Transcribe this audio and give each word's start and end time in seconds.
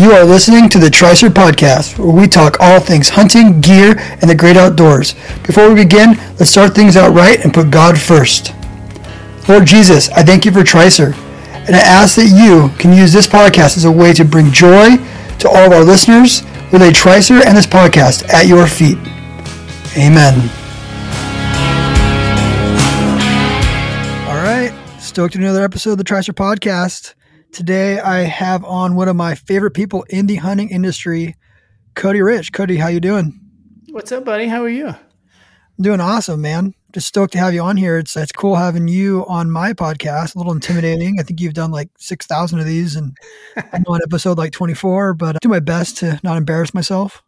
You 0.00 0.12
are 0.12 0.24
listening 0.24 0.70
to 0.70 0.78
the 0.78 0.86
Tricer 0.86 1.28
Podcast, 1.28 1.98
where 1.98 2.08
we 2.08 2.26
talk 2.26 2.56
all 2.58 2.80
things 2.80 3.10
hunting, 3.10 3.60
gear, 3.60 3.98
and 3.98 4.30
the 4.30 4.34
great 4.34 4.56
outdoors. 4.56 5.12
Before 5.46 5.68
we 5.68 5.74
begin, 5.74 6.16
let's 6.38 6.48
start 6.48 6.74
things 6.74 6.96
out 6.96 7.12
right 7.12 7.38
and 7.44 7.52
put 7.52 7.70
God 7.70 8.00
first. 8.00 8.54
Lord 9.46 9.66
Jesus, 9.66 10.08
I 10.08 10.22
thank 10.22 10.46
you 10.46 10.52
for 10.52 10.60
Tricer, 10.60 11.12
and 11.66 11.76
I 11.76 11.80
ask 11.80 12.16
that 12.16 12.28
you 12.28 12.74
can 12.78 12.94
use 12.94 13.12
this 13.12 13.26
podcast 13.26 13.76
as 13.76 13.84
a 13.84 13.92
way 13.92 14.14
to 14.14 14.24
bring 14.24 14.50
joy 14.50 14.96
to 15.38 15.50
all 15.50 15.66
of 15.66 15.72
our 15.72 15.84
listeners. 15.84 16.44
We 16.72 16.78
lay 16.78 16.92
Tricer 16.92 17.44
and 17.44 17.54
this 17.54 17.66
podcast 17.66 18.26
at 18.32 18.46
your 18.46 18.66
feet. 18.66 18.96
Amen. 19.98 20.48
All 24.26 24.42
right, 24.42 24.72
stoked 24.98 25.34
to 25.34 25.38
another 25.40 25.62
episode 25.62 25.90
of 25.92 25.98
the 25.98 26.04
Tricer 26.04 26.32
Podcast. 26.32 27.12
Today 27.52 27.98
I 27.98 28.20
have 28.20 28.64
on 28.64 28.94
one 28.94 29.08
of 29.08 29.16
my 29.16 29.34
favorite 29.34 29.72
people 29.72 30.04
in 30.08 30.26
the 30.28 30.36
hunting 30.36 30.70
industry, 30.70 31.36
Cody 31.94 32.22
Rich. 32.22 32.52
Cody, 32.52 32.76
how 32.76 32.86
you 32.86 33.00
doing? 33.00 33.40
What's 33.90 34.12
up, 34.12 34.24
buddy? 34.24 34.46
How 34.46 34.62
are 34.62 34.68
you? 34.68 34.86
I'm 34.86 35.82
doing 35.82 36.00
awesome, 36.00 36.40
man. 36.40 36.74
Just 36.92 37.08
stoked 37.08 37.32
to 37.32 37.38
have 37.38 37.52
you 37.52 37.60
on 37.62 37.76
here. 37.76 37.98
It's 37.98 38.16
it's 38.16 38.30
cool 38.30 38.54
having 38.54 38.86
you 38.86 39.26
on 39.26 39.50
my 39.50 39.72
podcast. 39.72 40.36
A 40.36 40.38
little 40.38 40.52
intimidating. 40.52 41.18
I 41.18 41.24
think 41.24 41.40
you've 41.40 41.54
done 41.54 41.72
like 41.72 41.90
six 41.98 42.24
thousand 42.24 42.60
of 42.60 42.66
these, 42.66 42.94
and 42.94 43.16
I'm 43.72 43.84
on 43.88 43.98
episode 44.04 44.38
like 44.38 44.52
24. 44.52 45.14
But 45.14 45.36
I 45.36 45.38
do 45.42 45.48
my 45.48 45.60
best 45.60 45.96
to 45.98 46.20
not 46.22 46.36
embarrass 46.36 46.72
myself. 46.72 47.20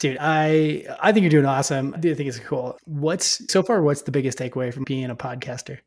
Dude, 0.00 0.16
I 0.18 0.86
I 1.02 1.12
think 1.12 1.24
you're 1.24 1.30
doing 1.30 1.44
awesome. 1.44 1.92
I 1.94 2.00
do 2.00 2.14
think 2.14 2.28
it's 2.30 2.38
cool. 2.38 2.78
What's 2.86 3.52
so 3.52 3.62
far? 3.62 3.82
What's 3.82 4.02
the 4.02 4.10
biggest 4.10 4.38
takeaway 4.38 4.72
from 4.72 4.84
being 4.84 5.10
a 5.10 5.16
podcaster? 5.16 5.80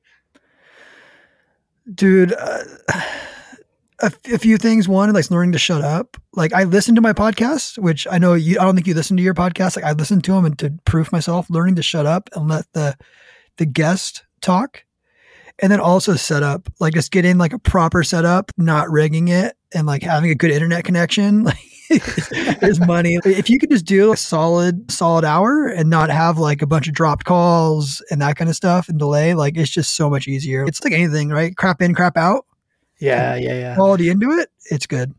Dude. 1.92 2.34
Uh, 2.34 2.64
a, 4.02 4.40
few 4.40 4.58
things. 4.58 4.88
One, 4.88 5.12
like 5.14 5.30
learning 5.30 5.54
to 5.54 5.60
shut 5.60 5.82
up. 5.82 6.18
Like 6.34 6.54
I 6.54 6.64
listen 6.64 6.96
to 6.96 7.02
my 7.02 7.14
podcast, 7.14 7.78
which 7.78 8.08
I 8.10 8.18
know 8.18 8.34
you. 8.34 8.60
I 8.60 8.64
don't 8.64 8.76
think 8.76 8.88
you 8.88 8.94
listen 8.94 9.18
to 9.18 9.24
your 9.24 9.34
podcast. 9.34 9.76
Like 9.76 9.86
I 9.86 9.92
listen 9.92 10.22
to 10.22 10.34
them 10.34 10.46
and 10.46 10.58
to 10.60 10.74
proof 10.86 11.12
myself, 11.12 11.50
learning 11.50 11.76
to 11.76 11.84
shut 11.84 12.06
up 12.06 12.30
and 12.36 12.48
let 12.48 12.66
the 12.74 12.98
the 13.58 13.66
guest 13.66 14.24
talk, 14.42 14.84
and 15.60 15.72
then 15.72 15.80
also 15.80 16.16
set 16.16 16.44
up 16.44 16.70
like 16.80 16.94
just 16.94 17.12
getting 17.12 17.38
like 17.38 17.54
a 17.54 17.60
proper 17.60 18.04
setup, 18.04 18.52
not 18.58 18.90
rigging 18.90 19.28
it, 19.28 19.56
and 19.74 19.86
like 19.86 20.04
having 20.04 20.32
a 20.32 20.36
good 20.36 20.52
internet 20.52 20.84
connection. 20.84 21.48
Like 21.92 22.60
there's 22.60 22.80
money. 22.80 23.18
If 23.26 23.50
you 23.50 23.58
could 23.58 23.72
just 23.72 23.86
do 23.86 24.14
a 24.14 24.18
solid 24.18 24.92
solid 24.92 25.26
hour 25.26 25.66
and 25.66 25.90
not 25.90 26.12
have 26.12 26.38
like 26.38 26.62
a 26.62 26.68
bunch 26.68 26.88
of 26.88 26.94
dropped 26.94 27.26
calls 27.26 28.00
and 28.12 28.22
that 28.22 28.36
kind 28.36 28.48
of 28.48 28.56
stuff 28.56 28.90
and 28.90 29.00
delay, 29.00 29.34
like 29.34 29.58
it's 29.58 29.72
just 29.72 29.96
so 29.96 30.08
much 30.08 30.28
easier. 30.28 30.66
It's 30.66 30.84
like 30.84 30.94
anything, 30.94 31.30
right? 31.30 31.58
Crap 31.58 31.82
in, 31.82 31.96
crap 31.96 32.16
out 32.16 32.46
yeah, 33.00 33.36
yeah, 33.36 33.54
yeah. 33.54 33.76
Quality 33.76 34.10
into 34.10 34.32
it, 34.32 34.50
it's 34.70 34.86
good. 34.86 35.14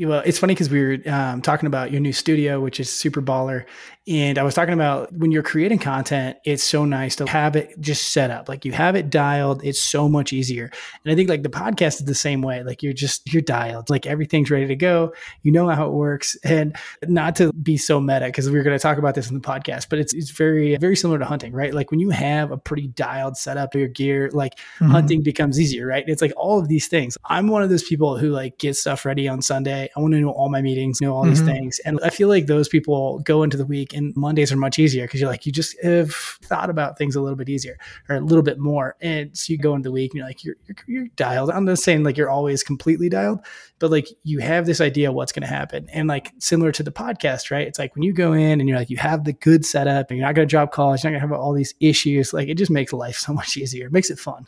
Well, 0.00 0.22
it's 0.24 0.38
funny 0.38 0.54
because 0.54 0.70
we 0.70 0.80
were 0.80 0.98
um, 1.06 1.42
talking 1.42 1.66
about 1.66 1.90
your 1.90 2.00
new 2.00 2.12
studio, 2.12 2.60
which 2.60 2.78
is 2.78 2.88
super 2.88 3.20
baller, 3.20 3.64
and 4.08 4.38
I 4.38 4.42
was 4.42 4.54
talking 4.54 4.72
about 4.72 5.12
when 5.12 5.30
you're 5.30 5.42
creating 5.42 5.80
content, 5.80 6.38
it's 6.44 6.64
so 6.64 6.86
nice 6.86 7.16
to 7.16 7.26
have 7.26 7.56
it 7.56 7.78
just 7.78 8.12
set 8.12 8.30
up. 8.30 8.48
Like 8.48 8.64
you 8.64 8.72
have 8.72 8.96
it 8.96 9.10
dialed, 9.10 9.62
it's 9.64 9.82
so 9.82 10.08
much 10.08 10.32
easier. 10.32 10.70
And 11.04 11.12
I 11.12 11.14
think 11.14 11.28
like 11.28 11.42
the 11.42 11.50
podcast 11.50 12.00
is 12.00 12.04
the 12.06 12.14
same 12.14 12.40
way. 12.40 12.62
Like 12.62 12.82
you're 12.82 12.94
just 12.94 13.30
you're 13.32 13.42
dialed. 13.42 13.90
Like 13.90 14.06
everything's 14.06 14.50
ready 14.50 14.66
to 14.66 14.76
go. 14.76 15.12
You 15.42 15.52
know 15.52 15.68
how 15.68 15.86
it 15.86 15.92
works. 15.92 16.36
And 16.42 16.74
not 17.06 17.36
to 17.36 17.52
be 17.52 17.76
so 17.76 18.00
meta, 18.00 18.26
because 18.26 18.50
we 18.50 18.58
are 18.58 18.62
going 18.62 18.76
to 18.76 18.82
talk 18.82 18.96
about 18.96 19.14
this 19.14 19.28
in 19.28 19.34
the 19.34 19.46
podcast, 19.46 19.88
but 19.90 19.98
it's 19.98 20.14
it's 20.14 20.30
very, 20.30 20.74
very 20.78 20.96
similar 20.96 21.18
to 21.18 21.26
hunting, 21.26 21.52
right? 21.52 21.74
Like 21.74 21.90
when 21.90 22.00
you 22.00 22.08
have 22.08 22.50
a 22.50 22.56
pretty 22.56 22.86
dialed 22.88 23.36
setup 23.36 23.74
of 23.74 23.78
your 23.78 23.88
gear, 23.88 24.30
like 24.32 24.54
mm-hmm. 24.54 24.90
hunting 24.90 25.22
becomes 25.22 25.60
easier, 25.60 25.86
right? 25.86 26.04
It's 26.06 26.22
like 26.22 26.32
all 26.36 26.58
of 26.58 26.68
these 26.68 26.88
things. 26.88 27.18
I'm 27.26 27.48
one 27.48 27.62
of 27.62 27.68
those 27.68 27.82
people 27.82 28.16
who 28.16 28.30
like 28.30 28.56
get 28.56 28.74
stuff 28.76 29.04
ready 29.04 29.28
on 29.28 29.42
Sunday. 29.42 29.90
I 29.94 30.00
want 30.00 30.14
to 30.14 30.20
know 30.20 30.30
all 30.30 30.48
my 30.48 30.62
meetings, 30.62 31.02
know 31.02 31.14
all 31.14 31.24
mm-hmm. 31.24 31.30
these 31.30 31.42
things. 31.42 31.78
And 31.80 32.00
I 32.02 32.08
feel 32.08 32.28
like 32.28 32.46
those 32.46 32.68
people 32.68 33.18
go 33.18 33.42
into 33.42 33.58
the 33.58 33.66
week 33.66 33.92
and 33.98 34.16
Mondays 34.16 34.52
are 34.52 34.56
much 34.56 34.78
easier 34.78 35.04
because 35.04 35.20
you're 35.20 35.28
like, 35.28 35.44
you 35.44 35.52
just 35.52 35.76
have 35.82 36.14
thought 36.14 36.70
about 36.70 36.96
things 36.96 37.16
a 37.16 37.20
little 37.20 37.36
bit 37.36 37.48
easier 37.48 37.76
or 38.08 38.16
a 38.16 38.20
little 38.20 38.42
bit 38.42 38.58
more. 38.58 38.96
And 39.00 39.36
so 39.36 39.52
you 39.52 39.58
go 39.58 39.74
into 39.74 39.88
the 39.88 39.92
week 39.92 40.12
and 40.12 40.18
you're 40.18 40.26
like, 40.26 40.44
you're, 40.44 40.54
you're, 40.66 40.76
you're 40.86 41.08
dialed. 41.16 41.50
I'm 41.50 41.64
not 41.64 41.78
saying 41.78 42.04
like 42.04 42.16
you're 42.16 42.30
always 42.30 42.62
completely 42.62 43.08
dialed, 43.08 43.40
but 43.78 43.90
like 43.90 44.08
you 44.22 44.38
have 44.38 44.64
this 44.64 44.80
idea 44.80 45.12
what's 45.12 45.32
going 45.32 45.42
to 45.42 45.48
happen. 45.48 45.88
And 45.92 46.08
like 46.08 46.32
similar 46.38 46.72
to 46.72 46.82
the 46.82 46.92
podcast, 46.92 47.50
right? 47.50 47.66
It's 47.66 47.78
like 47.78 47.94
when 47.94 48.04
you 48.04 48.12
go 48.12 48.32
in 48.32 48.60
and 48.60 48.68
you're 48.68 48.78
like, 48.78 48.90
you 48.90 48.96
have 48.98 49.24
the 49.24 49.32
good 49.34 49.66
setup 49.66 50.10
and 50.10 50.18
you're 50.18 50.26
not 50.26 50.34
going 50.34 50.48
to 50.48 50.50
drop 50.50 50.72
calls, 50.72 51.02
you're 51.02 51.10
not 51.10 51.18
going 51.18 51.28
to 51.28 51.34
have 51.34 51.42
all 51.42 51.52
these 51.52 51.74
issues. 51.80 52.32
Like 52.32 52.48
it 52.48 52.56
just 52.56 52.70
makes 52.70 52.92
life 52.92 53.16
so 53.16 53.32
much 53.32 53.56
easier. 53.56 53.86
It 53.86 53.92
makes 53.92 54.10
it 54.10 54.18
fun. 54.18 54.46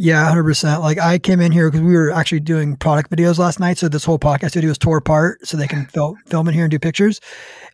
Yeah, 0.00 0.24
hundred 0.28 0.44
percent. 0.44 0.80
Like 0.80 0.98
I 0.98 1.18
came 1.18 1.40
in 1.40 1.50
here 1.50 1.68
because 1.68 1.84
we 1.84 1.96
were 1.96 2.12
actually 2.12 2.38
doing 2.38 2.76
product 2.76 3.10
videos 3.10 3.36
last 3.36 3.58
night, 3.58 3.78
so 3.78 3.88
this 3.88 4.04
whole 4.04 4.18
podcast 4.18 4.50
studio 4.50 4.68
was 4.68 4.78
tore 4.78 4.98
apart, 4.98 5.44
so 5.44 5.56
they 5.56 5.66
can 5.66 5.86
film 5.92 6.16
film 6.26 6.46
in 6.46 6.54
here 6.54 6.62
and 6.62 6.70
do 6.70 6.78
pictures. 6.78 7.20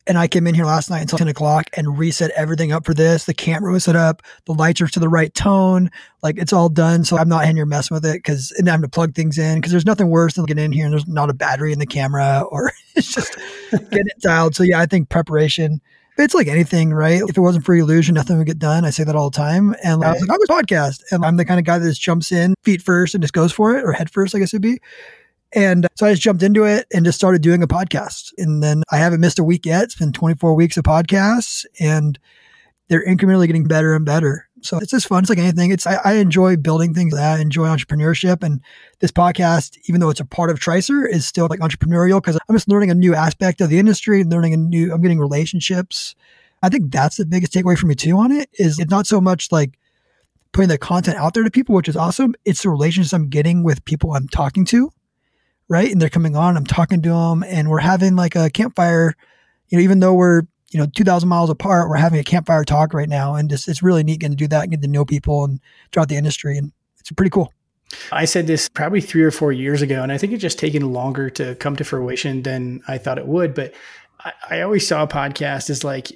And 0.07 0.17
I 0.17 0.27
came 0.27 0.47
in 0.47 0.55
here 0.55 0.65
last 0.65 0.89
night 0.89 1.03
until 1.03 1.19
10 1.19 1.29
o'clock 1.29 1.69
and 1.75 1.99
reset 1.99 2.31
everything 2.31 2.73
up 2.73 2.87
for 2.87 2.95
this. 2.95 3.25
The 3.25 3.34
camera 3.34 3.73
was 3.73 3.84
set 3.84 3.97
up. 3.97 4.23
The 4.47 4.53
lights 4.53 4.81
are 4.81 4.87
to 4.87 5.01
the 5.01 5.09
right 5.09 5.34
tone. 5.34 5.91
Like 6.23 6.39
it's 6.39 6.53
all 6.53 6.71
done. 6.71 7.05
So 7.05 7.19
I'm 7.19 7.29
not 7.29 7.47
in 7.47 7.57
here 7.57 7.67
messing 7.67 7.95
with 7.95 8.07
it 8.07 8.15
because 8.15 8.53
and 8.53 8.69
I'm 8.71 8.81
to 8.81 8.89
plug 8.89 9.15
things 9.15 9.37
in 9.37 9.57
because 9.57 9.73
there's 9.73 9.87
nothing 9.87 10.09
worse 10.09 10.34
than 10.34 10.47
getting 10.47 10.65
in 10.65 10.73
here 10.73 10.87
and 10.87 10.95
there's 10.95 11.07
not 11.07 11.29
a 11.29 11.34
battery 11.34 11.75
in 11.75 11.79
the 11.79 11.87
camera 11.87 12.43
or 12.51 12.73
it's 12.97 13.15
just 13.15 13.37
getting 13.73 14.07
it 14.07 14.21
dialed. 14.23 14.55
So 14.57 14.63
yeah, 14.63 14.81
I 14.81 14.87
think 14.87 15.11
preparation. 15.11 15.83
It's 16.17 16.35
like 16.35 16.47
anything, 16.47 16.93
right? 16.93 17.21
If 17.27 17.37
it 17.37 17.41
wasn't 17.41 17.65
for 17.65 17.75
illusion, 17.75 18.15
nothing 18.15 18.39
would 18.39 18.47
get 18.47 18.59
done. 18.59 18.85
I 18.85 18.91
say 18.91 19.03
that 19.05 19.17
all 19.17 19.31
the 19.31 19.37
time. 19.37 19.75
And 19.83 20.01
right. 20.01 20.09
I 20.09 20.13
was 20.13 20.21
like, 20.21 20.31
I'm 20.31 20.59
a 20.59 20.63
podcast. 20.63 21.03
And 21.11 21.25
I'm 21.25 21.37
the 21.37 21.45
kind 21.45 21.59
of 21.59 21.67
guy 21.67 21.79
that 21.79 21.89
just 21.89 22.01
jumps 22.01 22.31
in 22.31 22.55
feet 22.63 22.83
first 22.83 23.15
and 23.15 23.23
just 23.23 23.35
goes 23.35 23.53
for 23.53 23.77
it 23.77 23.85
or 23.85 23.93
head 23.93 24.11
first, 24.11 24.35
I 24.35 24.39
guess 24.39 24.55
it'd 24.55 24.63
be. 24.63 24.79
And 25.53 25.87
uh, 25.87 25.89
so 25.97 26.07
I 26.07 26.13
just 26.13 26.23
jumped 26.23 26.43
into 26.43 26.65
it 26.65 26.87
and 26.93 27.05
just 27.05 27.19
started 27.19 27.43
doing 27.43 27.63
a 27.63 27.67
podcast. 27.67 28.33
And 28.39 28.63
then 28.63 28.83
I 28.93 28.99
haven't 28.99 29.21
missed 29.21 29.39
a 29.39 29.45
week 29.45 29.67
yet. 29.67 29.85
It's 29.85 29.95
been 29.97 30.13
24 30.13 30.55
weeks 30.55 30.77
of 30.77 30.85
podcasts 30.85 31.65
and 31.81 32.19
they're 32.89 33.07
incrementally 33.07 33.47
getting 33.47 33.65
better 33.65 33.95
and 33.95 34.05
better. 34.05 34.49
So 34.65 34.79
it's 34.79 34.91
just 34.91 35.09
fun. 35.09 35.23
It's 35.23 35.29
like 35.29 35.39
anything. 35.39 35.71
It's 35.71 35.87
I, 35.87 36.01
I 36.05 36.13
enjoy 36.15 36.57
building 36.57 36.95
things. 36.95 37.15
I 37.15 37.39
enjoy 37.39 37.67
entrepreneurship, 37.67 38.43
and 38.43 38.61
this 39.01 39.13
podcast, 39.13 39.79
even 39.89 40.01
though 40.01 40.09
it's 40.09 40.21
a 40.21 40.25
part 40.25 40.51
of 40.51 40.59
Tricer, 40.59 41.09
is 41.09 41.27
still 41.27 41.47
like 41.49 41.61
entrepreneurial 41.61 42.23
because 42.23 42.39
I'm 42.49 42.57
just 42.57 42.69
learning 42.69 42.91
a 42.91 42.95
new 42.95 43.15
aspect 43.15 43.61
of 43.61 43.69
the 43.69 43.79
industry, 43.79 44.25
learning 44.25 44.55
a 44.55 44.57
new. 44.57 44.93
I'm 44.93 45.03
getting 45.03 45.21
relationships. 45.21 46.15
I 46.63 46.71
think 46.71 46.91
that's 46.91 47.17
the 47.17 47.27
biggest 47.27 47.53
takeaway 47.53 47.77
for 47.77 47.87
me 47.87 47.95
too 47.95 48.17
on 48.17 48.33
it. 48.33 48.49
Is 48.55 48.79
it's 48.79 48.91
not 48.91 49.07
so 49.07 49.21
much 49.21 49.53
like 49.53 49.79
putting 50.53 50.71
the 50.71 50.79
content 50.79 51.19
out 51.19 51.35
there 51.35 51.45
to 51.45 51.51
people, 51.51 51.75
which 51.75 51.89
is 51.89 51.97
awesome. 51.97 52.35
It's 52.47 52.63
the 52.63 52.71
relationships 52.71 53.13
I'm 53.13 53.29
getting 53.29 53.65
with 53.65 53.85
people 53.85 54.15
I'm 54.15 54.29
talking 54.29 54.65
to 54.67 54.91
right? 55.69 55.91
And 55.91 56.01
they're 56.01 56.11
coming 56.11 56.37
on. 56.37 56.57
I'm 56.57 56.67
talking 56.67 57.01
to 57.03 57.09
them, 57.09 57.43
and 57.43 57.71
we're 57.71 57.79
having 57.79 58.17
like 58.17 58.37
a 58.37 58.51
campfire. 58.51 59.15
You 59.69 59.79
know, 59.79 59.85
even 59.85 60.01
though 60.01 60.15
we're 60.15 60.43
you 60.75 60.81
know 60.81 60.87
2,000 60.87 61.29
miles 61.29 61.51
apart, 61.51 61.89
we're 61.89 61.97
having 61.97 62.19
a 62.19 62.25
campfire 62.25 62.65
talk 62.65 62.93
right 62.93 63.09
now, 63.09 63.37
and 63.37 63.49
just 63.49 63.69
it's 63.69 63.83
really 63.83 64.03
neat 64.03 64.19
getting 64.19 64.37
to 64.37 64.45
do 64.45 64.49
that 64.49 64.65
and 64.65 64.73
get 64.73 64.83
to 64.83 64.89
know 64.89 65.05
people 65.05 65.45
and 65.45 65.61
throughout 65.93 66.09
the 66.09 66.17
industry, 66.17 66.59
and 66.59 66.73
it's 66.99 67.12
pretty 67.12 67.31
cool. 67.31 67.53
I 68.11 68.25
said 68.25 68.49
this 68.49 68.69
probably 68.69 69.01
three 69.01 69.23
or 69.23 69.31
four 69.31 69.53
years 69.53 69.83
ago, 69.83 70.03
and 70.03 70.11
I 70.11 70.19
think 70.19 70.33
it's 70.33 70.43
just 70.43 70.59
taken 70.59 70.93
longer 70.93 71.31
to 71.31 71.55
come 71.55 71.77
to 71.77 71.84
fruition 71.84 72.43
than 72.43 72.83
I 72.89 72.99
thought 72.99 73.19
it 73.19 73.29
would. 73.29 73.55
But 73.55 73.73
I, 74.25 74.33
I 74.51 74.61
always 74.63 74.87
saw 74.87 75.05
a 75.05 75.07
podcast 75.07 75.71
as 75.71 75.84
like 75.84 76.11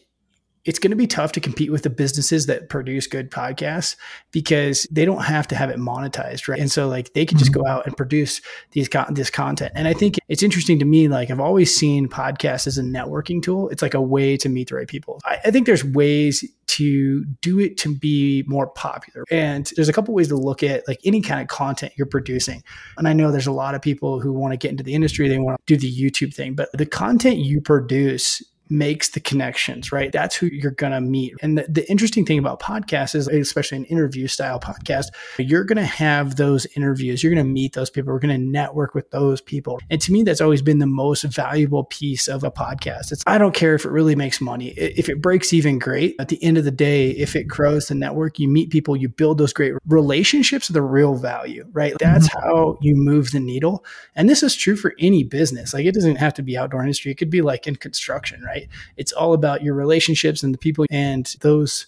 it's 0.64 0.78
going 0.78 0.90
to 0.90 0.96
be 0.96 1.06
tough 1.06 1.32
to 1.32 1.40
compete 1.40 1.70
with 1.70 1.82
the 1.82 1.90
businesses 1.90 2.46
that 2.46 2.68
produce 2.68 3.06
good 3.06 3.30
podcasts 3.30 3.96
because 4.32 4.86
they 4.90 5.04
don't 5.04 5.24
have 5.24 5.48
to 5.48 5.54
have 5.54 5.70
it 5.70 5.78
monetized, 5.78 6.48
right? 6.48 6.60
And 6.60 6.70
so 6.70 6.88
like 6.88 7.12
they 7.14 7.24
can 7.24 7.38
just 7.38 7.52
go 7.52 7.60
mm-hmm. 7.60 7.70
out 7.70 7.86
and 7.86 7.96
produce 7.96 8.40
these 8.72 8.88
this 9.10 9.30
content. 9.30 9.72
And 9.74 9.88
I 9.88 9.92
think 9.92 10.16
it's 10.28 10.42
interesting 10.42 10.78
to 10.78 10.84
me. 10.84 11.08
Like 11.08 11.30
I've 11.30 11.40
always 11.40 11.74
seen 11.74 12.08
podcasts 12.08 12.66
as 12.66 12.78
a 12.78 12.82
networking 12.82 13.42
tool. 13.42 13.68
It's 13.70 13.82
like 13.82 13.94
a 13.94 14.02
way 14.02 14.36
to 14.36 14.48
meet 14.48 14.68
the 14.68 14.76
right 14.76 14.88
people. 14.88 15.20
I, 15.24 15.38
I 15.46 15.50
think 15.50 15.66
there's 15.66 15.84
ways 15.84 16.44
to 16.68 17.24
do 17.40 17.58
it 17.58 17.76
to 17.78 17.94
be 17.94 18.44
more 18.46 18.66
popular. 18.66 19.24
And 19.30 19.70
there's 19.74 19.88
a 19.88 19.92
couple 19.92 20.14
ways 20.14 20.28
to 20.28 20.36
look 20.36 20.62
at 20.62 20.86
like 20.86 21.00
any 21.04 21.20
kind 21.22 21.40
of 21.40 21.48
content 21.48 21.94
you're 21.96 22.06
producing. 22.06 22.62
And 22.98 23.08
I 23.08 23.14
know 23.14 23.32
there's 23.32 23.46
a 23.46 23.52
lot 23.52 23.74
of 23.74 23.82
people 23.82 24.20
who 24.20 24.32
want 24.32 24.52
to 24.52 24.56
get 24.56 24.70
into 24.70 24.84
the 24.84 24.94
industry, 24.94 25.28
they 25.28 25.38
want 25.38 25.58
to 25.66 25.76
do 25.76 25.80
the 25.80 25.92
YouTube 25.92 26.34
thing, 26.34 26.54
but 26.54 26.70
the 26.72 26.86
content 26.86 27.38
you 27.38 27.60
produce 27.60 28.42
makes 28.70 29.10
the 29.10 29.20
connections, 29.20 29.92
right? 29.92 30.12
That's 30.12 30.36
who 30.36 30.46
you're 30.46 30.72
going 30.72 30.92
to 30.92 31.00
meet. 31.00 31.34
And 31.42 31.58
the, 31.58 31.66
the, 31.68 31.88
interesting 31.88 32.26
thing 32.26 32.38
about 32.38 32.60
podcasts 32.60 33.14
is, 33.14 33.28
especially 33.28 33.78
an 33.78 33.84
interview 33.86 34.26
style 34.26 34.60
podcast, 34.60 35.06
you're 35.38 35.64
going 35.64 35.76
to 35.76 35.84
have 35.84 36.36
those 36.36 36.66
interviews. 36.76 37.22
You're 37.22 37.32
going 37.32 37.46
to 37.46 37.50
meet 37.50 37.72
those 37.72 37.90
people. 37.90 38.12
We're 38.12 38.18
going 38.18 38.38
to 38.38 38.46
network 38.46 38.94
with 38.94 39.10
those 39.10 39.40
people. 39.40 39.80
And 39.90 40.00
to 40.02 40.12
me, 40.12 40.22
that's 40.22 40.40
always 40.40 40.62
been 40.62 40.78
the 40.78 40.86
most 40.86 41.22
valuable 41.22 41.84
piece 41.84 42.28
of 42.28 42.44
a 42.44 42.50
podcast. 42.50 43.12
It's, 43.12 43.22
I 43.26 43.38
don't 43.38 43.54
care 43.54 43.74
if 43.74 43.84
it 43.84 43.90
really 43.90 44.14
makes 44.14 44.40
money. 44.40 44.68
If 44.68 45.08
it 45.08 45.22
breaks 45.22 45.52
even, 45.52 45.78
great. 45.78 46.16
At 46.18 46.28
the 46.28 46.42
end 46.42 46.58
of 46.58 46.64
the 46.64 46.70
day, 46.70 47.10
if 47.10 47.36
it 47.36 47.44
grows 47.44 47.88
the 47.88 47.94
network, 47.94 48.38
you 48.38 48.48
meet 48.48 48.70
people, 48.70 48.96
you 48.96 49.08
build 49.08 49.38
those 49.38 49.52
great 49.52 49.74
relationships, 49.86 50.68
the 50.68 50.82
real 50.82 51.14
value, 51.14 51.66
right? 51.72 51.94
That's 51.98 52.28
mm-hmm. 52.28 52.48
how 52.48 52.78
you 52.80 52.94
move 52.94 53.30
the 53.30 53.40
needle. 53.40 53.84
And 54.14 54.28
this 54.28 54.42
is 54.42 54.54
true 54.54 54.76
for 54.76 54.94
any 54.98 55.24
business. 55.24 55.72
Like 55.72 55.86
it 55.86 55.94
doesn't 55.94 56.16
have 56.16 56.34
to 56.34 56.42
be 56.42 56.56
outdoor 56.56 56.82
industry. 56.82 57.12
It 57.12 57.16
could 57.16 57.30
be 57.30 57.42
like 57.42 57.66
in 57.66 57.76
construction, 57.76 58.42
right? 58.42 58.57
Right? 58.58 58.68
It's 58.96 59.12
all 59.12 59.32
about 59.32 59.62
your 59.62 59.74
relationships 59.74 60.42
and 60.42 60.52
the 60.52 60.58
people 60.58 60.86
and 60.90 61.34
those 61.40 61.86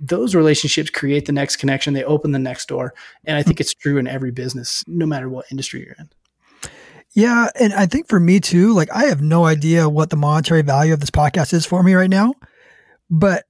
those 0.00 0.34
relationships 0.34 0.88
create 0.88 1.26
the 1.26 1.32
next 1.32 1.56
connection. 1.56 1.92
They 1.92 2.04
open 2.04 2.32
the 2.32 2.38
next 2.38 2.68
door. 2.68 2.94
And 3.26 3.36
I 3.36 3.42
think 3.42 3.60
it's 3.60 3.74
true 3.74 3.98
in 3.98 4.08
every 4.08 4.30
business, 4.30 4.82
no 4.86 5.04
matter 5.04 5.28
what 5.28 5.44
industry 5.50 5.84
you're 5.84 5.94
in. 5.98 6.08
Yeah. 7.12 7.48
And 7.58 7.74
I 7.74 7.86
think 7.86 8.08
for 8.08 8.18
me 8.18 8.40
too, 8.40 8.72
like 8.72 8.90
I 8.92 9.04
have 9.04 9.20
no 9.20 9.44
idea 9.44 9.88
what 9.90 10.08
the 10.08 10.16
monetary 10.16 10.62
value 10.62 10.94
of 10.94 11.00
this 11.00 11.10
podcast 11.10 11.52
is 11.52 11.66
for 11.66 11.82
me 11.82 11.92
right 11.94 12.08
now. 12.08 12.32
But 13.10 13.44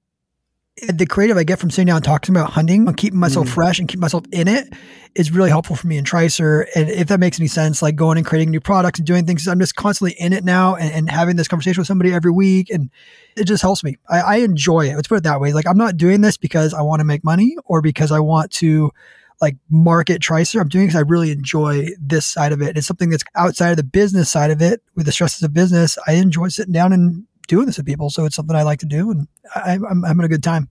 the 0.77 1.05
creative 1.05 1.37
I 1.37 1.43
get 1.43 1.59
from 1.59 1.69
sitting 1.69 1.87
down 1.87 1.97
and 1.97 2.05
talking 2.05 2.35
about 2.35 2.51
hunting 2.51 2.87
and 2.87 2.95
keeping 2.95 3.19
myself 3.19 3.47
mm. 3.47 3.53
fresh 3.53 3.77
and 3.77 3.87
keeping 3.87 4.01
myself 4.01 4.23
in 4.31 4.47
it 4.47 4.73
is 5.15 5.31
really 5.31 5.49
helpful 5.49 5.75
for 5.75 5.85
me 5.85 5.97
in 5.97 6.05
Tricer. 6.05 6.65
And 6.75 6.89
if 6.89 7.09
that 7.09 7.19
makes 7.19 7.39
any 7.39 7.47
sense, 7.47 7.81
like 7.81 7.95
going 7.95 8.17
and 8.17 8.25
creating 8.25 8.51
new 8.51 8.61
products 8.61 8.97
and 8.97 9.05
doing 9.05 9.25
things, 9.25 9.47
I'm 9.47 9.59
just 9.59 9.75
constantly 9.75 10.15
in 10.17 10.31
it 10.31 10.45
now 10.45 10.75
and, 10.75 10.91
and 10.93 11.09
having 11.09 11.35
this 11.35 11.49
conversation 11.49 11.81
with 11.81 11.87
somebody 11.87 12.13
every 12.13 12.31
week. 12.31 12.69
And 12.69 12.89
it 13.35 13.43
just 13.43 13.61
helps 13.61 13.83
me. 13.83 13.97
I, 14.09 14.19
I 14.21 14.35
enjoy 14.37 14.87
it. 14.89 14.95
Let's 14.95 15.09
put 15.09 15.17
it 15.17 15.23
that 15.23 15.41
way. 15.41 15.51
Like 15.51 15.67
I'm 15.67 15.77
not 15.77 15.97
doing 15.97 16.21
this 16.21 16.37
because 16.37 16.73
I 16.73 16.81
want 16.81 17.01
to 17.01 17.05
make 17.05 17.23
money 17.23 17.57
or 17.65 17.81
because 17.81 18.11
I 18.11 18.19
want 18.19 18.51
to 18.53 18.91
like 19.41 19.57
market 19.69 20.21
Tricer. 20.21 20.61
I'm 20.61 20.69
doing 20.69 20.85
because 20.85 20.97
I 20.99 21.03
really 21.03 21.31
enjoy 21.31 21.89
this 21.99 22.25
side 22.25 22.53
of 22.53 22.61
it. 22.61 22.77
It's 22.77 22.87
something 22.87 23.09
that's 23.09 23.23
outside 23.35 23.71
of 23.71 23.77
the 23.77 23.83
business 23.83 24.29
side 24.29 24.51
of 24.51 24.61
it 24.61 24.81
with 24.95 25.05
the 25.05 25.11
stresses 25.11 25.43
of 25.43 25.53
business. 25.53 25.97
I 26.07 26.13
enjoy 26.13 26.47
sitting 26.47 26.73
down 26.73 26.93
and 26.93 27.25
doing 27.51 27.65
this 27.65 27.77
with 27.77 27.85
people. 27.85 28.09
So 28.09 28.23
it's 28.25 28.35
something 28.35 28.55
I 28.55 28.63
like 28.63 28.79
to 28.79 28.85
do 28.85 29.11
and 29.11 29.27
I, 29.53 29.77
I'm 29.87 30.03
having 30.03 30.23
a 30.23 30.29
good 30.29 30.41
time. 30.41 30.69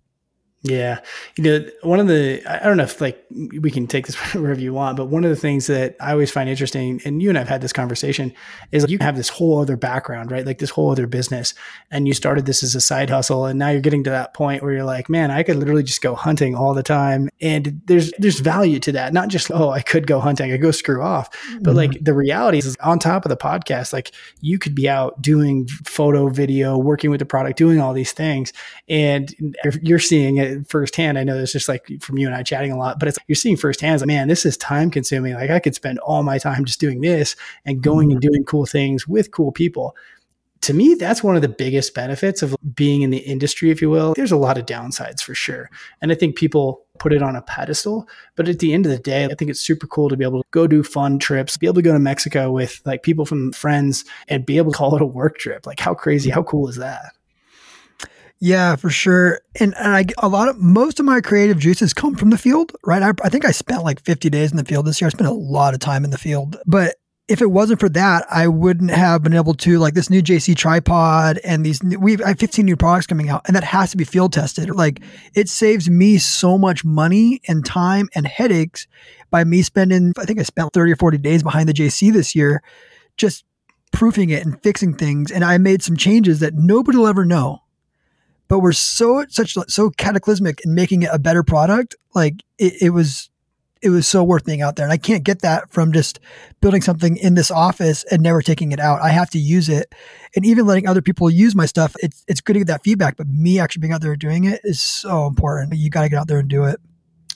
Yeah. 0.63 1.01
You 1.37 1.45
know, 1.45 1.67
one 1.83 2.01
of 2.01 2.09
the, 2.09 2.43
I 2.47 2.67
don't 2.67 2.77
know 2.77 2.83
if 2.83 3.01
like 3.01 3.25
we 3.31 3.71
can 3.71 3.87
take 3.87 4.07
this 4.07 4.17
wherever 4.35 4.61
you 4.61 4.75
want, 4.75 4.97
but 4.99 5.07
one 5.07 5.25
of 5.25 5.31
the 5.31 5.37
things 5.37 5.67
that 5.69 5.97
I 6.01 6.13
always 6.13 6.31
find 6.31 6.51
interesting, 6.51 7.01
and 7.07 7.23
you 7.23 7.31
and 7.31 7.39
I've 7.39 7.49
had 7.49 7.63
this 7.63 7.73
conversation, 7.73 8.35
is 8.71 8.83
like 8.83 8.91
you 8.91 8.99
have 9.01 9.17
this 9.17 9.31
whole 9.31 9.61
other 9.61 9.77
background, 9.77 10.31
right? 10.31 10.45
Like 10.45 10.59
this 10.59 10.69
whole 10.69 10.91
other 10.91 11.07
business. 11.07 11.55
And 11.91 12.07
you 12.07 12.13
started 12.13 12.45
this 12.45 12.63
as 12.63 12.75
a 12.75 12.81
side 12.81 13.09
hustle. 13.09 13.47
And 13.47 13.59
now 13.59 13.71
you're 13.71 13.81
getting 13.81 14.05
to 14.05 14.11
that 14.11 14.35
point 14.35 14.63
where 14.63 14.73
you're 14.73 14.85
like, 14.85 15.09
man, 15.09 15.31
I 15.31 15.43
could 15.43 15.57
literally 15.57 15.83
just 15.83 16.03
go 16.03 16.15
hunting 16.15 16.55
all 16.55 16.75
the 16.75 16.83
time. 16.83 17.31
And 17.41 17.81
there's, 17.87 18.13
there's 18.19 18.41
value 18.41 18.81
to 18.81 18.93
that. 18.93 19.15
Not 19.15 19.29
just, 19.29 19.51
oh, 19.51 19.71
I 19.71 19.81
could 19.81 20.07
go 20.07 20.21
hunting, 20.21 20.53
I 20.53 20.59
go 20.59 20.73
screw 20.73 21.03
off. 21.03 21.31
Mm-hmm. 21.31 21.63
But 21.63 21.75
like 21.75 21.93
the 22.03 22.13
reality 22.13 22.59
is 22.59 22.77
on 22.83 22.99
top 22.99 23.25
of 23.25 23.31
the 23.31 23.37
podcast, 23.37 23.95
like 23.95 24.13
you 24.43 24.59
could 24.59 24.75
be 24.75 24.91
out 24.91 25.23
doing 25.23 25.69
photo, 25.87 26.29
video, 26.29 26.77
working 26.77 27.11
with 27.11 27.21
the 27.21 27.27
product, 27.27 27.57
doing 27.57 27.81
all 27.81 27.95
these 27.95 28.13
things. 28.13 28.53
And 28.91 29.35
you're 29.81 29.99
seeing 29.99 30.37
it 30.37 30.50
firsthand. 30.69 31.19
I 31.19 31.25
know 31.25 31.39
it's 31.39 31.53
just 31.53 31.69
like 31.69 31.87
from 32.01 32.19
you 32.19 32.27
and 32.27 32.35
I 32.35 32.43
chatting 32.43 32.73
a 32.73 32.79
lot, 32.79 32.99
but 32.99 33.09
it's 33.09 33.19
you're 33.27 33.37
seeing 33.37 33.57
firsthand. 33.57 34.01
Like, 34.01 34.09
man, 34.09 34.29
this 34.29 34.47
is 34.47 34.57
time 34.57 34.91
consuming. 34.91 35.35
Like 35.35 35.51
I 35.51 35.59
could 35.59 35.75
spend 35.75 35.99
all 36.01 36.23
my 36.23 36.39
time 36.39 36.65
just 36.65 36.81
doing 36.81 37.01
this 37.01 37.37
and 37.65 37.83
going 37.83 38.13
and 38.13 38.21
mm-hmm. 38.21 38.31
doing 38.31 38.45
cool 38.45 38.67
things 38.67 39.07
with 39.07 39.31
cool 39.31 39.53
people. 39.53 39.97
To 40.63 40.75
me, 40.75 40.95
that's 40.95 41.23
one 41.23 41.37
of 41.37 41.43
the 41.43 41.49
biggest 41.49 41.95
benefits 41.95 42.43
of 42.43 42.55
being 42.75 43.01
in 43.01 43.09
the 43.09 43.19
industry, 43.19 43.71
if 43.71 43.81
you 43.81 43.89
will. 43.89 44.13
There's 44.13 44.33
a 44.33 44.37
lot 44.37 44.59
of 44.59 44.67
downsides 44.67 45.23
for 45.23 45.35
sure. 45.35 45.71
And 46.03 46.13
I 46.13 46.15
think 46.15 46.37
people 46.37 46.85
put 46.99 47.15
it 47.15 47.23
on 47.23 47.35
a 47.35 47.41
pedestal. 47.41 48.07
But 48.37 48.47
at 48.47 48.59
the 48.59 48.75
end 48.75 48.85
of 48.85 48.93
the 48.93 48.99
day, 48.99 49.25
I 49.25 49.35
think 49.35 49.51
it's 49.51 49.61
super 49.61 49.87
cool 49.87 50.11
to 50.11 50.19
be 50.19 50.25
able 50.25 50.43
to 50.43 50.49
go 50.51 50.67
do 50.67 50.83
fun 50.83 51.19
trips, 51.19 51.57
be 51.57 51.67
able 51.67 51.77
to 51.77 51.83
go 51.83 51.95
to 51.95 51.99
Mexico 51.99 52.53
with 52.53 52.83
like 52.85 53.03
people 53.03 53.25
from 53.25 53.53
friends 53.53 54.05
and 54.29 54.45
be 54.45 54.59
able 54.59 54.71
to 54.71 54.77
call 54.77 54.95
it 54.95 55.01
a 55.01 55.07
work 55.07 55.39
trip. 55.39 55.67
Like 55.67 55.81
how 55.81 55.95
crazy, 55.95 56.29
how 56.29 56.43
cool 56.43 56.69
is 56.69 56.77
that? 56.77 57.13
Yeah, 58.41 58.77
for 58.77 58.89
sure. 58.89 59.43
And, 59.61 59.75
and 59.77 59.95
I, 59.95 60.07
a 60.19 60.29
lot 60.29 60.49
of 60.49 60.59
most 60.59 60.99
of 60.99 61.05
my 61.05 61.21
creative 61.21 61.59
juices 61.59 61.93
come 61.93 62.15
from 62.15 62.31
the 62.31 62.39
field, 62.39 62.73
right? 62.85 63.03
I, 63.03 63.13
I 63.23 63.29
think 63.29 63.45
I 63.45 63.51
spent 63.51 63.85
like 63.85 64.03
50 64.03 64.31
days 64.31 64.51
in 64.51 64.57
the 64.57 64.65
field 64.65 64.87
this 64.87 65.01
year. 65.01 65.09
I 65.09 65.11
spent 65.11 65.29
a 65.29 65.35
lot 65.35 65.75
of 65.75 65.81
time 65.81 66.05
in 66.05 66.11
the 66.11 66.19
field. 66.19 66.57
But 66.67 66.97
if 67.29 67.43
it 67.43 67.51
wasn't 67.51 67.81
for 67.81 67.91
that, 67.91 68.27
I 68.31 68.49
wouldn't 68.49 68.91
have 68.91 69.23
been 69.23 69.35
able 69.35 69.53
to 69.55 69.79
like 69.79 69.93
this 69.93 70.09
new 70.09 70.23
JC 70.23 70.57
tripod 70.57 71.39
and 71.45 71.65
these 71.65 71.83
new, 71.83 71.99
we 71.99 72.17
have 72.17 72.39
15 72.39 72.65
new 72.65 72.77
products 72.77 73.07
coming 73.07 73.29
out 73.29 73.43
and 73.47 73.55
that 73.55 73.63
has 73.63 73.91
to 73.91 73.99
be 73.99 74.05
field 74.05 74.33
tested. 74.33 74.71
Like 74.71 75.01
it 75.35 75.49
saves 75.51 75.91
me 75.91 76.17
so 76.17 76.57
much 76.57 76.83
money 76.83 77.43
and 77.47 77.65
time 77.65 78.09
and 78.15 78.27
headaches 78.27 78.89
by 79.31 79.45
me 79.45 79.61
spending, 79.61 80.15
I 80.19 80.25
think 80.25 80.41
I 80.41 80.45
spent 80.45 80.73
30 80.73 80.93
or 80.93 80.97
40 80.97 81.19
days 81.19 81.43
behind 81.43 81.69
the 81.69 81.75
JC 81.75 82.11
this 82.11 82.35
year, 82.35 82.63
just 83.19 83.45
proofing 83.93 84.31
it 84.31 84.45
and 84.45 84.61
fixing 84.63 84.95
things. 84.95 85.31
And 85.31 85.45
I 85.45 85.59
made 85.59 85.83
some 85.83 85.97
changes 85.97 86.41
that 86.41 86.55
nobody 86.55 86.97
will 86.97 87.07
ever 87.07 87.27
know 87.27 87.61
but 88.51 88.59
we're 88.59 88.73
so 88.73 89.25
such 89.29 89.57
so 89.69 89.91
cataclysmic 89.91 90.61
in 90.65 90.75
making 90.75 91.05
it 91.05 91.11
a 91.13 91.21
better 91.21 91.45
product. 91.45 91.95
Like 92.15 92.43
it, 92.59 92.83
it 92.83 92.91
was 92.91 93.31
it 93.81 93.91
was 93.91 94.09
so 94.09 94.25
worth 94.25 94.45
being 94.45 94.61
out 94.61 94.75
there. 94.75 94.85
And 94.85 94.93
I 94.93 94.97
can't 94.97 95.23
get 95.23 95.41
that 95.43 95.71
from 95.71 95.93
just 95.93 96.19
building 96.61 96.83
something 96.83 97.17
in 97.17 97.37
this 97.37 97.51
office 97.51 98.05
and 98.11 98.21
never 98.21 98.43
taking 98.43 98.73
it 98.73 98.81
out. 98.81 99.01
I 99.01 99.11
have 99.11 99.31
to 99.31 99.39
use 99.39 99.69
it. 99.69 99.95
And 100.35 100.45
even 100.45 100.67
letting 100.67 100.87
other 100.87 101.01
people 101.01 101.31
use 101.31 101.55
my 101.55 101.65
stuff, 101.65 101.95
it's, 102.01 102.23
it's 102.29 102.43
good 102.43 102.55
to 102.55 102.59
get 102.59 102.67
that 102.67 102.83
feedback. 102.83 103.17
But 103.17 103.29
me 103.29 103.59
actually 103.59 103.81
being 103.81 103.95
out 103.95 104.03
there 104.03 104.17
doing 104.17 104.45
it 104.45 104.61
is 104.65 104.83
so 104.83 105.27
important. 105.27 105.73
You 105.77 105.89
got 105.89 106.03
to 106.03 106.09
get 106.11 106.19
out 106.19 106.29
there 106.29 106.41
and 106.41 106.49
do 106.49 106.65
it. 106.65 106.79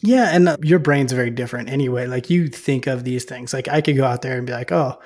Yeah. 0.03 0.35
And 0.35 0.49
uh, 0.49 0.59
your 0.63 0.81
brain's 0.81 1.13
very 1.13 1.31
different 1.31 1.71
anyway. 1.71 2.07
Like 2.07 2.29
you 2.29 2.49
think 2.49 2.87
of 2.87 3.05
these 3.05 3.25
things. 3.25 3.55
Like 3.55 3.69
I 3.69 3.81
could 3.81 3.97
go 3.97 4.05
out 4.05 4.21
there 4.21 4.37
and 4.37 4.47
be 4.47 4.53
like, 4.53 4.71
oh, 4.71 5.01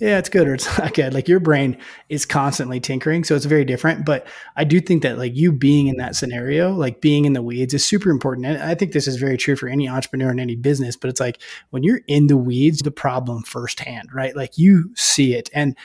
yeah, 0.00 0.18
it's 0.18 0.28
good 0.28 0.48
or 0.48 0.54
it's 0.54 0.78
not 0.78 0.94
good. 0.94 1.14
Like 1.14 1.28
your 1.28 1.40
brain 1.40 1.78
is 2.08 2.26
constantly 2.26 2.80
tinkering. 2.80 3.24
So 3.24 3.36
it's 3.36 3.44
very 3.44 3.64
different. 3.64 4.04
But 4.04 4.26
I 4.56 4.64
do 4.64 4.80
think 4.80 5.02
that 5.02 5.18
like 5.18 5.34
you 5.34 5.52
being 5.52 5.86
in 5.86 5.96
that 5.96 6.16
scenario, 6.16 6.72
like 6.72 7.00
being 7.00 7.24
in 7.24 7.32
the 7.32 7.42
weeds 7.42 7.74
is 7.74 7.84
super 7.84 8.10
important. 8.10 8.46
And 8.46 8.62
I 8.62 8.74
think 8.74 8.92
this 8.92 9.06
is 9.06 9.16
very 9.16 9.36
true 9.36 9.56
for 9.56 9.68
any 9.68 9.88
entrepreneur 9.88 10.30
in 10.30 10.40
any 10.40 10.56
business. 10.56 10.96
But 10.96 11.10
it's 11.10 11.20
like 11.20 11.40
when 11.70 11.82
you're 11.82 12.00
in 12.08 12.26
the 12.26 12.36
weeds, 12.36 12.80
the 12.80 12.90
problem 12.90 13.42
firsthand, 13.44 14.08
right? 14.12 14.34
Like 14.34 14.58
you 14.58 14.92
see 14.96 15.34
it. 15.34 15.48
And 15.54 15.76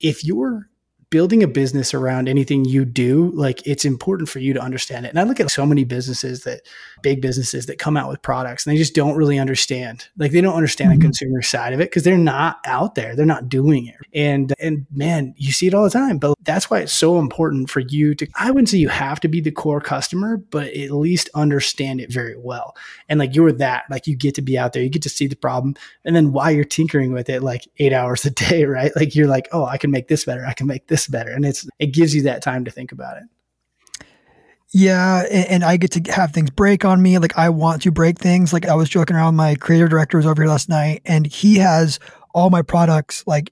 if 0.00 0.24
you're 0.24 0.68
building 1.10 1.42
a 1.42 1.48
business 1.48 1.94
around 1.94 2.28
anything 2.28 2.64
you 2.64 2.84
do, 2.84 3.30
like 3.34 3.66
it's 3.66 3.84
important 3.84 4.28
for 4.28 4.40
you 4.40 4.52
to 4.52 4.60
understand 4.60 5.06
it. 5.06 5.10
And 5.10 5.18
I 5.18 5.22
look 5.22 5.40
at 5.40 5.50
so 5.50 5.64
many 5.64 5.84
businesses 5.84 6.42
that 6.44 6.62
big 7.02 7.22
businesses 7.22 7.66
that 7.66 7.78
come 7.78 7.96
out 7.96 8.08
with 8.08 8.20
products 8.20 8.66
and 8.66 8.74
they 8.74 8.78
just 8.78 8.94
don't 8.94 9.16
really 9.16 9.38
understand. 9.38 10.08
Like 10.18 10.32
they 10.32 10.40
don't 10.40 10.54
understand 10.54 10.90
mm-hmm. 10.90 11.00
the 11.00 11.04
consumer 11.04 11.42
side 11.42 11.72
of 11.72 11.80
it 11.80 11.90
because 11.90 12.02
they're 12.02 12.18
not 12.18 12.58
out 12.66 12.94
there. 12.94 13.16
They're 13.16 13.24
not 13.24 13.48
doing 13.48 13.86
it. 13.86 13.96
And 14.12 14.52
and 14.58 14.86
man, 14.92 15.34
you 15.36 15.52
see 15.52 15.66
it 15.66 15.74
all 15.74 15.84
the 15.84 15.90
time. 15.90 16.18
But 16.18 16.34
that's 16.42 16.68
why 16.68 16.80
it's 16.80 16.92
so 16.92 17.18
important 17.18 17.70
for 17.70 17.80
you 17.80 18.14
to 18.16 18.26
I 18.34 18.50
wouldn't 18.50 18.68
say 18.68 18.78
you 18.78 18.88
have 18.88 19.20
to 19.20 19.28
be 19.28 19.40
the 19.40 19.50
core 19.50 19.80
customer, 19.80 20.36
but 20.36 20.68
at 20.74 20.90
least 20.90 21.30
understand 21.34 22.00
it 22.00 22.12
very 22.12 22.36
well. 22.36 22.76
And 23.08 23.18
like 23.18 23.34
you're 23.34 23.52
that, 23.52 23.84
like 23.90 24.06
you 24.06 24.16
get 24.16 24.34
to 24.34 24.42
be 24.42 24.58
out 24.58 24.72
there, 24.72 24.82
you 24.82 24.90
get 24.90 25.02
to 25.02 25.08
see 25.08 25.26
the 25.26 25.36
problem. 25.36 25.74
And 26.04 26.14
then 26.14 26.32
while 26.32 26.50
you're 26.50 26.64
tinkering 26.64 27.12
with 27.12 27.28
it 27.28 27.42
like 27.42 27.66
eight 27.78 27.92
hours 27.92 28.24
a 28.26 28.30
day, 28.30 28.64
right? 28.66 28.92
Like 28.94 29.14
you're 29.14 29.28
like, 29.28 29.48
oh, 29.52 29.64
I 29.64 29.78
can 29.78 29.90
make 29.90 30.08
this 30.08 30.24
better. 30.24 30.44
I 30.44 30.52
can 30.52 30.66
make 30.66 30.86
this 30.88 30.97
better. 31.06 31.30
And 31.30 31.44
it's 31.44 31.68
it 31.78 31.88
gives 31.88 32.14
you 32.14 32.22
that 32.22 32.42
time 32.42 32.64
to 32.64 32.70
think 32.70 32.92
about 32.92 33.18
it. 33.18 33.24
Yeah, 34.70 35.22
and, 35.30 35.46
and, 35.48 35.64
I 35.64 35.78
get 35.78 35.92
to 35.92 36.12
have 36.12 36.32
things 36.32 36.50
break 36.50 36.84
on 36.84 37.00
me. 37.00 37.16
Like 37.18 37.38
I 37.38 37.48
want 37.48 37.80
to 37.82 37.90
break 37.90 38.18
things. 38.18 38.52
Like 38.52 38.66
I 38.66 38.74
was 38.74 38.90
joking 38.90 39.16
around. 39.16 39.34
My 39.34 39.54
creative 39.54 39.88
director 39.88 40.18
was 40.18 40.26
over 40.26 40.42
here 40.42 40.50
last 40.50 40.68
night, 40.68 41.00
and 41.06 41.26
he 41.26 41.56
has 41.56 41.98
all 42.34 42.50
my 42.50 42.60
products 42.60 43.24
like 43.26 43.50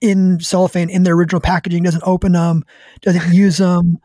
in 0.00 0.38
cellophane 0.38 0.88
in 0.88 1.02
their 1.02 1.14
original 1.14 1.40
packaging. 1.40 1.82
Doesn't 1.82 2.04
open 2.06 2.32
them, 2.32 2.64
doesn't 3.00 3.32
use 3.34 3.56
them. 3.56 3.98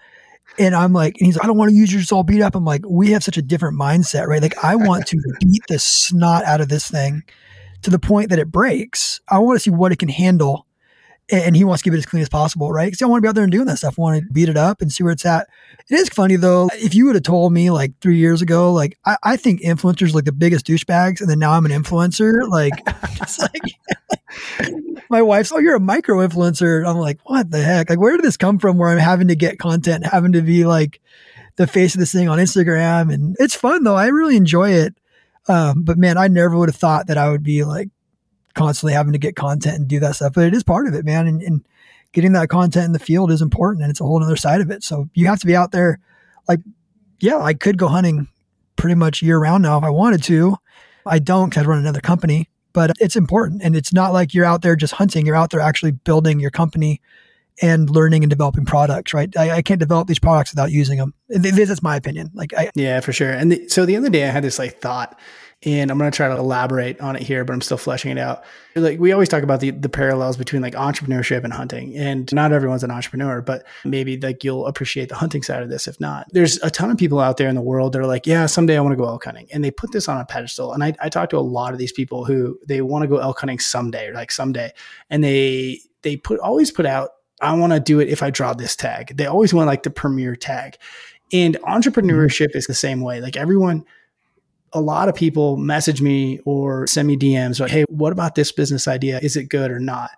And 0.60 0.74
I'm 0.74 0.94
like, 0.94 1.16
and 1.20 1.28
he's 1.28 1.36
like, 1.36 1.44
I 1.44 1.48
don't 1.48 1.58
want 1.58 1.70
to 1.70 1.76
use 1.76 1.94
yours 1.94 2.12
all 2.12 2.24
beat 2.24 2.42
up. 2.42 2.56
I'm 2.56 2.66
like, 2.66 2.82
we 2.88 3.12
have 3.12 3.24
such 3.24 3.38
a 3.38 3.44
different 3.44 3.80
mindset, 3.80 4.26
right? 4.26 4.42
Like 4.42 4.64
I 4.64 4.76
want 4.76 5.06
to 5.08 5.18
beat 5.40 5.62
the 5.68 5.78
snot 5.78 6.44
out 6.46 6.62
of 6.62 6.70
this 6.70 6.90
thing 6.90 7.22
to 7.84 7.92
the 7.92 8.00
point 8.00 8.30
that 8.32 8.40
it 8.40 8.52
breaks. 8.52 9.22
I 9.30 9.40
want 9.40 9.58
to 9.58 9.60
see 9.60 9.70
what 9.70 9.92
it 9.92 10.00
can 10.00 10.10
handle 10.10 10.67
and 11.30 11.56
he 11.56 11.64
wants 11.64 11.84
to 11.84 11.90
keep 11.90 11.94
it 11.94 11.98
as 11.98 12.06
clean 12.06 12.22
as 12.22 12.30
possible, 12.30 12.72
right? 12.72 12.86
Because 12.86 13.02
I 13.02 13.06
want 13.06 13.20
to 13.20 13.22
be 13.22 13.28
out 13.28 13.36
there 13.36 13.44
and 13.44 13.52
doing 13.52 13.66
that 13.66 13.78
stuff. 13.78 14.00
I 14.00 14.02
want 14.02 14.22
to 14.22 14.34
beat 14.34 14.48
it 14.48 14.56
up 14.56 14.82
and 14.82 14.92
see 14.92 15.04
where 15.04 15.12
it's 15.12 15.26
at. 15.26 15.48
It 15.90 15.96
is 15.96 16.10
funny 16.10 16.38
though. 16.38 16.70
If 16.74 16.96
you 16.96 17.06
would 17.06 17.16
have 17.16 17.24
told 17.24 17.52
me 17.52 17.70
like 17.70 18.00
three 18.00 18.18
years 18.18 18.42
ago, 18.42 18.72
like 18.72 18.98
I, 19.06 19.18
I 19.24 19.38
think 19.38 19.62
influencers 19.62 20.14
like 20.14 20.26
the 20.26 20.32
biggest 20.32 20.66
douchebags, 20.66 21.20
and 21.20 21.30
then 21.30 21.40
now 21.40 21.52
I'm 21.52 21.66
an 21.66 21.72
influencer, 21.72 22.48
like 22.50 22.74
just 23.16 23.42
like 23.42 24.74
my 25.10 25.22
wife's, 25.22 25.52
oh, 25.52 25.58
you're 25.58 25.76
a 25.76 25.82
micro 25.82 26.26
influencer. 26.26 26.88
I'm 26.88 26.98
like, 26.98 27.20
what 27.26 27.52
the 27.52 27.62
heck? 27.62 27.90
Like, 27.90 28.00
where 28.00 28.16
did 28.16 28.24
this 28.24 28.38
come 28.38 28.58
from? 28.58 28.78
Where 28.78 28.90
I'm 28.90 28.98
having 28.98 29.28
to 29.28 29.36
get 29.36 29.60
content, 29.60 30.06
having 30.06 30.32
to 30.32 30.42
be 30.42 30.66
like 30.66 31.02
the 31.58 31.68
face 31.68 31.94
of 31.94 32.00
this 32.00 32.14
thing 32.14 32.30
on 32.30 32.38
Instagram, 32.38 33.14
and 33.14 33.36
it's 33.40 33.56
fun 33.56 33.84
though. 33.84 33.96
I 33.96 34.08
really 34.08 34.38
enjoy 34.38 34.72
it. 34.72 34.96
Um, 35.50 35.84
but 35.84 35.98
man, 35.98 36.18
I 36.18 36.28
never 36.28 36.58
would 36.58 36.70
have 36.70 36.76
thought 36.76 37.08
that 37.08 37.18
I 37.18 37.30
would 37.30 37.44
be 37.44 37.64
like 37.64 37.90
constantly 38.58 38.94
having 38.94 39.14
to 39.14 39.20
get 39.20 39.36
content 39.36 39.78
and 39.78 39.88
do 39.88 40.00
that 40.02 40.16
stuff. 40.16 40.34
But 40.34 40.48
it 40.48 40.54
is 40.54 40.64
part 40.64 40.88
of 40.88 40.94
it, 40.94 41.06
man. 41.06 41.28
And, 41.28 41.42
and 41.42 41.66
getting 42.12 42.34
that 42.34 42.50
content 42.50 42.86
in 42.86 42.92
the 42.92 43.00
field 43.00 43.32
is 43.32 43.42
important 43.42 43.84
and 43.84 43.90
it's 43.90 44.02
a 44.02 44.04
whole 44.04 44.22
other 44.22 44.36
side 44.36 44.60
of 44.60 44.72
it. 44.72 44.84
So 44.84 45.10
you 45.14 45.28
have 45.28 45.40
to 45.40 45.48
be 45.48 45.56
out 45.56 45.72
there. 45.72 46.00
Like, 46.48 46.60
yeah, 47.20 47.38
I 47.38 47.54
could 47.54 47.78
go 47.78 47.88
hunting 47.88 48.28
pretty 48.76 48.96
much 48.96 49.22
year 49.22 49.40
round 49.40 49.64
now 49.64 49.78
if 49.78 49.84
I 49.84 49.90
wanted 49.90 50.24
to. 50.24 50.58
I 51.06 51.20
don't 51.20 51.50
because 51.50 51.64
I 51.64 51.68
run 51.68 51.80
another 51.80 52.02
company, 52.02 52.50
but 52.74 52.92
it's 53.00 53.16
important. 53.16 53.62
And 53.64 53.76
it's 53.76 53.94
not 53.94 54.12
like 54.12 54.34
you're 54.34 54.46
out 54.46 54.62
there 54.62 54.76
just 54.76 54.94
hunting. 54.94 55.26
You're 55.26 55.36
out 55.36 55.52
there 55.52 55.62
actually 55.62 55.92
building 55.92 56.40
your 56.40 56.52
company 56.52 57.02
and 57.62 57.90
learning 57.90 58.24
and 58.24 58.30
developing 58.30 58.66
products, 58.66 59.14
right? 59.14 59.36
I, 59.36 59.58
I 59.58 59.62
can't 59.62 59.80
develop 59.80 60.08
these 60.08 60.20
products 60.20 60.52
without 60.52 60.72
using 60.72 61.00
them. 61.00 61.14
This 61.28 61.70
is 61.70 61.82
my 61.82 61.96
opinion. 61.96 62.30
Like, 62.34 62.54
I, 62.54 62.70
yeah, 62.76 63.00
for 63.00 63.14
sure. 63.14 63.32
And 63.32 63.52
the, 63.52 63.68
so 63.68 63.86
the 63.86 63.96
other 63.96 64.10
day 64.10 64.26
I 64.26 64.32
had 64.32 64.44
this 64.44 64.60
like 64.60 64.80
thought 64.80 65.20
and 65.64 65.90
I'm 65.90 65.98
going 65.98 66.10
to 66.10 66.16
try 66.16 66.28
to 66.28 66.38
elaborate 66.38 67.02
on 67.02 67.16
it 67.16 67.24
here, 67.24 67.44
but 67.44 67.54
I'm 67.54 67.62
still 67.62 67.78
fleshing 67.78 68.12
it 68.12 68.20
out. 68.20 68.44
Like 68.76 69.00
we 69.00 69.12
always 69.12 69.28
talk 69.28 69.42
about 69.42 69.60
the 69.60 69.72
the 69.72 69.90
parallels 69.90 70.38
between 70.38 70.62
like 70.62 70.76
entrepreneurship 70.76 71.44
and 71.44 71.52
hunting, 71.52 71.98
and 71.98 72.32
not 72.32 72.52
everyone's 72.52 72.84
an 72.84 72.92
entrepreneur, 72.92 73.42
but 73.42 73.66
maybe 73.84 74.20
like 74.20 74.44
you'll 74.44 74.68
appreciate 74.68 75.10
the 75.10 75.16
hunting 75.16 75.42
side 75.42 75.64
of 75.64 75.70
this. 75.70 75.88
If 75.88 76.00
not, 76.00 76.28
there's 76.32 76.62
a 76.62 76.70
ton 76.70 76.92
of 76.92 76.98
people 76.98 77.20
out 77.20 77.38
there 77.38 77.50
in 77.50 77.56
the 77.56 77.62
world 77.62 77.94
that 77.94 78.00
are 78.00 78.06
like, 78.06 78.28
yeah, 78.28 78.46
someday 78.46 78.78
I 78.78 78.82
want 78.82 78.94
to 78.94 78.98
go 78.98 79.08
elk 79.08 79.26
hunting, 79.26 79.48
and 79.52 79.64
they 79.64 79.72
put 79.72 79.92
this 79.92 80.08
on 80.08 80.22
a 80.22 80.26
pedestal. 80.26 80.74
And 80.74 80.84
I, 80.84 80.94
I 81.02 81.10
talk 81.10 81.32
to 81.32 81.38
a 81.38 81.40
lot 81.40 81.74
of 81.74 81.80
these 81.80 81.92
people 81.92 82.24
who 82.24 82.60
they 82.68 82.82
want 82.82 83.02
to 83.02 83.08
go 83.08 83.18
elk 83.18 83.40
hunting 83.40 83.60
someday, 83.60 84.10
or 84.10 84.14
like 84.14 84.32
someday, 84.32 84.72
and 85.10 85.24
they 85.24 85.80
they 86.04 86.18
put 86.18 86.40
always 86.40 86.70
put 86.70 86.86
out, 86.86 87.10
I 87.42 87.56
want 87.56 87.74
to 87.74 87.80
do 87.80 88.00
it 88.00 88.10
if 88.10 88.22
I 88.22 88.30
draw 88.30 88.54
this 88.54 88.76
tag. 88.76 89.18
They 89.18 89.26
always 89.26 89.56
want 89.56 89.68
like 89.68 89.84
the 89.84 89.90
premier 89.90 90.36
tag. 90.36 90.78
And 91.34 91.56
mm-hmm. 91.56 91.66
entrepreneurship 91.74 92.56
is 92.56 92.68
the 92.68 92.76
same 92.76 93.02
way. 93.02 93.22
Like 93.22 93.36
everyone 93.36 93.86
a 94.74 94.82
lot 94.82 95.10
of 95.10 95.16
people 95.16 95.58
message 95.58 96.02
me 96.02 96.40
or 96.46 96.88
send 96.88 97.08
me 97.08 97.18
DMs 97.18 97.60
like, 97.60 97.72
"Hey, 97.72 97.86
what 97.90 98.12
about 98.14 98.36
this 98.36 98.52
business 98.52 98.88
idea? 98.88 99.20
Is 99.20 99.36
it 99.36 99.46
good 99.46 99.72
or 99.72 99.80
not?" 99.80 100.12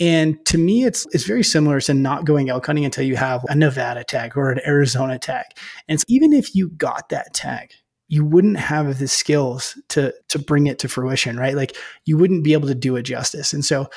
And 0.00 0.44
to 0.46 0.58
me, 0.58 0.84
it's 0.84 1.06
it's 1.12 1.24
very 1.24 1.42
similar 1.42 1.80
to 1.80 1.94
not 1.94 2.24
going 2.24 2.50
elk 2.50 2.66
hunting 2.66 2.84
until 2.84 3.04
you 3.04 3.16
have 3.16 3.44
a 3.48 3.54
Nevada 3.54 4.04
tag 4.04 4.36
or 4.36 4.50
an 4.50 4.60
Arizona 4.66 5.18
tag. 5.18 5.46
And 5.88 6.00
so 6.00 6.04
even 6.08 6.32
if 6.32 6.54
you 6.54 6.70
got 6.70 7.08
that 7.08 7.34
tag, 7.34 7.72
you 8.08 8.24
wouldn't 8.24 8.58
have 8.58 8.98
the 8.98 9.08
skills 9.08 9.78
to 9.88 10.14
to 10.28 10.38
bring 10.38 10.66
it 10.66 10.78
to 10.80 10.88
fruition, 10.88 11.36
right? 11.36 11.54
Like 11.54 11.76
you 12.04 12.16
wouldn't 12.16 12.44
be 12.44 12.52
able 12.52 12.68
to 12.68 12.74
do 12.74 12.96
it 12.96 13.02
justice. 13.02 13.52
And 13.52 13.64
so 13.64 13.88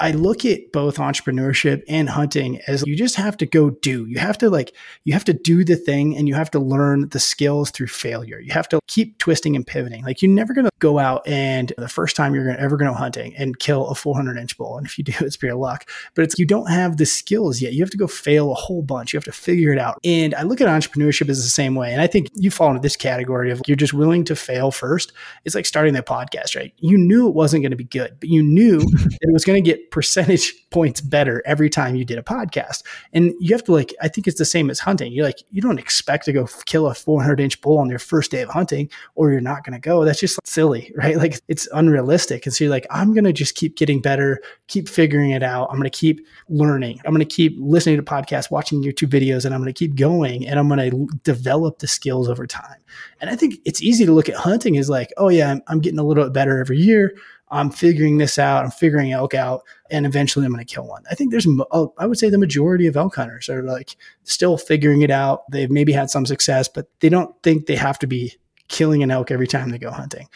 I 0.00 0.12
look 0.12 0.44
at 0.44 0.72
both 0.72 0.96
entrepreneurship 0.96 1.82
and 1.88 2.08
hunting 2.08 2.60
as 2.66 2.84
you 2.86 2.96
just 2.96 3.16
have 3.16 3.36
to 3.38 3.46
go 3.46 3.70
do. 3.70 4.06
You 4.06 4.18
have 4.18 4.38
to 4.38 4.50
like, 4.50 4.74
you 5.04 5.12
have 5.12 5.24
to 5.24 5.32
do 5.32 5.64
the 5.64 5.76
thing 5.76 6.16
and 6.16 6.28
you 6.28 6.34
have 6.34 6.50
to 6.52 6.60
learn 6.60 7.08
the 7.08 7.18
skills 7.18 7.70
through 7.70 7.88
failure. 7.88 8.38
You 8.38 8.52
have 8.52 8.68
to 8.68 8.80
keep 8.86 9.18
twisting 9.18 9.56
and 9.56 9.66
pivoting. 9.66 10.04
Like 10.04 10.22
you're 10.22 10.30
never 10.30 10.54
going 10.54 10.66
to 10.66 10.70
go 10.78 10.98
out 10.98 11.26
and 11.26 11.72
the 11.76 11.88
first 11.88 12.14
time 12.14 12.34
you're 12.34 12.44
gonna, 12.44 12.58
ever 12.58 12.76
going 12.76 12.90
to 12.90 12.96
hunting 12.96 13.34
and 13.36 13.58
kill 13.58 13.88
a 13.88 13.94
400 13.94 14.36
inch 14.38 14.56
bull. 14.56 14.78
And 14.78 14.86
if 14.86 14.98
you 14.98 15.04
do, 15.04 15.12
it's 15.20 15.36
pure 15.36 15.54
luck, 15.54 15.88
but 16.14 16.22
it's, 16.22 16.38
you 16.38 16.46
don't 16.46 16.70
have 16.70 16.96
the 16.96 17.06
skills 17.06 17.60
yet. 17.60 17.72
You 17.72 17.80
have 17.80 17.90
to 17.90 17.96
go 17.96 18.06
fail 18.06 18.52
a 18.52 18.54
whole 18.54 18.82
bunch. 18.82 19.12
You 19.12 19.16
have 19.16 19.24
to 19.24 19.32
figure 19.32 19.72
it 19.72 19.78
out. 19.78 19.98
And 20.04 20.34
I 20.34 20.42
look 20.42 20.60
at 20.60 20.68
entrepreneurship 20.68 21.28
as 21.28 21.42
the 21.42 21.50
same 21.50 21.74
way. 21.74 21.92
And 21.92 22.00
I 22.00 22.06
think 22.06 22.28
you 22.34 22.50
fall 22.50 22.68
into 22.68 22.80
this 22.80 22.96
category 22.96 23.50
of 23.50 23.60
you're 23.66 23.76
just 23.76 23.94
willing 23.94 24.24
to 24.24 24.36
fail 24.36 24.70
first. 24.70 25.12
It's 25.44 25.54
like 25.54 25.66
starting 25.66 25.94
that 25.94 26.06
podcast, 26.06 26.54
right? 26.54 26.72
You 26.78 26.96
knew 26.96 27.28
it 27.28 27.34
wasn't 27.34 27.62
going 27.62 27.70
to 27.70 27.76
be 27.76 27.84
good, 27.84 28.16
but 28.20 28.28
you 28.28 28.42
knew 28.42 28.78
that 28.80 29.18
it 29.20 29.32
was 29.32 29.44
going 29.44 29.62
to 29.62 29.68
get 29.68 29.87
percentage 29.90 30.54
points 30.70 31.00
better 31.00 31.42
every 31.46 31.70
time 31.70 31.96
you 31.96 32.04
did 32.04 32.18
a 32.18 32.22
podcast. 32.22 32.82
And 33.12 33.32
you 33.40 33.54
have 33.54 33.64
to 33.64 33.72
like, 33.72 33.94
I 34.02 34.08
think 34.08 34.26
it's 34.26 34.38
the 34.38 34.44
same 34.44 34.70
as 34.70 34.78
hunting. 34.78 35.12
You're 35.12 35.24
like, 35.24 35.42
you 35.50 35.62
don't 35.62 35.78
expect 35.78 36.26
to 36.26 36.32
go 36.32 36.46
kill 36.66 36.86
a 36.86 36.94
400 36.94 37.40
inch 37.40 37.60
bull 37.60 37.78
on 37.78 37.88
your 37.88 37.98
first 37.98 38.30
day 38.30 38.42
of 38.42 38.50
hunting, 38.50 38.90
or 39.14 39.30
you're 39.30 39.40
not 39.40 39.64
going 39.64 39.72
to 39.72 39.80
go. 39.80 40.04
That's 40.04 40.20
just 40.20 40.38
silly, 40.44 40.92
right? 40.96 41.16
Like 41.16 41.40
it's 41.48 41.68
unrealistic. 41.72 42.44
And 42.44 42.54
so 42.54 42.64
you're 42.64 42.70
like, 42.70 42.86
I'm 42.90 43.14
going 43.14 43.24
to 43.24 43.32
just 43.32 43.54
keep 43.54 43.76
getting 43.76 44.00
better, 44.00 44.40
keep 44.66 44.88
figuring 44.88 45.30
it 45.30 45.42
out. 45.42 45.68
I'm 45.70 45.76
going 45.76 45.90
to 45.90 45.98
keep 45.98 46.26
learning. 46.48 47.00
I'm 47.04 47.12
going 47.12 47.26
to 47.26 47.34
keep 47.34 47.56
listening 47.58 47.96
to 47.96 48.02
podcasts, 48.02 48.50
watching 48.50 48.82
YouTube 48.82 49.08
videos, 49.08 49.44
and 49.44 49.54
I'm 49.54 49.60
going 49.60 49.72
to 49.72 49.78
keep 49.78 49.94
going 49.94 50.46
and 50.46 50.58
I'm 50.58 50.68
going 50.68 50.90
to 50.90 51.08
develop 51.24 51.78
the 51.78 51.86
skills 51.86 52.28
over 52.28 52.46
time. 52.46 52.76
And 53.20 53.30
I 53.30 53.36
think 53.36 53.56
it's 53.64 53.82
easy 53.82 54.06
to 54.06 54.12
look 54.12 54.28
at 54.28 54.36
hunting 54.36 54.76
as 54.76 54.88
like, 54.88 55.12
oh 55.16 55.28
yeah, 55.28 55.50
I'm, 55.50 55.62
I'm 55.66 55.80
getting 55.80 55.98
a 55.98 56.04
little 56.04 56.24
bit 56.24 56.32
better 56.32 56.58
every 56.58 56.78
year. 56.78 57.14
I'm 57.50 57.70
figuring 57.70 58.18
this 58.18 58.38
out. 58.38 58.64
I'm 58.64 58.70
figuring 58.70 59.12
elk 59.12 59.34
out, 59.34 59.62
and 59.90 60.04
eventually 60.06 60.44
I'm 60.44 60.52
going 60.52 60.64
to 60.64 60.74
kill 60.74 60.86
one. 60.86 61.04
I 61.10 61.14
think 61.14 61.30
there's, 61.30 61.46
oh, 61.70 61.94
I 61.98 62.06
would 62.06 62.18
say 62.18 62.30
the 62.30 62.38
majority 62.38 62.86
of 62.86 62.96
elk 62.96 63.16
hunters 63.16 63.48
are 63.48 63.62
like 63.62 63.96
still 64.24 64.56
figuring 64.56 65.02
it 65.02 65.10
out. 65.10 65.42
They've 65.50 65.70
maybe 65.70 65.92
had 65.92 66.10
some 66.10 66.26
success, 66.26 66.68
but 66.68 66.88
they 67.00 67.08
don't 67.08 67.34
think 67.42 67.66
they 67.66 67.76
have 67.76 67.98
to 68.00 68.06
be 68.06 68.34
killing 68.68 69.02
an 69.02 69.10
elk 69.10 69.30
every 69.30 69.46
time 69.46 69.70
they 69.70 69.78
go 69.78 69.90
hunting. 69.90 70.28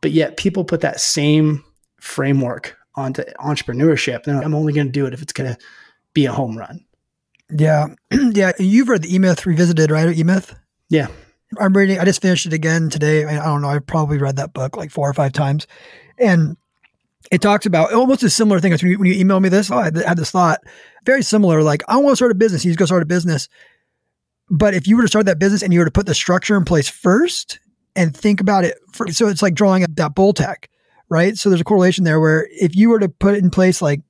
But 0.00 0.10
yet 0.12 0.36
people 0.36 0.64
put 0.64 0.80
that 0.80 1.00
same 1.00 1.64
framework 2.00 2.76
onto 2.94 3.22
entrepreneurship. 3.40 4.26
Like, 4.26 4.44
I'm 4.44 4.54
only 4.54 4.72
going 4.72 4.86
to 4.86 4.92
do 4.92 5.06
it 5.06 5.14
if 5.14 5.22
it's 5.22 5.32
going 5.32 5.54
to 5.54 5.58
be 6.12 6.26
a 6.26 6.32
home 6.32 6.56
run. 6.56 6.84
Yeah. 7.50 7.88
yeah. 8.10 8.52
You've 8.58 8.88
read 8.88 9.02
the 9.02 9.14
E 9.14 9.18
Myth 9.18 9.46
Revisited, 9.46 9.90
right? 9.90 10.16
E 10.16 10.24
Myth? 10.24 10.54
Yeah. 10.88 11.08
I'm 11.58 11.76
reading, 11.76 11.98
I 11.98 12.04
just 12.04 12.22
finished 12.22 12.46
it 12.46 12.52
again 12.52 12.90
today. 12.90 13.24
I 13.24 13.44
don't 13.44 13.62
know. 13.62 13.68
I've 13.68 13.86
probably 13.86 14.18
read 14.18 14.36
that 14.36 14.52
book 14.52 14.76
like 14.76 14.90
four 14.90 15.08
or 15.08 15.14
five 15.14 15.32
times. 15.32 15.66
And 16.18 16.56
it 17.30 17.40
talks 17.40 17.66
about 17.66 17.92
almost 17.92 18.22
a 18.22 18.30
similar 18.30 18.60
thing 18.60 18.72
when 18.72 18.80
you, 18.90 18.98
when 18.98 19.06
you 19.06 19.14
email 19.14 19.40
me 19.40 19.48
this. 19.48 19.70
Oh, 19.70 19.78
I 19.78 19.84
had 19.84 20.16
this 20.16 20.30
thought, 20.30 20.60
very 21.04 21.22
similar. 21.22 21.62
Like, 21.62 21.82
I 21.88 21.96
want 21.96 22.12
to 22.12 22.16
start 22.16 22.32
a 22.32 22.36
business. 22.36 22.62
He's 22.62 22.76
going 22.76 22.84
to 22.84 22.88
start 22.88 23.02
a 23.02 23.06
business. 23.06 23.48
But 24.48 24.74
if 24.74 24.86
you 24.86 24.96
were 24.96 25.02
to 25.02 25.08
start 25.08 25.26
that 25.26 25.38
business 25.38 25.62
and 25.62 25.72
you 25.72 25.80
were 25.80 25.84
to 25.84 25.90
put 25.90 26.06
the 26.06 26.14
structure 26.14 26.56
in 26.56 26.64
place 26.64 26.88
first 26.88 27.58
and 27.94 28.16
think 28.16 28.40
about 28.40 28.64
it, 28.64 28.78
for, 28.92 29.10
so 29.12 29.28
it's 29.28 29.42
like 29.42 29.54
drawing 29.54 29.82
up 29.82 29.90
that 29.96 30.14
bull 30.14 30.32
tag, 30.32 30.68
right? 31.08 31.36
So 31.36 31.48
there's 31.48 31.60
a 31.60 31.64
correlation 31.64 32.04
there 32.04 32.20
where 32.20 32.46
if 32.50 32.76
you 32.76 32.90
were 32.90 33.00
to 33.00 33.08
put 33.08 33.34
it 33.34 33.42
in 33.42 33.50
place, 33.50 33.82
like 33.82 34.02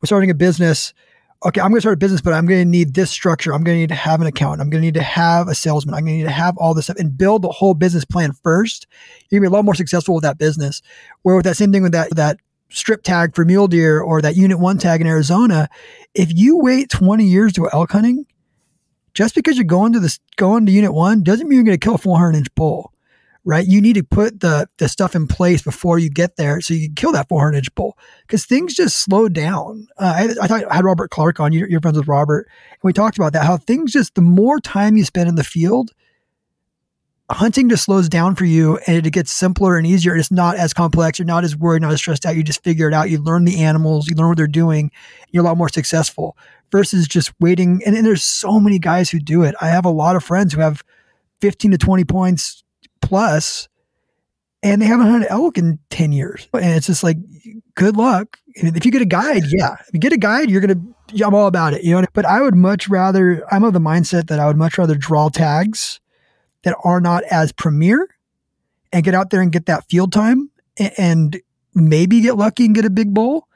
we're 0.00 0.06
starting 0.06 0.30
a 0.30 0.34
business, 0.34 0.92
okay, 1.44 1.60
I'm 1.60 1.68
going 1.68 1.76
to 1.76 1.80
start 1.82 1.94
a 1.94 1.98
business, 1.98 2.20
but 2.20 2.32
I'm 2.32 2.46
going 2.46 2.60
to 2.60 2.68
need 2.68 2.94
this 2.94 3.10
structure. 3.10 3.52
I'm 3.52 3.62
going 3.62 3.76
to 3.76 3.80
need 3.80 3.90
to 3.90 3.94
have 3.94 4.20
an 4.20 4.26
account. 4.26 4.60
I'm 4.60 4.70
going 4.70 4.80
to 4.80 4.86
need 4.86 4.94
to 4.94 5.02
have 5.02 5.48
a 5.48 5.54
salesman. 5.54 5.94
I'm 5.94 6.04
going 6.04 6.14
to 6.14 6.18
need 6.18 6.28
to 6.28 6.30
have 6.30 6.56
all 6.56 6.72
this 6.74 6.86
stuff 6.86 6.96
and 6.96 7.16
build 7.16 7.42
the 7.42 7.50
whole 7.50 7.74
business 7.74 8.04
plan 8.04 8.32
first. 8.32 8.86
You're 9.28 9.40
going 9.40 9.46
to 9.46 9.50
be 9.50 9.54
a 9.54 9.56
lot 9.56 9.64
more 9.64 9.74
successful 9.74 10.14
with 10.14 10.22
that 10.22 10.38
business. 10.38 10.80
Where 11.22 11.36
with 11.36 11.44
that 11.44 11.56
same 11.56 11.72
thing 11.72 11.82
with 11.82 11.92
that, 11.92 12.10
that 12.16 12.38
strip 12.70 13.02
tag 13.02 13.34
for 13.34 13.44
mule 13.44 13.68
deer 13.68 14.00
or 14.00 14.22
that 14.22 14.36
unit 14.36 14.58
one 14.58 14.78
tag 14.78 15.00
in 15.00 15.06
Arizona, 15.06 15.68
if 16.14 16.34
you 16.34 16.58
wait 16.58 16.88
20 16.88 17.24
years 17.24 17.52
to 17.54 17.68
elk 17.72 17.92
hunting, 17.92 18.24
just 19.12 19.34
because 19.34 19.56
you're 19.56 19.64
going 19.64 19.92
to 19.92 20.00
this, 20.00 20.18
going 20.36 20.66
to 20.66 20.72
unit 20.72 20.94
one 20.94 21.22
doesn't 21.22 21.48
mean 21.48 21.56
you're 21.56 21.64
going 21.64 21.78
to 21.78 21.84
kill 21.84 21.96
a 21.96 21.98
400 21.98 22.36
inch 22.36 22.54
bull 22.54 22.93
right? 23.44 23.66
You 23.66 23.80
need 23.80 23.94
to 23.94 24.02
put 24.02 24.40
the 24.40 24.68
the 24.78 24.88
stuff 24.88 25.14
in 25.14 25.26
place 25.26 25.62
before 25.62 25.98
you 25.98 26.10
get 26.10 26.36
there, 26.36 26.60
so 26.60 26.74
you 26.74 26.88
can 26.88 26.94
kill 26.94 27.12
that 27.12 27.28
400 27.28 27.58
inch 27.58 27.74
bull 27.74 27.98
because 28.22 28.44
things 28.46 28.74
just 28.74 28.98
slow 28.98 29.28
down. 29.28 29.86
Uh, 29.98 30.14
I, 30.16 30.42
I, 30.42 30.46
thought 30.46 30.64
I 30.70 30.76
had 30.76 30.84
Robert 30.84 31.10
Clark 31.10 31.40
on. 31.40 31.52
You're, 31.52 31.68
you're 31.68 31.80
friends 31.80 31.98
with 31.98 32.08
Robert, 32.08 32.48
and 32.70 32.80
we 32.82 32.92
talked 32.92 33.18
about 33.18 33.32
that. 33.34 33.44
How 33.44 33.56
things 33.56 33.92
just 33.92 34.14
the 34.14 34.22
more 34.22 34.60
time 34.60 34.96
you 34.96 35.04
spend 35.04 35.28
in 35.28 35.34
the 35.34 35.44
field, 35.44 35.92
hunting 37.30 37.68
just 37.68 37.84
slows 37.84 38.08
down 38.08 38.34
for 38.34 38.46
you, 38.46 38.78
and 38.86 39.06
it 39.06 39.10
gets 39.12 39.32
simpler 39.32 39.76
and 39.76 39.86
easier. 39.86 40.16
It's 40.16 40.30
not 40.30 40.56
as 40.56 40.72
complex. 40.72 41.18
You're 41.18 41.26
not 41.26 41.44
as 41.44 41.56
worried, 41.56 41.82
not 41.82 41.92
as 41.92 41.98
stressed 41.98 42.24
out. 42.24 42.36
You 42.36 42.42
just 42.42 42.64
figure 42.64 42.88
it 42.88 42.94
out. 42.94 43.10
You 43.10 43.18
learn 43.22 43.44
the 43.44 43.62
animals. 43.62 44.08
You 44.08 44.16
learn 44.16 44.28
what 44.28 44.38
they're 44.38 44.46
doing. 44.46 44.90
You're 45.30 45.44
a 45.44 45.46
lot 45.46 45.58
more 45.58 45.68
successful 45.68 46.36
versus 46.72 47.06
just 47.06 47.32
waiting. 47.40 47.82
And, 47.84 47.94
and 47.94 48.06
there's 48.06 48.24
so 48.24 48.58
many 48.58 48.78
guys 48.78 49.10
who 49.10 49.20
do 49.20 49.42
it. 49.42 49.54
I 49.60 49.68
have 49.68 49.84
a 49.84 49.90
lot 49.90 50.16
of 50.16 50.24
friends 50.24 50.54
who 50.54 50.60
have 50.60 50.82
15 51.40 51.72
to 51.72 51.78
20 51.78 52.04
points 52.04 52.63
plus, 53.04 53.68
and 54.62 54.80
they 54.80 54.86
haven't 54.86 55.06
hunted 55.06 55.30
elk 55.30 55.58
in 55.58 55.78
10 55.90 56.12
years. 56.12 56.48
And 56.54 56.74
it's 56.74 56.86
just 56.86 57.04
like, 57.04 57.18
good 57.74 57.96
luck. 57.96 58.38
If 58.54 58.84
you 58.84 58.90
get 58.90 59.02
a 59.02 59.06
guide, 59.06 59.44
yeah. 59.48 59.74
If 59.80 59.90
you 59.92 60.00
get 60.00 60.12
a 60.12 60.18
guide, 60.18 60.50
you're 60.50 60.60
going 60.60 60.94
to, 61.08 61.24
I'm 61.24 61.34
all 61.34 61.46
about 61.46 61.74
it, 61.74 61.84
you 61.84 61.98
know. 61.98 62.06
But 62.12 62.24
I 62.24 62.40
would 62.40 62.54
much 62.54 62.88
rather, 62.88 63.44
I'm 63.52 63.64
of 63.64 63.72
the 63.72 63.80
mindset 63.80 64.28
that 64.28 64.40
I 64.40 64.46
would 64.46 64.56
much 64.56 64.78
rather 64.78 64.94
draw 64.94 65.28
tags 65.28 66.00
that 66.62 66.76
are 66.82 67.00
not 67.00 67.24
as 67.24 67.52
premier 67.52 68.08
and 68.92 69.04
get 69.04 69.14
out 69.14 69.30
there 69.30 69.42
and 69.42 69.52
get 69.52 69.66
that 69.66 69.88
field 69.88 70.12
time 70.12 70.50
and 70.96 71.40
maybe 71.74 72.20
get 72.20 72.36
lucky 72.36 72.64
and 72.64 72.74
get 72.74 72.84
a 72.84 72.90
big 72.90 73.12
bull 73.12 73.48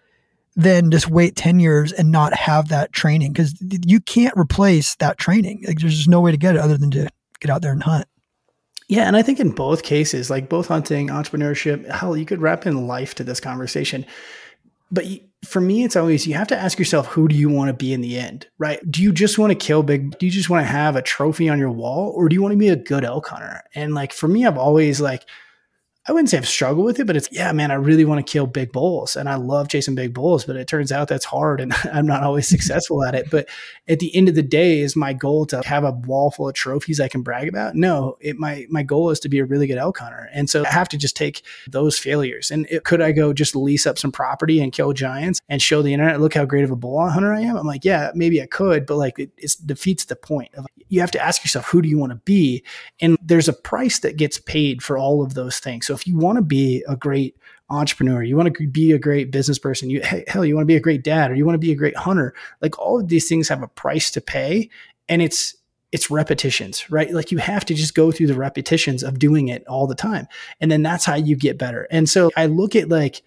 than 0.57 0.90
just 0.90 1.09
wait 1.09 1.37
10 1.37 1.61
years 1.61 1.93
and 1.93 2.11
not 2.11 2.35
have 2.35 2.69
that 2.69 2.93
training 2.93 3.33
because 3.33 3.55
you 3.87 4.00
can't 4.00 4.37
replace 4.37 4.97
that 4.97 5.17
training. 5.17 5.62
Like 5.67 5.78
there's 5.78 5.97
just 5.97 6.09
no 6.09 6.21
way 6.21 6.33
to 6.33 6.37
get 6.37 6.57
it 6.57 6.61
other 6.61 6.76
than 6.76 6.90
to 6.90 7.09
get 7.40 7.50
out 7.50 7.62
there 7.62 7.73
and 7.73 7.83
hunt. 7.83 8.07
Yeah, 8.88 9.07
and 9.07 9.16
I 9.16 9.23
think 9.23 9.38
in 9.38 9.50
both 9.50 9.83
cases, 9.83 10.30
like 10.30 10.49
both 10.49 10.68
hunting, 10.68 11.09
entrepreneurship, 11.09 11.87
hell, 11.90 12.16
you 12.16 12.25
could 12.25 12.40
wrap 12.40 12.66
in 12.66 12.87
life 12.87 13.14
to 13.16 13.25
this 13.25 13.38
conversation. 13.38 14.07
But 14.90 15.04
for 15.45 15.61
me, 15.61 15.85
it's 15.85 15.95
always 15.95 16.26
you 16.26 16.33
have 16.35 16.49
to 16.49 16.59
ask 16.59 16.78
yourself, 16.78 17.07
who 17.07 17.28
do 17.28 17.37
you 17.37 17.50
want 17.50 17.68
to 17.68 17.75
be 17.75 17.92
in 17.92 18.00
the 18.00 18.18
end, 18.18 18.47
right? 18.57 18.80
Do 18.90 19.02
you 19.02 19.12
just 19.12 19.38
want 19.38 19.50
to 19.50 19.54
kill 19.54 19.83
big? 19.83 20.18
Do 20.18 20.25
you 20.25 20.33
just 20.33 20.49
want 20.49 20.64
to 20.64 20.73
have 20.73 20.97
a 20.97 21.02
trophy 21.02 21.50
on 21.50 21.59
your 21.59 21.71
wall, 21.71 22.12
or 22.16 22.30
do 22.30 22.35
you 22.35 22.40
want 22.40 22.52
to 22.52 22.59
be 22.59 22.71
a 22.71 22.76
good 22.76 23.04
elk 23.04 23.28
hunter? 23.28 23.62
And 23.75 23.95
like 23.95 24.14
for 24.14 24.26
me, 24.26 24.47
I've 24.47 24.57
always 24.57 25.02
like 25.02 25.26
I 26.09 26.12
wouldn't 26.12 26.31
say 26.31 26.38
I've 26.38 26.49
struggled 26.49 26.87
with 26.87 26.99
it, 26.99 27.07
but 27.07 27.17
it's 27.17 27.29
yeah, 27.31 27.53
man, 27.53 27.71
I 27.71 27.75
really 27.75 28.07
want 28.07 28.25
to 28.25 28.31
kill 28.31 28.47
big 28.47 28.73
bulls 28.73 29.15
and 29.15 29.29
I 29.29 29.35
love 29.35 29.69
chasing 29.69 29.95
big 29.95 30.15
bulls, 30.15 30.47
but 30.47 30.57
it 30.57 30.67
turns 30.67 30.91
out 30.91 31.07
that's 31.09 31.27
hard 31.27 31.61
and 31.61 31.75
I'm 31.93 32.07
not 32.07 32.23
always 32.23 32.49
successful 32.59 33.05
at 33.05 33.15
it. 33.15 33.31
But 33.31 33.49
at 33.87 33.99
the 33.99 34.15
end 34.17 34.29
of 34.29 34.35
the 34.35 34.43
day, 34.43 34.81
is 34.81 34.97
my 34.97 35.12
goal 35.12 35.45
to 35.47 35.61
have 35.65 35.85
a 35.85 35.93
wall 35.93 36.31
full 36.31 36.49
of 36.49 36.55
trophies 36.55 36.99
I 36.99 37.09
can 37.09 37.23
brag 37.23 37.49
about? 37.49 37.75
No, 37.75 38.17
it 38.21 38.38
my 38.38 38.67
my 38.71 38.83
goal 38.83 39.11
is 39.11 39.21
to 39.21 39.29
be 39.29 39.38
a 39.38 39.45
really 39.45 39.67
good 39.67 39.79
elk 39.79 39.99
hunter. 39.99 40.31
And 40.33 40.49
so 40.49 40.65
I 40.65 40.71
have 40.71 40.88
to 40.91 40.99
just 40.99 41.17
take 41.17 41.43
those 41.67 41.99
failures. 41.99 42.50
And 42.50 42.67
it, 42.71 42.85
could 42.85 43.03
I 43.03 43.12
go 43.12 43.35
just 43.35 43.55
lease 43.55 43.87
up 43.87 43.99
some 43.99 44.12
property 44.12 44.61
and 44.61 44.73
kill 44.73 44.95
giants 44.95 45.41
and 45.49 45.61
show 45.61 45.83
the 45.83 45.93
internet, 45.93 46.21
look 46.21 46.35
how 46.35 46.47
great 46.47 46.65
of 46.65 46.71
a 46.71 46.77
bull 46.77 47.07
hunter 47.09 47.33
I 47.35 47.41
am? 47.41 47.57
I'm 47.57 47.67
like, 47.67 47.85
yeah, 47.85 48.12
maybe 48.15 48.41
I 48.41 48.47
could, 48.47 48.87
but 48.87 48.97
like 48.97 49.19
it, 49.19 49.31
it 49.37 49.55
defeats 49.67 50.07
the 50.07 50.17
point 50.17 50.55
of 50.55 50.67
you 50.88 51.00
have 51.00 51.11
to 51.12 51.23
ask 51.23 51.45
yourself, 51.45 51.67
who 51.67 51.83
do 51.83 51.88
you 51.88 51.99
want 51.99 52.11
to 52.11 52.17
be? 52.17 52.62
And 53.00 53.19
there's 53.23 53.49
a 53.49 53.53
price 53.53 53.99
that 54.00 54.17
gets 54.17 54.38
paid 54.38 54.83
for 54.83 54.97
all 54.97 55.23
of 55.23 55.35
those 55.35 55.59
things. 55.59 55.87
So 55.87 55.95
if 55.99 56.07
you 56.07 56.17
want 56.17 56.37
to 56.37 56.43
be 56.43 56.85
a 56.88 56.97
great 56.97 57.37
entrepreneur, 57.71 58.23
you 58.23 58.37
want 58.37 58.55
to 58.55 58.67
be 58.69 58.93
a 58.93 58.99
great 58.99 59.31
business 59.31 59.59
person, 59.59 59.90
you 59.90 60.00
hell, 60.26 60.45
you 60.45 60.55
want 60.55 60.62
to 60.62 60.73
be 60.73 60.76
a 60.76 60.81
great 60.81 61.02
dad, 61.02 61.31
or 61.31 61.35
you 61.35 61.45
want 61.45 61.55
to 61.55 61.59
be 61.67 61.73
a 61.73 61.76
great 61.76 61.97
hunter, 61.97 62.35
like 62.62 62.78
all 62.78 63.00
of 63.00 63.09
these 63.09 63.28
things 63.28 63.49
have 63.49 63.62
a 63.62 63.69
price 63.69 64.11
to 64.12 64.21
pay, 64.21 64.71
and 65.09 65.21
it's 65.21 65.55
it's 65.90 66.11
repetitions, 66.11 66.90
right? 66.90 67.12
Like 67.12 67.33
you 67.33 67.38
have 67.38 67.64
to 67.64 67.75
just 67.75 67.95
go 67.95 68.12
through 68.12 68.26
the 68.26 68.35
repetitions 68.35 69.02
of 69.02 69.19
doing 69.19 69.49
it 69.49 69.67
all 69.67 69.87
the 69.87 69.95
time. 69.95 70.28
And 70.61 70.71
then 70.71 70.83
that's 70.83 71.07
how 71.07 71.14
you 71.14 71.35
get 71.35 71.57
better. 71.57 71.88
And 71.90 72.07
so 72.07 72.31
I 72.37 72.45
look 72.45 72.76
at 72.76 72.90
like 72.90 73.23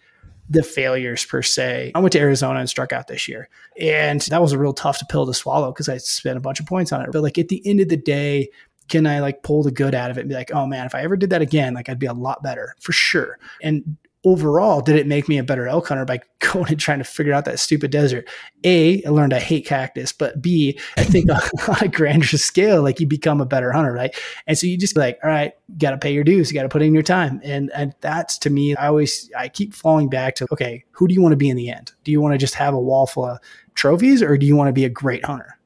the 0.47 0.61
failures 0.61 1.25
per 1.25 1.41
se. 1.41 1.91
I 1.95 1.99
went 1.99 2.11
to 2.11 2.19
Arizona 2.19 2.59
and 2.59 2.69
struck 2.69 2.93
out 2.93 3.07
this 3.07 3.27
year. 3.27 3.49
And 3.79 4.21
that 4.21 4.41
was 4.41 4.51
a 4.51 4.59
real 4.59 4.73
tough 4.73 5.01
pill 5.09 5.25
to 5.25 5.33
swallow 5.33 5.71
because 5.71 5.89
I 5.89 5.97
spent 5.97 6.37
a 6.37 6.41
bunch 6.41 6.59
of 6.59 6.67
points 6.67 6.91
on 6.91 7.01
it. 7.01 7.09
But 7.11 7.23
like 7.23 7.39
at 7.39 7.47
the 7.47 7.65
end 7.65 7.79
of 7.79 7.89
the 7.89 7.97
day, 7.97 8.49
can 8.91 9.07
I 9.07 9.21
like 9.21 9.41
pull 9.41 9.63
the 9.63 9.71
good 9.71 9.95
out 9.95 10.11
of 10.11 10.17
it 10.17 10.21
and 10.21 10.29
be 10.29 10.35
like, 10.35 10.51
oh 10.53 10.67
man, 10.67 10.85
if 10.85 10.93
I 10.93 11.01
ever 11.01 11.15
did 11.15 11.29
that 11.29 11.41
again, 11.41 11.73
like 11.73 11.87
I'd 11.87 11.97
be 11.97 12.07
a 12.07 12.13
lot 12.13 12.43
better 12.43 12.75
for 12.81 12.91
sure. 12.91 13.39
And 13.63 13.95
overall, 14.25 14.81
did 14.81 14.97
it 14.97 15.07
make 15.07 15.29
me 15.29 15.37
a 15.37 15.43
better 15.43 15.65
elk 15.65 15.87
hunter 15.87 16.03
by 16.03 16.19
going 16.39 16.71
and 16.71 16.79
trying 16.79 16.97
to 16.97 17.05
figure 17.05 17.31
out 17.31 17.45
that 17.45 17.57
stupid 17.57 17.89
desert? 17.89 18.27
A, 18.65 19.01
I 19.05 19.09
learned 19.09 19.33
I 19.33 19.39
hate 19.39 19.65
cactus, 19.65 20.11
but 20.11 20.41
B, 20.41 20.77
I 20.97 21.05
think 21.05 21.29
on 21.31 21.39
a 21.81 21.87
grander 21.87 22.37
scale, 22.37 22.83
like 22.83 22.99
you 22.99 23.07
become 23.07 23.39
a 23.39 23.45
better 23.45 23.71
hunter, 23.71 23.93
right? 23.93 24.13
And 24.45 24.57
so 24.57 24.67
you 24.67 24.77
just 24.77 24.97
like, 24.97 25.17
all 25.23 25.29
right, 25.29 25.53
got 25.77 25.91
to 25.91 25.97
pay 25.97 26.13
your 26.13 26.25
dues, 26.25 26.51
you 26.51 26.55
got 26.55 26.63
to 26.63 26.69
put 26.69 26.81
in 26.81 26.93
your 26.93 27.01
time, 27.01 27.39
and 27.45 27.71
and 27.73 27.95
that's 28.01 28.37
to 28.39 28.49
me, 28.49 28.75
I 28.75 28.87
always 28.87 29.31
I 29.37 29.47
keep 29.47 29.73
falling 29.73 30.09
back 30.09 30.35
to, 30.35 30.47
okay, 30.51 30.83
who 30.91 31.07
do 31.07 31.13
you 31.13 31.21
want 31.21 31.31
to 31.31 31.37
be 31.37 31.49
in 31.49 31.55
the 31.55 31.69
end? 31.69 31.93
Do 32.03 32.11
you 32.11 32.19
want 32.19 32.33
to 32.33 32.37
just 32.37 32.55
have 32.55 32.73
a 32.73 32.79
wall 32.79 33.07
full 33.07 33.25
of 33.25 33.39
trophies, 33.75 34.21
or 34.21 34.37
do 34.37 34.45
you 34.45 34.57
want 34.57 34.67
to 34.67 34.73
be 34.73 34.83
a 34.83 34.89
great 34.89 35.23
hunter? 35.23 35.57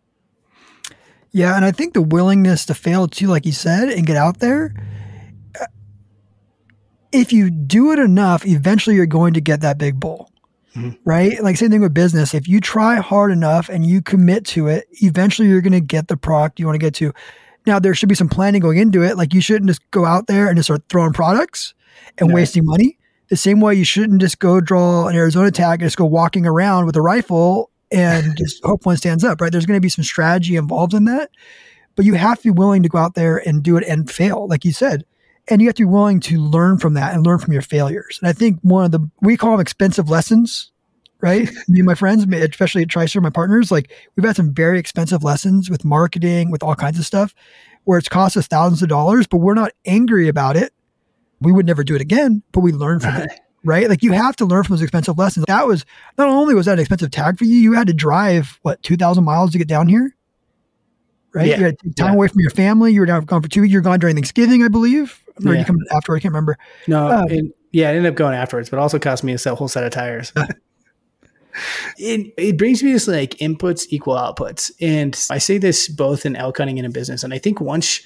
Yeah, 1.36 1.56
and 1.56 1.66
I 1.66 1.72
think 1.72 1.94
the 1.94 2.02
willingness 2.02 2.66
to 2.68 2.74
fail 2.74 3.08
too, 3.08 3.28
like 3.28 3.46
you 3.46 3.52
said, 3.52 3.90
and 3.90 4.08
get 4.08 4.16
out 4.16 4.40
there 4.40 4.74
if 7.16 7.32
you 7.32 7.50
do 7.50 7.92
it 7.92 8.00
enough, 8.00 8.46
eventually 8.46 8.96
you're 8.96 9.06
going 9.06 9.34
to 9.34 9.42
get 9.42 9.62
that 9.62 9.78
big 9.78 10.00
bull. 10.00 10.30
Mm-hmm. 10.76 10.92
Right? 11.06 11.42
Like 11.42 11.56
same 11.56 11.72
thing 11.72 11.82
with 11.82 11.94
business. 11.94 12.34
If 12.34 12.48
you 12.48 12.60
try 12.60 12.98
hard 12.98 13.32
enough 13.32 13.70
and 13.70 13.86
you 13.86 14.02
commit 14.02 14.46
to 14.48 14.68
it, 14.68 14.86
eventually 15.02 15.48
you're 15.48 15.62
going 15.62 15.74
to 15.74 15.80
get 15.80 16.10
the 16.10 16.18
product 16.18 16.60
you 16.60 16.66
want 16.66 16.76
to 16.76 16.86
get 16.86 16.94
to. 16.96 17.14
Now 17.66 17.80
there 17.80 17.96
should 17.96 18.10
be 18.10 18.16
some 18.16 18.28
planning 18.28 18.62
going 18.62 18.78
into 18.78 19.02
it. 19.02 19.18
Like 19.18 19.34
you 19.34 19.40
shouldn't 19.40 19.70
just 19.70 19.90
go 19.92 20.06
out 20.06 20.28
there 20.28 20.48
and 20.48 20.58
just 20.58 20.68
start 20.68 20.84
throwing 20.90 21.14
products 21.14 21.74
and 22.18 22.28
no. 22.28 22.36
wasting 22.36 22.66
money. 22.66 22.98
The 23.30 23.38
same 23.38 23.62
way 23.62 23.76
you 23.76 23.86
shouldn't 23.86 24.22
just 24.22 24.40
go 24.40 24.60
draw 24.60 25.08
an 25.08 25.16
Arizona 25.16 25.50
tag 25.50 25.82
and 25.82 25.88
just 25.88 25.98
go 25.98 26.06
walking 26.06 26.46
around 26.46 26.86
with 26.86 26.96
a 26.98 27.02
rifle 27.02 27.72
and 27.96 28.38
just 28.38 28.64
hope 28.64 28.86
one 28.86 28.98
stands 28.98 29.24
up, 29.24 29.42
right? 29.42 29.52
There's 29.52 29.66
going 29.66 29.78
to 29.78 29.82
be 29.82 29.90
some 29.90 30.04
strategy 30.04 30.56
involved 30.56 30.94
in 30.94 31.06
that, 31.06 31.32
but 31.96 32.06
you 32.06 32.14
have 32.16 32.38
to 32.38 32.44
be 32.44 32.52
willing 32.52 32.84
to 32.84 32.90
go 32.90 32.98
out 32.98 33.16
there 33.16 33.38
and 33.38 33.64
do 33.64 33.78
it 33.78 33.84
and 33.88 34.10
fail. 34.10 34.48
Like 34.48 34.66
you 34.66 34.74
said, 34.74 35.06
and 35.48 35.62
you 35.62 35.68
have 35.68 35.76
to 35.76 35.84
be 35.84 35.92
willing 35.92 36.20
to 36.22 36.40
learn 36.40 36.78
from 36.78 36.96
that 36.96 37.14
and 37.14 37.26
learn 37.26 37.40
from 37.40 37.54
your 37.54 37.62
failures. 37.62 38.20
And 38.22 38.28
I 38.28 38.34
think 38.34 38.60
one 38.62 38.86
of 38.86 38.92
the 38.92 39.10
we 39.22 39.38
call 39.38 39.52
them 39.52 39.60
expensive 39.60 40.10
lessons, 40.10 40.72
right? 41.22 41.50
Me 41.68 41.80
and 41.80 41.86
my 41.86 41.96
friends, 41.96 42.24
especially 42.24 42.82
at 42.82 42.88
Tricer, 42.88 43.22
my 43.22 43.30
partners, 43.30 43.72
like 43.72 43.92
we've 44.16 44.26
had 44.26 44.36
some 44.36 44.54
very 44.54 44.80
expensive 44.80 45.24
lessons 45.24 45.70
with 45.70 45.86
marketing, 45.86 46.52
with 46.52 46.64
all 46.64 46.76
kinds 46.76 47.00
of 47.00 47.06
stuff, 47.06 47.34
where 47.84 47.98
it's 47.98 48.10
cost 48.10 48.38
us 48.38 48.48
thousands 48.48 48.82
of 48.82 48.90
dollars, 48.90 49.28
but 49.28 49.38
we're 49.38 49.54
not 49.54 49.72
angry 49.86 50.28
about 50.28 50.58
it. 50.58 50.74
We 51.42 51.52
would 51.52 51.66
never 51.66 51.84
do 51.84 51.96
it 51.96 52.02
again, 52.02 52.42
but 52.52 52.62
we 52.62 52.72
learn 52.72 53.00
from 53.00 53.16
it. 53.16 53.30
Right? 53.66 53.90
Like 53.90 54.04
you 54.04 54.12
have 54.12 54.36
to 54.38 54.46
learn 54.46 54.64
from 54.64 54.76
those 54.76 54.84
expensive 54.84 55.18
lessons. 55.18 55.46
That 55.48 55.68
was 55.68 55.86
not 56.18 56.30
only 56.30 56.54
was 56.54 56.68
that 56.68 56.74
an 56.74 56.80
expensive 56.80 57.12
tag 57.12 57.38
for 57.38 57.46
you, 57.46 57.58
you 57.58 57.74
had 57.74 57.88
to 57.88 57.94
drive 57.94 58.60
what 58.62 58.82
two 58.84 58.96
thousand 58.96 59.24
miles 59.24 59.52
to 59.52 59.58
get 59.58 59.68
down 59.68 59.88
here 59.88 60.16
right? 61.36 61.48
Yeah. 61.48 61.58
You 61.58 61.64
had 61.66 61.80
to 61.80 61.86
take 61.86 61.96
time 61.96 62.08
yeah. 62.08 62.14
away 62.14 62.28
from 62.30 62.40
your 62.40 62.50
family. 62.50 62.94
You 62.94 63.02
were 63.02 63.06
down 63.06 63.26
gone 63.26 63.44
for 63.44 63.50
two 63.50 63.62
weeks. 63.62 63.72
You're 63.72 63.82
gone 63.82 64.00
during 64.00 64.16
Thanksgiving, 64.16 64.64
I 64.64 64.70
believe. 64.70 65.22
Or 65.46 65.54
yeah. 65.54 65.60
you 65.60 65.66
come 65.66 65.78
after? 65.92 66.16
I 66.16 66.20
can't 66.20 66.32
remember. 66.32 66.58
No, 66.88 67.10
um, 67.10 67.30
it, 67.30 67.46
yeah, 67.72 67.92
it 67.92 67.98
ended 67.98 68.14
up 68.14 68.16
going 68.16 68.34
afterwards, 68.34 68.70
but 68.70 68.80
also 68.80 68.98
cost 68.98 69.24
me 69.24 69.34
a 69.34 69.56
whole 69.56 69.68
set 69.68 69.84
of 69.84 69.92
tires. 69.92 70.32
it, 71.98 72.34
it 72.38 72.58
brings 72.58 72.82
me 72.82 72.98
to 72.98 73.12
like 73.12 73.32
inputs 73.32 73.86
equal 73.90 74.16
outputs. 74.16 74.72
And 74.80 75.20
I 75.30 75.38
say 75.38 75.58
this 75.58 75.90
both 75.90 76.26
in 76.26 76.38
elk 76.38 76.58
hunting 76.58 76.80
and 76.80 76.86
in 76.86 76.94
business. 76.94 77.24
And 77.24 77.34
I 77.34 77.38
think 77.38 77.60
once 77.60 78.02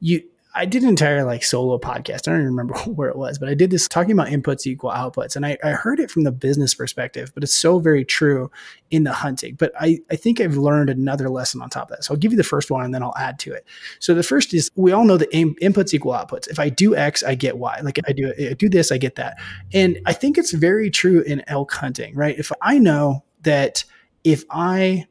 you 0.00 0.22
I 0.54 0.66
did 0.66 0.82
an 0.82 0.88
entire 0.88 1.24
like 1.24 1.44
solo 1.44 1.78
podcast. 1.78 2.26
I 2.26 2.32
don't 2.32 2.40
even 2.40 2.46
remember 2.46 2.74
where 2.86 3.08
it 3.08 3.16
was, 3.16 3.38
but 3.38 3.48
I 3.48 3.54
did 3.54 3.70
this 3.70 3.86
talking 3.86 4.12
about 4.12 4.28
inputs 4.28 4.66
equal 4.66 4.90
outputs. 4.90 5.36
And 5.36 5.46
I, 5.46 5.56
I 5.62 5.70
heard 5.70 6.00
it 6.00 6.10
from 6.10 6.24
the 6.24 6.32
business 6.32 6.74
perspective, 6.74 7.30
but 7.34 7.42
it's 7.44 7.54
so 7.54 7.78
very 7.78 8.04
true 8.04 8.50
in 8.90 9.04
the 9.04 9.12
hunting. 9.12 9.54
But 9.54 9.72
I, 9.80 10.00
I 10.10 10.16
think 10.16 10.40
I've 10.40 10.56
learned 10.56 10.90
another 10.90 11.28
lesson 11.28 11.62
on 11.62 11.70
top 11.70 11.90
of 11.90 11.96
that. 11.96 12.04
So 12.04 12.14
I'll 12.14 12.18
give 12.18 12.32
you 12.32 12.36
the 12.36 12.44
first 12.44 12.70
one 12.70 12.84
and 12.84 12.94
then 12.94 13.02
I'll 13.02 13.16
add 13.16 13.38
to 13.40 13.52
it. 13.52 13.64
So 14.00 14.14
the 14.14 14.22
first 14.22 14.52
is 14.52 14.70
we 14.74 14.92
all 14.92 15.04
know 15.04 15.16
that 15.16 15.30
inputs 15.32 15.94
equal 15.94 16.12
outputs. 16.12 16.48
If 16.48 16.58
I 16.58 16.68
do 16.68 16.96
X, 16.96 17.22
I 17.22 17.34
get 17.34 17.58
Y. 17.58 17.80
Like 17.82 17.98
if 17.98 18.04
I 18.08 18.12
do, 18.12 18.32
I 18.38 18.54
do 18.54 18.68
this, 18.68 18.90
I 18.90 18.98
get 18.98 19.16
that. 19.16 19.36
And 19.72 20.00
I 20.06 20.12
think 20.12 20.38
it's 20.38 20.52
very 20.52 20.90
true 20.90 21.20
in 21.22 21.42
elk 21.46 21.72
hunting, 21.72 22.14
right? 22.14 22.38
If 22.38 22.50
I 22.60 22.78
know 22.78 23.24
that 23.42 23.84
if 24.24 24.44
I 24.50 25.06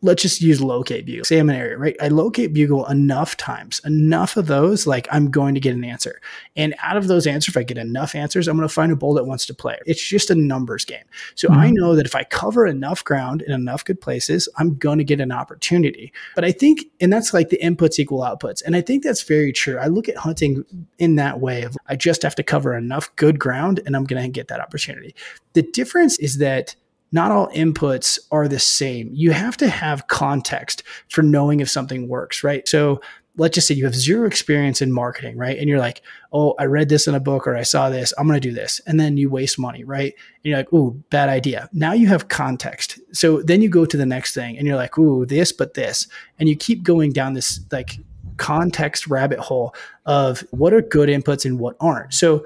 let's 0.00 0.22
just 0.22 0.40
use 0.40 0.60
locate 0.60 1.06
bugle. 1.06 1.24
Say 1.24 1.38
I'm 1.38 1.50
an 1.50 1.56
area, 1.56 1.76
right? 1.76 1.96
I 2.00 2.08
locate 2.08 2.52
bugle 2.52 2.86
enough 2.86 3.36
times, 3.36 3.80
enough 3.84 4.36
of 4.36 4.46
those, 4.46 4.86
like 4.86 5.08
I'm 5.10 5.30
going 5.30 5.54
to 5.54 5.60
get 5.60 5.74
an 5.74 5.84
answer. 5.84 6.20
And 6.56 6.74
out 6.82 6.96
of 6.96 7.08
those 7.08 7.26
answers, 7.26 7.54
if 7.54 7.56
I 7.56 7.64
get 7.64 7.78
enough 7.78 8.14
answers, 8.14 8.46
I'm 8.46 8.56
going 8.56 8.68
to 8.68 8.72
find 8.72 8.92
a 8.92 8.96
bull 8.96 9.14
that 9.14 9.24
wants 9.24 9.46
to 9.46 9.54
play. 9.54 9.78
It's 9.86 10.06
just 10.06 10.30
a 10.30 10.34
numbers 10.34 10.84
game. 10.84 11.04
So 11.34 11.48
mm-hmm. 11.48 11.58
I 11.58 11.70
know 11.70 11.96
that 11.96 12.06
if 12.06 12.14
I 12.14 12.24
cover 12.24 12.66
enough 12.66 13.02
ground 13.02 13.42
in 13.42 13.52
enough 13.52 13.84
good 13.84 14.00
places, 14.00 14.48
I'm 14.56 14.76
going 14.76 14.98
to 14.98 15.04
get 15.04 15.20
an 15.20 15.32
opportunity. 15.32 16.12
But 16.34 16.44
I 16.44 16.52
think, 16.52 16.84
and 17.00 17.12
that's 17.12 17.34
like 17.34 17.48
the 17.48 17.58
inputs 17.58 17.98
equal 17.98 18.20
outputs. 18.20 18.62
And 18.64 18.76
I 18.76 18.80
think 18.80 19.02
that's 19.02 19.22
very 19.22 19.52
true. 19.52 19.78
I 19.78 19.86
look 19.86 20.08
at 20.08 20.16
hunting 20.16 20.64
in 20.98 21.16
that 21.16 21.40
way 21.40 21.62
of 21.62 21.76
I 21.86 21.96
just 21.96 22.22
have 22.22 22.36
to 22.36 22.42
cover 22.42 22.76
enough 22.76 23.14
good 23.16 23.38
ground 23.38 23.80
and 23.84 23.96
I'm 23.96 24.04
going 24.04 24.22
to 24.22 24.28
get 24.28 24.48
that 24.48 24.60
opportunity. 24.60 25.14
The 25.54 25.62
difference 25.62 26.18
is 26.18 26.38
that 26.38 26.76
not 27.12 27.30
all 27.30 27.48
inputs 27.48 28.18
are 28.30 28.48
the 28.48 28.58
same. 28.58 29.10
You 29.12 29.32
have 29.32 29.56
to 29.58 29.68
have 29.68 30.08
context 30.08 30.82
for 31.08 31.22
knowing 31.22 31.60
if 31.60 31.70
something 31.70 32.08
works, 32.08 32.44
right? 32.44 32.66
So 32.68 33.00
let's 33.38 33.54
just 33.54 33.68
say 33.68 33.74
you 33.74 33.84
have 33.84 33.94
zero 33.94 34.26
experience 34.26 34.82
in 34.82 34.92
marketing, 34.92 35.36
right? 35.36 35.58
And 35.58 35.68
you're 35.68 35.78
like, 35.78 36.02
oh, 36.32 36.54
I 36.58 36.64
read 36.64 36.88
this 36.88 37.06
in 37.06 37.14
a 37.14 37.20
book 37.20 37.46
or 37.46 37.56
I 37.56 37.62
saw 37.62 37.88
this, 37.88 38.12
I'm 38.18 38.26
going 38.26 38.38
to 38.38 38.48
do 38.48 38.54
this. 38.54 38.80
And 38.86 38.98
then 38.98 39.16
you 39.16 39.30
waste 39.30 39.58
money, 39.58 39.84
right? 39.84 40.12
And 40.12 40.44
you're 40.50 40.58
like, 40.58 40.72
oh, 40.72 40.90
bad 41.10 41.28
idea. 41.28 41.68
Now 41.72 41.92
you 41.92 42.08
have 42.08 42.28
context. 42.28 42.98
So 43.12 43.40
then 43.42 43.62
you 43.62 43.68
go 43.68 43.86
to 43.86 43.96
the 43.96 44.04
next 44.04 44.34
thing 44.34 44.58
and 44.58 44.66
you're 44.66 44.76
like, 44.76 44.98
oh, 44.98 45.24
this, 45.24 45.52
but 45.52 45.74
this. 45.74 46.08
And 46.38 46.48
you 46.48 46.56
keep 46.56 46.82
going 46.82 47.12
down 47.12 47.34
this 47.34 47.60
like 47.70 47.98
context 48.38 49.06
rabbit 49.06 49.38
hole 49.38 49.74
of 50.04 50.40
what 50.50 50.72
are 50.72 50.82
good 50.82 51.08
inputs 51.08 51.44
and 51.44 51.60
what 51.60 51.76
aren't. 51.80 52.14
So 52.14 52.44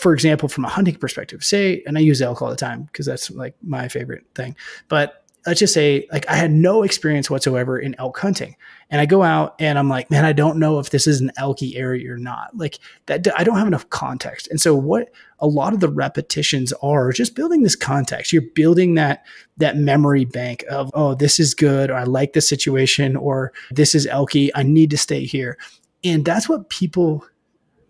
for 0.00 0.14
example, 0.14 0.48
from 0.48 0.64
a 0.64 0.68
hunting 0.68 0.96
perspective, 0.96 1.44
say, 1.44 1.82
and 1.86 1.98
I 1.98 2.00
use 2.00 2.22
elk 2.22 2.40
all 2.40 2.48
the 2.48 2.56
time 2.56 2.84
because 2.84 3.04
that's 3.04 3.30
like 3.30 3.54
my 3.62 3.86
favorite 3.88 4.24
thing. 4.34 4.56
But 4.88 5.24
let's 5.46 5.60
just 5.60 5.74
say, 5.74 6.06
like, 6.10 6.26
I 6.28 6.36
had 6.36 6.50
no 6.50 6.82
experience 6.82 7.28
whatsoever 7.28 7.78
in 7.78 7.94
elk 7.98 8.18
hunting, 8.18 8.56
and 8.88 8.98
I 8.98 9.04
go 9.04 9.22
out 9.22 9.56
and 9.58 9.78
I'm 9.78 9.90
like, 9.90 10.10
man, 10.10 10.24
I 10.24 10.32
don't 10.32 10.58
know 10.58 10.78
if 10.78 10.88
this 10.88 11.06
is 11.06 11.20
an 11.20 11.32
elky 11.38 11.76
area 11.76 12.12
or 12.12 12.16
not. 12.16 12.56
Like 12.56 12.78
that, 13.06 13.26
I 13.38 13.44
don't 13.44 13.58
have 13.58 13.66
enough 13.66 13.90
context. 13.90 14.48
And 14.48 14.58
so, 14.58 14.74
what 14.74 15.10
a 15.38 15.46
lot 15.46 15.74
of 15.74 15.80
the 15.80 15.90
repetitions 15.90 16.72
are 16.82 17.12
just 17.12 17.34
building 17.34 17.62
this 17.62 17.76
context. 17.76 18.32
You're 18.32 18.42
building 18.54 18.94
that 18.94 19.24
that 19.58 19.76
memory 19.76 20.24
bank 20.24 20.64
of, 20.70 20.90
oh, 20.94 21.14
this 21.14 21.38
is 21.38 21.52
good, 21.52 21.90
or 21.90 21.94
I 21.94 22.04
like 22.04 22.32
this 22.32 22.48
situation, 22.48 23.16
or 23.16 23.52
this 23.70 23.94
is 23.94 24.06
elky. 24.06 24.50
I 24.54 24.62
need 24.62 24.90
to 24.92 24.98
stay 24.98 25.26
here. 25.26 25.58
And 26.02 26.24
that's 26.24 26.48
what 26.48 26.70
people 26.70 27.26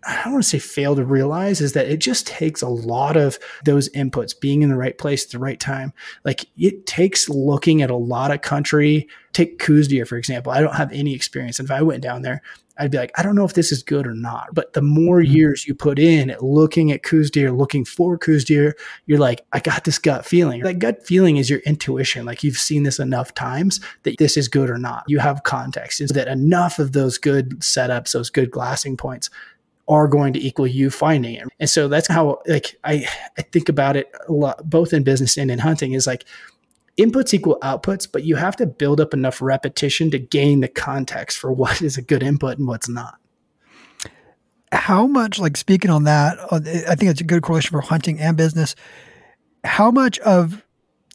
I 0.05 0.23
don't 0.23 0.33
want 0.33 0.43
to 0.43 0.49
say 0.49 0.59
fail 0.59 0.95
to 0.95 1.05
realize 1.05 1.61
is 1.61 1.73
that 1.73 1.87
it 1.87 1.97
just 1.97 2.25
takes 2.25 2.61
a 2.61 2.67
lot 2.67 3.17
of 3.17 3.37
those 3.65 3.89
inputs, 3.89 4.39
being 4.39 4.61
in 4.61 4.69
the 4.69 4.77
right 4.77 4.97
place 4.97 5.25
at 5.25 5.31
the 5.31 5.39
right 5.39 5.59
time. 5.59 5.93
Like 6.23 6.45
it 6.57 6.85
takes 6.85 7.29
looking 7.29 7.81
at 7.81 7.91
a 7.91 7.95
lot 7.95 8.31
of 8.31 8.41
country. 8.41 9.07
Take 9.33 9.59
deer, 9.65 10.05
for 10.05 10.17
example. 10.17 10.51
I 10.51 10.61
don't 10.61 10.75
have 10.75 10.91
any 10.91 11.13
experience. 11.13 11.59
And 11.59 11.67
if 11.67 11.71
I 11.71 11.81
went 11.81 12.03
down 12.03 12.21
there, 12.21 12.41
I'd 12.77 12.89
be 12.89 12.97
like, 12.97 13.11
I 13.15 13.21
don't 13.21 13.35
know 13.35 13.45
if 13.45 13.53
this 13.53 13.71
is 13.71 13.83
good 13.83 14.07
or 14.07 14.15
not. 14.15 14.49
But 14.53 14.73
the 14.73 14.81
more 14.81 15.21
mm-hmm. 15.21 15.35
years 15.35 15.67
you 15.67 15.75
put 15.75 15.99
in 15.99 16.31
at 16.31 16.43
looking 16.43 16.91
at 16.91 17.03
deer, 17.03 17.51
looking 17.51 17.85
for 17.85 18.17
deer, 18.17 18.75
you're 19.05 19.19
like, 19.19 19.41
I 19.53 19.59
got 19.59 19.83
this 19.83 19.99
gut 19.99 20.25
feeling. 20.25 20.61
That 20.63 20.79
gut 20.79 21.05
feeling 21.05 21.37
is 21.37 21.49
your 21.49 21.59
intuition. 21.59 22.25
Like 22.25 22.43
you've 22.43 22.57
seen 22.57 22.83
this 22.83 22.99
enough 22.99 23.33
times 23.35 23.79
that 24.03 24.17
this 24.17 24.35
is 24.35 24.47
good 24.47 24.69
or 24.69 24.77
not. 24.77 25.03
You 25.07 25.19
have 25.19 25.43
context. 25.43 26.01
Is 26.01 26.09
that 26.11 26.27
enough 26.27 26.79
of 26.79 26.93
those 26.93 27.17
good 27.19 27.59
setups, 27.59 28.13
those 28.13 28.31
good 28.31 28.49
glassing 28.49 28.97
points 28.97 29.29
are 29.87 30.07
going 30.07 30.33
to 30.33 30.39
equal 30.39 30.67
you 30.67 30.89
finding 30.89 31.35
it. 31.35 31.47
And 31.59 31.69
so 31.69 31.87
that's 31.87 32.07
how 32.07 32.41
like 32.47 32.77
I 32.83 33.07
I 33.37 33.41
think 33.41 33.69
about 33.69 33.95
it 33.95 34.11
a 34.27 34.31
lot 34.31 34.69
both 34.69 34.93
in 34.93 35.03
business 35.03 35.37
and 35.37 35.51
in 35.51 35.59
hunting 35.59 35.93
is 35.93 36.07
like 36.07 36.25
inputs 36.97 37.33
equal 37.33 37.57
outputs, 37.61 38.07
but 38.11 38.23
you 38.23 38.35
have 38.35 38.55
to 38.57 38.65
build 38.65 39.01
up 39.01 39.13
enough 39.13 39.41
repetition 39.41 40.11
to 40.11 40.19
gain 40.19 40.61
the 40.61 40.67
context 40.67 41.37
for 41.37 41.51
what 41.61 41.81
is 41.81 41.97
a 41.97 42.01
good 42.01 42.23
input 42.23 42.57
and 42.57 42.67
what's 42.67 42.89
not. 42.89 43.15
How 44.71 45.05
much 45.05 45.37
like 45.37 45.57
speaking 45.57 45.91
on 45.91 46.05
that, 46.05 46.37
uh, 46.49 46.61
I 46.87 46.95
think 46.95 47.11
it's 47.11 47.19
a 47.19 47.25
good 47.25 47.43
correlation 47.43 47.71
for 47.71 47.81
hunting 47.81 48.19
and 48.19 48.37
business. 48.37 48.75
How 49.65 49.91
much 49.91 50.17
of 50.19 50.63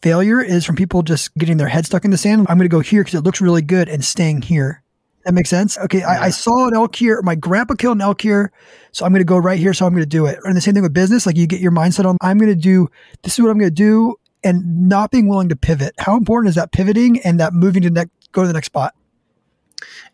failure 0.03 0.43
is 0.43 0.65
from 0.65 0.77
people 0.77 1.03
just 1.03 1.35
getting 1.37 1.57
their 1.57 1.69
head 1.69 1.87
stuck 1.87 2.05
in 2.05 2.11
the 2.11 2.19
sand? 2.19 2.47
I'm 2.51 2.59
going 2.59 2.69
to 2.69 2.73
go 2.75 2.81
here 2.81 3.03
because 3.03 3.19
it 3.19 3.25
looks 3.25 3.41
really 3.41 3.63
good 3.63 3.89
and 3.89 4.05
staying 4.05 4.43
here 4.43 4.83
that 5.27 5.35
makes 5.35 5.51
sense. 5.51 5.77
Okay, 5.77 5.99
yeah. 5.99 6.09
I, 6.09 6.27
I, 6.27 6.31
saw 6.31 6.69
an 6.69 6.75
elk 6.77 6.95
here. 6.95 7.21
My 7.21 7.35
grandpa 7.35 7.75
killed 7.75 7.97
an 7.97 8.01
elk 8.01 8.23
here, 8.23 8.53
so 8.93 9.05
I'm 9.05 9.11
going 9.11 9.21
to 9.21 9.25
go 9.25 9.37
right 9.37 9.59
here. 9.59 9.75
So 9.75 9.85
I'm 9.85 9.93
going 9.93 10.05
to 10.05 10.09
do 10.09 10.25
it. 10.25 10.39
And 10.45 10.57
the 10.57 10.61
same 10.61 10.73
thing 10.73 10.85
with 10.85 10.95
business. 10.95 11.27
Like 11.27 11.37
you 11.37 11.49
get 11.49 11.61
your 11.61 11.73
mindset 11.73 12.05
on, 12.05 12.17
I'm 12.21 12.39
going 12.39 12.49
to 12.49 12.55
do. 12.55 12.89
This 13.25 13.35
is 13.35 13.43
what 13.43 13.51
I'm 13.51 13.59
going 13.59 13.71
to 13.71 13.75
do, 13.75 14.15
and 14.45 14.89
not 14.89 15.11
being 15.11 15.27
willing 15.27 15.49
to 15.49 15.57
pivot. 15.57 15.95
How 15.99 16.17
important 16.17 16.51
is 16.51 16.55
that 16.55 16.71
pivoting 16.71 17.19
and 17.23 17.41
that 17.41 17.53
moving 17.55 17.83
to 17.83 17.91
next, 17.91 18.13
go 18.31 18.43
to 18.43 18.47
the 18.47 18.55
next 18.55 18.67
spot? 18.67 18.95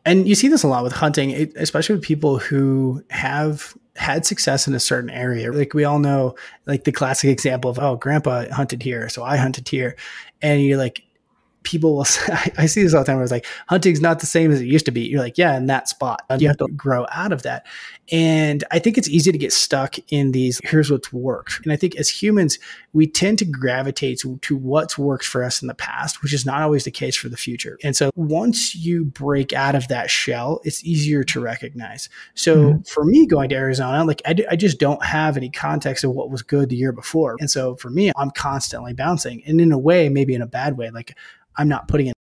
And 0.06 0.26
you 0.26 0.34
see 0.34 0.48
this 0.48 0.62
a 0.62 0.68
lot 0.68 0.82
with 0.82 0.94
hunting, 0.94 1.52
especially 1.56 1.96
with 1.96 2.04
people 2.04 2.38
who 2.38 3.04
have 3.10 3.76
had 3.96 4.24
success 4.24 4.66
in 4.66 4.74
a 4.74 4.80
certain 4.80 5.10
area. 5.10 5.52
Like 5.52 5.74
we 5.74 5.84
all 5.84 5.98
know, 5.98 6.36
like 6.64 6.84
the 6.84 6.92
classic 6.92 7.28
example 7.28 7.70
of, 7.70 7.78
oh, 7.78 7.96
grandpa 7.96 8.46
hunted 8.50 8.82
here, 8.82 9.10
so 9.10 9.22
I 9.22 9.36
hunted 9.36 9.68
here. 9.68 9.94
And 10.40 10.62
you're 10.62 10.78
like, 10.78 11.04
people 11.62 11.96
will 11.96 12.04
say, 12.04 12.52
I 12.58 12.66
see 12.66 12.82
this 12.82 12.94
all 12.94 13.00
the 13.00 13.06
time 13.06 13.16
where 13.16 13.22
it's 13.22 13.32
like, 13.32 13.46
hunting's 13.68 14.00
not 14.00 14.20
the 14.20 14.26
same 14.26 14.50
as 14.50 14.60
it 14.60 14.66
used 14.66 14.86
to 14.86 14.92
be. 14.92 15.02
You're 15.02 15.20
like, 15.20 15.38
yeah, 15.38 15.56
in 15.56 15.66
that 15.66 15.88
spot. 15.88 16.22
You 16.38 16.48
have 16.48 16.56
to 16.58 16.68
grow 16.68 17.06
out 17.12 17.32
of 17.32 17.42
that. 17.42 17.66
And 18.10 18.64
I 18.70 18.78
think 18.78 18.98
it's 18.98 19.08
easy 19.08 19.30
to 19.30 19.38
get 19.38 19.52
stuck 19.52 19.96
in 20.10 20.32
these, 20.32 20.60
here's 20.64 20.90
what's 20.90 21.12
worked. 21.12 21.60
And 21.62 21.72
I 21.72 21.76
think 21.76 21.96
as 21.96 22.08
humans, 22.08 22.58
we 22.92 23.06
tend 23.06 23.38
to 23.38 23.44
gravitate 23.44 24.18
to, 24.20 24.38
to 24.38 24.56
what's 24.56 24.98
worked 24.98 25.24
for 25.24 25.44
us 25.44 25.62
in 25.62 25.68
the 25.68 25.74
past, 25.74 26.22
which 26.22 26.34
is 26.34 26.44
not 26.44 26.62
always 26.62 26.84
the 26.84 26.90
case 26.90 27.16
for 27.16 27.28
the 27.28 27.36
future. 27.36 27.78
And 27.84 27.96
so 27.96 28.10
once 28.16 28.74
you 28.74 29.04
break 29.04 29.52
out 29.52 29.74
of 29.74 29.86
that 29.88 30.10
shell, 30.10 30.60
it's 30.64 30.84
easier 30.84 31.22
to 31.24 31.40
recognize. 31.40 32.08
So 32.34 32.56
mm-hmm. 32.56 32.82
for 32.82 33.04
me 33.04 33.26
going 33.26 33.48
to 33.50 33.54
Arizona, 33.54 34.04
like 34.04 34.20
I, 34.26 34.32
d- 34.32 34.46
I 34.50 34.56
just 34.56 34.80
don't 34.80 35.02
have 35.04 35.36
any 35.36 35.48
context 35.48 36.02
of 36.02 36.10
what 36.10 36.30
was 36.30 36.42
good 36.42 36.70
the 36.70 36.76
year 36.76 36.92
before. 36.92 37.36
And 37.38 37.50
so 37.50 37.76
for 37.76 37.88
me, 37.88 38.10
I'm 38.16 38.30
constantly 38.32 38.94
bouncing. 38.94 39.42
And 39.46 39.60
in 39.60 39.70
a 39.70 39.78
way, 39.78 40.08
maybe 40.08 40.34
in 40.34 40.42
a 40.42 40.46
bad 40.46 40.76
way, 40.76 40.90
like 40.90 41.16
I'm 41.56 41.68
not 41.68 41.88
putting 41.88 42.08
in 42.08 42.14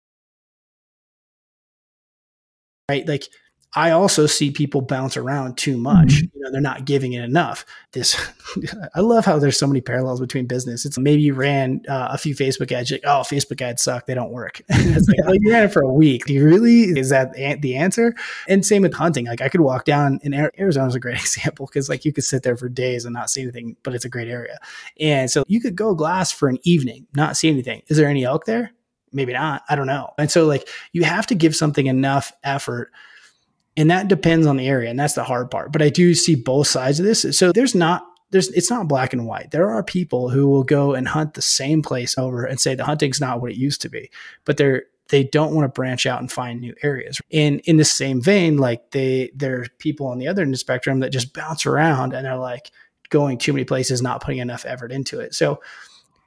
right 2.90 3.08
like 3.08 3.28
I 3.74 3.92
also 3.92 4.26
see 4.26 4.52
people 4.52 4.82
bounce 4.82 5.16
around 5.16 5.58
too 5.58 5.78
much. 5.78 6.08
Mm-hmm. 6.08 6.38
You 6.38 6.44
know, 6.44 6.52
they're 6.52 6.62
not 6.62 6.86
giving 6.86 7.14
it 7.14 7.24
enough. 7.24 7.66
This, 7.94 8.20
I 8.96 9.00
love 9.00 9.24
how 9.24 9.40
there's 9.40 9.58
so 9.58 9.68
many 9.68 9.80
parallels 9.80 10.20
between 10.20 10.46
business. 10.46 10.86
It's 10.86 10.98
maybe 10.98 11.22
you 11.22 11.34
ran 11.34 11.82
uh, 11.88 12.10
a 12.12 12.18
few 12.18 12.36
Facebook 12.36 12.72
ads, 12.72 12.92
like, 12.92 13.02
oh, 13.06 13.22
Facebook 13.22 13.62
ads 13.62 13.82
suck, 13.82 14.08
they 14.08 14.14
don't 14.14 14.32
work. 14.32 14.62
it's 14.70 15.08
like, 15.08 15.18
well, 15.26 15.36
you 15.36 15.52
ran 15.52 15.64
it 15.64 15.72
for 15.72 15.82
a 15.82 15.94
week. 15.94 16.26
Do 16.26 16.34
you 16.34 16.44
really? 16.44 16.82
Is 16.82 17.10
that 17.10 17.34
the 17.34 17.76
answer? 17.76 18.14
And 18.48 18.66
same 18.66 18.82
with 18.82 18.94
hunting. 18.94 19.26
Like 19.26 19.42
I 19.42 19.48
could 19.48 19.62
walk 19.62 19.86
down 19.86 20.20
in 20.24 20.34
Arizona 20.34 20.88
is 20.88 20.96
a 20.96 21.00
great 21.00 21.20
example 21.20 21.66
because 21.66 21.88
like 21.88 22.04
you 22.04 22.12
could 22.12 22.26
sit 22.26 22.44
there 22.44 22.58
for 22.58 22.68
days 22.68 23.06
and 23.06 23.14
not 23.14 23.30
see 23.30 23.42
anything, 23.42 23.78
but 23.84 23.96
it's 23.96 24.06
a 24.06 24.10
great 24.10 24.28
area. 24.28 24.60
And 25.00 25.32
so 25.32 25.44
you 25.48 25.62
could 25.62 25.76
go 25.76 25.96
glass 25.96 26.32
for 26.32 26.50
an 26.50 26.58
evening, 26.64 27.08
not 27.16 27.38
see 27.38 27.50
anything. 27.50 27.84
Is 27.88 27.98
there 27.98 28.08
any 28.08 28.26
elk 28.26 28.46
there? 28.46 28.72
maybe 29.14 29.34
not. 29.34 29.64
I 29.70 29.76
don't 29.76 29.88
know. 29.88 30.14
And 30.18 30.32
so 30.32 30.46
like 30.46 30.68
you 30.94 31.04
have 31.04 31.28
to 31.28 31.36
give 31.36 31.56
something 31.56 31.88
enough 31.88 32.32
effort. 32.44 32.92
And 33.78 33.90
that 33.90 34.08
depends 34.08 34.48
on 34.48 34.58
the 34.58 34.68
area. 34.68 34.90
And 34.90 35.00
that's 35.00 35.14
the 35.14 35.24
hard 35.24 35.50
part. 35.50 35.72
But 35.72 35.82
I 35.82 35.90
do 35.90 36.14
see 36.14 36.36
both 36.36 36.68
sides 36.68 37.00
of 37.00 37.06
this. 37.06 37.26
So 37.38 37.52
there's 37.52 37.76
not 37.76 38.06
there's 38.32 38.50
it's 38.50 38.70
not 38.70 38.88
black 38.88 39.14
and 39.14 39.28
white. 39.28 39.52
There 39.52 39.70
are 39.70 39.84
people 39.84 40.30
who 40.30 40.48
will 40.48 40.64
go 40.64 40.94
and 40.94 41.08
hunt 41.08 41.34
the 41.34 41.42
same 41.42 41.82
place 41.82 42.18
over 42.18 42.46
and 42.46 42.60
say 42.60 42.76
the 42.76 42.86
hunting's 42.86 43.22
not 43.22 43.42
what 43.42 43.52
it 43.52 43.58
used 43.58 43.82
to 43.82 43.90
be. 43.90 44.10
But 44.46 44.58
they're 44.58 44.84
they 45.10 45.26
don't 45.26 45.54
want 45.54 45.66
to 45.66 45.70
branch 45.70 46.06
out 46.06 46.22
and 46.22 46.32
find 46.32 46.62
new 46.62 46.74
areas. 46.82 47.22
And 47.34 47.60
in 47.66 47.76
the 47.76 47.84
same 47.84 48.22
vein, 48.22 48.58
like 48.58 48.92
they 48.92 49.32
there 49.36 49.62
are 49.62 49.68
people 49.78 50.08
on 50.08 50.18
the 50.18 50.28
other 50.28 50.42
end 50.42 50.50
of 50.50 50.54
the 50.54 50.60
spectrum 50.60 51.02
that 51.02 51.12
just 51.12 51.34
bounce 51.34 51.66
around 51.66 52.14
and 52.14 52.26
they're 52.26 52.38
like 52.38 52.72
going 53.10 53.38
too 53.38 53.52
many 53.52 53.66
places, 53.66 54.02
not 54.02 54.22
putting 54.22 54.40
enough 54.40 54.66
effort 54.66 54.92
into 54.92 55.20
it. 55.20 55.36
So 55.36 55.62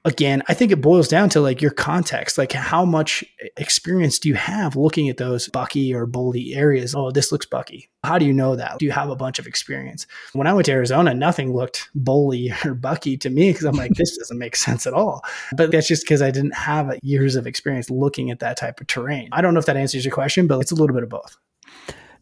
again, 0.05 0.43
I 0.49 0.55
think 0.55 0.71
it 0.71 0.81
boils 0.81 1.09
down 1.09 1.31
to 1.31 1.41
like 1.41 1.63
your 1.63 1.71
context, 1.71 2.37
like 2.37 2.53
how 2.53 2.85
much 2.85 3.25
experience 3.57 4.19
do 4.19 4.29
you 4.29 4.35
have 4.35 4.77
looking 4.77 5.09
at 5.09 5.17
those 5.17 5.49
bucky 5.49 5.95
or 5.95 6.07
bully 6.07 6.55
areas? 6.55 6.95
Oh, 6.95 7.11
this 7.11 7.33
looks 7.33 7.47
bucky. 7.47 7.91
How 8.03 8.19
do 8.19 8.27
you 8.27 8.33
know 8.33 8.55
that? 8.57 8.79
Do 8.79 8.85
you 8.85 8.93
have 8.93 9.09
a 9.09 9.17
bunch 9.17 9.39
of 9.39 9.47
experience? 9.47 10.07
When 10.35 10.47
I 10.47 10.53
went 10.53 10.67
to 10.67 10.73
Arizona, 10.73 11.15
nothing 11.15 11.55
looked 11.55 11.89
bully 11.95 12.53
or 12.65 12.75
bucky 12.75 13.17
to 13.19 13.31
me 13.31 13.51
because 13.51 13.65
I'm 13.65 13.77
like, 13.77 13.93
this 13.93 14.17
doesn't 14.19 14.39
make 14.39 14.57
sense 14.57 14.87
at 14.87 14.93
all. 14.93 15.23
But 15.57 15.71
that's 15.71 15.89
just 15.89 16.05
because 16.05 16.21
I 16.21 16.31
didn't 16.31 16.55
have 16.55 16.99
years 17.03 17.37
of 17.37 17.47
experience 17.47 17.91
looking 17.91 18.31
at 18.31 18.41
that 18.41 18.57
type 18.57 18.81
of 18.81 18.87
terrain. 18.87 19.29
I 19.33 19.41
don't 19.41 19.55
know 19.55 19.61
if 19.61 19.67
that 19.67 19.77
answers 19.77 20.05
your 20.05 20.15
question, 20.15 20.47
but 20.47 20.61
it's 20.61 20.73
a 20.73 20.75
little 20.75 20.95
bit 20.95 21.03
of 21.03 21.09
both. 21.09 21.37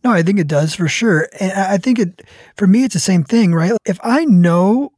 No, 0.04 0.10
I 0.10 0.22
think 0.22 0.40
it 0.40 0.48
does 0.48 0.74
for 0.74 0.88
sure. 0.88 1.28
And 1.38 1.52
I 1.52 1.78
think 1.78 1.98
it, 1.98 2.22
for 2.56 2.66
me, 2.66 2.84
it's 2.84 2.94
the 2.94 3.00
same 3.00 3.22
thing, 3.22 3.54
right? 3.54 3.72
If 3.84 4.00
I 4.02 4.24
know 4.24 4.92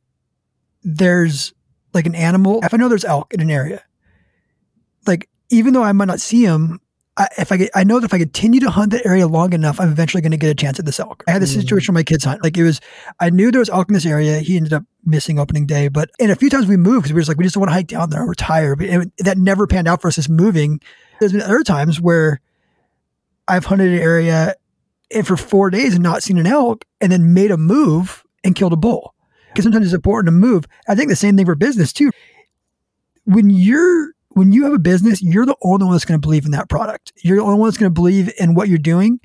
there's 0.82 1.52
like 1.94 2.06
an 2.06 2.14
animal, 2.14 2.60
if 2.62 2.74
I 2.74 2.76
know 2.76 2.88
there's 2.88 3.04
elk 3.04 3.32
in 3.34 3.40
an 3.40 3.50
area, 3.50 3.82
like 5.06 5.28
even 5.50 5.74
though 5.74 5.82
I 5.82 5.92
might 5.92 6.06
not 6.06 6.20
see 6.20 6.44
them, 6.46 6.80
I, 7.16 7.28
if 7.38 7.52
I 7.52 7.56
get, 7.58 7.70
I 7.74 7.84
know 7.84 8.00
that 8.00 8.06
if 8.06 8.14
I 8.14 8.18
continue 8.18 8.58
to 8.60 8.70
hunt 8.70 8.90
that 8.90 9.06
area 9.06 9.28
long 9.28 9.52
enough, 9.52 9.78
I'm 9.78 9.90
eventually 9.90 10.20
going 10.20 10.32
to 10.32 10.36
get 10.36 10.50
a 10.50 10.54
chance 10.54 10.80
at 10.80 10.84
this 10.84 10.98
elk. 10.98 11.22
I 11.28 11.30
had 11.30 11.42
this 11.42 11.52
mm. 11.52 11.60
situation 11.60 11.94
with 11.94 12.00
my 12.00 12.02
kids 12.02 12.24
hunt. 12.24 12.42
Like 12.42 12.56
it 12.56 12.64
was, 12.64 12.80
I 13.20 13.30
knew 13.30 13.52
there 13.52 13.60
was 13.60 13.70
elk 13.70 13.88
in 13.88 13.94
this 13.94 14.06
area. 14.06 14.40
He 14.40 14.56
ended 14.56 14.72
up 14.72 14.82
missing 15.04 15.38
opening 15.38 15.66
day, 15.66 15.88
but 15.88 16.10
and 16.18 16.32
a 16.32 16.36
few 16.36 16.50
times 16.50 16.66
we 16.66 16.76
moved 16.76 17.04
because 17.04 17.12
we 17.12 17.14
were 17.14 17.20
just 17.20 17.28
like 17.28 17.38
we 17.38 17.44
just 17.44 17.54
don't 17.54 17.60
want 17.60 17.70
to 17.70 17.74
hike 17.74 17.86
down 17.86 18.10
there. 18.10 18.26
We're 18.26 18.34
tired. 18.34 18.78
But 18.78 18.88
it, 18.88 19.12
that 19.18 19.38
never 19.38 19.66
panned 19.66 19.86
out 19.86 20.02
for 20.02 20.08
us. 20.08 20.16
This 20.16 20.28
moving. 20.28 20.80
There's 21.20 21.32
been 21.32 21.42
other 21.42 21.62
times 21.62 22.00
where 22.00 22.40
I've 23.46 23.66
hunted 23.66 23.92
an 23.92 24.00
area 24.00 24.56
and 25.12 25.24
for 25.24 25.36
four 25.36 25.70
days 25.70 25.94
and 25.94 26.02
not 26.02 26.24
seen 26.24 26.38
an 26.38 26.46
elk, 26.46 26.84
and 27.00 27.12
then 27.12 27.32
made 27.32 27.52
a 27.52 27.56
move 27.56 28.24
and 28.42 28.56
killed 28.56 28.72
a 28.72 28.76
bull 28.76 29.13
because 29.54 29.64
sometimes 29.64 29.86
it's 29.86 29.94
important 29.94 30.26
to 30.26 30.32
move. 30.32 30.66
I 30.88 30.94
think 30.94 31.08
the 31.08 31.16
same 31.16 31.36
thing 31.36 31.46
for 31.46 31.54
business 31.54 31.92
too. 31.92 32.10
When 33.24 33.48
you're 33.48 34.14
when 34.30 34.52
you 34.52 34.64
have 34.64 34.72
a 34.72 34.78
business, 34.78 35.22
you're 35.22 35.46
the 35.46 35.56
only 35.62 35.84
one 35.84 35.94
that's 35.94 36.04
going 36.04 36.20
to 36.20 36.24
believe 36.24 36.44
in 36.44 36.50
that 36.50 36.68
product. 36.68 37.12
You're 37.22 37.36
the 37.36 37.42
only 37.42 37.58
one 37.58 37.68
that's 37.68 37.78
going 37.78 37.90
to 37.90 37.94
believe 37.94 38.32
in 38.38 38.54
what 38.54 38.68
you're 38.68 38.78
doing. 38.78 39.20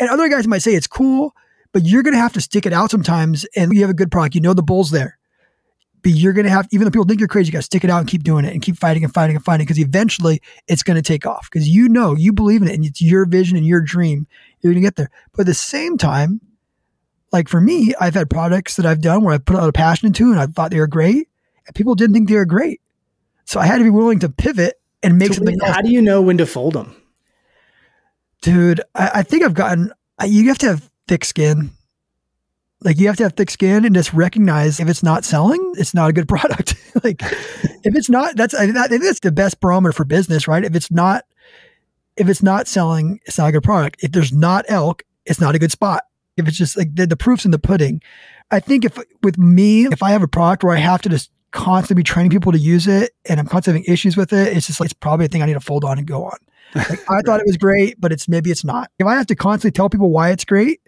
And 0.00 0.08
other 0.08 0.28
guys 0.28 0.48
might 0.48 0.62
say 0.62 0.74
it's 0.74 0.86
cool, 0.86 1.34
but 1.72 1.84
you're 1.84 2.02
going 2.02 2.14
to 2.14 2.20
have 2.20 2.32
to 2.32 2.40
stick 2.40 2.66
it 2.66 2.72
out 2.72 2.90
sometimes. 2.90 3.44
And 3.56 3.72
you 3.72 3.82
have 3.82 3.90
a 3.90 3.94
good 3.94 4.10
product, 4.10 4.34
you 4.34 4.40
know 4.40 4.54
the 4.54 4.62
bull's 4.62 4.90
there. 4.90 5.18
But 6.02 6.12
you're 6.12 6.32
going 6.32 6.44
to 6.44 6.50
have, 6.50 6.68
even 6.70 6.84
though 6.84 6.90
people 6.90 7.06
think 7.06 7.20
you're 7.20 7.28
crazy, 7.28 7.48
you 7.48 7.52
got 7.52 7.60
to 7.60 7.62
stick 7.62 7.84
it 7.84 7.90
out 7.90 8.00
and 8.00 8.08
keep 8.08 8.24
doing 8.24 8.44
it 8.44 8.52
and 8.52 8.60
keep 8.60 8.76
fighting 8.76 9.04
and 9.04 9.12
fighting 9.12 9.36
and 9.36 9.44
fighting 9.44 9.64
because 9.64 9.78
eventually 9.78 10.42
it's 10.66 10.82
going 10.82 10.96
to 10.96 11.02
take 11.02 11.26
off 11.26 11.48
because 11.50 11.68
you 11.68 11.88
know, 11.88 12.14
you 12.14 12.32
believe 12.32 12.60
in 12.60 12.68
it 12.68 12.74
and 12.74 12.84
it's 12.84 13.00
your 13.00 13.24
vision 13.26 13.56
and 13.56 13.66
your 13.66 13.80
dream. 13.80 14.26
You're 14.60 14.72
going 14.72 14.82
to 14.82 14.86
get 14.86 14.96
there. 14.96 15.10
But 15.32 15.42
at 15.42 15.46
the 15.46 15.54
same 15.54 15.96
time, 15.96 16.40
like 17.34 17.48
for 17.48 17.60
me, 17.60 17.92
I've 18.00 18.14
had 18.14 18.30
products 18.30 18.76
that 18.76 18.86
I've 18.86 19.00
done 19.00 19.24
where 19.24 19.34
I 19.34 19.38
put 19.38 19.56
a 19.56 19.58
lot 19.58 19.68
of 19.68 19.74
passion 19.74 20.06
into 20.06 20.30
and 20.30 20.38
I 20.38 20.46
thought 20.46 20.70
they 20.70 20.78
were 20.78 20.86
great, 20.86 21.28
and 21.66 21.74
people 21.74 21.96
didn't 21.96 22.14
think 22.14 22.28
they 22.28 22.36
were 22.36 22.44
great. 22.46 22.80
So 23.44 23.58
I 23.58 23.66
had 23.66 23.78
to 23.78 23.84
be 23.84 23.90
willing 23.90 24.20
to 24.20 24.28
pivot 24.28 24.80
and 25.02 25.18
make 25.18 25.32
so 25.32 25.38
something. 25.38 25.58
How 25.58 25.82
do 25.82 25.90
you 25.90 26.00
know 26.00 26.22
when 26.22 26.38
to 26.38 26.46
fold 26.46 26.74
them, 26.74 26.94
dude? 28.40 28.80
I, 28.94 29.10
I 29.16 29.22
think 29.24 29.42
I've 29.42 29.52
gotten. 29.52 29.92
You 30.24 30.46
have 30.46 30.58
to 30.58 30.66
have 30.68 30.88
thick 31.08 31.24
skin. 31.24 31.72
Like 32.82 33.00
you 33.00 33.08
have 33.08 33.16
to 33.16 33.24
have 33.24 33.32
thick 33.32 33.50
skin 33.50 33.84
and 33.84 33.94
just 33.96 34.12
recognize 34.12 34.78
if 34.78 34.88
it's 34.88 35.02
not 35.02 35.24
selling, 35.24 35.74
it's 35.76 35.92
not 35.92 36.10
a 36.10 36.12
good 36.12 36.28
product. 36.34 36.76
like 37.02 37.20
if 37.20 37.96
it's 37.96 38.08
not, 38.08 38.36
that's 38.36 38.54
I, 38.54 38.66
that, 38.66 38.90
that's 38.90 39.20
the 39.20 39.32
best 39.32 39.58
barometer 39.58 39.92
for 39.92 40.04
business, 40.04 40.46
right? 40.46 40.64
If 40.64 40.76
it's 40.76 40.92
not, 40.92 41.24
if 42.16 42.28
it's 42.28 42.44
not 42.44 42.68
selling, 42.68 43.18
it's 43.26 43.38
not 43.38 43.48
a 43.48 43.52
good 43.52 43.64
product. 43.64 44.04
If 44.04 44.12
there's 44.12 44.32
not 44.32 44.66
elk, 44.68 45.02
it's 45.26 45.40
not 45.40 45.56
a 45.56 45.58
good 45.58 45.72
spot 45.72 46.04
if 46.36 46.48
it's 46.48 46.56
just 46.56 46.76
like 46.76 46.94
the, 46.94 47.06
the 47.06 47.16
proof's 47.16 47.44
in 47.44 47.50
the 47.50 47.58
pudding. 47.58 48.02
I 48.50 48.60
think 48.60 48.84
if 48.84 48.98
with 49.22 49.38
me, 49.38 49.86
if 49.86 50.02
I 50.02 50.10
have 50.10 50.22
a 50.22 50.28
product 50.28 50.64
where 50.64 50.76
I 50.76 50.80
have 50.80 51.02
to 51.02 51.08
just 51.08 51.30
constantly 51.50 52.00
be 52.00 52.04
training 52.04 52.30
people 52.30 52.52
to 52.52 52.58
use 52.58 52.86
it 52.86 53.12
and 53.28 53.38
I'm 53.40 53.46
constantly 53.46 53.80
having 53.80 53.92
issues 53.92 54.16
with 54.16 54.32
it, 54.32 54.56
it's 54.56 54.66
just 54.66 54.80
like 54.80 54.86
it's 54.86 54.94
probably 54.94 55.26
a 55.26 55.28
thing 55.28 55.42
I 55.42 55.46
need 55.46 55.54
to 55.54 55.60
fold 55.60 55.84
on 55.84 55.98
and 55.98 56.06
go 56.06 56.24
on. 56.24 56.38
Like, 56.74 57.08
I 57.08 57.20
thought 57.24 57.38
it 57.38 57.46
was 57.46 57.56
great, 57.56 58.00
but 58.00 58.10
it's 58.10 58.26
maybe 58.26 58.50
it's 58.50 58.64
not. 58.64 58.90
If 58.98 59.06
I 59.06 59.14
have 59.14 59.26
to 59.26 59.36
constantly 59.36 59.70
tell 59.70 59.88
people 59.88 60.10
why 60.10 60.30
it's 60.30 60.44
great, 60.44 60.80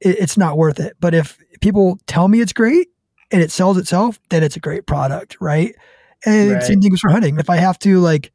it, 0.00 0.16
it's 0.20 0.36
not 0.36 0.56
worth 0.56 0.78
it. 0.78 0.96
But 1.00 1.12
if 1.12 1.38
people 1.60 1.98
tell 2.06 2.28
me 2.28 2.40
it's 2.40 2.52
great 2.52 2.88
and 3.32 3.42
it 3.42 3.50
sells 3.50 3.78
itself, 3.78 4.20
then 4.28 4.44
it's 4.44 4.54
a 4.54 4.60
great 4.60 4.86
product, 4.86 5.38
right? 5.40 5.74
And 6.24 6.52
right. 6.52 6.62
same 6.62 6.80
thing 6.80 6.90
goes 6.90 7.00
for 7.00 7.10
hunting. 7.10 7.38
If 7.40 7.50
I 7.50 7.56
have 7.56 7.80
to 7.80 7.98
like 7.98 8.32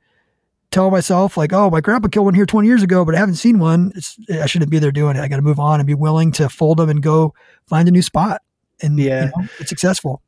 tell 0.71 0.89
myself 0.89 1.38
like, 1.38 1.53
oh, 1.53 1.69
my 1.69 1.81
grandpa 1.81 2.07
killed 2.07 2.25
one 2.25 2.34
here 2.34 2.45
20 2.45 2.67
years 2.67 2.81
ago, 2.81 3.05
but 3.05 3.13
I 3.13 3.19
haven't 3.19 3.36
seen 3.36 3.60
one. 3.60 3.91
It's, 3.95 4.17
I 4.29 4.45
shouldn't 4.45 4.71
be 4.71 4.79
there 4.79 4.91
doing 4.91 5.15
it. 5.15 5.19
I 5.19 5.27
got 5.27 5.36
to 5.36 5.41
move 5.41 5.60
on 5.60 5.79
and 5.79 5.88
be 5.88 5.93
willing 5.93 6.31
to 6.34 6.49
fold 6.49 6.77
them 6.77 6.89
and 6.89 7.01
go 7.03 7.34
find 7.67 7.88
a 7.88 7.91
new 7.91 8.01
spot. 8.01 8.41
And 8.81 8.97
yeah, 8.97 9.25
you 9.25 9.43
know, 9.43 9.47
it's 9.60 9.69
successful. 9.69 10.21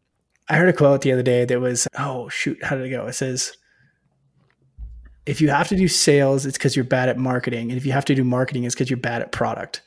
I 0.49 0.57
heard 0.57 0.69
a 0.69 0.73
quote 0.73 1.01
the 1.01 1.11
other 1.13 1.23
day 1.23 1.45
that 1.45 1.59
was, 1.59 1.87
oh 1.97 2.29
shoot, 2.29 2.61
how 2.63 2.75
did 2.75 2.85
it 2.85 2.89
go? 2.89 3.07
It 3.07 3.13
says, 3.13 3.53
if 5.25 5.39
you 5.39 5.49
have 5.49 5.69
to 5.69 5.77
do 5.77 5.87
sales, 5.87 6.45
it's 6.45 6.57
because 6.57 6.75
you're 6.75 6.85
bad 6.85 7.07
at 7.07 7.17
marketing. 7.17 7.71
And 7.71 7.77
if 7.77 7.85
you 7.85 7.93
have 7.93 8.05
to 8.05 8.15
do 8.15 8.23
marketing, 8.23 8.65
it's 8.65 8.75
because 8.75 8.89
you're 8.89 8.97
bad 8.97 9.21
at 9.21 9.31
product. 9.31 9.81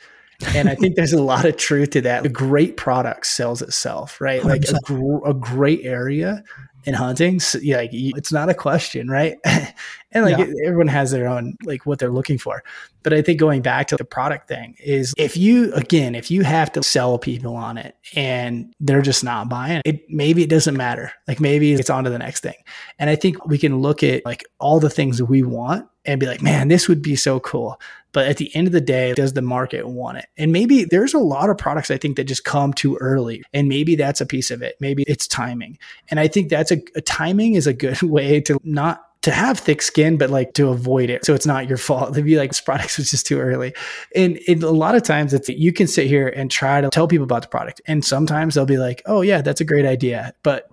And 0.55 0.69
I 0.69 0.75
think 0.75 0.97
there's 0.97 1.13
a 1.13 1.23
lot 1.23 1.45
of 1.45 1.57
truth 1.57 1.91
to 1.91 2.01
that. 2.03 2.27
A 2.27 2.29
great 2.29 2.77
product 2.77 3.27
sells 3.27 3.63
itself, 3.63 4.21
right? 4.21 4.43
100%. 4.43 4.45
Like 4.47 4.65
a, 4.65 4.81
gr- 4.85 5.27
a 5.27 5.35
great 5.35 5.81
area 5.85 6.43
in 6.87 6.95
hunting. 6.95 7.41
So, 7.41 7.59
yeah, 7.59 7.79
like 7.79 7.91
it's 7.93 8.33
not 8.33 8.49
a 8.49 8.55
question, 8.55 9.09
right? 9.09 9.37
and 9.45 10.25
like 10.25 10.39
yeah. 10.39 10.47
everyone 10.65 10.89
has 10.89 11.11
their 11.11 11.27
own 11.27 11.57
like 11.65 11.85
what 11.85 11.99
they're 11.99 12.13
looking 12.13 12.39
for. 12.39 12.63
But 13.03 13.13
I 13.13 13.23
think 13.23 13.39
going 13.39 13.61
back 13.61 13.89
to 13.89 13.97
the 13.97 14.05
product 14.05 14.49
thing 14.49 14.77
is 14.79 15.13
if 15.19 15.37
you 15.37 15.73
again, 15.75 16.15
if 16.15 16.31
you 16.31 16.43
have 16.43 16.73
to 16.73 16.83
sell 16.83 17.19
people 17.19 17.57
on 17.57 17.77
it 17.77 17.97
and 18.15 18.73
they're 18.81 19.03
just 19.03 19.25
not 19.25 19.49
buying 19.49 19.83
it, 19.85 20.09
maybe 20.09 20.43
it 20.43 20.51
doesn't 20.51 20.77
matter. 20.77 21.13
Like 21.27 21.41
maybe 21.41 21.73
it's 21.73 21.91
on 21.91 22.05
to 22.05 22.11
the 22.11 22.19
next 22.19 22.41
thing. 22.41 22.57
And 22.99 23.11
I 23.11 23.17
think 23.17 23.45
we 23.47 23.59
can 23.59 23.81
look 23.81 24.03
at 24.03 24.25
like 24.25 24.45
all 24.59 24.81
the 24.81 24.91
things 24.91 25.19
that 25.19 25.27
we 25.27 25.43
want 25.43 25.89
and 26.05 26.21
be 26.21 26.27
like, 26.27 26.41
man, 26.41 26.69
this 26.69 26.89
would 26.89 27.03
be 27.03 27.17
so 27.17 27.41
cool. 27.41 27.81
But 28.17 28.29
at 28.29 28.39
the 28.39 28.51
end 28.57 28.67
of 28.67 28.73
the 28.73 28.81
day, 28.81 29.13
does 29.13 29.35
the 29.35 29.43
market 29.43 29.87
want 29.87 30.17
it? 30.17 30.25
And 30.39 30.51
maybe 30.51 30.85
there's 30.85 31.13
a 31.13 31.19
lot 31.19 31.51
of 31.51 31.59
products 31.59 31.91
I 31.91 31.99
think 31.99 32.17
that 32.17 32.25
just 32.25 32.47
come 32.47 32.73
too 32.73 32.97
early. 32.97 33.43
And 33.53 33.69
maybe 33.69 33.95
that's 33.95 34.23
a 34.23 34.27
piece 34.27 34.51
of 34.51 34.63
it. 34.63 34.75
Maybe 34.81 35.05
it's 35.07 35.29
timing. 35.29 35.77
And 36.09 36.19
I 36.19 36.27
think 36.27 36.49
that's 36.49 36.73
a, 36.73 36.81
a 36.95 37.03
timing 37.03 37.57
is 37.57 37.67
a 37.67 37.75
good 37.75 38.01
way 38.03 38.41
to 38.41 38.59
not 38.65 39.03
to 39.21 39.33
have 39.33 39.59
thick 39.59 39.83
skin, 39.83 40.17
but 40.17 40.31
like 40.31 40.55
to 40.55 40.69
avoid 40.69 41.11
it. 41.11 41.27
So 41.27 41.35
it's 41.35 41.47
not 41.47 41.69
your 41.69 41.77
fault. 41.77 42.13
They'd 42.15 42.25
be 42.25 42.39
like, 42.39 42.49
this 42.49 42.61
product 42.63 42.97
was 42.97 43.11
just 43.11 43.27
too 43.27 43.39
early. 43.39 43.75
And, 44.15 44.41
and 44.49 44.63
a 44.63 44.71
lot 44.71 44.95
of 44.95 45.03
times 45.03 45.35
it's 45.35 45.51
you 45.51 45.75
can 45.75 45.87
sit 45.87 46.07
here 46.07 46.29
and 46.29 46.51
try 46.51 46.81
to 46.81 46.89
tell 46.89 47.09
people 47.09 47.25
about 47.25 47.43
the 47.43 47.49
product. 47.49 47.83
And 47.87 48.03
sometimes 48.03 48.55
they'll 48.55 48.65
be 48.65 48.79
like, 48.79 49.03
oh 49.05 49.21
yeah, 49.21 49.43
that's 49.43 49.61
a 49.61 49.67
great 49.67 49.85
idea. 49.85 50.33
But 50.43 50.71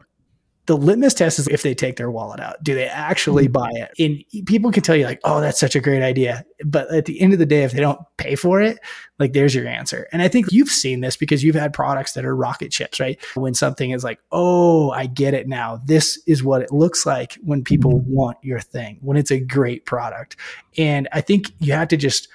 the 0.65 0.77
litmus 0.77 1.13
test 1.13 1.39
is 1.39 1.47
if 1.49 1.61
they 1.61 1.75
take 1.75 1.97
their 1.97 2.09
wallet 2.09 2.39
out. 2.39 2.63
Do 2.63 2.73
they 2.73 2.87
actually 2.87 3.45
mm-hmm. 3.45 3.51
buy 3.51 3.69
it? 3.73 3.91
And 3.99 4.45
people 4.45 4.71
can 4.71 4.81
tell 4.81 4.95
you, 4.95 5.05
like, 5.05 5.19
oh, 5.25 5.41
that's 5.41 5.59
such 5.59 5.75
a 5.75 5.81
great 5.81 6.01
idea. 6.01 6.45
But 6.63 6.93
at 6.93 7.05
the 7.05 7.19
end 7.19 7.33
of 7.33 7.39
the 7.39 7.45
day, 7.45 7.63
if 7.63 7.73
they 7.73 7.81
don't 7.81 7.99
pay 8.17 8.35
for 8.35 8.61
it, 8.61 8.79
like, 9.19 9.33
there's 9.33 9.53
your 9.53 9.67
answer. 9.67 10.07
And 10.13 10.21
I 10.21 10.29
think 10.29 10.51
you've 10.51 10.69
seen 10.69 11.01
this 11.01 11.17
because 11.17 11.43
you've 11.43 11.55
had 11.55 11.73
products 11.73 12.13
that 12.13 12.23
are 12.23 12.35
rocket 12.35 12.71
ships, 12.71 12.99
right? 12.99 13.21
When 13.35 13.53
something 13.53 13.91
is 13.91 14.03
like, 14.03 14.19
oh, 14.31 14.91
I 14.91 15.05
get 15.05 15.33
it 15.33 15.47
now. 15.47 15.81
This 15.85 16.21
is 16.27 16.43
what 16.43 16.61
it 16.61 16.71
looks 16.71 17.05
like 17.05 17.37
when 17.43 17.63
people 17.63 17.99
mm-hmm. 17.99 18.13
want 18.13 18.37
your 18.41 18.61
thing, 18.61 18.99
when 19.01 19.17
it's 19.17 19.31
a 19.31 19.39
great 19.39 19.85
product. 19.85 20.37
And 20.77 21.09
I 21.11 21.19
think 21.19 21.51
you 21.59 21.73
have 21.73 21.89
to 21.89 21.97
just, 21.97 22.29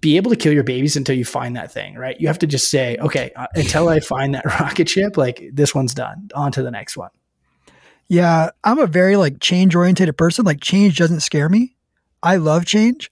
be 0.00 0.16
able 0.16 0.32
to 0.32 0.36
kill 0.36 0.52
your 0.52 0.64
babies 0.64 0.96
until 0.96 1.16
you 1.16 1.24
find 1.24 1.54
that 1.54 1.70
thing, 1.70 1.94
right? 1.94 2.20
You 2.20 2.26
have 2.26 2.40
to 2.40 2.46
just 2.48 2.70
say, 2.70 2.96
okay, 2.96 3.30
uh, 3.36 3.46
until 3.54 3.88
I 3.88 4.00
find 4.00 4.34
that 4.34 4.44
rocket 4.60 4.88
ship, 4.88 5.16
like 5.16 5.48
this 5.52 5.76
one's 5.76 5.94
done, 5.94 6.28
on 6.34 6.50
to 6.52 6.62
the 6.64 6.72
next 6.72 6.96
one. 6.96 7.10
Yeah, 8.12 8.50
I'm 8.62 8.78
a 8.78 8.86
very 8.86 9.16
like 9.16 9.40
change 9.40 9.74
oriented 9.74 10.14
person. 10.18 10.44
Like 10.44 10.60
change 10.60 10.98
doesn't 10.98 11.20
scare 11.20 11.48
me. 11.48 11.76
I 12.22 12.36
love 12.36 12.66
change, 12.66 13.10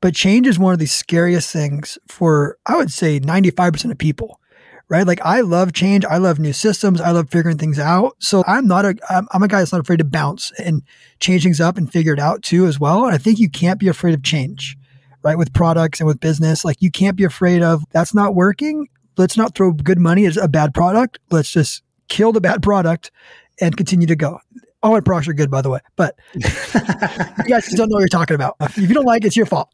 but 0.00 0.14
change 0.14 0.46
is 0.46 0.58
one 0.58 0.72
of 0.72 0.78
the 0.78 0.86
scariest 0.86 1.52
things 1.52 1.98
for 2.08 2.56
I 2.64 2.76
would 2.76 2.90
say 2.90 3.20
95% 3.20 3.90
of 3.90 3.98
people. 3.98 4.40
Right? 4.88 5.06
Like 5.06 5.20
I 5.20 5.42
love 5.42 5.74
change. 5.74 6.06
I 6.06 6.16
love 6.16 6.38
new 6.38 6.54
systems. 6.54 6.98
I 6.98 7.10
love 7.10 7.28
figuring 7.28 7.58
things 7.58 7.78
out. 7.78 8.16
So 8.20 8.42
I'm 8.46 8.66
not 8.66 8.86
a 8.86 8.96
I'm, 9.10 9.42
a 9.42 9.48
guy 9.48 9.58
that's 9.58 9.72
not 9.72 9.82
afraid 9.82 9.98
to 9.98 10.06
bounce 10.06 10.50
and 10.52 10.82
change 11.20 11.42
things 11.42 11.60
up 11.60 11.76
and 11.76 11.92
figure 11.92 12.14
it 12.14 12.18
out 12.18 12.42
too 12.42 12.64
as 12.64 12.80
well. 12.80 13.04
And 13.04 13.14
I 13.14 13.18
think 13.18 13.38
you 13.38 13.50
can't 13.50 13.78
be 13.78 13.88
afraid 13.88 14.14
of 14.14 14.22
change, 14.22 14.78
right? 15.22 15.36
With 15.36 15.52
products 15.52 16.00
and 16.00 16.06
with 16.06 16.20
business, 16.20 16.64
like 16.64 16.80
you 16.80 16.90
can't 16.90 17.18
be 17.18 17.24
afraid 17.24 17.62
of 17.62 17.84
that's 17.90 18.14
not 18.14 18.34
working. 18.34 18.88
Let's 19.18 19.36
not 19.36 19.54
throw 19.54 19.72
good 19.72 19.98
money 19.98 20.24
at 20.24 20.38
a 20.38 20.48
bad 20.48 20.72
product. 20.72 21.18
Let's 21.30 21.50
just 21.50 21.82
kill 22.08 22.32
the 22.32 22.40
bad 22.40 22.62
product 22.62 23.10
and 23.60 23.76
continue 23.76 24.06
to 24.06 24.16
go. 24.16 24.40
All 24.82 24.92
my 24.92 25.00
products 25.00 25.28
are 25.28 25.32
good, 25.32 25.50
by 25.50 25.60
the 25.60 25.70
way, 25.70 25.80
but 25.96 26.16
you 26.34 26.40
guys 27.48 27.68
don't 27.74 27.88
know 27.88 27.94
what 27.94 28.00
you're 28.00 28.08
talking 28.08 28.36
about. 28.36 28.56
If 28.60 28.78
you 28.78 28.94
don't 28.94 29.04
like 29.04 29.24
it, 29.24 29.28
it's 29.28 29.36
your 29.36 29.46
fault. 29.46 29.70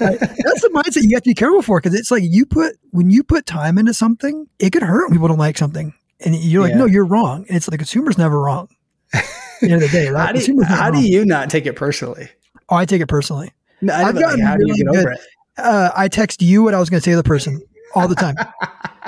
Right? 0.00 0.18
That's 0.18 0.62
the 0.62 0.70
mindset 0.72 1.02
you 1.02 1.16
have 1.16 1.22
to 1.24 1.30
be 1.30 1.34
careful 1.34 1.60
for 1.60 1.80
because 1.80 1.98
it's 1.98 2.10
like 2.10 2.22
you 2.24 2.46
put 2.46 2.76
when 2.90 3.10
you 3.10 3.22
put 3.22 3.44
time 3.44 3.76
into 3.76 3.92
something, 3.92 4.46
it 4.58 4.70
could 4.70 4.82
hurt 4.82 5.08
when 5.08 5.16
people 5.16 5.28
don't 5.28 5.38
like 5.38 5.58
something, 5.58 5.92
and 6.20 6.34
you're 6.34 6.62
like, 6.62 6.72
yeah. 6.72 6.78
no, 6.78 6.86
you're 6.86 7.04
wrong. 7.04 7.44
And 7.48 7.56
it's 7.56 7.68
like 7.68 7.72
the 7.72 7.78
consumer's 7.78 8.16
never 8.16 8.40
wrong. 8.40 8.68
At 9.12 9.24
the 9.60 9.70
end 9.70 9.82
of 9.82 9.90
the 9.90 9.98
day, 9.98 10.08
right? 10.08 10.26
how, 10.26 10.32
do 10.32 10.40
you, 10.40 10.62
how 10.62 10.90
do 10.90 11.00
you, 11.00 11.24
not 11.24 11.50
take 11.50 11.66
it 11.66 11.74
personally? 11.74 12.28
Oh, 12.68 12.76
I 12.76 12.84
take 12.84 13.02
it 13.02 13.08
personally. 13.08 13.52
No, 13.80 13.92
I've 13.92 14.14
gotten 14.14 14.40
like, 14.40 14.48
how 14.48 14.54
really 14.54 14.72
do 14.72 14.78
you 14.78 14.84
get 14.84 14.92
good. 14.92 15.00
over 15.00 15.12
it? 15.12 15.20
Uh, 15.56 15.90
I 15.96 16.08
text 16.08 16.40
you 16.40 16.62
what 16.62 16.74
I 16.74 16.78
was 16.78 16.88
going 16.88 17.00
to 17.00 17.04
say 17.04 17.10
to 17.12 17.16
the 17.16 17.24
person 17.24 17.60
all 17.94 18.08
the 18.08 18.14
time. 18.14 18.34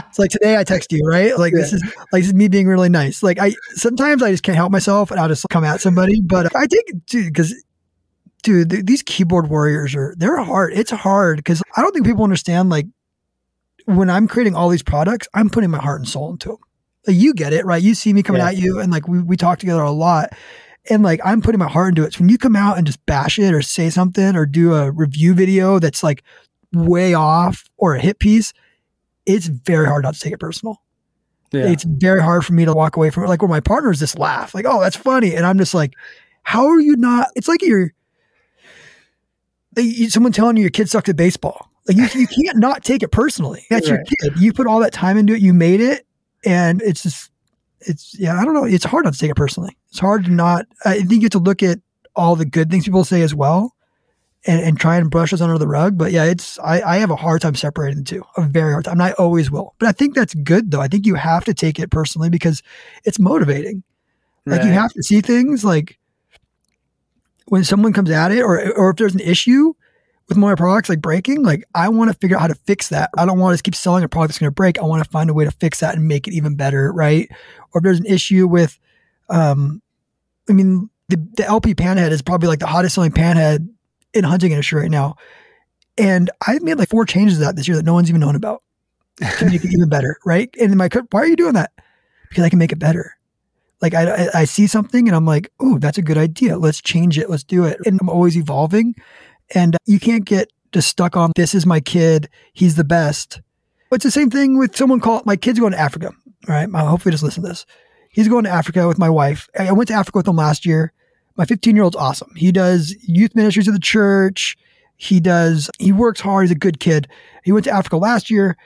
it's 0.08 0.18
like 0.18 0.30
today 0.30 0.56
I 0.56 0.64
text 0.64 0.92
you, 0.92 1.02
right? 1.06 1.36
Like 1.38 1.52
yeah. 1.52 1.60
this 1.60 1.72
is 1.72 1.82
like 2.12 2.22
this 2.22 2.28
is 2.28 2.34
me 2.34 2.48
being 2.48 2.66
really 2.66 2.88
nice. 2.88 3.22
Like 3.22 3.38
I 3.38 3.54
sometimes 3.74 4.22
I 4.22 4.30
just 4.30 4.42
can't 4.42 4.56
help 4.56 4.72
myself 4.72 5.10
and 5.10 5.20
I'll 5.20 5.28
just 5.28 5.46
come 5.50 5.64
at 5.64 5.80
somebody. 5.80 6.20
But 6.20 6.54
I 6.56 6.66
think 6.66 7.06
dude, 7.06 7.32
because 7.32 7.54
dude, 8.42 8.70
th- 8.70 8.84
these 8.84 9.02
keyboard 9.02 9.48
warriors 9.48 9.94
are 9.94 10.14
they're 10.16 10.38
hard. 10.42 10.72
It's 10.74 10.90
hard 10.90 11.38
because 11.38 11.62
I 11.76 11.82
don't 11.82 11.92
think 11.92 12.06
people 12.06 12.24
understand 12.24 12.70
like 12.70 12.86
when 13.86 14.10
I'm 14.10 14.28
creating 14.28 14.54
all 14.54 14.68
these 14.68 14.82
products, 14.82 15.28
I'm 15.34 15.50
putting 15.50 15.70
my 15.70 15.80
heart 15.80 16.00
and 16.00 16.08
soul 16.08 16.30
into 16.30 16.48
them. 16.48 16.58
Like 17.06 17.16
you 17.16 17.34
get 17.34 17.52
it, 17.52 17.64
right? 17.64 17.82
You 17.82 17.94
see 17.94 18.12
me 18.12 18.22
coming 18.22 18.40
yeah. 18.40 18.48
at 18.48 18.56
you 18.56 18.80
and 18.80 18.92
like 18.92 19.08
we 19.08 19.20
we 19.20 19.36
talk 19.36 19.58
together 19.58 19.82
a 19.82 19.90
lot. 19.90 20.30
And 20.88 21.02
like 21.02 21.20
I'm 21.24 21.42
putting 21.42 21.58
my 21.58 21.68
heart 21.68 21.90
into 21.90 22.04
it. 22.04 22.14
So 22.14 22.20
when 22.20 22.28
you 22.28 22.38
come 22.38 22.56
out 22.56 22.78
and 22.78 22.86
just 22.86 23.04
bash 23.06 23.38
it 23.38 23.52
or 23.52 23.62
say 23.62 23.90
something 23.90 24.34
or 24.34 24.46
do 24.46 24.74
a 24.74 24.90
review 24.90 25.34
video 25.34 25.78
that's 25.78 26.02
like 26.02 26.22
way 26.72 27.14
off 27.14 27.68
or 27.76 27.94
a 27.94 28.00
hit 28.00 28.18
piece, 28.18 28.52
it's 29.34 29.46
very 29.46 29.86
hard 29.86 30.04
not 30.04 30.14
to 30.14 30.20
take 30.20 30.32
it 30.32 30.40
personal. 30.40 30.80
Yeah. 31.52 31.68
It's 31.68 31.84
very 31.84 32.22
hard 32.22 32.44
for 32.44 32.52
me 32.52 32.64
to 32.64 32.72
walk 32.72 32.96
away 32.96 33.10
from 33.10 33.24
it. 33.24 33.28
Like 33.28 33.42
where 33.42 33.48
my 33.48 33.60
partners 33.60 33.98
just 33.98 34.18
laugh, 34.18 34.54
like, 34.54 34.66
oh, 34.68 34.80
that's 34.80 34.96
funny. 34.96 35.34
And 35.34 35.44
I'm 35.44 35.58
just 35.58 35.74
like, 35.74 35.94
how 36.42 36.66
are 36.66 36.80
you 36.80 36.96
not? 36.96 37.28
It's 37.34 37.48
like 37.48 37.62
you're 37.62 37.92
someone 40.08 40.32
telling 40.32 40.56
you 40.56 40.62
your 40.62 40.70
kid 40.70 40.88
sucked 40.88 41.08
at 41.08 41.16
baseball. 41.16 41.70
Like 41.88 41.96
you, 41.96 42.20
you 42.20 42.26
can't 42.26 42.58
not 42.58 42.84
take 42.84 43.02
it 43.02 43.10
personally. 43.10 43.66
That's 43.68 43.90
right. 43.90 43.98
your 43.98 44.32
kid. 44.32 44.40
You 44.40 44.52
put 44.52 44.66
all 44.66 44.80
that 44.80 44.92
time 44.92 45.16
into 45.16 45.32
it. 45.34 45.40
You 45.40 45.52
made 45.52 45.80
it, 45.80 46.06
and 46.44 46.82
it's 46.82 47.02
just, 47.02 47.30
it's 47.80 48.16
yeah. 48.18 48.38
I 48.38 48.44
don't 48.44 48.54
know. 48.54 48.64
It's 48.64 48.84
hard 48.84 49.04
not 49.04 49.14
to 49.14 49.18
take 49.18 49.30
it 49.30 49.36
personally. 49.36 49.76
It's 49.88 49.98
hard 49.98 50.26
to 50.26 50.30
not. 50.30 50.66
I 50.84 50.98
think 50.98 51.14
you 51.14 51.22
have 51.22 51.30
to 51.30 51.38
look 51.38 51.62
at 51.62 51.78
all 52.14 52.36
the 52.36 52.44
good 52.44 52.70
things 52.70 52.84
people 52.84 53.04
say 53.04 53.22
as 53.22 53.34
well, 53.34 53.74
and, 54.46 54.60
and 54.62 54.80
try 54.80 54.96
and 54.96 55.10
brush 55.10 55.32
us 55.32 55.40
under 55.40 55.58
the 55.58 55.66
rug. 55.66 55.98
But 55.98 56.12
yeah, 56.12 56.24
it's 56.24 56.58
I, 56.60 56.80
I 56.82 56.96
have 56.98 57.10
a 57.10 57.16
hard 57.16 57.42
time 57.42 57.54
separating 57.54 57.98
the 57.98 58.04
two, 58.04 58.24
a 58.36 58.42
very 58.42 58.72
hard 58.72 58.84
time. 58.84 58.92
And 58.92 59.02
I 59.02 59.12
always 59.12 59.50
will. 59.50 59.74
But 59.78 59.88
I 59.88 59.92
think 59.92 60.14
that's 60.14 60.34
good 60.34 60.70
though. 60.70 60.80
I 60.80 60.88
think 60.88 61.06
you 61.06 61.14
have 61.14 61.44
to 61.44 61.54
take 61.54 61.78
it 61.78 61.90
personally 61.90 62.30
because 62.30 62.62
it's 63.04 63.18
motivating. 63.18 63.82
Like 64.46 64.60
right. 64.60 64.68
you 64.68 64.72
have 64.72 64.92
to 64.92 65.02
see 65.02 65.20
things 65.20 65.64
like 65.64 65.98
when 67.46 67.64
someone 67.64 67.92
comes 67.92 68.10
at 68.10 68.32
it 68.32 68.40
or 68.40 68.72
or 68.76 68.90
if 68.90 68.96
there's 68.96 69.14
an 69.14 69.20
issue 69.20 69.74
with 70.28 70.38
my 70.38 70.54
products 70.54 70.88
like 70.88 71.00
breaking, 71.00 71.42
like 71.42 71.64
I 71.74 71.88
want 71.88 72.10
to 72.10 72.16
figure 72.16 72.36
out 72.36 72.40
how 72.40 72.46
to 72.46 72.54
fix 72.54 72.88
that. 72.88 73.10
I 73.18 73.26
don't 73.26 73.38
want 73.38 73.56
to 73.56 73.62
keep 73.62 73.74
selling 73.74 74.04
a 74.04 74.08
product 74.08 74.30
that's 74.30 74.38
going 74.38 74.48
to 74.48 74.54
break. 74.54 74.78
I 74.78 74.84
want 74.84 75.04
to 75.04 75.10
find 75.10 75.28
a 75.28 75.34
way 75.34 75.44
to 75.44 75.50
fix 75.50 75.80
that 75.80 75.96
and 75.96 76.08
make 76.08 76.26
it 76.26 76.32
even 76.32 76.54
better, 76.54 76.92
right? 76.92 77.28
Or 77.72 77.78
if 77.78 77.82
there's 77.82 78.00
an 78.00 78.06
issue 78.06 78.46
with 78.46 78.78
um 79.28 79.82
I 80.48 80.52
mean 80.54 80.88
the, 81.08 81.16
the 81.36 81.44
LP 81.44 81.74
panhead 81.74 82.12
is 82.12 82.22
probably 82.22 82.48
like 82.48 82.60
the 82.60 82.66
hottest 82.66 82.94
selling 82.94 83.12
panhead 83.12 83.68
in 84.14 84.24
hunting 84.24 84.52
industry 84.52 84.80
right 84.80 84.90
now. 84.90 85.16
And 85.98 86.30
I've 86.46 86.62
made 86.62 86.78
like 86.78 86.88
four 86.88 87.04
changes 87.04 87.38
to 87.38 87.44
that 87.44 87.56
this 87.56 87.68
year 87.68 87.76
that 87.76 87.84
no 87.84 87.94
one's 87.94 88.08
even 88.08 88.20
known 88.20 88.36
about 88.36 88.62
to 89.38 89.46
make 89.46 89.64
it 89.64 89.72
even 89.72 89.88
better. 89.88 90.18
Right. 90.24 90.54
And 90.60 90.76
my, 90.76 90.88
why 91.10 91.20
are 91.20 91.26
you 91.26 91.36
doing 91.36 91.54
that? 91.54 91.72
Because 92.28 92.44
I 92.44 92.48
can 92.48 92.58
make 92.58 92.72
it 92.72 92.78
better. 92.78 93.16
Like 93.80 93.94
I, 93.94 94.10
I, 94.10 94.28
I 94.40 94.44
see 94.44 94.66
something 94.66 95.08
and 95.08 95.16
I'm 95.16 95.26
like, 95.26 95.50
oh, 95.60 95.78
that's 95.78 95.98
a 95.98 96.02
good 96.02 96.18
idea. 96.18 96.58
Let's 96.58 96.80
change 96.80 97.18
it. 97.18 97.30
Let's 97.30 97.44
do 97.44 97.64
it. 97.64 97.78
And 97.86 97.98
I'm 98.00 98.08
always 98.08 98.36
evolving. 98.36 98.94
And 99.54 99.76
you 99.86 99.98
can't 99.98 100.24
get 100.24 100.52
just 100.72 100.88
stuck 100.88 101.16
on 101.16 101.32
this 101.34 101.54
is 101.54 101.66
my 101.66 101.80
kid. 101.80 102.28
He's 102.52 102.76
the 102.76 102.84
best. 102.84 103.40
It's 103.90 104.04
the 104.04 104.10
same 104.10 104.30
thing 104.30 104.56
with 104.56 104.76
someone 104.76 105.00
called 105.00 105.26
my 105.26 105.34
kid's 105.34 105.58
going 105.58 105.72
to 105.72 105.80
Africa. 105.80 106.12
All 106.48 106.54
right. 106.54 106.70
Hopefully 106.70 107.10
just 107.10 107.24
listen 107.24 107.42
to 107.42 107.48
this. 107.48 107.66
He's 108.10 108.28
going 108.28 108.44
to 108.44 108.50
Africa 108.50 108.86
with 108.86 108.98
my 108.98 109.10
wife. 109.10 109.48
I 109.58 109.72
went 109.72 109.88
to 109.88 109.94
Africa 109.94 110.18
with 110.18 110.28
him 110.28 110.36
last 110.36 110.64
year 110.64 110.92
my 111.40 111.46
15 111.46 111.74
year 111.74 111.84
old's 111.84 111.96
awesome. 111.96 112.30
He 112.36 112.52
does 112.52 112.94
youth 113.02 113.34
ministries 113.34 113.66
at 113.66 113.72
the 113.72 113.80
church. 113.80 114.58
He 114.96 115.20
does, 115.20 115.70
he 115.78 115.90
works 115.90 116.20
hard. 116.20 116.44
He's 116.44 116.50
a 116.50 116.54
good 116.54 116.80
kid. 116.80 117.08
He 117.44 117.50
went 117.50 117.64
to 117.64 117.70
Africa 117.70 117.96
last 117.96 118.30
year. 118.30 118.58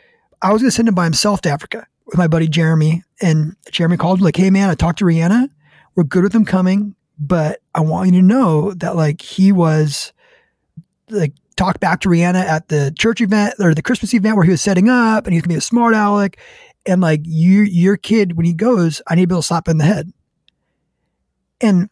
I 0.42 0.52
was 0.52 0.60
going 0.60 0.70
to 0.70 0.74
send 0.74 0.88
him 0.88 0.94
by 0.96 1.04
himself 1.04 1.40
to 1.42 1.50
Africa 1.50 1.86
with 2.04 2.18
my 2.18 2.26
buddy 2.26 2.48
Jeremy. 2.48 3.04
And 3.22 3.54
Jeremy 3.70 3.96
called 3.96 4.20
like, 4.20 4.34
Hey 4.34 4.50
man, 4.50 4.70
I 4.70 4.74
talked 4.74 4.98
to 4.98 5.04
Rihanna. 5.04 5.50
We're 5.94 6.02
good 6.02 6.24
with 6.24 6.34
him 6.34 6.44
coming, 6.44 6.96
but 7.16 7.60
I 7.76 7.80
want 7.80 8.12
you 8.12 8.20
to 8.20 8.26
know 8.26 8.72
that 8.74 8.96
like 8.96 9.22
he 9.22 9.52
was 9.52 10.12
like 11.08 11.32
talked 11.54 11.78
back 11.78 12.00
to 12.00 12.08
Rihanna 12.08 12.42
at 12.42 12.70
the 12.70 12.92
church 12.98 13.20
event 13.20 13.54
or 13.60 13.72
the 13.72 13.82
Christmas 13.82 14.12
event 14.14 14.34
where 14.34 14.44
he 14.44 14.50
was 14.50 14.62
setting 14.62 14.88
up 14.88 15.28
and 15.28 15.32
he's 15.32 15.42
gonna 15.42 15.54
be 15.54 15.58
a 15.58 15.60
smart 15.60 15.94
aleck. 15.94 16.40
And 16.86 17.00
like 17.00 17.20
you, 17.22 17.62
your 17.62 17.96
kid, 17.96 18.36
when 18.36 18.46
he 18.46 18.52
goes, 18.52 19.00
I 19.06 19.14
need 19.14 19.22
to 19.22 19.28
be 19.28 19.34
able 19.34 19.42
to 19.42 19.46
slap 19.46 19.68
him 19.68 19.72
in 19.72 19.78
the 19.78 19.84
head. 19.84 20.12
And 21.60 21.88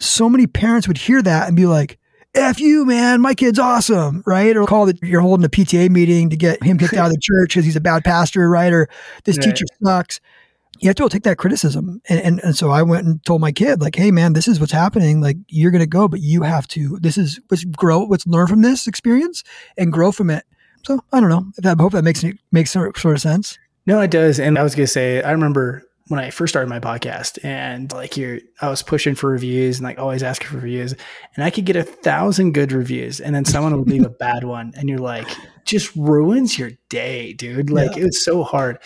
so 0.00 0.28
many 0.28 0.46
parents 0.46 0.86
would 0.88 0.98
hear 0.98 1.22
that 1.22 1.48
and 1.48 1.56
be 1.56 1.66
like, 1.66 1.98
F 2.34 2.60
you, 2.60 2.84
man, 2.84 3.20
my 3.20 3.34
kid's 3.34 3.58
awesome, 3.58 4.22
right? 4.26 4.56
Or 4.56 4.66
call 4.66 4.86
that 4.86 5.02
you're 5.02 5.20
holding 5.20 5.44
a 5.44 5.48
PTA 5.48 5.90
meeting 5.90 6.30
to 6.30 6.36
get 6.36 6.62
him 6.62 6.78
kicked 6.78 6.94
out 6.94 7.06
of 7.06 7.12
the 7.12 7.20
church 7.20 7.50
because 7.50 7.64
he's 7.64 7.76
a 7.76 7.80
bad 7.80 8.04
pastor, 8.04 8.48
right? 8.48 8.72
Or 8.72 8.88
this 9.24 9.38
right. 9.38 9.44
teacher 9.44 9.64
sucks. 9.82 10.20
You 10.80 10.88
have 10.88 10.96
to 10.96 11.08
take 11.08 11.24
that 11.24 11.38
criticism. 11.38 12.00
And, 12.08 12.20
and, 12.20 12.40
and 12.44 12.56
so 12.56 12.70
I 12.70 12.82
went 12.82 13.06
and 13.06 13.24
told 13.24 13.40
my 13.40 13.50
kid, 13.50 13.80
like, 13.80 13.96
hey, 13.96 14.12
man, 14.12 14.34
this 14.34 14.46
is 14.46 14.60
what's 14.60 14.72
happening. 14.72 15.20
Like, 15.20 15.38
you're 15.48 15.72
going 15.72 15.80
to 15.80 15.86
go, 15.86 16.06
but 16.06 16.20
you 16.20 16.42
have 16.42 16.68
to, 16.68 16.98
this 17.00 17.18
is, 17.18 17.40
let's 17.50 17.64
grow, 17.64 18.04
let's 18.04 18.26
learn 18.26 18.46
from 18.46 18.62
this 18.62 18.86
experience 18.86 19.42
and 19.76 19.92
grow 19.92 20.12
from 20.12 20.30
it. 20.30 20.44
So 20.84 21.00
I 21.12 21.20
don't 21.20 21.30
know. 21.30 21.46
I 21.64 21.74
hope 21.82 21.92
that 21.92 22.04
makes, 22.04 22.24
makes 22.52 22.70
sort 22.70 23.04
of 23.04 23.20
sense. 23.20 23.58
No, 23.86 24.00
it 24.00 24.10
does. 24.10 24.38
And 24.38 24.58
I 24.58 24.62
was 24.62 24.74
going 24.74 24.86
to 24.86 24.92
say, 24.92 25.22
I 25.22 25.32
remember 25.32 25.82
when 26.08 26.20
I 26.20 26.30
first 26.30 26.52
started 26.52 26.68
my 26.68 26.80
podcast 26.80 27.38
and 27.44 27.92
like 27.92 28.16
you're, 28.16 28.40
I 28.60 28.68
was 28.68 28.82
pushing 28.82 29.14
for 29.14 29.30
reviews 29.30 29.78
and 29.78 29.84
like 29.84 29.98
always 29.98 30.22
asking 30.22 30.48
for 30.48 30.56
reviews 30.56 30.94
and 31.36 31.44
I 31.44 31.50
could 31.50 31.66
get 31.66 31.76
a 31.76 31.82
thousand 31.82 32.52
good 32.52 32.72
reviews 32.72 33.20
and 33.20 33.34
then 33.34 33.44
someone 33.44 33.78
would 33.78 33.88
leave 33.88 34.04
a 34.04 34.10
bad 34.26 34.44
one 34.44 34.72
and 34.76 34.88
you're 34.88 34.98
like, 34.98 35.28
just 35.68 35.94
ruins 35.96 36.58
your 36.58 36.70
day, 36.88 37.34
dude. 37.34 37.68
Like 37.68 37.94
yeah. 37.94 38.02
it 38.02 38.06
was 38.06 38.24
so 38.24 38.42
hard. 38.42 38.78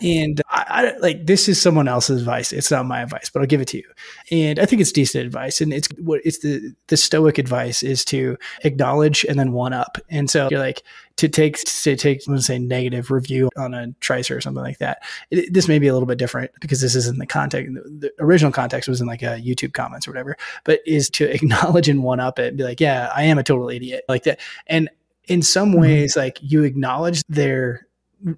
And 0.00 0.40
I, 0.48 0.64
I, 0.68 0.98
like 0.98 1.26
this 1.26 1.48
is 1.48 1.60
someone 1.60 1.88
else's 1.88 2.20
advice. 2.20 2.52
It's 2.52 2.70
not 2.70 2.86
my 2.86 3.02
advice, 3.02 3.28
but 3.28 3.40
I'll 3.40 3.46
give 3.46 3.60
it 3.60 3.68
to 3.68 3.78
you. 3.78 3.88
And 4.30 4.60
I 4.60 4.64
think 4.64 4.80
it's 4.80 4.92
decent 4.92 5.26
advice. 5.26 5.60
And 5.60 5.72
it's 5.72 5.88
what 5.98 6.20
it's 6.24 6.38
the 6.38 6.72
the 6.86 6.96
stoic 6.96 7.38
advice 7.38 7.82
is 7.82 8.04
to 8.06 8.38
acknowledge 8.62 9.24
and 9.28 9.38
then 9.38 9.52
one 9.52 9.72
up. 9.72 9.98
And 10.08 10.30
so 10.30 10.48
you're 10.50 10.60
like 10.60 10.84
to 11.20 11.28
take 11.28 11.58
to 11.58 11.96
take 11.96 12.24
gonna 12.24 12.40
say 12.40 12.58
negative 12.58 13.10
review 13.10 13.50
on 13.54 13.74
a 13.74 13.88
tricer 14.00 14.34
or 14.34 14.40
something 14.40 14.62
like 14.62 14.78
that. 14.78 15.02
It, 15.30 15.52
this 15.52 15.68
may 15.68 15.78
be 15.78 15.86
a 15.86 15.92
little 15.92 16.06
bit 16.06 16.16
different 16.16 16.50
because 16.62 16.80
this 16.80 16.94
isn't 16.94 17.18
the 17.18 17.26
context. 17.26 17.74
The, 17.74 17.90
the 17.90 18.12
original 18.20 18.50
context 18.50 18.88
was 18.88 19.02
in 19.02 19.06
like 19.06 19.20
a 19.20 19.38
YouTube 19.38 19.74
comments 19.74 20.08
or 20.08 20.12
whatever. 20.12 20.38
But 20.64 20.80
is 20.86 21.10
to 21.10 21.30
acknowledge 21.34 21.90
and 21.90 22.02
one 22.02 22.20
up 22.20 22.38
it 22.38 22.48
and 22.48 22.56
be 22.56 22.64
like, 22.64 22.80
yeah, 22.80 23.12
I 23.14 23.24
am 23.24 23.36
a 23.36 23.42
total 23.42 23.68
idiot 23.68 24.04
like 24.08 24.22
that. 24.22 24.40
And 24.66 24.88
in 25.26 25.42
some 25.42 25.72
mm-hmm. 25.72 25.80
ways, 25.80 26.16
like 26.16 26.38
you 26.40 26.64
acknowledge 26.64 27.22
their 27.28 27.86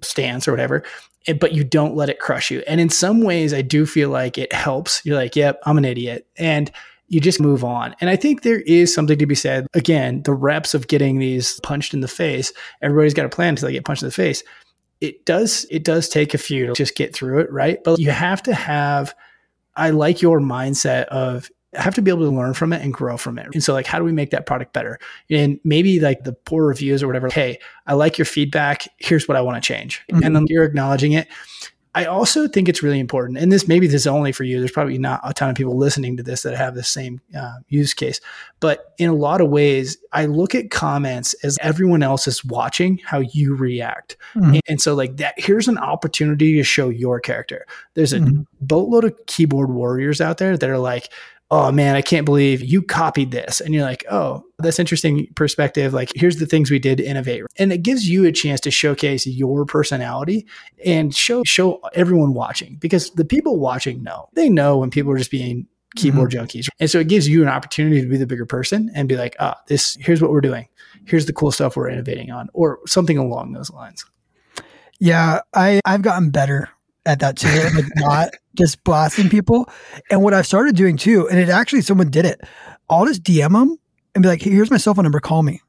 stance 0.01 0.45
or 0.45 0.51
whatever 0.51 0.83
but 1.39 1.53
you 1.53 1.63
don't 1.63 1.95
let 1.95 2.09
it 2.09 2.19
crush 2.19 2.51
you. 2.51 2.61
And 2.67 2.81
in 2.81 2.89
some 2.89 3.21
ways, 3.21 3.53
I 3.53 3.61
do 3.61 3.85
feel 3.85 4.09
like 4.09 4.37
it 4.37 4.51
helps. 4.51 5.01
You're 5.05 5.15
like, 5.15 5.37
yep, 5.37 5.57
I'm 5.65 5.77
an 5.77 5.85
idiot. 5.85 6.27
And 6.35 6.69
you 7.07 7.19
just 7.19 7.39
move 7.39 7.63
on. 7.63 7.95
And 8.01 8.09
I 8.09 8.15
think 8.15 8.41
there 8.41 8.61
is 8.61 8.93
something 8.93 9.17
to 9.17 9.25
be 9.25 9.35
said. 9.35 9.67
Again, 9.73 10.23
the 10.23 10.33
reps 10.33 10.73
of 10.73 10.87
getting 10.87 11.19
these 11.19 11.59
punched 11.61 11.93
in 11.93 12.01
the 12.01 12.07
face, 12.07 12.51
everybody's 12.81 13.13
got 13.13 13.25
a 13.25 13.29
plan 13.29 13.49
until 13.49 13.67
they 13.67 13.73
get 13.73 13.85
punched 13.85 14.03
in 14.03 14.07
the 14.07 14.13
face. 14.13 14.43
It 15.01 15.25
does, 15.25 15.65
it 15.69 15.83
does 15.83 16.07
take 16.07 16.33
a 16.33 16.37
few 16.37 16.67
to 16.67 16.73
just 16.73 16.95
get 16.95 17.13
through 17.13 17.39
it, 17.41 17.51
right? 17.51 17.83
But 17.83 17.99
you 17.99 18.09
have 18.09 18.41
to 18.43 18.53
have, 18.53 19.13
I 19.75 19.89
like 19.89 20.21
your 20.21 20.39
mindset 20.39 21.05
of 21.05 21.49
have 21.75 21.95
to 21.95 22.01
be 22.01 22.11
able 22.11 22.23
to 22.23 22.29
learn 22.29 22.53
from 22.53 22.71
it 22.71 22.81
and 22.81 22.93
grow 22.93 23.17
from 23.17 23.37
it. 23.39 23.47
And 23.53 23.63
so, 23.63 23.73
like, 23.73 23.87
how 23.87 23.97
do 23.97 24.05
we 24.05 24.11
make 24.11 24.29
that 24.29 24.45
product 24.45 24.73
better? 24.73 24.99
And 25.29 25.59
maybe 25.63 25.99
like 25.99 26.23
the 26.23 26.33
poor 26.33 26.67
reviews 26.67 27.01
or 27.01 27.07
whatever, 27.07 27.29
hey, 27.29 27.59
I 27.87 27.93
like 27.93 28.17
your 28.17 28.25
feedback. 28.25 28.87
Here's 28.97 29.27
what 29.27 29.35
I 29.35 29.41
want 29.41 29.61
to 29.61 29.67
change. 29.67 30.01
Mm-hmm. 30.11 30.23
And 30.23 30.35
then 30.35 30.45
you're 30.47 30.63
acknowledging 30.63 31.13
it. 31.13 31.27
I 31.95 32.05
also 32.05 32.47
think 32.47 32.67
it's 32.67 32.81
really 32.81 32.99
important, 32.99 33.37
and 33.37 33.51
this 33.51 33.67
maybe 33.67 33.85
this 33.85 34.01
is 34.01 34.07
only 34.07 34.31
for 34.31 34.43
you. 34.43 34.59
There's 34.59 34.71
probably 34.71 34.97
not 34.97 35.21
a 35.23 35.33
ton 35.33 35.49
of 35.49 35.55
people 35.55 35.77
listening 35.77 36.17
to 36.17 36.23
this 36.23 36.41
that 36.41 36.55
have 36.55 36.73
the 36.73 36.83
same 36.83 37.21
uh, 37.37 37.57
use 37.67 37.93
case, 37.93 38.19
but 38.59 38.93
in 38.97 39.09
a 39.09 39.13
lot 39.13 39.41
of 39.41 39.49
ways, 39.49 39.97
I 40.11 40.25
look 40.25 40.55
at 40.55 40.71
comments 40.71 41.35
as 41.43 41.59
everyone 41.61 42.01
else 42.01 42.27
is 42.27 42.43
watching 42.43 42.99
how 43.05 43.19
you 43.19 43.55
react, 43.55 44.17
mm-hmm. 44.33 44.53
and, 44.53 44.61
and, 44.67 44.81
so 44.81 44.95
like 44.95 45.17
that. 45.17 45.35
Here's 45.37 45.67
an 45.67 45.77
opportunity 45.77 46.55
to 46.55 46.63
show 46.63 46.89
your 46.89 47.19
character. 47.19 47.65
There's 47.93 48.13
a 48.13 48.19
mm-hmm. 48.19 48.41
boatload 48.59 49.03
of 49.03 49.15
keyboard 49.27 49.69
warriors 49.69 50.19
out 50.19 50.39
there 50.39 50.57
that 50.57 50.69
are 50.69 50.79
like, 50.79 51.09
oh 51.53 51.71
man, 51.71 51.95
I 51.95 52.01
can't 52.01 52.25
believe 52.25 52.63
you 52.63 52.81
copied 52.81 53.29
this. 53.29 53.61
And 53.61 53.75
you're 53.75 53.83
like, 53.83 54.03
oh, 54.09 54.43
that's 54.57 54.79
interesting 54.79 55.27
perspective. 55.35 55.93
Like, 55.93 56.11
here's 56.15 56.37
the 56.37 56.47
things 56.47 56.71
we 56.71 56.79
did 56.79 56.97
to 56.97 57.05
innovate. 57.05 57.43
And 57.59 57.71
it 57.71 57.83
gives 57.83 58.09
you 58.09 58.25
a 58.25 58.31
chance 58.31 58.59
to 58.61 58.71
showcase 58.71 59.27
your 59.27 59.63
personality 59.63 60.47
and 60.83 61.15
show 61.15 61.43
show 61.45 61.79
everyone 61.93 62.33
watching 62.33 62.77
because 62.81 63.11
the 63.11 63.23
people 63.23 63.59
watching 63.59 64.01
know. 64.01 64.29
They 64.33 64.49
know 64.49 64.79
when 64.79 64.89
people 64.89 65.11
are 65.11 65.17
just 65.17 65.29
being 65.29 65.67
keyboard 65.95 66.31
mm-hmm. 66.31 66.43
junkies. 66.43 66.69
And 66.79 66.89
so 66.89 66.99
it 66.99 67.07
gives 67.07 67.27
you 67.27 67.43
an 67.43 67.49
opportunity 67.49 68.01
to 68.01 68.07
be 68.07 68.17
the 68.17 68.25
bigger 68.25 68.47
person 68.47 68.89
and 68.95 69.07
be 69.07 69.15
like, 69.15 69.35
ah, 69.39 69.61
this 69.67 69.95
here's 70.01 70.23
what 70.23 70.31
we're 70.31 70.41
doing. 70.41 70.67
Here's 71.05 71.27
the 71.27 71.33
cool 71.33 71.51
stuff 71.51 71.75
we're 71.75 71.89
innovating 71.89 72.31
on, 72.31 72.49
or 72.53 72.79
something 72.87 73.19
along 73.19 73.53
those 73.53 73.69
lines. 73.69 74.03
Yeah, 74.99 75.41
I, 75.53 75.81
I've 75.85 76.01
gotten 76.01 76.31
better 76.31 76.69
at 77.05 77.19
that 77.19 77.37
too, 77.37 77.47
like 77.75 77.85
not 77.95 78.29
just 78.55 78.83
blasting 78.83 79.29
people. 79.29 79.69
And 80.09 80.21
what 80.21 80.33
I've 80.33 80.47
started 80.47 80.75
doing 80.75 80.97
too, 80.97 81.27
and 81.27 81.39
it 81.39 81.49
actually 81.49 81.81
someone 81.81 82.09
did 82.09 82.25
it. 82.25 82.41
I'll 82.89 83.05
just 83.05 83.23
DM 83.23 83.53
them 83.53 83.77
and 84.15 84.21
be 84.21 84.27
like, 84.27 84.41
hey, 84.41 84.51
"Here's 84.51 84.71
my 84.71 84.77
cell 84.77 84.93
phone 84.93 85.03
number. 85.03 85.19
Call 85.19 85.43
me." 85.43 85.61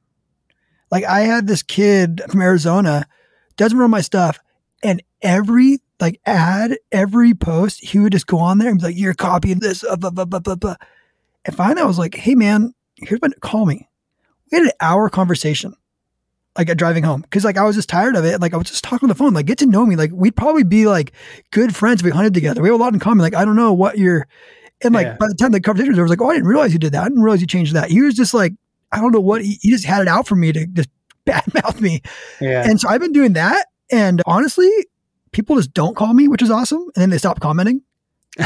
Like 0.90 1.04
I 1.04 1.20
had 1.20 1.46
this 1.46 1.62
kid 1.62 2.22
from 2.28 2.42
Arizona, 2.42 3.06
doesn't 3.56 3.78
run 3.78 3.90
my 3.90 4.00
stuff, 4.00 4.38
and 4.82 5.02
every 5.22 5.78
like 6.00 6.20
ad, 6.26 6.76
every 6.92 7.34
post, 7.34 7.82
he 7.84 7.98
would 7.98 8.12
just 8.12 8.26
go 8.26 8.38
on 8.38 8.58
there 8.58 8.70
and 8.70 8.78
be 8.78 8.86
like, 8.86 8.98
"You're 8.98 9.14
copying 9.14 9.60
this." 9.60 9.82
Blah, 9.82 10.10
blah, 10.10 10.24
blah, 10.24 10.40
blah, 10.40 10.56
blah. 10.56 10.76
And 11.44 11.56
finally, 11.56 11.82
I 11.82 11.86
was 11.86 11.98
like, 11.98 12.14
"Hey, 12.14 12.34
man, 12.34 12.74
here's 12.96 13.20
my 13.22 13.28
call 13.40 13.66
me." 13.66 13.88
We 14.50 14.58
had 14.58 14.66
an 14.66 14.72
hour 14.80 15.08
conversation 15.08 15.74
like 16.56 16.74
driving 16.76 17.02
home 17.02 17.22
because 17.22 17.44
like 17.44 17.56
I 17.56 17.64
was 17.64 17.74
just 17.74 17.88
tired 17.88 18.16
of 18.16 18.24
it. 18.24 18.40
Like 18.40 18.54
I 18.54 18.56
was 18.56 18.68
just 18.68 18.84
talking 18.84 19.06
on 19.06 19.08
the 19.08 19.14
phone, 19.14 19.34
like 19.34 19.46
get 19.46 19.58
to 19.58 19.66
know 19.66 19.84
me. 19.84 19.96
Like 19.96 20.12
we'd 20.12 20.36
probably 20.36 20.62
be 20.62 20.86
like 20.86 21.12
good 21.50 21.74
friends 21.74 22.00
if 22.00 22.04
we 22.04 22.10
hunted 22.10 22.34
together. 22.34 22.62
We 22.62 22.68
have 22.68 22.78
a 22.78 22.82
lot 22.82 22.92
in 22.94 23.00
common. 23.00 23.22
Like 23.22 23.34
I 23.34 23.44
don't 23.44 23.56
know 23.56 23.72
what 23.72 23.98
you're, 23.98 24.28
and 24.82 24.94
like 24.94 25.06
yeah. 25.06 25.16
by 25.18 25.28
the 25.28 25.34
time 25.34 25.52
the 25.52 25.60
conversation 25.60 25.92
was, 25.92 25.98
I 25.98 26.02
was 26.02 26.10
like, 26.10 26.20
oh, 26.20 26.30
I 26.30 26.34
didn't 26.34 26.48
realize 26.48 26.72
you 26.72 26.78
did 26.78 26.92
that. 26.92 27.02
I 27.02 27.08
didn't 27.08 27.22
realize 27.22 27.40
you 27.40 27.46
changed 27.46 27.74
that. 27.74 27.90
He 27.90 28.02
was 28.02 28.14
just 28.14 28.34
like, 28.34 28.52
I 28.92 29.00
don't 29.00 29.12
know 29.12 29.20
what 29.20 29.42
he, 29.44 29.58
he 29.62 29.70
just 29.70 29.84
had 29.84 30.02
it 30.02 30.08
out 30.08 30.28
for 30.28 30.36
me 30.36 30.52
to 30.52 30.66
just 30.66 30.88
badmouth 31.26 31.80
me. 31.80 32.02
Yeah. 32.40 32.68
And 32.68 32.80
so 32.80 32.88
I've 32.88 33.00
been 33.00 33.12
doing 33.12 33.32
that, 33.32 33.66
and 33.90 34.22
honestly, 34.26 34.70
people 35.32 35.56
just 35.56 35.74
don't 35.74 35.96
call 35.96 36.14
me, 36.14 36.28
which 36.28 36.42
is 36.42 36.50
awesome. 36.50 36.82
And 36.94 37.02
then 37.02 37.10
they 37.10 37.18
stop 37.18 37.40
commenting. 37.40 37.82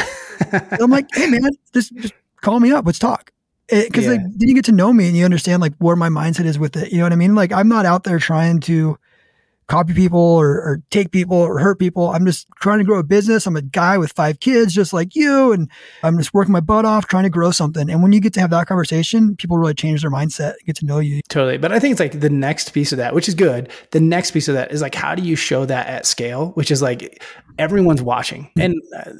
I'm 0.53 0.91
like, 0.91 1.09
hey 1.13 1.29
man, 1.29 1.51
just 1.75 1.95
just 1.97 2.15
call 2.41 2.61
me 2.61 2.73
up. 2.73 2.87
Let's 2.87 2.99
talk 2.99 3.33
Eh, 3.71 3.85
because 3.85 4.05
yeah. 4.05 4.13
like 4.13 4.21
then 4.21 4.49
you 4.49 4.55
get 4.55 4.65
to 4.67 4.73
know 4.73 4.93
me 4.93 5.09
and 5.09 5.17
you 5.17 5.25
understand 5.25 5.61
like 5.61 5.75
where 5.79 5.97
my 5.97 6.09
mindset 6.09 6.47
is 6.47 6.59
with 6.59 6.77
it. 6.77 6.91
You 6.91 6.99
know 6.99 7.05
what 7.05 7.13
I 7.13 7.17
mean? 7.17 7.35
Like 7.35 7.53
I'm 7.53 7.69
not 7.69 7.87
out 7.87 8.05
there 8.05 8.19
trying 8.19 8.61
to 8.61 8.99
copy 9.69 9.93
people 9.93 10.19
or, 10.19 10.49
or, 10.49 10.83
take 10.91 11.13
people 11.13 11.37
or 11.37 11.59
hurt 11.59 11.79
people. 11.79 12.09
I'm 12.09 12.25
just 12.25 12.49
trying 12.57 12.79
to 12.79 12.85
grow 12.85 12.99
a 12.99 13.03
business. 13.03 13.47
I'm 13.47 13.55
a 13.55 13.63
guy 13.63 13.99
with 13.99 14.13
five 14.13 14.41
kids, 14.41 14.73
just 14.73 14.95
like 14.95 15.15
you, 15.15 15.53
and 15.53 15.71
I'm 16.03 16.17
just 16.17 16.33
working 16.33 16.53
my 16.53 16.61
butt 16.61 16.87
off 16.87 17.07
trying 17.07 17.25
to 17.25 17.31
grow 17.31 17.51
something. 17.51 17.91
And 17.91 18.03
when 18.03 18.13
you 18.13 18.21
get 18.21 18.33
to 18.35 18.41
have 18.41 18.51
that 18.51 18.67
conversation, 18.67 19.37
people 19.37 19.59
really 19.59 19.75
change 19.75 20.01
their 20.01 20.11
mindset, 20.11 20.55
get 20.65 20.77
to 20.77 20.87
know 20.87 20.99
you. 20.99 21.21
Totally. 21.29 21.59
But 21.59 21.73
I 21.73 21.79
think 21.79 21.93
it's 21.93 22.01
like 22.01 22.21
the 22.21 22.31
next 22.31 22.73
piece 22.73 22.93
of 22.93 22.99
that, 22.99 23.15
which 23.15 23.29
is 23.29 23.35
good. 23.35 23.71
The 23.91 24.01
next 24.01 24.31
piece 24.31 24.49
of 24.49 24.55
that 24.55 24.73
is 24.73 24.81
like, 24.81 24.95
how 24.95 25.15
do 25.15 25.23
you 25.23 25.37
show 25.37 25.67
that 25.67 25.87
at 25.87 26.07
scale? 26.07 26.53
Which 26.53 26.71
is 26.71 26.81
like 26.81 27.23
everyone's 27.59 28.01
watching. 28.01 28.51
And 28.57 28.75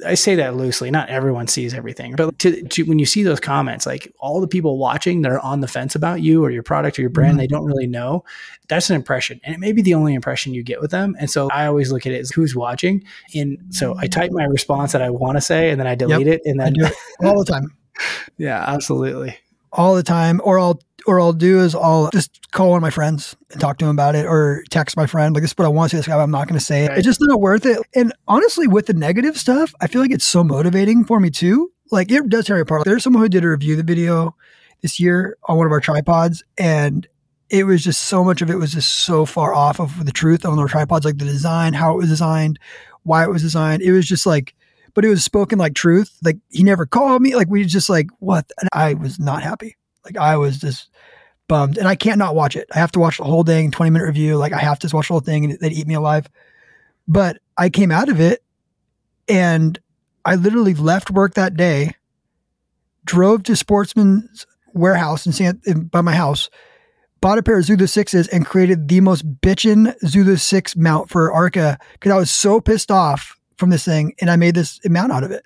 I 0.05 0.15
say 0.15 0.35
that 0.35 0.55
loosely, 0.55 0.89
not 0.89 1.09
everyone 1.09 1.47
sees 1.47 1.73
everything. 1.73 2.15
But 2.15 2.39
to, 2.39 2.63
to, 2.63 2.83
when 2.83 2.97
you 2.97 3.05
see 3.05 3.23
those 3.23 3.39
comments, 3.39 3.85
like 3.85 4.11
all 4.19 4.41
the 4.41 4.47
people 4.47 4.77
watching 4.77 5.21
that 5.21 5.31
are 5.31 5.39
on 5.39 5.59
the 5.59 5.67
fence 5.67 5.95
about 5.95 6.21
you 6.21 6.43
or 6.43 6.49
your 6.49 6.63
product 6.63 6.97
or 6.97 7.01
your 7.01 7.09
brand, 7.09 7.31
mm-hmm. 7.31 7.39
they 7.39 7.47
don't 7.47 7.65
really 7.65 7.87
know. 7.87 8.23
That's 8.69 8.89
an 8.89 8.95
impression. 8.95 9.41
And 9.43 9.53
it 9.53 9.59
may 9.59 9.71
be 9.71 9.81
the 9.81 9.93
only 9.93 10.13
impression 10.13 10.53
you 10.53 10.63
get 10.63 10.81
with 10.81 10.91
them. 10.91 11.15
And 11.19 11.29
so 11.29 11.49
I 11.51 11.65
always 11.65 11.91
look 11.91 12.05
at 12.05 12.13
it 12.13 12.19
as 12.19 12.31
who's 12.31 12.55
watching. 12.55 13.03
And 13.35 13.57
so 13.69 13.95
I 13.97 14.07
type 14.07 14.31
my 14.31 14.45
response 14.45 14.93
that 14.93 15.01
I 15.01 15.09
want 15.09 15.37
to 15.37 15.41
say 15.41 15.69
and 15.69 15.79
then 15.79 15.87
I 15.87 15.95
delete 15.95 16.27
yep, 16.27 16.39
it 16.39 16.41
and 16.45 16.59
then 16.59 16.75
all 17.23 17.43
the 17.43 17.51
time. 17.51 17.75
yeah, 18.37 18.63
absolutely. 18.65 19.37
All 19.71 19.95
the 19.95 20.03
time. 20.03 20.41
Or 20.43 20.59
I'll 20.59 20.79
or 21.07 21.19
I'll 21.19 21.33
do 21.33 21.59
is 21.61 21.75
I'll 21.75 22.09
just 22.11 22.51
call 22.51 22.69
one 22.69 22.77
of 22.77 22.81
my 22.81 22.89
friends 22.89 23.35
and 23.51 23.59
talk 23.59 23.77
to 23.79 23.85
him 23.85 23.91
about 23.91 24.15
it 24.15 24.25
or 24.25 24.63
text 24.69 24.97
my 24.97 25.05
friend. 25.05 25.33
Like 25.33 25.41
this 25.41 25.51
is 25.51 25.57
what 25.57 25.65
I 25.65 25.69
want 25.69 25.91
to 25.91 25.95
say 25.95 25.99
this 25.99 26.07
guy, 26.07 26.21
I'm 26.21 26.31
not 26.31 26.47
gonna 26.47 26.59
say 26.59 26.85
it. 26.85 26.91
It's 26.91 27.05
just 27.05 27.19
not 27.21 27.39
worth 27.39 27.65
it. 27.65 27.79
And 27.95 28.13
honestly, 28.27 28.67
with 28.67 28.85
the 28.85 28.93
negative 28.93 29.37
stuff, 29.37 29.73
I 29.81 29.87
feel 29.87 30.01
like 30.01 30.11
it's 30.11 30.25
so 30.25 30.43
motivating 30.43 31.05
for 31.05 31.19
me 31.19 31.29
too. 31.29 31.71
Like 31.91 32.11
it 32.11 32.29
does 32.29 32.45
tear 32.45 32.57
me 32.57 32.61
apart. 32.61 32.85
There's 32.85 33.03
someone 33.03 33.23
who 33.23 33.29
did 33.29 33.43
a 33.43 33.49
review 33.49 33.73
of 33.73 33.77
the 33.77 33.83
video 33.83 34.35
this 34.81 34.99
year 34.99 35.37
on 35.45 35.57
one 35.57 35.65
of 35.65 35.71
our 35.71 35.81
tripods 35.81 36.43
and 36.57 37.07
it 37.49 37.63
was 37.63 37.83
just 37.83 38.01
so 38.01 38.23
much 38.23 38.41
of 38.41 38.49
it 38.49 38.55
was 38.55 38.73
just 38.73 38.93
so 39.05 39.25
far 39.25 39.53
off 39.53 39.79
of 39.79 40.05
the 40.05 40.11
truth 40.11 40.45
on 40.45 40.59
our 40.59 40.67
tripods, 40.67 41.05
like 41.05 41.17
the 41.17 41.25
design, 41.25 41.73
how 41.73 41.93
it 41.93 41.97
was 41.97 42.09
designed, 42.09 42.59
why 43.03 43.23
it 43.23 43.29
was 43.29 43.41
designed. 43.41 43.81
It 43.81 43.91
was 43.91 44.07
just 44.07 44.25
like, 44.25 44.53
but 44.93 45.05
it 45.05 45.09
was 45.09 45.23
spoken 45.23 45.59
like 45.59 45.75
truth. 45.75 46.17
Like 46.23 46.37
he 46.49 46.63
never 46.63 46.85
called 46.85 47.21
me. 47.21 47.35
Like 47.35 47.49
we 47.49 47.63
just 47.65 47.89
like 47.89 48.07
what? 48.19 48.51
And 48.59 48.69
I 48.73 48.93
was 48.93 49.19
not 49.19 49.43
happy. 49.43 49.77
Like 50.05 50.17
I 50.17 50.37
was 50.37 50.57
just 50.57 50.89
bummed, 51.47 51.77
and 51.77 51.87
I 51.87 51.95
can't 51.95 52.17
not 52.17 52.35
watch 52.35 52.55
it. 52.55 52.67
I 52.73 52.79
have 52.79 52.91
to 52.93 52.99
watch 52.99 53.17
the 53.17 53.23
whole 53.23 53.43
thing, 53.43 53.71
twenty 53.71 53.91
minute 53.91 54.05
review. 54.05 54.37
Like 54.37 54.53
I 54.53 54.59
have 54.59 54.79
to 54.79 54.95
watch 54.95 55.07
the 55.07 55.13
whole 55.13 55.21
thing, 55.21 55.45
and 55.45 55.59
they'd 55.59 55.73
eat 55.73 55.87
me 55.87 55.95
alive. 55.95 56.27
But 57.07 57.39
I 57.57 57.69
came 57.69 57.91
out 57.91 58.09
of 58.09 58.19
it, 58.19 58.43
and 59.27 59.79
I 60.25 60.35
literally 60.35 60.73
left 60.73 61.11
work 61.11 61.33
that 61.35 61.55
day, 61.55 61.95
drove 63.05 63.43
to 63.43 63.55
Sportsman's 63.55 64.45
warehouse 64.73 65.25
in 65.25 65.31
San 65.33 65.59
by 65.91 66.01
my 66.01 66.13
house 66.13 66.49
bought 67.21 67.37
a 67.37 67.43
pair 67.43 67.57
of 67.57 67.65
Zulu 67.65 67.85
6s 67.85 68.29
and 68.31 68.45
created 68.45 68.87
the 68.87 69.01
most 69.01 69.41
bitchin' 69.41 69.93
Zulu 70.05 70.37
6 70.37 70.75
mount 70.75 71.09
for 71.09 71.31
Arca 71.31 71.77
because 71.93 72.11
I 72.11 72.17
was 72.17 72.31
so 72.31 72.61
pissed 72.61 72.91
off 72.91 73.38
from 73.59 73.69
this 73.69 73.85
thing 73.85 74.15
and 74.19 74.31
I 74.31 74.35
made 74.35 74.55
this 74.55 74.79
amount 74.85 75.11
out 75.11 75.23
of 75.23 75.31
it. 75.31 75.45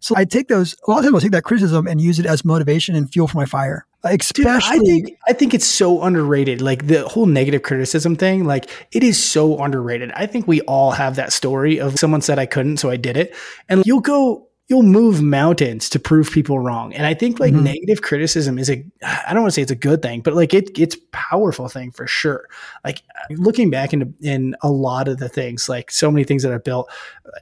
So 0.00 0.16
I 0.16 0.24
take 0.24 0.48
those, 0.48 0.74
a 0.86 0.90
lot 0.90 0.98
of 0.98 1.04
times 1.04 1.14
I'll 1.14 1.20
take 1.20 1.32
that 1.32 1.44
criticism 1.44 1.86
and 1.86 2.00
use 2.00 2.18
it 2.18 2.24
as 2.26 2.44
motivation 2.44 2.96
and 2.96 3.10
fuel 3.12 3.28
for 3.28 3.36
my 3.36 3.44
fire. 3.44 3.86
Especially, 4.02 4.42
Dude, 4.42 4.46
I 4.46 4.78
think 4.78 5.18
I 5.28 5.32
think 5.34 5.52
it's 5.52 5.66
so 5.66 6.02
underrated. 6.02 6.62
Like 6.62 6.86
the 6.86 7.06
whole 7.06 7.26
negative 7.26 7.62
criticism 7.62 8.16
thing, 8.16 8.44
like 8.46 8.70
it 8.92 9.02
is 9.02 9.22
so 9.22 9.62
underrated. 9.62 10.10
I 10.12 10.24
think 10.24 10.48
we 10.48 10.62
all 10.62 10.92
have 10.92 11.16
that 11.16 11.34
story 11.34 11.78
of 11.78 11.98
someone 11.98 12.22
said 12.22 12.38
I 12.38 12.46
couldn't, 12.46 12.78
so 12.78 12.88
I 12.88 12.96
did 12.96 13.18
it. 13.18 13.34
And 13.68 13.84
you'll 13.84 14.00
go 14.00 14.48
you'll 14.70 14.84
move 14.84 15.20
mountains 15.20 15.90
to 15.90 15.98
prove 15.98 16.30
people 16.30 16.60
wrong. 16.60 16.94
And 16.94 17.04
I 17.04 17.12
think 17.12 17.40
like 17.40 17.52
mm-hmm. 17.52 17.64
negative 17.64 18.02
criticism 18.02 18.56
is 18.56 18.70
a 18.70 18.84
I 19.02 19.34
don't 19.34 19.42
want 19.42 19.52
to 19.52 19.54
say 19.56 19.62
it's 19.62 19.72
a 19.72 19.76
good 19.76 20.00
thing, 20.00 20.20
but 20.20 20.34
like 20.34 20.54
it 20.54 20.78
it's 20.78 20.96
powerful 21.10 21.68
thing 21.68 21.90
for 21.90 22.06
sure. 22.06 22.48
Like 22.84 23.02
looking 23.30 23.68
back 23.68 23.92
into 23.92 24.14
in 24.20 24.54
a 24.62 24.70
lot 24.70 25.08
of 25.08 25.18
the 25.18 25.28
things, 25.28 25.68
like 25.68 25.90
so 25.90 26.08
many 26.08 26.22
things 26.22 26.44
that 26.44 26.52
I've 26.52 26.62
built, 26.62 26.88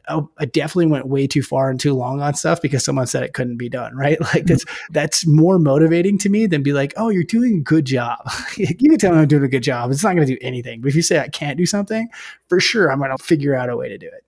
I, 0.08 0.22
I 0.38 0.46
definitely 0.46 0.86
went 0.86 1.06
way 1.06 1.26
too 1.26 1.42
far 1.42 1.68
and 1.68 1.78
too 1.78 1.92
long 1.92 2.22
on 2.22 2.32
stuff 2.32 2.62
because 2.62 2.82
someone 2.82 3.06
said 3.06 3.22
it 3.22 3.34
couldn't 3.34 3.58
be 3.58 3.68
done. 3.68 3.94
Right? 3.94 4.18
Like 4.28 4.44
that's 4.44 4.64
mm-hmm. 4.64 4.92
that's 4.92 5.26
more 5.26 5.58
motivating 5.58 6.18
to 6.18 6.28
me 6.28 6.46
than 6.46 6.62
be 6.62 6.72
like, 6.72 6.92
oh, 6.96 7.08
you're 7.08 7.24
doing 7.24 7.56
a 7.56 7.60
good 7.60 7.84
job. 7.84 8.18
you 8.56 8.74
can 8.74 8.98
tell 8.98 9.12
me 9.12 9.18
I'm 9.18 9.28
doing 9.28 9.44
a 9.44 9.48
good 9.48 9.62
job. 9.62 9.90
It's 9.90 10.02
not 10.02 10.14
going 10.14 10.26
to 10.26 10.34
do 10.34 10.38
anything. 10.42 10.80
But 10.80 10.88
if 10.88 10.94
you 10.94 11.02
say 11.02 11.18
I 11.18 11.28
can't 11.28 11.56
do 11.56 11.64
something, 11.64 12.08
for 12.48 12.60
sure, 12.60 12.92
I'm 12.92 12.98
going 12.98 13.16
to 13.16 13.22
figure 13.22 13.54
out 13.54 13.70
a 13.70 13.76
way 13.76 13.88
to 13.88 13.96
do 13.96 14.06
it. 14.06 14.24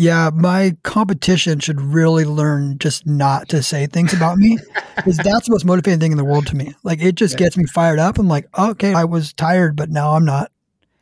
Yeah, 0.00 0.30
my 0.32 0.76
competition 0.84 1.58
should 1.58 1.80
really 1.80 2.24
learn 2.24 2.78
just 2.78 3.04
not 3.04 3.48
to 3.48 3.64
say 3.64 3.86
things 3.86 4.12
about 4.12 4.38
me 4.38 4.56
because 4.94 5.16
that's 5.24 5.46
the 5.46 5.50
most 5.50 5.64
motivating 5.64 5.98
thing 5.98 6.12
in 6.12 6.18
the 6.18 6.24
world 6.24 6.46
to 6.46 6.54
me. 6.56 6.72
Like 6.84 7.02
it 7.02 7.16
just 7.16 7.34
Yeah. 7.34 7.38
gets 7.46 7.56
me 7.56 7.64
fired 7.64 7.98
up. 7.98 8.16
I'm 8.16 8.28
like, 8.28 8.46
okay, 8.56 8.94
I 8.94 9.04
was 9.04 9.32
tired, 9.32 9.74
but 9.74 9.90
now 9.90 10.12
I'm 10.14 10.24
not. 10.24 10.52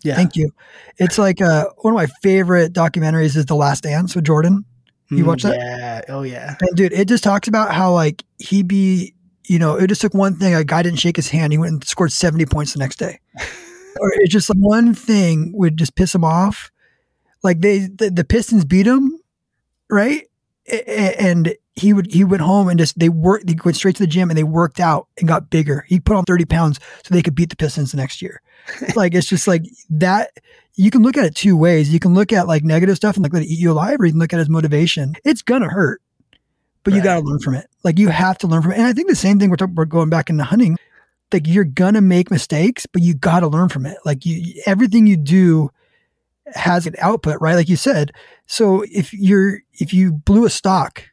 Yeah. 0.03 0.15
Thank 0.17 0.35
you. 0.35 0.51
It's 0.97 1.19
like 1.19 1.43
uh, 1.43 1.67
one 1.83 1.93
of 1.93 1.97
my 1.97 2.07
favorite 2.23 2.73
documentaries 2.73 3.37
is 3.37 3.45
The 3.45 3.55
Last 3.55 3.83
Dance 3.83 4.15
with 4.17 4.25
Jordan. 4.25 4.65
You 5.11 5.25
Mm, 5.25 5.27
watch 5.27 5.43
that? 5.43 5.57
Yeah. 5.59 6.01
Oh 6.09 6.23
yeah. 6.23 6.55
And 6.61 6.71
dude, 6.75 6.95
it 6.95 7.07
just 7.07 7.23
talks 7.23 7.49
about 7.49 7.75
how 7.75 7.93
like 7.93 8.25
he 8.39 8.63
be, 8.63 9.15
you 9.47 9.59
know, 9.59 9.77
it 9.77 9.89
just 9.89 10.01
took 10.01 10.15
one 10.15 10.37
thing. 10.37 10.55
A 10.55 10.65
guy 10.65 10.83
didn't 10.83 11.01
shake 11.01 11.17
his 11.17 11.29
hand. 11.29 11.53
He 11.53 11.59
went 11.59 11.73
and 11.73 11.85
scored 11.85 12.13
70 12.13 12.47
points 12.47 12.73
the 12.73 12.79
next 12.79 12.97
day. 12.97 13.21
or 14.01 14.11
it's 14.17 14.33
just 14.33 14.49
like 14.49 14.59
one 14.59 14.95
thing 14.95 15.53
would 15.55 15.77
just 15.77 15.97
piss 15.97 16.15
him 16.15 16.25
off. 16.25 16.71
Like 17.47 17.61
they, 17.61 17.87
the, 17.87 18.11
the 18.11 18.25
Pistons 18.25 18.65
beat 18.65 18.87
him, 18.87 19.19
right? 19.91 20.27
And 20.87 21.55
he 21.75 21.93
would, 21.93 22.13
he 22.13 22.25
went 22.25 22.43
home 22.43 22.69
and 22.69 22.79
just, 22.79 22.99
they 22.99 23.09
worked, 23.09 23.47
they 23.47 23.57
went 23.65 23.77
straight 23.77 23.97
to 23.97 24.03
the 24.03 24.07
gym 24.07 24.31
and 24.31 24.37
they 24.37 24.45
worked 24.45 24.81
out 24.81 25.09
and 25.19 25.29
got 25.29 25.49
bigger. 25.49 25.85
He 25.89 26.01
put 26.01 26.17
on 26.17 26.25
30 26.25 26.45
pounds 26.45 26.81
so 27.05 27.15
they 27.15 27.23
could 27.23 27.35
beat 27.35 27.51
the 27.51 27.57
Pistons 27.57 27.93
the 27.93 27.97
next 27.97 28.21
year. 28.21 28.43
like 28.97 29.15
it's 29.15 29.29
just 29.29 29.47
like 29.47 29.63
that. 29.91 30.31
You 30.75 30.91
can 30.91 31.03
look 31.03 31.17
at 31.17 31.25
it 31.25 31.35
two 31.35 31.57
ways. 31.57 31.91
You 31.91 32.01
can 32.01 32.13
look 32.13 32.33
at 32.33 32.47
like 32.47 32.63
negative 32.63 32.97
stuff 32.97 33.17
and 33.17 33.23
like 33.23 33.33
let 33.33 33.43
it 33.43 33.49
eat 33.49 33.59
you 33.59 33.73
alive, 33.73 33.99
or 33.99 34.05
you 34.05 34.13
can 34.13 34.19
look 34.19 34.35
at 34.35 34.39
it 34.39 34.43
as 34.43 34.49
motivation. 34.51 35.15
It's 35.25 35.41
gonna 35.41 35.71
hurt 35.71 36.03
but 36.87 36.95
you 36.95 37.03
got 37.03 37.15
to 37.15 37.21
learn 37.21 37.41
from 37.41 37.57
it. 37.57 37.67
Like 37.83 37.99
you 37.99 38.09
have 38.11 38.39
to 38.39 38.47
learn 38.47 38.63
from 38.63 38.71
it. 38.71 38.79
And 38.79 38.87
I 38.87 38.93
think 38.93 39.09
the 39.09 39.17
same 39.17 39.41
thing 39.41 39.51
we're 39.51 39.57
talking, 39.57 39.75
we're 39.75 39.87
going 39.87 40.09
back 40.09 40.31
into 40.31 40.45
hunting. 40.45 40.79
Like 41.33 41.49
you're 41.49 41.65
gonna 41.65 42.01
make 42.01 42.31
mistakes, 42.31 42.87
but 42.87 43.03
you 43.03 43.13
got 43.13 43.41
to 43.41 43.49
learn 43.49 43.69
from 43.69 43.87
it. 43.87 43.99
Like 44.05 44.25
you, 44.25 44.63
everything 44.67 45.09
you 45.09 45.17
do 45.17 45.73
has 46.55 46.87
an 46.87 46.95
output, 46.99 47.41
right? 47.41 47.55
Like 47.55 47.69
you 47.69 47.77
said. 47.77 48.13
So 48.47 48.85
if 48.91 49.13
you're 49.13 49.61
if 49.75 49.93
you 49.93 50.13
blew 50.13 50.45
a 50.45 50.51
stock, 50.51 51.05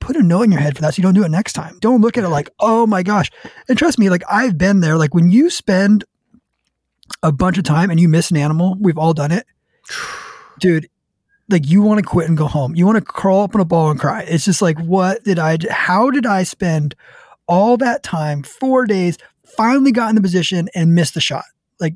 put 0.00 0.16
a 0.16 0.22
note 0.22 0.42
in 0.42 0.52
your 0.52 0.60
head 0.60 0.76
for 0.76 0.82
that, 0.82 0.94
so 0.94 0.98
you 0.98 1.02
don't 1.02 1.14
do 1.14 1.24
it 1.24 1.30
next 1.30 1.54
time. 1.54 1.78
Don't 1.80 2.00
look 2.00 2.18
at 2.18 2.24
it 2.24 2.28
like, 2.28 2.50
oh 2.60 2.86
my 2.86 3.02
gosh. 3.02 3.30
And 3.68 3.78
trust 3.78 3.98
me, 3.98 4.10
like 4.10 4.22
I've 4.30 4.58
been 4.58 4.80
there. 4.80 4.96
Like 4.96 5.14
when 5.14 5.30
you 5.30 5.50
spend 5.50 6.04
a 7.22 7.32
bunch 7.32 7.58
of 7.58 7.64
time 7.64 7.90
and 7.90 8.00
you 8.00 8.08
miss 8.08 8.30
an 8.30 8.36
animal, 8.36 8.76
we've 8.80 8.98
all 8.98 9.14
done 9.14 9.32
it, 9.32 9.46
dude 10.58 10.88
like 11.52 11.68
you 11.68 11.82
want 11.82 11.98
to 11.98 12.04
quit 12.04 12.28
and 12.28 12.36
go 12.36 12.46
home. 12.46 12.74
You 12.74 12.86
want 12.86 12.98
to 12.98 13.04
crawl 13.04 13.42
up 13.42 13.54
in 13.54 13.60
a 13.60 13.64
ball 13.64 13.90
and 13.90 14.00
cry. 14.00 14.22
It's 14.22 14.44
just 14.44 14.62
like, 14.62 14.78
what 14.80 15.22
did 15.22 15.38
I? 15.38 15.58
do? 15.58 15.68
How 15.70 16.10
did 16.10 16.26
I 16.26 16.42
spend 16.42 16.94
all 17.46 17.76
that 17.76 18.02
time, 18.02 18.42
four 18.42 18.86
days, 18.86 19.18
finally 19.44 19.92
got 19.92 20.08
in 20.08 20.16
the 20.16 20.22
position 20.22 20.68
and 20.74 20.94
missed 20.94 21.14
the 21.14 21.20
shot? 21.20 21.44
Like 21.78 21.94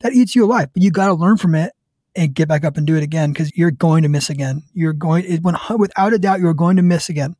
that 0.00 0.12
eats 0.12 0.34
you 0.34 0.44
alive. 0.44 0.70
But 0.72 0.82
you 0.82 0.90
got 0.90 1.06
to 1.06 1.14
learn 1.14 1.36
from 1.36 1.54
it 1.54 1.72
and 2.16 2.34
get 2.34 2.48
back 2.48 2.64
up 2.64 2.76
and 2.76 2.86
do 2.86 2.96
it 2.96 3.02
again 3.02 3.32
because 3.32 3.56
you're 3.56 3.70
going 3.70 4.02
to 4.02 4.08
miss 4.08 4.30
again. 4.30 4.62
You're 4.74 4.92
going 4.92 5.24
it, 5.24 5.42
when 5.42 5.56
without 5.78 6.12
a 6.12 6.18
doubt 6.18 6.40
you're 6.40 6.54
going 6.54 6.76
to 6.76 6.82
miss 6.82 7.08
again. 7.08 7.36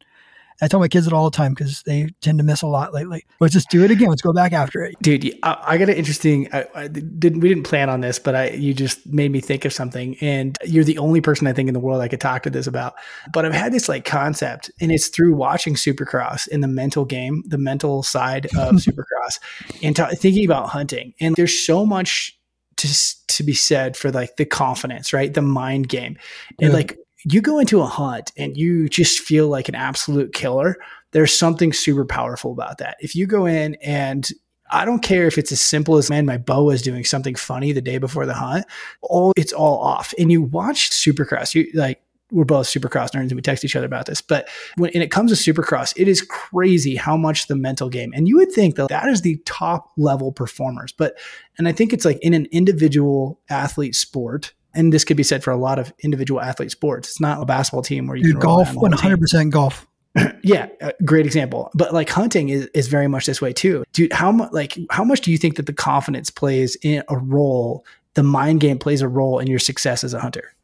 I 0.60 0.66
tell 0.66 0.80
my 0.80 0.88
kids 0.88 1.06
it 1.06 1.12
all 1.12 1.30
the 1.30 1.36
time 1.36 1.54
because 1.54 1.82
they 1.84 2.08
tend 2.20 2.38
to 2.38 2.44
miss 2.44 2.62
a 2.62 2.66
lot 2.66 2.92
lately. 2.92 3.24
Let's 3.38 3.54
just 3.54 3.70
do 3.70 3.84
it 3.84 3.92
again. 3.92 4.08
Let's 4.08 4.22
go 4.22 4.32
back 4.32 4.52
after 4.52 4.82
it. 4.82 4.96
Dude, 5.00 5.38
I 5.44 5.78
got 5.78 5.88
an 5.88 5.94
interesting. 5.94 6.48
I, 6.52 6.66
I 6.74 6.88
didn't. 6.88 7.40
We 7.40 7.48
didn't 7.48 7.62
plan 7.62 7.88
on 7.88 8.00
this, 8.00 8.18
but 8.18 8.34
I 8.34 8.50
you 8.50 8.74
just 8.74 9.06
made 9.06 9.30
me 9.30 9.40
think 9.40 9.64
of 9.64 9.72
something. 9.72 10.16
And 10.20 10.56
you're 10.64 10.84
the 10.84 10.98
only 10.98 11.20
person 11.20 11.46
I 11.46 11.52
think 11.52 11.68
in 11.68 11.74
the 11.74 11.80
world 11.80 12.00
I 12.00 12.08
could 12.08 12.20
talk 12.20 12.42
to 12.42 12.50
this 12.50 12.66
about. 12.66 12.94
But 13.32 13.44
I've 13.44 13.54
had 13.54 13.72
this 13.72 13.88
like 13.88 14.04
concept, 14.04 14.70
and 14.80 14.90
it's 14.90 15.08
through 15.08 15.36
watching 15.36 15.74
Supercross 15.74 16.48
in 16.48 16.60
the 16.60 16.68
mental 16.68 17.04
game, 17.04 17.44
the 17.46 17.58
mental 17.58 18.02
side 18.02 18.46
of 18.46 18.50
Supercross, 18.74 19.38
and 19.82 19.94
ta 19.94 20.08
thinking 20.08 20.44
about 20.44 20.70
hunting. 20.70 21.14
And 21.20 21.36
there's 21.36 21.56
so 21.56 21.86
much 21.86 22.37
to 22.78 22.88
to 23.28 23.42
be 23.42 23.54
said 23.54 23.96
for 23.96 24.10
like 24.10 24.36
the 24.36 24.44
confidence, 24.44 25.12
right? 25.12 25.32
The 25.32 25.42
mind 25.42 25.88
game, 25.88 26.16
and 26.60 26.70
Yeah. 26.70 26.74
like 26.74 26.98
you 27.24 27.40
go 27.40 27.58
into 27.58 27.80
a 27.80 27.86
hunt 27.86 28.32
and 28.36 28.56
you 28.56 28.88
just 28.88 29.18
feel 29.20 29.48
like 29.48 29.68
an 29.68 29.74
absolute 29.74 30.32
killer. 30.32 30.76
There's 31.12 31.32
something 31.36 31.72
super 31.72 32.04
powerful 32.04 32.52
about 32.52 32.78
that. 32.78 32.96
If 33.00 33.14
you 33.14 33.26
go 33.26 33.44
in 33.46 33.74
and 33.76 34.28
I 34.70 34.84
don't 34.84 35.02
care 35.02 35.26
if 35.26 35.38
it's 35.38 35.50
as 35.50 35.60
simple 35.60 35.96
as 35.96 36.10
man, 36.10 36.26
my 36.26 36.38
bow 36.38 36.70
is 36.70 36.82
doing 36.82 37.04
something 37.04 37.34
funny 37.34 37.72
the 37.72 37.80
day 37.80 37.98
before 37.98 38.26
the 38.26 38.34
hunt. 38.34 38.66
All 39.02 39.32
it's 39.36 39.52
all 39.52 39.78
off. 39.78 40.14
And 40.18 40.30
you 40.30 40.42
watch 40.42 40.90
Supercross, 40.90 41.54
you 41.54 41.68
like 41.74 42.00
we're 42.30 42.44
both 42.44 42.66
Supercross 42.66 43.10
nerds 43.10 43.28
and 43.28 43.34
we 43.34 43.42
text 43.42 43.64
each 43.64 43.76
other 43.76 43.86
about 43.86 44.06
this. 44.06 44.20
But 44.20 44.48
when 44.76 44.90
it 44.94 45.10
comes 45.10 45.36
to 45.36 45.52
Supercross, 45.52 45.94
it 45.96 46.08
is 46.08 46.22
crazy 46.22 46.96
how 46.96 47.16
much 47.16 47.46
the 47.46 47.56
mental 47.56 47.88
game. 47.88 48.12
And 48.14 48.28
you 48.28 48.36
would 48.36 48.52
think 48.52 48.76
that 48.76 48.88
that 48.88 49.08
is 49.08 49.22
the 49.22 49.36
top 49.46 49.92
level 49.96 50.32
performers. 50.32 50.92
But 50.92 51.16
and 51.56 51.66
I 51.68 51.72
think 51.72 51.92
it's 51.92 52.04
like 52.04 52.18
in 52.20 52.34
an 52.34 52.46
individual 52.50 53.40
athlete 53.48 53.94
sport. 53.94 54.52
And 54.74 54.92
this 54.92 55.02
could 55.02 55.16
be 55.16 55.22
said 55.22 55.42
for 55.42 55.50
a 55.50 55.56
lot 55.56 55.78
of 55.78 55.92
individual 56.00 56.40
athlete 56.40 56.70
sports. 56.70 57.08
It's 57.08 57.20
not 57.20 57.42
a 57.42 57.46
basketball 57.46 57.82
team 57.82 58.06
where 58.06 58.16
you 58.16 58.24
Dude, 58.24 58.32
can 58.34 58.40
golf, 58.40 58.74
one 58.74 58.92
hundred 58.92 59.20
percent 59.20 59.50
golf. 59.50 59.86
yeah 60.42 60.66
great 61.04 61.26
example 61.26 61.70
but 61.74 61.92
like 61.92 62.08
hunting 62.08 62.48
is, 62.48 62.66
is 62.72 62.88
very 62.88 63.06
much 63.06 63.26
this 63.26 63.42
way 63.42 63.52
too 63.52 63.84
dude 63.92 64.10
how 64.10 64.32
much 64.32 64.50
like 64.52 64.78
how 64.90 65.04
much 65.04 65.20
do 65.20 65.30
you 65.30 65.36
think 65.36 65.56
that 65.56 65.66
the 65.66 65.72
confidence 65.72 66.30
plays 66.30 66.76
in 66.82 67.04
a 67.08 67.16
role 67.18 67.84
the 68.14 68.22
mind 68.22 68.58
game 68.58 68.78
plays 68.78 69.02
a 69.02 69.06
role 69.06 69.38
in 69.38 69.46
your 69.46 69.58
success 69.58 70.02
as 70.02 70.14
a 70.14 70.18
hunter 70.18 70.54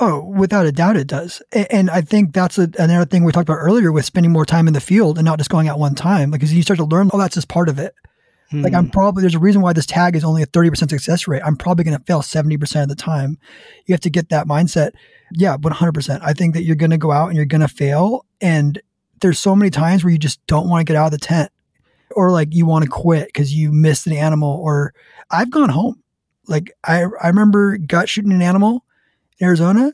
Oh, 0.00 0.20
without 0.24 0.66
a 0.66 0.72
doubt, 0.72 0.96
it 0.96 1.06
does. 1.06 1.42
And 1.52 1.88
I 1.88 2.00
think 2.00 2.32
that's 2.32 2.58
a, 2.58 2.68
another 2.78 3.04
thing 3.04 3.22
we 3.22 3.30
talked 3.30 3.48
about 3.48 3.58
earlier 3.58 3.92
with 3.92 4.04
spending 4.04 4.32
more 4.32 4.44
time 4.46 4.66
in 4.66 4.74
the 4.74 4.80
field 4.80 5.16
and 5.16 5.24
not 5.24 5.38
just 5.38 5.50
going 5.50 5.68
out 5.68 5.78
one 5.78 5.94
time. 5.94 6.30
Because 6.32 6.52
you 6.52 6.62
start 6.62 6.78
to 6.78 6.84
learn, 6.84 7.10
oh, 7.12 7.18
that's 7.18 7.36
just 7.36 7.48
part 7.48 7.68
of 7.68 7.78
it. 7.78 7.94
Like 8.54 8.74
I'm 8.74 8.84
Hmm. 8.86 8.90
probably 8.90 9.22
there's 9.22 9.34
a 9.34 9.38
reason 9.38 9.62
why 9.62 9.72
this 9.72 9.86
tag 9.86 10.14
is 10.14 10.24
only 10.24 10.42
a 10.42 10.46
30% 10.46 10.90
success 10.90 11.26
rate. 11.26 11.40
I'm 11.42 11.56
probably 11.56 11.84
going 11.84 11.96
to 11.96 12.04
fail 12.04 12.20
70% 12.20 12.82
of 12.82 12.88
the 12.90 12.94
time. 12.94 13.38
You 13.86 13.94
have 13.94 14.00
to 14.02 14.10
get 14.10 14.28
that 14.28 14.46
mindset. 14.46 14.90
Yeah, 15.32 15.56
100%. 15.56 16.20
I 16.22 16.34
think 16.34 16.52
that 16.52 16.62
you're 16.64 16.76
going 16.76 16.90
to 16.90 16.98
go 16.98 17.12
out 17.12 17.28
and 17.28 17.36
you're 17.36 17.46
going 17.46 17.62
to 17.62 17.68
fail 17.68 18.26
and 18.42 18.78
there's 19.22 19.38
so 19.38 19.56
many 19.56 19.70
times 19.70 20.04
where 20.04 20.12
you 20.12 20.18
just 20.18 20.44
don't 20.48 20.68
want 20.68 20.80
to 20.86 20.92
get 20.92 20.98
out 20.98 21.06
of 21.06 21.12
the 21.12 21.24
tent 21.26 21.50
or 22.14 22.30
like 22.30 22.48
you 22.52 22.66
want 22.66 22.84
to 22.84 22.90
quit 22.90 23.32
cuz 23.32 23.54
you 23.54 23.72
missed 23.72 24.06
an 24.06 24.12
animal 24.12 24.50
or 24.62 24.92
I've 25.30 25.50
gone 25.50 25.70
home. 25.70 26.02
Like 26.46 26.72
I 26.84 27.04
I 27.22 27.28
remember 27.28 27.78
gut 27.78 28.10
shooting 28.10 28.32
an 28.32 28.42
animal 28.42 28.84
Arizona 29.42 29.92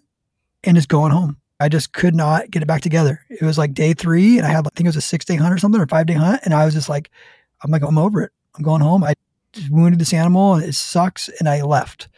and 0.65 0.77
just 0.77 0.89
going 0.89 1.13
home. 1.13 1.39
I 1.61 1.69
just 1.69 1.93
could 1.93 2.15
not 2.15 2.51
get 2.51 2.63
it 2.63 2.67
back 2.67 2.83
together. 2.83 3.21
It 3.29 3.43
was 3.43 3.59
like 3.59 3.75
day 3.75 3.93
3 3.93 4.39
and 4.39 4.47
I 4.47 4.51
had 4.51 4.67
I 4.67 4.71
think 4.75 4.87
it 4.87 4.89
was 4.89 4.97
a 4.97 5.01
6 5.01 5.25
day 5.25 5.37
hunt 5.37 5.53
or 5.53 5.59
something 5.59 5.81
or 5.81 5.87
5 5.87 6.07
day 6.07 6.15
hunt 6.15 6.41
and 6.45 6.55
I 6.55 6.65
was 6.65 6.75
just 6.75 6.89
like 6.89 7.11
I'm 7.63 7.71
like, 7.71 7.83
I'm 7.83 7.99
over 7.99 8.23
it. 8.23 8.33
I'm 8.57 8.63
going 8.63 8.81
home. 8.81 9.05
I 9.05 9.15
wounded 9.71 10.01
this 10.01 10.13
animal 10.13 10.55
and 10.55 10.65
it 10.65 10.75
sucks. 10.75 11.29
And 11.41 11.49
I 11.49 11.63
left. 11.63 12.09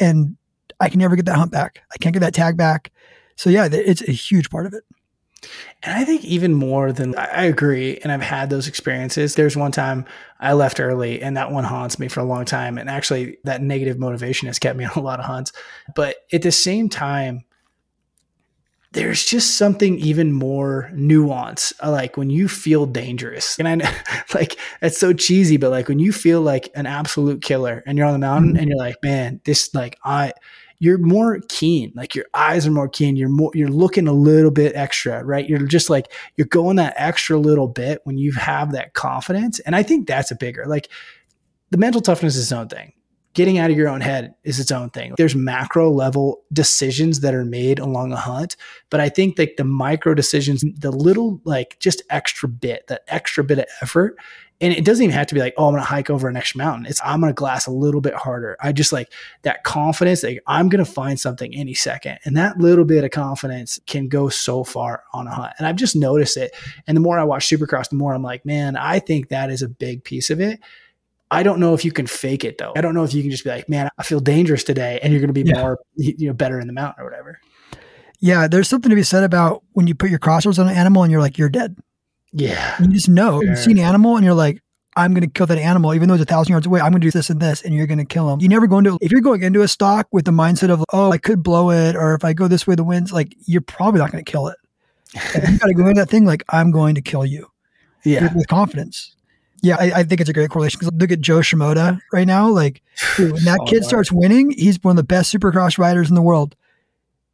And 0.00 0.36
I 0.80 0.88
can 0.88 1.00
never 1.00 1.16
get 1.16 1.26
that 1.26 1.36
hunt 1.36 1.52
back. 1.52 1.82
I 1.92 1.98
can't 1.98 2.12
get 2.12 2.20
that 2.20 2.34
tag 2.34 2.56
back. 2.56 2.90
So 3.36 3.50
yeah, 3.50 3.68
it's 3.70 4.02
a 4.02 4.12
huge 4.12 4.50
part 4.50 4.66
of 4.66 4.74
it. 4.74 4.84
And 5.82 5.94
I 5.98 6.04
think 6.04 6.24
even 6.24 6.54
more 6.54 6.92
than 6.92 7.16
I 7.16 7.44
agree, 7.44 7.98
and 8.02 8.12
I've 8.12 8.22
had 8.22 8.50
those 8.50 8.68
experiences. 8.68 9.34
There's 9.34 9.56
one 9.56 9.72
time 9.72 10.04
I 10.40 10.52
left 10.52 10.78
early, 10.80 11.20
and 11.20 11.36
that 11.36 11.50
one 11.50 11.64
haunts 11.64 11.98
me 11.98 12.08
for 12.08 12.20
a 12.20 12.24
long 12.24 12.44
time. 12.44 12.78
And 12.78 12.88
actually, 12.88 13.38
that 13.44 13.62
negative 13.62 13.98
motivation 13.98 14.46
has 14.46 14.58
kept 14.58 14.78
me 14.78 14.84
on 14.86 14.92
a 14.96 15.00
lot 15.00 15.18
of 15.18 15.26
hunts. 15.26 15.52
But 15.96 16.16
at 16.32 16.42
the 16.42 16.52
same 16.52 16.88
time, 16.88 17.44
there's 18.92 19.24
just 19.24 19.56
something 19.56 19.98
even 19.98 20.32
more 20.32 20.90
nuance. 20.94 21.72
uh, 21.82 21.90
Like 21.90 22.16
when 22.18 22.28
you 22.28 22.46
feel 22.46 22.84
dangerous, 22.84 23.58
and 23.58 23.66
I 23.66 23.74
know, 23.76 23.90
like 24.34 24.56
that's 24.80 24.98
so 24.98 25.12
cheesy, 25.14 25.56
but 25.56 25.70
like 25.70 25.88
when 25.88 25.98
you 25.98 26.12
feel 26.12 26.42
like 26.42 26.68
an 26.74 26.86
absolute 26.86 27.42
killer, 27.42 27.82
and 27.86 27.96
you're 27.96 28.06
on 28.06 28.12
the 28.12 28.18
mountain, 28.18 28.54
Mhm. 28.54 28.58
and 28.60 28.68
you're 28.68 28.78
like, 28.78 28.96
man, 29.02 29.40
this 29.44 29.74
like 29.74 29.98
I 30.04 30.32
you're 30.82 30.98
more 30.98 31.38
keen 31.48 31.92
like 31.94 32.12
your 32.12 32.24
eyes 32.34 32.66
are 32.66 32.72
more 32.72 32.88
keen 32.88 33.14
you're 33.14 33.28
more 33.28 33.52
you're 33.54 33.68
looking 33.68 34.08
a 34.08 34.12
little 34.12 34.50
bit 34.50 34.74
extra 34.74 35.24
right? 35.24 35.48
You're 35.48 35.64
just 35.64 35.88
like 35.88 36.12
you're 36.36 36.48
going 36.48 36.74
that 36.76 36.94
extra 36.96 37.38
little 37.38 37.68
bit 37.68 38.00
when 38.02 38.18
you 38.18 38.32
have 38.32 38.72
that 38.72 38.92
confidence 38.92 39.60
and 39.60 39.76
i 39.76 39.82
think 39.84 40.08
that's 40.08 40.32
a 40.32 40.34
bigger 40.34 40.66
like 40.66 40.88
the 41.70 41.78
mental 41.78 42.00
toughness 42.00 42.36
is 42.36 42.42
its 42.42 42.52
own 42.52 42.68
thing. 42.68 42.92
Getting 43.32 43.58
out 43.58 43.70
of 43.70 43.76
your 43.78 43.88
own 43.88 44.02
head 44.02 44.34
is 44.44 44.60
its 44.60 44.70
own 44.70 44.90
thing. 44.90 45.14
There's 45.16 45.34
macro 45.34 45.90
level 45.90 46.42
decisions 46.52 47.20
that 47.20 47.32
are 47.32 47.46
made 47.46 47.78
along 47.78 48.12
a 48.12 48.16
hunt 48.16 48.56
but 48.90 49.00
i 49.00 49.08
think 49.08 49.38
like 49.38 49.54
the 49.56 49.64
micro 49.64 50.14
decisions 50.14 50.64
the 50.76 50.90
little 50.90 51.40
like 51.44 51.78
just 51.78 52.02
extra 52.10 52.48
bit 52.48 52.86
that 52.88 53.02
extra 53.08 53.42
bit 53.42 53.60
of 53.60 53.66
effort 53.80 54.16
and 54.62 54.72
it 54.72 54.84
doesn't 54.84 55.02
even 55.02 55.14
have 55.14 55.26
to 55.26 55.34
be 55.34 55.40
like, 55.40 55.52
oh, 55.58 55.66
I'm 55.66 55.72
gonna 55.74 55.82
hike 55.84 56.08
over 56.08 56.28
an 56.28 56.36
extra 56.36 56.56
mountain. 56.58 56.86
It's 56.86 57.00
I'm 57.04 57.20
gonna 57.20 57.32
glass 57.34 57.66
a 57.66 57.70
little 57.70 58.00
bit 58.00 58.14
harder. 58.14 58.56
I 58.62 58.72
just 58.72 58.92
like 58.92 59.12
that 59.42 59.64
confidence, 59.64 60.22
like 60.22 60.40
I'm 60.46 60.68
gonna 60.70 60.84
find 60.84 61.20
something 61.20 61.54
any 61.54 61.74
second. 61.74 62.18
And 62.24 62.36
that 62.36 62.58
little 62.58 62.84
bit 62.86 63.04
of 63.04 63.10
confidence 63.10 63.78
can 63.86 64.08
go 64.08 64.28
so 64.30 64.64
far 64.64 65.02
on 65.12 65.26
a 65.26 65.34
hunt. 65.34 65.52
And 65.58 65.66
I've 65.66 65.76
just 65.76 65.96
noticed 65.96 66.36
it. 66.36 66.54
And 66.86 66.96
the 66.96 67.00
more 67.00 67.18
I 67.18 67.24
watch 67.24 67.46
Supercross, 67.48 67.90
the 67.90 67.96
more 67.96 68.14
I'm 68.14 68.22
like, 68.22 68.46
man, 68.46 68.76
I 68.76 69.00
think 69.00 69.28
that 69.28 69.50
is 69.50 69.60
a 69.60 69.68
big 69.68 70.04
piece 70.04 70.30
of 70.30 70.40
it. 70.40 70.60
I 71.30 71.42
don't 71.42 71.60
know 71.60 71.74
if 71.74 71.84
you 71.84 71.92
can 71.92 72.06
fake 72.06 72.44
it 72.44 72.58
though. 72.58 72.72
I 72.76 72.80
don't 72.82 72.94
know 72.94 73.04
if 73.04 73.12
you 73.12 73.22
can 73.22 73.30
just 73.30 73.42
be 73.44 73.50
like, 73.50 73.68
man, 73.68 73.90
I 73.98 74.02
feel 74.04 74.20
dangerous 74.20 74.64
today, 74.64 75.00
and 75.02 75.12
you're 75.12 75.20
gonna 75.20 75.32
be 75.32 75.42
Yeah. 75.42 75.60
more, 75.60 75.78
you 75.96 76.26
know, 76.28 76.34
better 76.34 76.60
in 76.60 76.66
the 76.66 76.72
mountain 76.72 77.02
or 77.02 77.04
whatever. 77.10 77.40
Yeah, 78.20 78.46
there's 78.46 78.68
something 78.68 78.90
to 78.90 78.94
be 78.94 79.02
said 79.02 79.24
about 79.24 79.64
when 79.72 79.88
you 79.88 79.94
put 79.96 80.08
your 80.08 80.20
crosswords 80.20 80.60
on 80.60 80.68
an 80.68 80.76
animal 80.76 81.02
and 81.02 81.10
you're 81.10 81.20
like, 81.20 81.38
you're 81.38 81.48
dead. 81.48 81.76
Yeah. 82.32 82.76
You 82.80 82.88
just 82.88 83.08
know. 83.08 83.42
You 83.42 83.56
see 83.56 83.72
an 83.72 83.78
animal 83.78 84.16
and 84.16 84.24
you're 84.24 84.34
like, 84.34 84.62
I'm 84.94 85.14
going 85.14 85.22
to 85.22 85.30
kill 85.30 85.46
that 85.46 85.58
animal, 85.58 85.94
even 85.94 86.08
though 86.08 86.14
it's 86.14 86.22
a 86.22 86.26
thousand 86.26 86.52
yards 86.52 86.66
away. 86.66 86.80
I'm 86.80 86.92
going 86.92 87.00
to 87.00 87.06
do 87.06 87.10
this 87.10 87.30
and 87.30 87.40
this, 87.40 87.62
and 87.62 87.74
you're 87.74 87.86
going 87.86 87.98
to 87.98 88.04
kill 88.04 88.30
him. 88.30 88.40
You 88.40 88.48
never 88.48 88.66
go 88.66 88.78
into, 88.78 88.98
if 89.00 89.10
you're 89.10 89.22
going 89.22 89.42
into 89.42 89.62
a 89.62 89.68
stock 89.68 90.06
with 90.12 90.26
the 90.26 90.32
mindset 90.32 90.70
of, 90.70 90.84
oh, 90.92 91.10
I 91.10 91.18
could 91.18 91.42
blow 91.42 91.70
it, 91.70 91.96
or 91.96 92.14
if 92.14 92.24
I 92.24 92.34
go 92.34 92.46
this 92.46 92.66
way, 92.66 92.74
the 92.74 92.84
wind's 92.84 93.12
like, 93.12 93.34
you're 93.46 93.62
probably 93.62 94.00
not 94.00 94.12
going 94.12 94.22
to 94.22 94.30
kill 94.30 94.48
it. 94.48 94.56
you 95.14 95.58
got 95.58 95.66
to 95.66 95.74
go 95.74 95.86
into 95.86 96.00
that 96.00 96.10
thing 96.10 96.26
like, 96.26 96.42
I'm 96.50 96.70
going 96.70 96.94
to 96.94 97.02
kill 97.02 97.24
you. 97.24 97.48
Yeah. 98.04 98.24
With, 98.24 98.34
with 98.34 98.48
confidence. 98.48 99.14
Yeah, 99.62 99.76
I, 99.78 100.00
I, 100.00 100.02
think 100.02 100.20
it's 100.20 100.28
a 100.28 100.32
great 100.32 100.50
correlation 100.50 100.80
because 100.80 100.92
look 100.92 101.12
at 101.12 101.20
Jo 101.20 101.38
Shimoda 101.38 102.00
right 102.12 102.26
now. 102.26 102.48
Like, 102.48 102.82
dude, 103.16 103.32
when 103.32 103.44
that 103.44 103.60
oh, 103.62 103.64
kid 103.64 103.84
starts 103.84 104.10
winning, 104.10 104.50
he's 104.50 104.82
one 104.82 104.92
of 104.92 104.96
the 104.96 105.04
best 105.04 105.32
supercross 105.32 105.78
riders 105.78 106.08
in 106.08 106.16
the 106.16 106.22
world. 106.22 106.56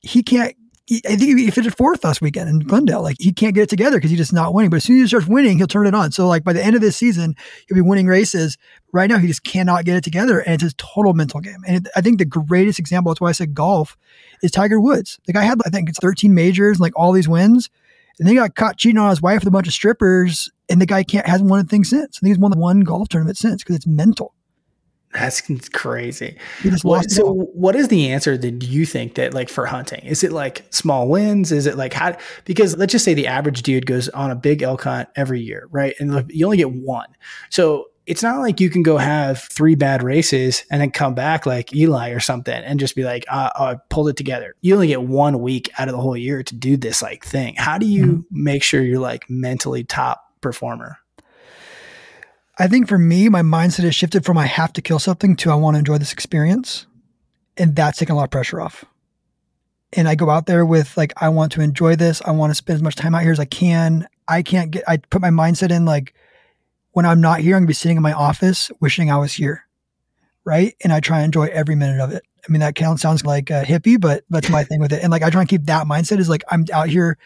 He 0.01 0.23
can't 0.23 0.55
I 0.91 1.17
think 1.17 1.39
he 1.39 1.51
finished 1.51 1.77
fourth 1.77 2.03
last 2.03 2.23
weekend 2.23 2.49
in 2.49 2.61
Glendale. 2.61 3.03
Like 3.03 3.17
he 3.19 3.33
can't 3.33 3.55
get 3.55 3.63
it 3.63 3.69
together 3.69 3.99
because 3.99 4.11
he's 4.11 4.19
just 4.19 4.33
not 4.33 4.55
winning. 4.55 4.71
But 4.71 4.79
as 4.79 4.85
soon 4.85 4.97
as 4.97 5.03
he 5.03 5.09
starts 5.09 5.27
winning, 5.27 5.59
he'll 5.59 5.67
turn 5.67 5.87
it 5.87 5.95
on. 5.95 6.13
So 6.13 6.27
like 6.27 6.45
by 6.45 6.55
the 6.55 6.65
end 6.65 6.77
of 6.77 6.81
this 6.81 6.97
season, 6.97 7.37
he'll 7.69 7.75
be 7.75 7.83
winning 7.83 8.07
races. 8.07 8.57
Right 8.93 9.11
now, 9.11 9.19
he 9.19 9.27
just 9.27 9.45
cannot 9.45 9.85
get 9.85 9.97
it 9.97 10.05
together, 10.05 10.41
and 10.41 10.55
it's 10.55 10.63
his 10.63 10.75
total 10.79 11.13
mental 11.13 11.41
game. 11.41 11.63
And 11.67 11.87
it, 11.87 11.93
I 11.95 12.01
think 12.01 12.19
the 12.19 12.25
greatest 12.25 12.79
example, 12.79 13.13
that's 13.13 13.21
why 13.21 13.29
I 13.29 13.33
said 13.33 13.55
golf, 13.55 13.99
is 14.43 14.51
Tiger 14.51 14.81
Woods. 14.81 15.19
The 15.27 15.35
guy 15.35 15.43
had 15.43 15.61
I 15.67 15.69
think 15.69 15.91
it's 15.91 15.99
13 15.99 16.35
majors, 16.35 16.81
like 16.81 16.95
all 16.97 17.13
these 17.13 17.29
wins, 17.29 17.69
and 18.19 18.27
then 18.27 18.35
he 18.35 18.41
got 18.41 18.55
caught 18.55 18.79
cheating 18.79 18.99
on 18.99 19.11
his 19.11 19.21
wife 19.21 19.41
with 19.41 19.49
a 19.49 19.53
bunch 19.53 19.67
of 19.67 19.75
strippers, 19.75 20.51
and 20.71 20.81
the 20.81 20.87
guy 20.87 21.03
can't 21.03 21.27
hasn't 21.27 21.51
won 21.51 21.61
a 21.61 21.65
thing 21.65 21.85
since. 21.85 22.19
I 22.19 22.21
think 22.21 22.31
he's 22.35 22.39
won 22.39 22.59
one 22.59 22.81
golf 22.81 23.09
tournament 23.11 23.37
since 23.37 23.63
because 23.63 23.77
it's 23.77 23.87
mental. 23.87 24.35
That's 25.13 25.41
crazy. 25.73 26.37
What, 26.83 27.11
so, 27.11 27.33
what 27.33 27.75
is 27.75 27.89
the 27.89 28.11
answer 28.11 28.37
that 28.37 28.63
you 28.63 28.87
think 28.87 29.15
that 29.15 29.35
like 29.35 29.49
for 29.49 29.67
hunting? 29.67 30.05
Is 30.05 30.23
it 30.23 30.33
like 30.33 30.65
small 30.71 31.09
wins? 31.09 31.53
Is 31.53 31.67
it 31.67 31.77
like 31.77 31.93
how? 31.93 32.17
Because 32.45 32.77
let's 32.77 32.93
just 32.93 33.05
say 33.05 33.15
the 33.15 33.27
average 33.27 33.63
dude 33.63 33.87
goes 33.87 34.09
on 34.11 34.31
a 34.31 34.37
big 34.37 34.63
elk 34.63 34.83
hunt 34.83 35.09
every 35.17 35.41
year, 35.41 35.69
right? 35.71 35.95
And 35.99 36.31
you 36.31 36.45
only 36.45 36.59
get 36.59 36.73
one. 36.73 37.09
So 37.51 37.87
it's 38.09 38.23
not 38.23 38.41
like 38.41 38.59
you 38.59 38.71
can 38.71 38.83
go 38.83 38.97
have 38.97 39.39
three 39.39 39.75
bad 39.75 40.03
races 40.03 40.65
and 40.71 40.81
then 40.81 40.91
come 40.91 41.15
back 41.15 41.45
like 41.45 41.75
Eli 41.75 42.09
or 42.11 42.21
something 42.21 42.55
and 42.55 42.81
just 42.81 42.97
be 42.97 43.05
like, 43.05 43.27
uh, 43.29 43.51
oh, 43.55 43.65
I 43.65 43.77
pulled 43.91 44.09
it 44.09 44.17
together. 44.17 44.55
You 44.63 44.75
only 44.75 44.87
get 44.87 45.03
one 45.03 45.41
week 45.41 45.71
out 45.79 45.89
of 45.89 45.95
the 45.95 46.01
whole 46.01 46.17
year 46.17 46.43
to 46.43 46.55
do 46.55 46.79
this 46.79 47.03
like 47.03 47.23
thing. 47.23 47.55
How 47.57 47.77
do 47.77 47.85
you 47.85 48.07
mm-hmm. 48.07 48.21
make 48.31 48.63
sure 48.63 48.83
you're 48.83 48.99
like 48.99 49.29
mentally 49.29 49.85
top 49.85 50.25
performer? 50.41 50.97
I 52.59 52.67
think 52.67 52.89
for 52.89 52.99
me, 52.99 53.29
my 53.29 53.43
mindset 53.43 53.85
has 53.85 53.95
shifted 53.95 54.25
from 54.25 54.37
I 54.37 54.47
have 54.47 54.73
to 54.75 54.83
kill 54.83 54.99
something 54.99 55.37
to 55.37 55.51
I 55.51 55.55
want 55.55 55.77
to 55.77 55.79
enjoy 55.79 55.99
this 55.99 56.13
experience. 56.13 56.87
And 57.57 57.77
that's 57.77 57.99
taken 57.99 58.15
a 58.15 58.17
lot 58.17 58.25
of 58.25 58.31
pressure 58.31 58.61
off. 58.61 58.85
And 59.93 60.09
I 60.09 60.17
go 60.17 60.29
out 60.29 60.47
there 60.47 60.67
with 60.67 60.97
like, 60.97 61.13
I 61.17 61.29
want 61.29 61.53
to 61.53 61.61
enjoy 61.61 61.97
this. 61.97 62.21
I 62.25 62.33
want 62.33 62.51
to 62.51 62.55
spend 62.55 62.77
as 62.77 62.83
much 62.83 62.97
time 62.97 63.15
out 63.15 63.23
here 63.23 63.33
as 63.33 63.41
I 63.41 63.45
can. 63.45 64.07
I 64.27 64.43
can't 64.43 64.71
get, 64.71 64.85
I 64.89 64.99
put 64.99 65.23
my 65.23 65.31
mindset 65.31 65.71
in 65.71 65.85
like, 65.85 66.15
when 66.93 67.07
I'm 67.07 67.21
not 67.21 67.41
here, 67.41 67.55
I'm 67.55 67.63
gonna 67.63 67.69
be 67.69 67.75
sitting 67.75 67.97
in 67.97 68.03
my 68.03 68.13
office 68.13 68.71
wishing 68.81 69.11
I 69.11 69.19
was 69.19 69.33
here. 69.33 69.65
Right. 70.45 70.75
And 70.83 70.93
I 70.93 71.01
try 71.01 71.19
and 71.19 71.27
enjoy 71.27 71.47
every 71.47 71.75
minute 71.75 72.01
of 72.01 72.13
it. 72.13 72.25
I 72.47 72.53
mean, 72.53 72.61
that 72.61 72.79
sounds 72.99 73.25
like 73.25 73.51
a 73.51 73.63
hippie, 73.63 74.01
but 74.01 74.25
that's 74.31 74.49
my 74.49 74.65
thing 74.65 74.81
with 74.81 74.93
it. 74.93 75.03
And 75.03 75.11
like, 75.11 75.23
I 75.23 75.31
try 75.31 75.43
and 75.43 75.51
keep 75.51 75.67
that 75.67 75.87
mindset 75.87 76.19
is 76.19 76.29
like, 76.29 76.43
I'm 76.51 76.65
out 76.73 76.89
here 76.89 77.19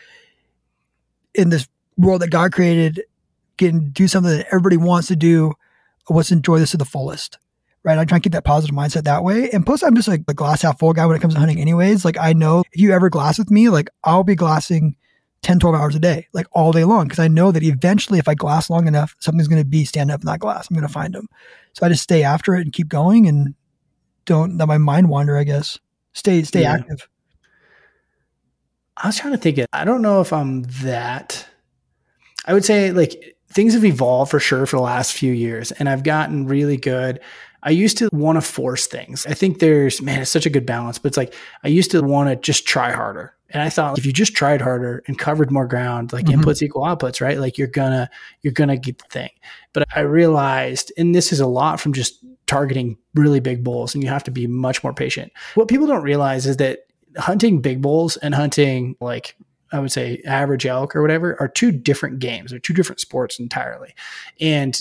in 1.35 1.49
this 1.49 1.69
world 1.97 2.23
that 2.23 2.31
God 2.31 2.53
created 2.53 3.03
can 3.63 3.91
do 3.91 4.09
something 4.09 4.37
that 4.37 4.47
everybody 4.49 4.77
wants 4.77 5.09
to 5.09 5.17
do. 5.17 5.55
Let's 6.09 6.33
enjoy 6.33 6.59
this 6.59 6.73
to 6.73 6.77
the 6.77 6.85
fullest. 6.85 7.39
Right. 7.85 7.99
I 7.99 8.05
try 8.05 8.17
and 8.17 8.23
keep 8.23 8.33
that 8.33 8.45
positive 8.45 8.77
mindset 8.77 9.05
that 9.05 9.25
way. 9.25 9.51
And 9.51 9.67
plus, 9.67 9.83
I'm 9.83 9.97
just 9.97 10.07
like 10.07 10.27
the 10.27 10.35
glass 10.35 10.63
half 10.63 10.79
full 10.79 10.93
guy 10.93 11.05
when 11.05 11.17
it 11.17 11.21
comes 11.21 11.35
to 11.35 11.41
hunting, 11.41 11.59
anyways. 11.59 12.05
Like, 12.05 12.17
I 12.17 12.33
know 12.33 12.63
if 12.73 12.81
you 12.81 12.93
ever 12.93 13.11
glass 13.11 13.39
with 13.39 13.51
me, 13.51 13.71
like, 13.71 13.91
I'll 14.05 14.23
be 14.23 14.37
glassing 14.37 14.95
10, 15.43 15.59
12 15.59 15.75
hours 15.75 15.97
a 15.97 15.99
day, 15.99 16.29
like 16.33 16.47
all 16.53 16.71
day 16.71 16.85
long. 16.85 17.09
Cause 17.09 17.19
I 17.19 17.27
know 17.27 17.51
that 17.51 17.65
eventually, 17.65 18.21
if 18.21 18.29
I 18.29 18.35
glass 18.35 18.71
long 18.71 18.87
enough, 18.87 19.17
something's 19.19 19.49
going 19.49 19.61
to 19.61 19.69
be 19.69 19.85
standing 19.85 20.15
up 20.15 20.21
in 20.21 20.27
that 20.27 20.39
glass. 20.39 20.69
I'm 20.71 20.77
going 20.77 20.87
to 20.87 20.93
find 20.93 21.13
them. 21.13 21.27
So 21.73 21.85
I 21.85 21.89
just 21.89 22.05
stay 22.05 22.23
after 22.23 22.55
it 22.55 22.61
and 22.61 22.73
keep 22.73 22.89
going 22.89 23.27
and 23.27 23.57
don't 24.27 24.57
let 24.59 24.69
my 24.69 24.79
mind 24.79 25.09
wander, 25.09 25.37
I 25.37 25.43
guess. 25.43 25.81
Stay, 26.13 26.45
stay 26.45 26.63
yeah. 26.63 26.75
active. 26.75 27.09
I 28.97 29.09
was 29.09 29.19
trying 29.19 29.33
to 29.33 29.39
think, 29.39 29.59
I 29.73 29.85
don't 29.85 30.03
know 30.03 30.21
if 30.21 30.33
I'm 30.33 30.63
that. 30.85 31.49
I 32.45 32.55
would 32.55 32.65
say 32.65 32.93
like 32.93 33.32
things 33.53 33.75
have 33.75 33.85
evolved 33.85 34.31
for 34.31 34.41
sure 34.41 34.67
for 34.67 34.77
the 34.77 34.83
last 34.83 35.13
few 35.13 35.33
years 35.33 35.73
and 35.73 35.89
I've 35.89 36.03
gotten 36.03 36.47
really 36.47 36.77
good. 36.77 37.21
I 37.63 37.71
used 37.71 37.99
to 37.99 38.09
want 38.13 38.37
to 38.37 38.41
force 38.41 38.87
things. 38.87 39.25
I 39.27 39.35
think 39.35 39.61
there's, 39.61 40.03
man, 40.03 40.21
it's 40.21 40.31
such 40.31 40.47
a 40.47 40.51
good 40.51 40.67
balance, 40.67 40.99
but 40.99 41.09
it's 41.09 41.17
like 41.17 41.35
I 41.63 41.69
used 41.69 41.93
to 41.93 42.03
want 42.03 42.29
to 42.29 42.37
just 42.37 42.67
try 42.67 42.91
harder. 42.91 43.35
And 43.51 43.63
I 43.63 43.69
thought 43.69 43.99
if 43.99 44.07
you 44.07 44.13
just 44.13 44.35
tried 44.35 44.63
harder 44.63 45.05
and 45.07 45.19
covered 45.19 45.51
more 45.51 45.67
ground, 45.67 46.13
like 46.13 46.25
mm-hmm. 46.25 46.41
inputs 46.41 46.63
equal 46.63 46.83
outputs, 46.83 47.21
right? 47.21 47.39
Like 47.39 47.59
you're 47.59 47.69
gonna, 47.69 48.11
you're 48.41 48.55
gonna 48.55 48.79
get 48.79 48.99
the 48.99 49.05
thing. 49.11 49.31
But 49.75 49.87
I 49.95 50.01
realized, 50.01 50.91
and 50.97 51.15
this 51.15 51.33
is 51.33 51.39
a 51.39 51.47
lot 51.47 51.79
from 51.79 51.93
just 51.93 52.25
targeting 52.47 52.97
really 53.15 53.41
big 53.41 53.63
bulls 53.63 53.95
and 53.95 54.03
you 54.03 54.09
have 54.09 54.25
to 54.25 54.31
be 54.31 54.47
much 54.47 54.83
more 54.83 54.95
patient. 54.95 55.33
What 55.55 55.69
people 55.69 55.87
don't 55.87 56.03
realize 56.03 56.47
is 56.47 56.57
that 56.57 56.87
hunting 57.17 57.61
big 57.61 57.83
bulls 57.83 58.17
and 58.17 58.35
hunting 58.35 58.97
like 59.01 59.37
I 59.73 59.81
would 59.81 59.93
say 59.93 60.23
average 60.27 60.67
elk 60.67 60.95
or 60.95 61.03
whatever 61.03 61.37
are 61.41 61.49
two 61.49 61.73
different 61.73 62.19
games. 62.19 62.51
They're 62.51 62.61
two 62.61 62.75
different 62.75 63.01
sports 63.01 63.39
entirely. 63.39 63.95
And 64.41 64.81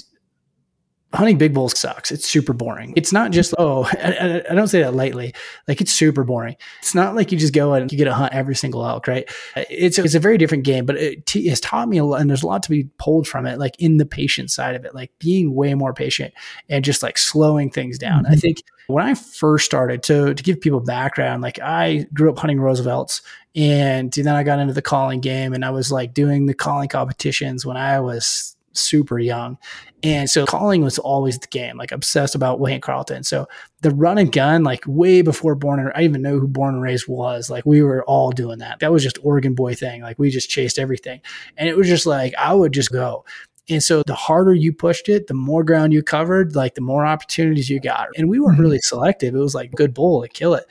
hunting 1.14 1.38
big 1.38 1.54
bulls 1.54 1.78
sucks. 1.78 2.12
It's 2.12 2.28
super 2.28 2.54
boring. 2.54 2.94
It's 2.96 3.12
not 3.12 3.32
just, 3.32 3.54
oh, 3.58 3.84
I, 4.04 4.44
I, 4.50 4.56
don't 4.56 4.68
say 4.68 4.82
that 4.82 4.94
lightly. 4.94 5.34
Like 5.68 5.82
it's 5.82 5.92
super 5.92 6.24
boring. 6.24 6.56
It's 6.80 6.96
not 6.96 7.16
like 7.16 7.32
you 7.32 7.38
just 7.38 7.54
go 7.54 7.74
and 7.74 7.92
you 7.92 7.98
get 7.98 8.06
to 8.06 8.14
hunt 8.14 8.34
every 8.34 8.56
single 8.56 8.86
elk, 8.86 9.08
right? 9.08 9.30
It's, 9.56 10.00
it's 10.00 10.16
a 10.16 10.20
very 10.20 10.38
different 10.38 10.64
game, 10.64 10.86
but 10.86 10.96
it 10.96 11.26
t- 11.26 11.48
has 11.50 11.60
taught 11.60 11.90
me 11.90 11.98
a 11.98 12.06
lot 12.06 12.22
and 12.22 12.30
there's 12.30 12.44
a 12.44 12.48
lot 12.48 12.64
to 12.64 12.70
be 12.70 12.86
pulled 12.98 13.28
from 13.28 13.46
it, 13.46 13.60
like 13.60 13.76
in 13.80 13.98
the 13.98 14.06
patient 14.06 14.52
side 14.52 14.76
of 14.76 14.86
it, 14.86 14.96
like 14.96 15.12
being 15.20 15.54
way 15.54 15.74
more 15.74 15.94
patient 15.94 16.34
and 16.70 16.86
just 16.86 17.04
like 17.04 17.18
slowing 17.18 17.70
things 17.70 17.98
down. 17.98 18.24
Mm-hmm. 18.24 18.34
I 18.34 18.36
think 18.38 18.64
when 18.88 19.06
I 19.06 19.14
first 19.16 19.66
started 19.66 20.04
to, 20.04 20.34
to 20.34 20.44
give 20.44 20.62
people 20.62 20.80
background, 20.80 21.42
like 21.42 21.60
I 21.60 22.06
grew 22.14 22.30
up 22.30 22.40
hunting 22.40 22.60
Roosevelts 22.60 23.22
and 23.56 24.12
then 24.14 24.30
I 24.30 24.44
got 24.44 24.60
into 24.60 24.74
the 24.74 24.82
calling 24.82 25.20
game 25.20 25.54
and 25.54 25.66
I 25.66 25.72
was 25.72 25.92
like 25.92 26.14
doing 26.14 26.46
the 26.46 26.54
calling 26.54 26.90
competitions 26.90 27.66
when 27.66 27.78
I 27.78 28.00
was 28.00 28.56
super 28.74 29.20
young. 29.20 29.58
And 30.04 30.30
so 30.30 30.46
calling 30.46 30.84
was 30.84 30.98
always 30.98 31.38
the 31.38 31.48
game, 31.48 31.78
like 31.78 31.92
obsessed 31.92 32.34
about 32.34 32.60
Wayne 32.60 32.82
Carlton. 32.82 33.24
So 33.24 33.48
the 33.82 33.92
run 33.92 34.18
and 34.18 34.32
gun, 34.32 34.64
like 34.64 34.84
way 34.88 35.22
before 35.22 35.56
born 35.56 35.80
and 35.80 35.92
I 35.94 36.04
even 36.04 36.22
know 36.22 36.40
who 36.40 36.48
born 36.48 36.76
and 36.76 36.82
raised 36.82 37.08
was, 37.08 37.50
like 37.50 37.66
we 37.66 37.84
were 37.84 38.04
all 38.06 38.32
doing 38.32 38.60
that. 38.60 38.80
That 38.80 38.92
was 38.92 39.04
just 39.04 39.20
Oregon 39.22 39.54
boy 39.54 39.76
thing. 39.76 40.02
Like 40.02 40.18
we 40.18 40.30
just 40.30 40.50
chased 40.50 40.80
everything. 40.80 41.22
And 41.58 41.68
it 41.68 41.78
was 41.78 41.88
just 41.88 42.06
like, 42.06 42.34
I 42.36 42.54
would 42.54 42.74
just 42.74 42.92
go. 42.92 43.26
And 43.70 43.84
so 43.84 44.02
the 44.04 44.16
harder 44.16 44.54
you 44.54 44.74
pushed 44.74 45.08
it, 45.08 45.28
the 45.28 45.34
more 45.34 45.64
ground 45.64 45.94
you 45.94 46.02
covered, 46.02 46.56
like 46.56 46.76
the 46.76 46.82
more 46.82 47.06
opportunities 47.06 47.70
you 47.70 47.80
got. 47.80 48.08
And 48.18 48.30
we 48.30 48.40
weren't 48.40 48.54
mm-hmm. 48.54 48.64
really 48.64 48.80
selective. 48.80 49.36
It 49.36 49.40
was 49.40 49.56
like 49.56 49.72
good 49.72 49.94
bull, 49.94 50.22
like 50.22 50.34
kill 50.34 50.56
it. 50.56 50.66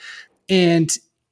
And 0.48 0.90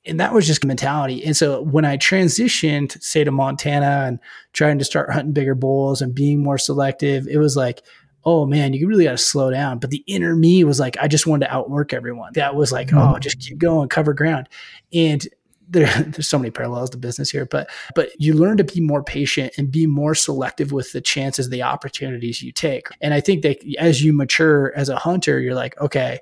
and 0.08 0.18
that 0.20 0.32
was 0.32 0.46
just 0.46 0.64
mentality. 0.64 1.24
And 1.24 1.36
so 1.36 1.62
when 1.62 1.84
I 1.84 1.96
transitioned, 1.96 3.00
say 3.02 3.24
to 3.24 3.30
Montana 3.30 4.04
and 4.06 4.18
trying 4.52 4.78
to 4.78 4.84
start 4.84 5.12
hunting 5.12 5.32
bigger 5.32 5.54
bulls 5.54 6.02
and 6.02 6.14
being 6.14 6.42
more 6.42 6.58
selective, 6.58 7.26
it 7.28 7.38
was 7.38 7.56
like, 7.56 7.82
oh 8.24 8.46
man, 8.46 8.72
you 8.72 8.88
really 8.88 9.04
got 9.04 9.12
to 9.12 9.18
slow 9.18 9.50
down. 9.50 9.78
But 9.78 9.90
the 9.90 10.04
inner 10.06 10.34
me 10.34 10.64
was 10.64 10.80
like, 10.80 10.96
I 11.00 11.08
just 11.08 11.26
wanted 11.26 11.46
to 11.46 11.54
outwork 11.54 11.92
everyone. 11.92 12.32
That 12.34 12.54
was 12.54 12.72
like, 12.72 12.88
mm-hmm. 12.88 12.98
oh, 12.98 13.18
just 13.18 13.38
keep 13.40 13.58
going, 13.58 13.88
cover 13.88 14.12
ground. 14.12 14.48
And 14.92 15.26
there, 15.68 15.86
there's 16.02 16.28
so 16.28 16.38
many 16.38 16.50
parallels 16.50 16.90
to 16.90 16.98
business 16.98 17.30
here, 17.30 17.46
but 17.46 17.70
but 17.94 18.10
you 18.18 18.34
learn 18.34 18.56
to 18.56 18.64
be 18.64 18.80
more 18.80 19.02
patient 19.02 19.54
and 19.56 19.70
be 19.70 19.86
more 19.86 20.14
selective 20.14 20.72
with 20.72 20.92
the 20.92 21.00
chances, 21.00 21.48
the 21.48 21.62
opportunities 21.62 22.42
you 22.42 22.52
take. 22.52 22.88
And 23.00 23.14
I 23.14 23.20
think 23.20 23.42
that 23.42 23.58
as 23.78 24.02
you 24.02 24.12
mature 24.12 24.72
as 24.74 24.88
a 24.88 24.96
hunter, 24.96 25.40
you're 25.40 25.54
like, 25.54 25.80
okay, 25.80 26.20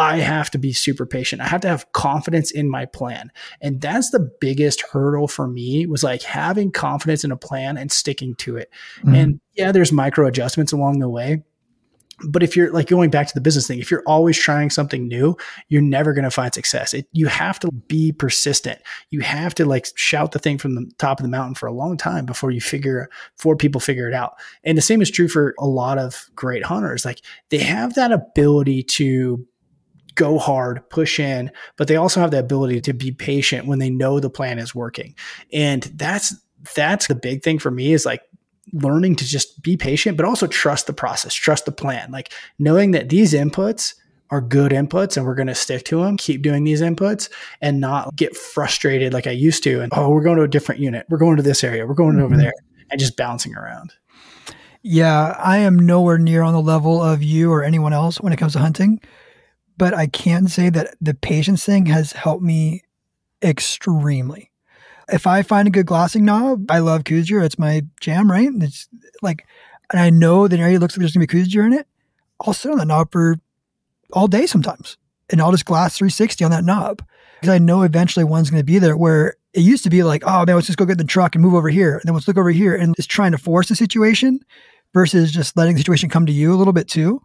I 0.00 0.18
have 0.18 0.50
to 0.50 0.58
be 0.58 0.72
super 0.72 1.06
patient. 1.06 1.42
I 1.42 1.46
have 1.46 1.60
to 1.62 1.68
have 1.68 1.92
confidence 1.92 2.50
in 2.50 2.68
my 2.68 2.86
plan. 2.86 3.30
And 3.60 3.80
that's 3.80 4.10
the 4.10 4.30
biggest 4.40 4.82
hurdle 4.82 5.28
for 5.28 5.46
me 5.46 5.86
was 5.86 6.02
like 6.02 6.22
having 6.22 6.72
confidence 6.72 7.24
in 7.24 7.32
a 7.32 7.36
plan 7.36 7.76
and 7.76 7.92
sticking 7.92 8.34
to 8.36 8.56
it. 8.56 8.70
Mm-hmm. 8.98 9.14
And 9.14 9.40
yeah, 9.54 9.72
there's 9.72 9.92
micro 9.92 10.26
adjustments 10.26 10.72
along 10.72 11.00
the 11.00 11.08
way. 11.08 11.42
But 12.28 12.42
if 12.42 12.54
you're 12.54 12.70
like 12.70 12.86
going 12.86 13.10
back 13.10 13.28
to 13.28 13.34
the 13.34 13.40
business 13.40 13.66
thing, 13.66 13.78
if 13.78 13.90
you're 13.90 14.02
always 14.06 14.38
trying 14.38 14.70
something 14.70 15.08
new, 15.08 15.36
you're 15.68 15.80
never 15.80 16.12
going 16.12 16.24
to 16.24 16.30
find 16.30 16.52
success. 16.52 16.92
It, 16.92 17.06
you 17.12 17.28
have 17.28 17.58
to 17.60 17.70
be 17.70 18.12
persistent. 18.12 18.80
You 19.08 19.20
have 19.20 19.54
to 19.54 19.64
like 19.64 19.86
shout 19.94 20.32
the 20.32 20.38
thing 20.38 20.58
from 20.58 20.74
the 20.74 20.90
top 20.98 21.18
of 21.18 21.24
the 21.24 21.30
mountain 21.30 21.54
for 21.54 21.66
a 21.66 21.72
long 21.72 21.96
time 21.96 22.26
before 22.26 22.50
you 22.50 22.60
figure, 22.60 23.08
before 23.36 23.56
people 23.56 23.80
figure 23.80 24.08
it 24.08 24.14
out. 24.14 24.34
And 24.64 24.76
the 24.76 24.82
same 24.82 25.00
is 25.00 25.10
true 25.10 25.28
for 25.28 25.54
a 25.58 25.66
lot 25.66 25.96
of 25.96 26.28
great 26.34 26.64
hunters. 26.64 27.04
Like 27.04 27.22
they 27.48 27.58
have 27.58 27.94
that 27.94 28.12
ability 28.12 28.82
to 28.82 29.46
go 30.20 30.38
hard, 30.38 30.86
push 30.90 31.18
in, 31.18 31.50
but 31.78 31.88
they 31.88 31.96
also 31.96 32.20
have 32.20 32.30
the 32.30 32.38
ability 32.38 32.82
to 32.82 32.92
be 32.92 33.10
patient 33.10 33.66
when 33.66 33.78
they 33.78 33.88
know 33.88 34.20
the 34.20 34.28
plan 34.28 34.58
is 34.58 34.74
working. 34.74 35.14
And 35.50 35.82
that's 35.94 36.34
that's 36.74 37.06
the 37.06 37.14
big 37.14 37.42
thing 37.42 37.58
for 37.58 37.70
me 37.70 37.94
is 37.94 38.04
like 38.04 38.20
learning 38.74 39.16
to 39.16 39.24
just 39.24 39.62
be 39.62 39.78
patient, 39.78 40.18
but 40.18 40.26
also 40.26 40.46
trust 40.46 40.86
the 40.86 40.92
process, 40.92 41.32
trust 41.32 41.64
the 41.64 41.72
plan. 41.72 42.10
Like 42.10 42.32
knowing 42.58 42.90
that 42.90 43.08
these 43.08 43.32
inputs 43.32 43.94
are 44.28 44.42
good 44.42 44.72
inputs 44.72 45.16
and 45.16 45.24
we're 45.24 45.34
going 45.34 45.46
to 45.46 45.54
stick 45.54 45.84
to 45.86 46.02
them, 46.04 46.18
keep 46.18 46.42
doing 46.42 46.64
these 46.64 46.82
inputs 46.82 47.30
and 47.62 47.80
not 47.80 48.14
get 48.14 48.36
frustrated 48.36 49.14
like 49.14 49.26
I 49.26 49.32
used 49.32 49.64
to. 49.64 49.80
And 49.80 49.90
oh, 49.96 50.10
we're 50.10 50.22
going 50.22 50.36
to 50.36 50.44
a 50.44 50.48
different 50.48 50.82
unit. 50.82 51.06
We're 51.08 51.18
going 51.18 51.38
to 51.38 51.42
this 51.42 51.64
area. 51.64 51.86
We're 51.86 51.94
going 51.94 52.16
mm-hmm. 52.16 52.24
over 52.24 52.36
there 52.36 52.52
and 52.90 53.00
just 53.00 53.16
bouncing 53.16 53.54
around. 53.56 53.94
Yeah, 54.82 55.34
I 55.38 55.58
am 55.58 55.78
nowhere 55.78 56.18
near 56.18 56.42
on 56.42 56.52
the 56.52 56.60
level 56.60 57.02
of 57.02 57.22
you 57.22 57.50
or 57.50 57.64
anyone 57.64 57.92
else 57.92 58.20
when 58.20 58.32
it 58.32 58.38
comes 58.38 58.52
to 58.54 58.60
hunting, 58.60 59.00
but 59.80 59.94
I 59.94 60.08
can 60.08 60.46
say 60.46 60.68
that 60.68 60.94
the 61.00 61.14
patience 61.14 61.64
thing 61.64 61.86
has 61.86 62.12
helped 62.12 62.42
me 62.42 62.82
extremely. 63.42 64.50
If 65.10 65.26
I 65.26 65.40
find 65.40 65.66
a 65.66 65.70
good 65.70 65.86
glassing 65.86 66.26
knob, 66.26 66.70
I 66.70 66.80
love 66.80 67.02
deer. 67.02 67.40
It's 67.40 67.58
my 67.58 67.86
jam, 67.98 68.30
right? 68.30 68.50
It's 68.56 68.90
like, 69.22 69.46
and 69.90 69.98
I 69.98 70.10
know 70.10 70.46
the 70.46 70.58
area 70.58 70.78
looks 70.78 70.94
like 70.94 71.00
there's 71.00 71.14
gonna 71.14 71.26
be 71.26 71.44
deer 71.44 71.64
in 71.64 71.72
it. 71.72 71.86
I'll 72.44 72.52
sit 72.52 72.70
on 72.70 72.76
that 72.76 72.88
knob 72.88 73.10
for 73.10 73.36
all 74.12 74.28
day 74.28 74.44
sometimes, 74.44 74.98
and 75.30 75.40
I'll 75.40 75.50
just 75.50 75.64
glass 75.64 75.96
360 75.96 76.44
on 76.44 76.50
that 76.50 76.62
knob 76.62 77.02
because 77.40 77.54
I 77.54 77.56
know 77.58 77.80
eventually 77.80 78.24
one's 78.24 78.50
to 78.50 78.62
be 78.62 78.78
there. 78.78 78.98
Where 78.98 79.36
it 79.54 79.62
used 79.62 79.84
to 79.84 79.90
be 79.90 80.02
like, 80.02 80.24
oh 80.26 80.44
man, 80.44 80.56
let's 80.56 80.66
just 80.66 80.78
go 80.78 80.84
get 80.84 80.98
the 80.98 81.04
truck 81.04 81.34
and 81.34 81.42
move 81.42 81.54
over 81.54 81.70
here, 81.70 81.94
and 81.94 82.02
then 82.04 82.12
let's 82.12 82.28
look 82.28 82.36
over 82.36 82.50
here, 82.50 82.74
and 82.74 82.94
just 82.96 83.08
trying 83.08 83.32
to 83.32 83.38
force 83.38 83.70
the 83.70 83.76
situation 83.76 84.40
versus 84.92 85.32
just 85.32 85.56
letting 85.56 85.72
the 85.72 85.80
situation 85.80 86.10
come 86.10 86.26
to 86.26 86.32
you 86.32 86.52
a 86.52 86.56
little 86.56 86.74
bit 86.74 86.86
too. 86.86 87.22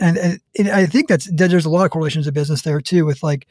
And, 0.00 0.16
and, 0.18 0.40
and 0.58 0.68
I 0.68 0.86
think 0.86 1.08
that's 1.08 1.28
there's 1.32 1.64
a 1.64 1.70
lot 1.70 1.84
of 1.84 1.90
correlations 1.90 2.26
of 2.26 2.34
business 2.34 2.62
there 2.62 2.80
too 2.80 3.04
with 3.04 3.22
like 3.22 3.46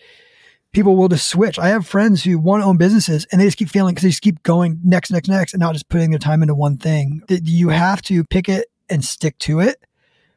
people 0.72 0.96
will 0.96 1.08
just 1.08 1.30
switch. 1.30 1.58
I 1.60 1.70
have 1.70 1.88
friends 1.88 2.24
who 2.24 2.38
want 2.40 2.62
to 2.62 2.68
own 2.68 2.78
businesses 2.78 3.26
and 3.32 3.42
they 3.42 3.46
just 3.46 3.58
keep 3.58 3.70
failing 3.70 3.94
because 3.94 4.04
they 4.04 4.10
just 4.10 4.22
keep 4.22 4.44
going 4.44 4.80
next, 4.84 5.12
next, 5.12 5.28
next, 5.28 5.54
and 5.54 5.60
not 5.60 5.74
just 5.74 5.90
putting 5.90 6.12
their 6.12 6.20
time 6.20 6.42
into 6.42 6.56
one 6.56 6.78
thing. 6.78 7.22
You 7.30 7.70
have 7.70 8.02
to 8.04 8.24
pick 8.24 8.48
it 8.50 8.68
and 8.90 9.04
stick 9.04 9.38
to 9.40 9.60
it 9.60 9.84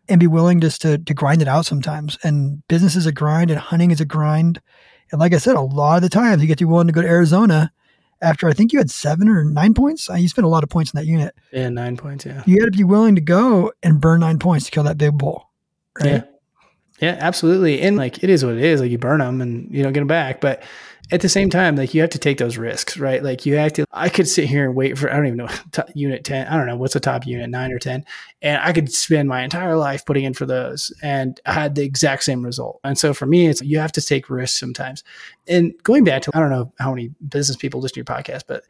and 0.09 0.19
be 0.19 0.27
willing 0.27 0.61
just 0.61 0.83
to, 0.83 0.99
to 0.99 1.15
grind 1.15 1.43
it 1.43 1.49
out 1.49 1.67
sometimes. 1.67 2.19
And 2.23 2.67
business 2.69 2.97
is 2.97 3.07
a 3.07 3.13
grind 3.13 3.51
and 3.51 3.61
hunting 3.61 3.91
is 3.91 4.01
a 4.01 4.05
grind. 4.05 4.61
And 5.13 5.21
like 5.21 5.35
I 5.35 5.39
said, 5.39 5.57
a 5.57 5.61
lot 5.61 5.97
of 5.97 6.03
the 6.03 6.09
times 6.09 6.43
you 6.43 6.49
get 6.49 6.59
to 6.59 6.65
be 6.65 6.71
willing 6.71 6.87
to 6.87 6.93
go 6.93 7.03
to 7.03 7.09
Arizona 7.09 7.73
after 8.23 8.49
I 8.49 8.53
think 8.53 8.73
you 8.73 8.79
had 8.79 8.91
seven 8.91 9.29
or 9.29 9.45
nine 9.45 9.75
points. 9.75 10.09
Uh, 10.09 10.15
you 10.15 10.29
spent 10.29 10.45
a 10.45 10.49
lot 10.49 10.63
of 10.63 10.71
points 10.71 10.93
in 10.93 10.99
that 10.99 11.07
unit. 11.07 11.35
Yeah, 11.53 11.69
nine 11.69 11.97
points. 11.97 12.27
Yeah. 12.27 12.43
You 12.47 12.59
got 12.59 12.67
to 12.67 12.71
be 12.71 12.85
willing 12.85 13.15
to 13.15 13.21
go 13.21 13.73
and 13.83 14.01
burn 14.01 14.21
nine 14.21 14.39
points 14.39 14.67
to 14.67 14.71
kill 14.71 14.85
that 14.85 14.99
big 14.99 15.17
bull. 15.17 15.50
Right? 15.99 16.13
Yeah. 16.13 16.23
Yeah, 17.01 17.17
absolutely. 17.19 17.81
And 17.81 17.97
like 17.97 18.23
it 18.23 18.29
is 18.29 18.45
what 18.45 18.55
it 18.55 18.63
is. 18.63 18.81
Like 18.81 18.91
you 18.91 18.99
burn 18.99 19.21
them 19.21 19.41
and 19.41 19.75
you 19.75 19.83
don't 19.83 19.95
get 19.95 20.01
them 20.01 20.07
back. 20.07 20.41
But 20.41 20.63
at 21.11 21.23
the 21.23 21.29
same 21.29 21.51
time, 21.51 21.75
like 21.75 21.95
you 21.95 22.01
have 22.03 22.11
to 22.11 22.19
take 22.19 22.39
those 22.39 22.57
risks, 22.57 22.97
right? 22.97 23.23
Like 23.23 23.45
you 23.47 23.57
have 23.57 23.73
to, 23.75 23.85
I 23.91 24.09
could 24.09 24.29
sit 24.29 24.45
here 24.45 24.67
and 24.67 24.77
wait 24.77 24.97
for, 24.97 25.11
I 25.11 25.17
don't 25.17 25.27
even 25.27 25.39
know, 25.39 25.49
top, 25.73 25.89
unit 25.95 26.25
10, 26.25 26.47
I 26.47 26.57
don't 26.57 26.67
know, 26.67 26.77
what's 26.77 26.95
the 26.95 27.01
top 27.01 27.27
unit, 27.27 27.49
nine 27.51 27.73
or 27.73 27.79
10. 27.79 28.05
And 28.43 28.63
I 28.63 28.73
could 28.73 28.93
spend 28.93 29.29
my 29.29 29.43
entire 29.43 29.77
life 29.77 30.05
putting 30.05 30.25
in 30.25 30.35
for 30.35 30.47
those 30.47 30.93
and 31.03 31.41
I 31.47 31.53
had 31.55 31.75
the 31.75 31.83
exact 31.83 32.25
same 32.25 32.45
result. 32.45 32.81
And 32.85 32.99
so 32.99 33.15
for 33.15 33.27
me, 33.27 33.49
it's, 33.49 33.63
you 33.63 33.79
have 33.79 33.93
to 33.93 34.03
take 34.03 34.31
risks 34.31 34.61
sometimes. 34.61 35.03
And 35.49 35.73
going 35.83 36.05
back 36.05 36.23
to, 36.23 36.31
I 36.35 36.39
don't 36.39 36.51
know 36.51 36.73
how 36.79 36.91
many 36.91 37.11
business 37.29 37.57
people 37.57 37.81
listen 37.81 37.95
to 37.95 37.99
your 37.99 38.05
podcast, 38.05 38.43
but 38.47 38.65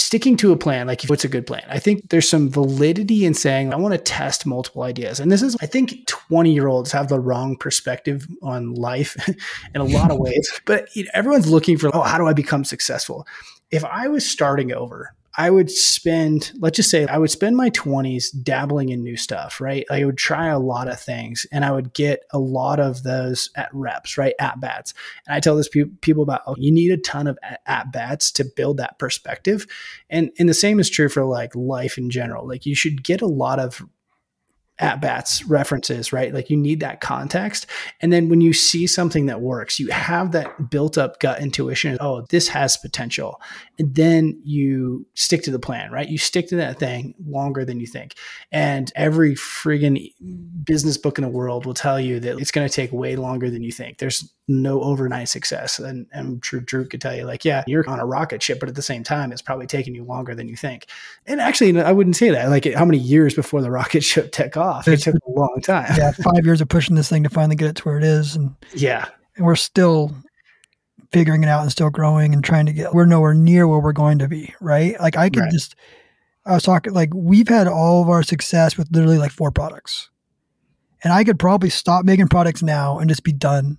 sticking 0.00 0.36
to 0.38 0.52
a 0.52 0.56
plan, 0.56 0.86
like 0.86 1.02
what's 1.04 1.24
a 1.24 1.28
good 1.28 1.46
plan? 1.46 1.62
I 1.68 1.78
think 1.78 2.08
there's 2.10 2.28
some 2.28 2.50
validity 2.50 3.24
in 3.24 3.34
saying, 3.34 3.72
I 3.72 3.76
want 3.76 3.92
to 3.92 3.98
test 3.98 4.46
multiple 4.46 4.82
ideas. 4.82 5.20
And 5.20 5.30
this 5.30 5.42
is, 5.42 5.56
I 5.60 5.66
think 5.66 6.06
20 6.06 6.52
year 6.52 6.66
olds 6.68 6.92
have 6.92 7.08
the 7.08 7.20
wrong 7.20 7.56
perspective 7.56 8.26
on 8.42 8.74
life 8.74 9.16
in 9.74 9.80
a 9.80 9.84
lot 9.84 10.10
of 10.10 10.18
ways, 10.18 10.60
but 10.64 10.94
you 10.96 11.04
know, 11.04 11.10
everyone's 11.14 11.50
looking 11.50 11.78
for, 11.78 11.94
oh, 11.94 12.02
how 12.02 12.18
do 12.18 12.26
I 12.26 12.32
become 12.32 12.64
successful? 12.64 13.26
If 13.70 13.84
I 13.84 14.08
was 14.08 14.28
starting 14.28 14.72
over, 14.72 15.14
I 15.40 15.48
would 15.48 15.70
spend, 15.70 16.52
let's 16.58 16.76
just 16.76 16.90
say, 16.90 17.06
I 17.06 17.16
would 17.16 17.30
spend 17.30 17.56
my 17.56 17.70
20s 17.70 18.26
dabbling 18.42 18.90
in 18.90 19.02
new 19.02 19.16
stuff, 19.16 19.58
right? 19.58 19.86
I 19.90 20.04
would 20.04 20.18
try 20.18 20.48
a 20.48 20.58
lot 20.58 20.86
of 20.86 21.00
things 21.00 21.46
and 21.50 21.64
I 21.64 21.72
would 21.72 21.94
get 21.94 22.24
a 22.30 22.38
lot 22.38 22.78
of 22.78 23.04
those 23.04 23.48
at 23.56 23.70
reps, 23.72 24.18
right? 24.18 24.34
At 24.38 24.60
bats. 24.60 24.92
And 25.26 25.34
I 25.34 25.40
tell 25.40 25.56
this 25.56 25.70
pe- 25.70 25.84
people 26.02 26.22
about, 26.22 26.42
oh, 26.46 26.56
you 26.58 26.70
need 26.70 26.92
a 26.92 26.98
ton 26.98 27.26
of 27.26 27.38
at 27.64 27.90
bats 27.90 28.30
to 28.32 28.44
build 28.44 28.76
that 28.76 28.98
perspective. 28.98 29.66
And, 30.10 30.30
and 30.38 30.46
the 30.46 30.52
same 30.52 30.78
is 30.78 30.90
true 30.90 31.08
for 31.08 31.24
like 31.24 31.56
life 31.56 31.96
in 31.96 32.10
general. 32.10 32.46
Like 32.46 32.66
you 32.66 32.74
should 32.74 33.02
get 33.02 33.22
a 33.22 33.26
lot 33.26 33.58
of 33.58 33.82
at 34.80 35.00
bats 35.00 35.44
references, 35.44 36.12
right? 36.12 36.32
Like 36.32 36.48
you 36.50 36.56
need 36.56 36.80
that 36.80 37.00
context. 37.00 37.66
And 38.00 38.12
then 38.12 38.28
when 38.28 38.40
you 38.40 38.52
see 38.52 38.86
something 38.86 39.26
that 39.26 39.40
works, 39.40 39.78
you 39.78 39.88
have 39.88 40.32
that 40.32 40.70
built 40.70 40.96
up 40.96 41.20
gut 41.20 41.40
intuition. 41.40 41.98
Oh, 42.00 42.22
this 42.30 42.48
has 42.48 42.76
potential. 42.78 43.40
And 43.80 43.94
then 43.94 44.38
you 44.44 45.06
stick 45.14 45.42
to 45.44 45.50
the 45.50 45.58
plan, 45.58 45.90
right? 45.90 46.06
You 46.06 46.18
stick 46.18 46.48
to 46.48 46.56
that 46.56 46.78
thing 46.78 47.14
longer 47.26 47.64
than 47.64 47.80
you 47.80 47.86
think. 47.86 48.14
And 48.52 48.92
every 48.94 49.34
friggin' 49.34 50.12
business 50.66 50.98
book 50.98 51.16
in 51.16 51.22
the 51.22 51.30
world 51.30 51.64
will 51.64 51.72
tell 51.72 51.98
you 51.98 52.20
that 52.20 52.38
it's 52.38 52.50
going 52.50 52.68
to 52.68 52.72
take 52.72 52.92
way 52.92 53.16
longer 53.16 53.48
than 53.48 53.62
you 53.62 53.72
think. 53.72 53.96
There's 53.96 54.30
no 54.48 54.82
overnight 54.82 55.30
success. 55.30 55.78
And, 55.78 56.06
and 56.12 56.42
Drew, 56.42 56.60
Drew 56.60 56.86
could 56.86 57.00
tell 57.00 57.16
you, 57.16 57.24
like, 57.24 57.42
yeah, 57.42 57.64
you're 57.66 57.88
on 57.88 58.00
a 58.00 58.04
rocket 58.04 58.42
ship, 58.42 58.60
but 58.60 58.68
at 58.68 58.74
the 58.74 58.82
same 58.82 59.02
time, 59.02 59.32
it's 59.32 59.40
probably 59.40 59.66
taking 59.66 59.94
you 59.94 60.04
longer 60.04 60.34
than 60.34 60.46
you 60.46 60.56
think. 60.56 60.86
And 61.24 61.40
actually, 61.40 61.80
I 61.80 61.92
wouldn't 61.92 62.16
say 62.16 62.28
that. 62.28 62.50
Like, 62.50 62.70
how 62.74 62.84
many 62.84 62.98
years 62.98 63.32
before 63.32 63.62
the 63.62 63.70
rocket 63.70 64.04
ship 64.04 64.30
took 64.30 64.58
off? 64.58 64.86
It 64.88 64.98
took 64.98 65.14
a 65.14 65.30
long 65.30 65.62
time. 65.62 65.94
yeah, 65.96 66.12
five 66.12 66.44
years 66.44 66.60
of 66.60 66.68
pushing 66.68 66.96
this 66.96 67.08
thing 67.08 67.22
to 67.22 67.30
finally 67.30 67.56
get 67.56 67.70
it 67.70 67.76
to 67.76 67.84
where 67.84 67.96
it 67.96 68.04
is. 68.04 68.36
And 68.36 68.54
yeah, 68.74 69.08
and 69.36 69.46
we're 69.46 69.56
still 69.56 70.14
figuring 71.12 71.42
it 71.42 71.48
out 71.48 71.62
and 71.62 71.72
still 71.72 71.90
growing 71.90 72.34
and 72.34 72.44
trying 72.44 72.66
to 72.66 72.72
get. 72.72 72.94
We're 72.94 73.06
nowhere 73.06 73.34
near 73.34 73.66
where 73.66 73.80
we're 73.80 73.92
going 73.92 74.18
to 74.18 74.28
be, 74.28 74.54
right? 74.60 74.98
Like, 75.00 75.16
I 75.16 75.28
could 75.30 75.40
right. 75.40 75.52
just. 75.52 75.74
I 76.46 76.54
was 76.54 76.62
talking 76.62 76.94
like 76.94 77.12
we've 77.14 77.48
had 77.48 77.68
all 77.68 78.02
of 78.02 78.08
our 78.08 78.22
success 78.22 78.76
with 78.78 78.88
literally 78.90 79.18
like 79.18 79.30
four 79.30 79.50
products. 79.50 80.08
And 81.02 81.12
I 81.12 81.24
could 81.24 81.38
probably 81.38 81.70
stop 81.70 82.04
making 82.04 82.28
products 82.28 82.62
now 82.62 82.98
and 82.98 83.08
just 83.08 83.24
be 83.24 83.32
done 83.32 83.78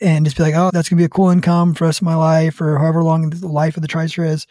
and 0.00 0.24
just 0.24 0.36
be 0.36 0.42
like, 0.42 0.54
oh, 0.54 0.70
that's 0.72 0.88
going 0.88 0.98
to 0.98 1.00
be 1.00 1.06
a 1.06 1.08
cool 1.08 1.30
income 1.30 1.74
for 1.74 1.84
the 1.84 1.88
rest 1.88 2.00
of 2.00 2.04
my 2.04 2.14
life 2.14 2.60
or 2.60 2.78
however 2.78 3.02
long 3.02 3.30
the 3.30 3.48
life 3.48 3.76
of 3.76 3.82
the 3.82 3.88
TriStar 3.88 4.28
is. 4.28 4.46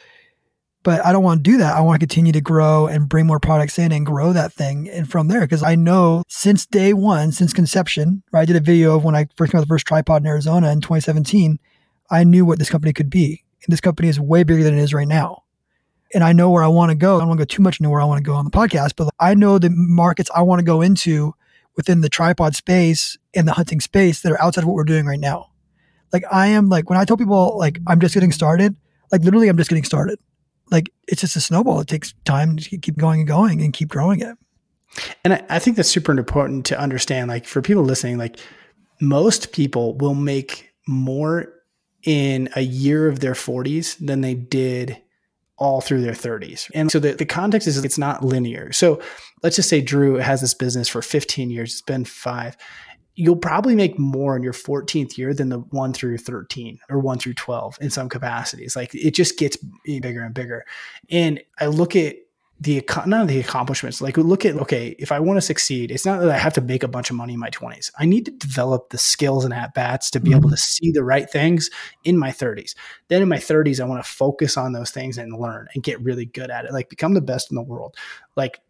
But 0.83 1.05
I 1.05 1.13
don't 1.13 1.23
want 1.23 1.43
to 1.43 1.51
do 1.51 1.57
that. 1.57 1.75
I 1.75 1.81
want 1.81 1.99
to 1.99 2.05
continue 2.05 2.33
to 2.33 2.41
grow 2.41 2.87
and 2.87 3.07
bring 3.07 3.25
more 3.25 3.39
products 3.39 3.79
in 3.79 3.91
and 3.93 4.05
grow 4.05 4.33
that 4.33 4.51
thing. 4.51 4.89
And 4.89 5.09
from 5.09 5.29
there, 5.29 5.41
because 5.41 5.63
I 5.63 5.75
know 5.75 6.23
since 6.27 6.65
day 6.65 6.93
one, 6.93 7.31
since 7.31 7.53
conception, 7.53 8.21
right? 8.31 8.41
I 8.41 8.45
did 8.45 8.57
a 8.57 8.59
video 8.59 8.97
of 8.97 9.05
when 9.05 9.15
I 9.15 9.27
first 9.35 9.51
came 9.51 9.59
got 9.59 9.65
the 9.65 9.69
first 9.69 9.87
tripod 9.87 10.21
in 10.21 10.27
Arizona 10.27 10.71
in 10.71 10.81
2017. 10.81 11.57
I 12.11 12.25
knew 12.25 12.45
what 12.45 12.59
this 12.59 12.69
company 12.69 12.91
could 12.91 13.09
be. 13.09 13.43
And 13.65 13.71
this 13.71 13.79
company 13.79 14.09
is 14.09 14.19
way 14.19 14.43
bigger 14.43 14.63
than 14.63 14.77
it 14.77 14.81
is 14.81 14.93
right 14.93 15.07
now. 15.07 15.43
And 16.13 16.23
I 16.23 16.33
know 16.33 16.49
where 16.51 16.63
I 16.63 16.67
want 16.67 16.91
to 16.91 16.95
go. 16.95 17.15
I 17.15 17.19
don't 17.19 17.29
want 17.29 17.39
to 17.39 17.45
go 17.45 17.55
too 17.55 17.63
much 17.63 17.79
into 17.79 17.89
where 17.89 18.01
I 18.01 18.05
want 18.05 18.19
to 18.19 18.23
go 18.23 18.35
on 18.35 18.45
the 18.45 18.51
podcast, 18.51 18.93
but 18.97 19.09
I 19.19 19.33
know 19.33 19.57
the 19.57 19.69
markets 19.71 20.29
I 20.35 20.41
want 20.41 20.59
to 20.59 20.65
go 20.65 20.81
into 20.81 21.33
within 21.75 22.01
the 22.01 22.09
tripod 22.09 22.55
space 22.55 23.17
and 23.33 23.47
the 23.47 23.53
hunting 23.53 23.79
space 23.79 24.21
that 24.21 24.31
are 24.31 24.41
outside 24.41 24.61
of 24.61 24.67
what 24.67 24.75
we're 24.75 24.83
doing 24.83 25.05
right 25.05 25.19
now. 25.19 25.49
Like 26.11 26.23
I 26.31 26.47
am 26.47 26.69
like 26.69 26.89
when 26.89 26.99
I 26.99 27.05
tell 27.05 27.17
people 27.17 27.57
like 27.57 27.79
I'm 27.87 27.99
just 27.99 28.13
getting 28.13 28.31
started, 28.31 28.75
like 29.11 29.23
literally 29.23 29.47
I'm 29.47 29.57
just 29.57 29.69
getting 29.69 29.83
started. 29.83 30.19
Like 30.73 30.91
it's 31.07 31.21
just 31.21 31.37
a 31.37 31.41
snowball. 31.41 31.79
It 31.79 31.87
takes 31.87 32.13
time 32.25 32.57
to 32.57 32.77
keep 32.77 32.97
going 32.97 33.21
and 33.21 33.27
going 33.27 33.61
and 33.61 33.71
keep 33.71 33.87
growing 33.87 34.19
it. 34.19 34.35
And 35.23 35.35
I, 35.35 35.43
I 35.49 35.59
think 35.59 35.77
that's 35.77 35.89
super 35.89 36.11
important 36.11 36.65
to 36.65 36.79
understand. 36.79 37.29
Like 37.29 37.45
for 37.45 37.61
people 37.61 37.83
listening, 37.83 38.17
like 38.17 38.37
most 38.99 39.53
people 39.53 39.95
will 39.97 40.15
make 40.15 40.71
more 40.87 41.53
in 42.03 42.49
a 42.55 42.61
year 42.61 43.07
of 43.07 43.21
their 43.21 43.33
40s 43.33 43.97
than 44.05 44.21
they 44.21 44.33
did 44.33 45.01
all 45.57 45.79
through 45.79 46.01
their 46.01 46.13
30s. 46.13 46.69
And 46.73 46.91
so 46.91 46.99
the, 46.99 47.13
the 47.13 47.25
context 47.25 47.67
is 47.67 47.77
it's 47.83 47.97
not 47.97 48.25
linear. 48.25 48.71
So 48.73 49.01
let's 49.43 49.55
just 49.55 49.69
say 49.69 49.79
Drew 49.79 50.15
has 50.15 50.41
this 50.41 50.53
business 50.53 50.89
for 50.89 51.01
15 51.01 51.49
years, 51.49 51.71
it's 51.71 51.81
been 51.81 52.05
five. 52.05 52.57
You'll 53.15 53.35
probably 53.35 53.75
make 53.75 53.99
more 53.99 54.35
in 54.35 54.43
your 54.43 54.53
14th 54.53 55.17
year 55.17 55.33
than 55.33 55.49
the 55.49 55.59
one 55.59 55.93
through 55.93 56.17
13 56.17 56.79
or 56.89 56.99
one 56.99 57.19
through 57.19 57.35
12 57.35 57.77
in 57.81 57.89
some 57.89 58.09
capacities. 58.09 58.75
Like 58.75 58.93
it 58.95 59.11
just 59.11 59.37
gets 59.37 59.57
bigger 59.85 60.23
and 60.23 60.33
bigger. 60.33 60.65
And 61.09 61.41
I 61.59 61.67
look 61.67 61.95
at 61.95 62.15
the 62.63 62.81
not 63.05 63.27
the 63.27 63.39
accomplishments 63.39 63.99
like 63.99 64.15
look 64.15 64.45
at 64.45 64.55
okay 64.55 64.95
if 64.97 65.11
i 65.11 65.19
want 65.19 65.35
to 65.37 65.41
succeed 65.41 65.91
it's 65.91 66.05
not 66.05 66.21
that 66.21 66.29
i 66.29 66.37
have 66.37 66.53
to 66.53 66.61
make 66.61 66.83
a 66.83 66.87
bunch 66.87 67.09
of 67.09 67.15
money 67.15 67.33
in 67.33 67.39
my 67.39 67.49
20s 67.49 67.91
i 67.99 68.05
need 68.05 68.25
to 68.25 68.31
develop 68.31 68.89
the 68.89 68.97
skills 68.97 69.43
and 69.43 69.53
at 69.53 69.73
bats 69.73 70.09
to 70.09 70.19
be 70.19 70.29
mm-hmm. 70.29 70.37
able 70.37 70.49
to 70.49 70.55
see 70.55 70.91
the 70.91 71.03
right 71.03 71.29
things 71.29 71.69
in 72.03 72.17
my 72.17 72.29
30s 72.29 72.73
then 73.09 73.21
in 73.21 73.27
my 73.27 73.37
30s 73.37 73.81
i 73.81 73.85
want 73.85 74.03
to 74.03 74.09
focus 74.09 74.55
on 74.55 74.71
those 74.71 74.91
things 74.91 75.17
and 75.17 75.37
learn 75.37 75.67
and 75.73 75.83
get 75.83 75.99
really 76.01 76.25
good 76.25 76.49
at 76.49 76.63
it 76.63 76.71
like 76.71 76.89
become 76.89 77.13
the 77.13 77.21
best 77.21 77.51
in 77.51 77.55
the 77.55 77.61
world 77.61 77.95
like 78.37 78.61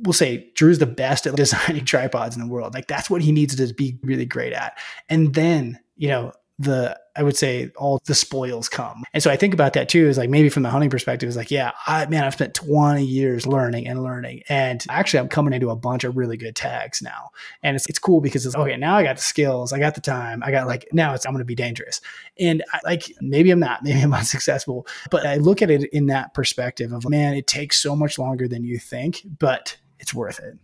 we'll 0.00 0.12
say 0.12 0.50
drew's 0.54 0.78
the 0.78 0.86
best 0.86 1.26
at 1.26 1.36
designing 1.36 1.84
tripods 1.84 2.36
in 2.36 2.42
the 2.42 2.48
world. 2.48 2.74
Like 2.74 2.88
that's 2.88 3.10
what 3.10 3.22
he 3.22 3.32
needs 3.32 3.56
to 3.56 3.74
be 3.74 3.98
really 4.02 4.26
great 4.26 4.52
at. 4.52 4.78
And 5.08 5.34
then 5.34 5.78
you 5.96 6.08
know 6.08 6.32
the 6.62 6.98
I 7.14 7.22
would 7.22 7.36
say 7.36 7.70
all 7.76 8.00
the 8.06 8.14
spoils 8.14 8.70
come. 8.70 9.04
And 9.12 9.22
so 9.22 9.30
I 9.30 9.36
think 9.36 9.52
about 9.52 9.74
that 9.74 9.90
too, 9.90 10.08
is 10.08 10.16
like 10.16 10.30
maybe 10.30 10.48
from 10.48 10.62
the 10.62 10.70
hunting 10.70 10.88
perspective, 10.88 11.28
is 11.28 11.36
like, 11.36 11.50
yeah, 11.50 11.72
I 11.86 12.06
man, 12.06 12.24
I've 12.24 12.32
spent 12.32 12.54
20 12.54 13.04
years 13.04 13.46
learning 13.46 13.86
and 13.86 14.02
learning. 14.02 14.42
And 14.48 14.84
actually 14.88 15.20
I'm 15.20 15.28
coming 15.28 15.52
into 15.52 15.68
a 15.68 15.76
bunch 15.76 16.04
of 16.04 16.16
really 16.16 16.36
good 16.38 16.56
tags 16.56 17.02
now. 17.02 17.30
And 17.62 17.76
it's 17.76 17.86
it's 17.88 17.98
cool 17.98 18.20
because 18.20 18.46
it's 18.46 18.54
okay, 18.54 18.76
now 18.76 18.96
I 18.96 19.02
got 19.02 19.16
the 19.16 19.22
skills, 19.22 19.72
I 19.72 19.78
got 19.78 19.94
the 19.94 20.00
time, 20.00 20.42
I 20.42 20.50
got 20.50 20.66
like 20.66 20.88
now 20.92 21.12
it's 21.12 21.26
I'm 21.26 21.32
gonna 21.32 21.44
be 21.44 21.54
dangerous. 21.54 22.00
And 22.38 22.62
I, 22.72 22.80
like 22.84 23.12
maybe 23.20 23.50
I'm 23.50 23.60
not, 23.60 23.82
maybe 23.82 24.00
I'm 24.00 24.14
unsuccessful. 24.14 24.86
But 25.10 25.26
I 25.26 25.36
look 25.36 25.60
at 25.60 25.70
it 25.70 25.84
in 25.92 26.06
that 26.06 26.32
perspective 26.34 26.92
of 26.92 27.08
man, 27.08 27.34
it 27.34 27.46
takes 27.46 27.82
so 27.82 27.94
much 27.94 28.18
longer 28.18 28.48
than 28.48 28.64
you 28.64 28.78
think, 28.78 29.22
but 29.38 29.76
it's 29.98 30.14
worth 30.14 30.38
it. 30.38 30.56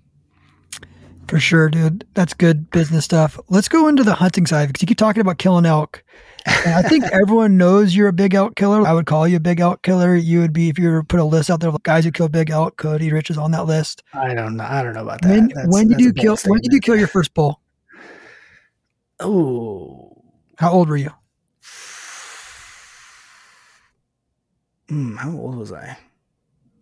For 1.29 1.39
sure, 1.39 1.69
dude. 1.69 2.07
That's 2.15 2.33
good 2.33 2.71
business 2.71 3.05
stuff. 3.05 3.39
Let's 3.49 3.69
go 3.69 3.87
into 3.89 4.03
the 4.03 4.15
hunting 4.15 4.47
side 4.47 4.69
because 4.69 4.81
you 4.83 4.87
keep 4.89 4.97
talking 4.99 5.21
about 5.21 5.37
killing 5.39 5.67
elk. 5.67 6.03
And 6.47 6.75
I 6.75 6.83
think 6.83 7.05
everyone 7.13 7.59
knows 7.59 7.95
you're 7.95 8.09
a 8.09 8.13
big 8.15 8.35
elk 8.35 8.57
killer. 8.57 8.87
I 8.87 8.95
would 8.95 9.05
call 9.05 9.29
you 9.29 9.37
a 9.37 9.41
big 9.41 9.61
elk 9.61 9.83
killer. 9.83 10.15
You 10.17 10.41
would 10.41 10.55
be 10.55 10.71
if 10.71 10.79
you 10.79 10.89
were 10.91 11.01
to 11.01 11.05
put 11.07 11.21
a 11.21 11.25
list 11.25 11.51
out 11.51 11.61
there 11.61 11.69
of 11.69 11.83
guys 11.83 12.05
who 12.05 12.11
kill 12.13 12.29
big 12.29 12.49
elk. 12.49 12.79
Cody 12.79 13.13
Rich 13.13 13.29
is 13.29 13.37
on 13.37 13.51
that 13.51 13.67
list. 13.67 14.03
I 14.15 14.33
don't 14.33 14.57
know. 14.57 14.65
I 14.65 14.83
don't 14.83 14.95
know 14.95 15.03
about 15.03 15.21
that. 15.23 15.29
When, 15.29 15.49
That's- 15.49 15.67
when 15.69 15.89
did 15.89 15.95
that's 15.99 16.03
you 16.05 16.13
kill? 16.15 16.37
When 16.47 16.61
did 16.61 16.73
you 16.73 16.79
statement. 16.79 16.85
kill 16.85 16.97
your 16.97 17.09
first 17.09 17.35
bull? 17.35 17.61
Oh, 19.21 20.23
How 20.57 20.73
old 20.73 20.89
were 20.89 20.97
you? 20.97 21.11
Hmm, 24.89 25.17
how 25.17 25.31
old 25.33 25.57
was 25.57 25.73
I? 25.73 25.99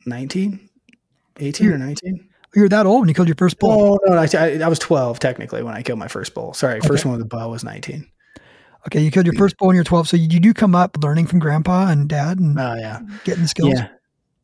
19? 0.06 0.68
18 1.38 1.72
or 1.72 1.78
19? 1.78 2.28
You 2.56 2.62
were 2.62 2.68
that 2.70 2.86
old 2.86 3.00
when 3.00 3.08
you 3.08 3.14
killed 3.14 3.28
your 3.28 3.36
first 3.36 3.58
bull. 3.58 4.00
Oh, 4.06 4.10
no, 4.10 4.16
I, 4.16 4.26
I, 4.34 4.60
I 4.64 4.68
was 4.68 4.78
12 4.78 5.18
technically 5.20 5.62
when 5.62 5.74
I 5.74 5.82
killed 5.82 5.98
my 5.98 6.08
first 6.08 6.32
bull. 6.34 6.54
Sorry, 6.54 6.80
first 6.80 7.02
Okay. 7.02 7.10
one 7.10 7.18
with 7.18 7.28
the 7.28 7.36
bow 7.36 7.50
was 7.50 7.62
19. 7.62 8.10
Okay, 8.86 9.00
you 9.02 9.10
killed 9.10 9.26
your 9.26 9.34
first 9.34 9.56
bull 9.58 9.68
when 9.68 9.74
you're 9.74 9.84
12. 9.84 10.08
So 10.08 10.16
you, 10.16 10.26
you 10.30 10.40
do 10.40 10.54
come 10.54 10.74
up 10.74 10.96
learning 11.02 11.26
from 11.26 11.38
grandpa 11.38 11.88
and 11.88 12.08
dad 12.08 12.38
and 12.38 12.58
Oh, 12.58 12.74
yeah. 12.74 13.00
getting 13.24 13.42
the 13.42 13.48
skills. 13.48 13.74
Yeah. 13.74 13.88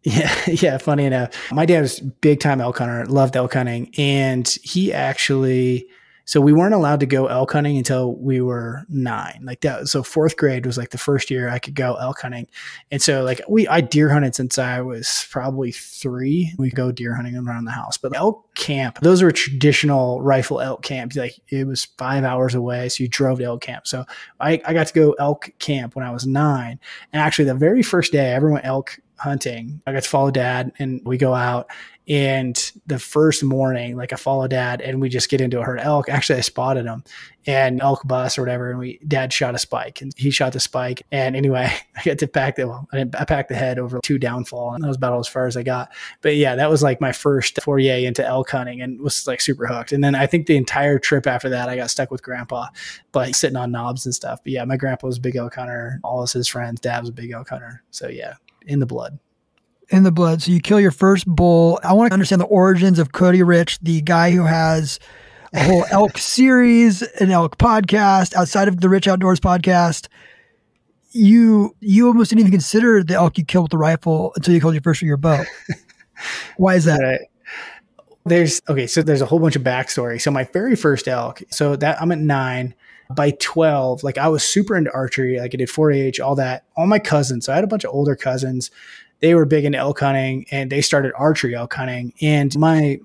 Yeah, 0.05 0.35
yeah. 0.49 0.79
Funny 0.79 1.05
enough, 1.05 1.31
my 1.53 1.65
dad 1.65 1.83
was 1.83 2.01
big 2.01 2.41
time 2.41 2.61
elk 2.61 2.79
hunter, 2.79 3.07
loved 3.07 3.37
elk 3.37 3.55
hunting, 3.55 3.89
and 3.97 4.49
he 4.65 4.93
actually. 4.93 5.87
So 6.25 6.41
we 6.41 6.53
weren't 6.53 6.75
allowed 6.75 7.01
to 7.01 7.07
go 7.07 7.27
elk 7.27 7.53
hunting 7.53 7.77
until 7.77 8.15
we 8.15 8.41
were 8.41 8.85
nine. 8.89 9.41
Like 9.45 9.61
that. 9.63 9.89
So 9.89 10.03
fourth 10.03 10.37
grade 10.37 10.67
was 10.67 10.79
like 10.79 10.91
the 10.91 10.99
first 10.99 11.31
year 11.31 11.49
I 11.49 11.59
could 11.59 11.75
go 11.75 11.95
elk 11.95 12.21
hunting, 12.21 12.47
and 12.91 13.03
so 13.03 13.23
like 13.23 13.41
we 13.49 13.67
I 13.69 13.81
deer 13.81 14.11
hunted 14.11 14.35
since 14.35 14.59
I 14.59 14.81
was 14.81 15.27
probably 15.31 15.73
three. 15.73 16.53
We 16.59 16.71
go 16.71 16.93
deer 16.93 17.15
hunting 17.15 17.37
around 17.37 17.65
the 17.65 17.73
house, 17.73 17.97
but 17.97 18.17
elk 18.17 18.55
camp 18.55 19.01
those 19.01 19.23
were 19.23 19.33
traditional 19.33 20.21
rifle 20.23 20.61
elk 20.61 20.83
camps. 20.83 21.17
Like 21.17 21.39
it 21.49 21.67
was 21.67 21.85
five 21.85 22.25
hours 22.25 22.55
away, 22.55 22.89
so 22.89 23.03
you 23.03 23.09
drove 23.09 23.39
to 23.39 23.45
elk 23.45 23.63
camp. 23.63 23.87
So 23.87 24.05
I 24.41 24.61
I 24.65 24.73
got 24.73 24.87
to 24.89 24.95
go 24.95 25.13
elk 25.13 25.51
camp 25.59 25.97
when 25.97 26.05
I 26.05 26.11
was 26.11 26.27
nine, 26.27 26.79
and 27.13 27.21
actually 27.21 27.47
the 27.47 27.55
very 27.55 27.83
first 27.83 28.13
day 28.13 28.31
I 28.31 28.35
ever 28.35 28.51
went 28.51 28.65
elk 28.65 28.99
hunting. 29.23 29.81
I 29.87 29.93
got 29.93 30.03
to 30.03 30.09
follow 30.09 30.33
dad 30.33 30.73
and 30.81 31.01
we 31.05 31.17
go 31.17 31.33
out 31.33 31.71
and 32.09 32.73
the 32.87 32.99
first 32.99 33.45
morning, 33.45 33.97
like 33.97 34.13
I 34.13 34.17
follow 34.17 34.49
dad 34.49 34.81
and 34.81 35.01
we 35.01 35.09
just 35.09 35.29
get 35.29 35.41
into 35.41 35.61
a 35.61 35.63
herd 35.63 35.79
elk. 35.79 36.09
Actually, 36.09 36.39
I 36.39 36.43
spotted 36.43 36.85
him 36.85 37.05
and 37.47 37.81
elk 37.81 38.07
bus 38.07 38.37
or 38.37 38.43
whatever. 38.43 38.71
And 38.71 38.79
we, 38.81 38.99
dad 39.07 39.33
shot 39.33 39.55
a 39.55 39.59
spike 39.59 40.01
and 40.01 40.13
he 40.17 40.31
shot 40.31 40.53
the 40.53 40.59
spike. 40.59 41.07
And 41.13 41.37
anyway, 41.37 41.73
I 41.97 42.03
got 42.03 42.19
to 42.19 42.27
pack 42.27 42.57
the, 42.57 42.67
well, 42.67 42.89
I, 42.93 43.05
packed 43.05 43.51
the 43.51 43.55
head 43.55 43.79
over 43.79 44.01
two 44.03 44.19
downfall 44.19 44.75
and 44.75 44.83
that 44.83 44.89
was 44.89 44.97
about 44.97 45.19
as 45.21 45.29
far 45.29 45.47
as 45.47 45.57
I 45.57 45.63
got. 45.63 45.93
But 46.23 46.35
yeah, 46.35 46.57
that 46.57 46.69
was 46.69 46.83
like 46.83 47.01
my 47.01 47.13
first 47.13 47.63
foray 47.63 48.05
into 48.05 48.27
elk 48.27 48.51
hunting 48.51 48.83
and 48.83 49.01
was 49.01 49.27
like 49.29 49.41
super 49.41 49.67
hooked. 49.67 49.93
And 49.93 50.03
then 50.03 50.17
I 50.17 50.27
think 50.27 50.47
the 50.47 50.57
entire 50.57 50.99
trip 50.99 51.29
after 51.29 51.49
that, 51.51 51.69
I 51.69 51.77
got 51.77 51.91
stuck 51.91 52.11
with 52.11 52.23
grandpa, 52.23 52.67
like 53.15 53.37
sitting 53.37 53.57
on 53.57 53.71
knobs 53.71 54.07
and 54.07 54.15
stuff. 54.15 54.41
But 54.43 54.53
yeah, 54.53 54.65
my 54.65 54.77
grandpa 54.77 55.07
was 55.07 55.19
a 55.19 55.21
big 55.21 55.37
elk 55.37 55.55
hunter. 55.55 56.01
All 56.03 56.23
of 56.23 56.33
his 56.33 56.49
friends, 56.49 56.81
dad 56.81 57.01
was 57.01 57.11
a 57.11 57.13
big 57.13 57.31
elk 57.31 57.51
hunter. 57.51 57.85
So 57.93 58.09
yeah, 58.09 58.35
in 58.67 58.81
the 58.81 58.87
blood. 58.87 59.21
In 59.91 60.03
the 60.03 60.13
blood. 60.13 60.43
So 60.43 60.51
you 60.51 60.61
kill 60.61 60.81
your 60.81 60.91
first 60.91 61.27
bull. 61.27 61.79
I 61.85 61.93
want 61.93 62.11
to 62.11 62.15
understand 62.15 62.41
the 62.41 62.47
origins 62.47 62.99
of 62.99 63.13
Cody 63.13 63.43
Rich, 63.43 63.79
the 63.81 64.01
guy 64.01 64.31
who 64.31 64.45
has 64.45 64.99
a 65.53 65.63
whole 65.63 65.85
elk 65.91 66.19
series, 66.19 67.03
an 67.03 67.31
elk 67.31 67.59
podcast 67.59 68.35
outside 68.35 68.69
of 68.69 68.81
the 68.81 68.89
Rich 68.89 69.09
Outdoors 69.09 69.41
podcast. 69.41 70.09
You 71.11 71.77
you 71.81 72.07
almost 72.07 72.31
didn't 72.31 72.41
even 72.41 72.53
consider 72.53 73.05
the 73.05 73.15
elk 73.15 73.37
you 73.37 73.45
killed 73.45 73.65
with 73.65 73.71
the 73.71 73.79
rifle 73.79 74.33
until 74.35 74.55
you 74.55 74.61
killed 74.61 74.75
your 74.75 74.83
first 74.83 75.03
with 75.03 75.09
your 75.09 75.19
bow. 75.19 75.45
Why 76.57 76.77
is 76.77 76.85
that? 76.87 77.01
Right. 77.01 77.21
There's 78.25 78.63
okay, 78.69 78.87
so 78.87 79.03
there's 79.03 79.21
a 79.21 79.27
whole 79.27 79.41
bunch 79.41 79.57
of 79.57 79.63
backstory. 79.63 80.21
So 80.21 80.31
my 80.31 80.45
very 80.45 80.77
first 80.77 81.09
elk, 81.09 81.43
so 81.51 81.77
that 81.77 82.01
I'm 82.01 82.13
at 82.13 82.19
nine. 82.19 82.75
By 83.15 83.33
12, 83.41 84.03
like 84.05 84.17
I 84.17 84.29
was 84.29 84.43
super 84.43 84.75
into 84.75 84.91
archery. 84.95 85.39
Like 85.39 85.53
I 85.53 85.57
did 85.59 85.69
4-H, 85.69 86.19
all 86.19 86.35
that. 86.37 86.65
All 86.79 86.87
my 86.87 86.99
cousins. 86.99 87.45
So 87.45 87.53
I 87.53 87.57
had 87.57 87.65
a 87.65 87.67
bunch 87.67 87.85
of 87.85 87.91
older 87.93 88.17
cousins. 88.17 88.71
They 89.23 89.35
were 89.35 89.47
big 89.47 89.65
into 89.65 89.79
elk 89.79 90.01
hunting 90.01 90.47
and 90.51 90.71
they 90.71 90.83
started 90.83 91.13
archery 91.17 91.55
elk 91.55 91.73
hunting. 91.73 92.13
And 92.21 92.57
my 92.59 92.99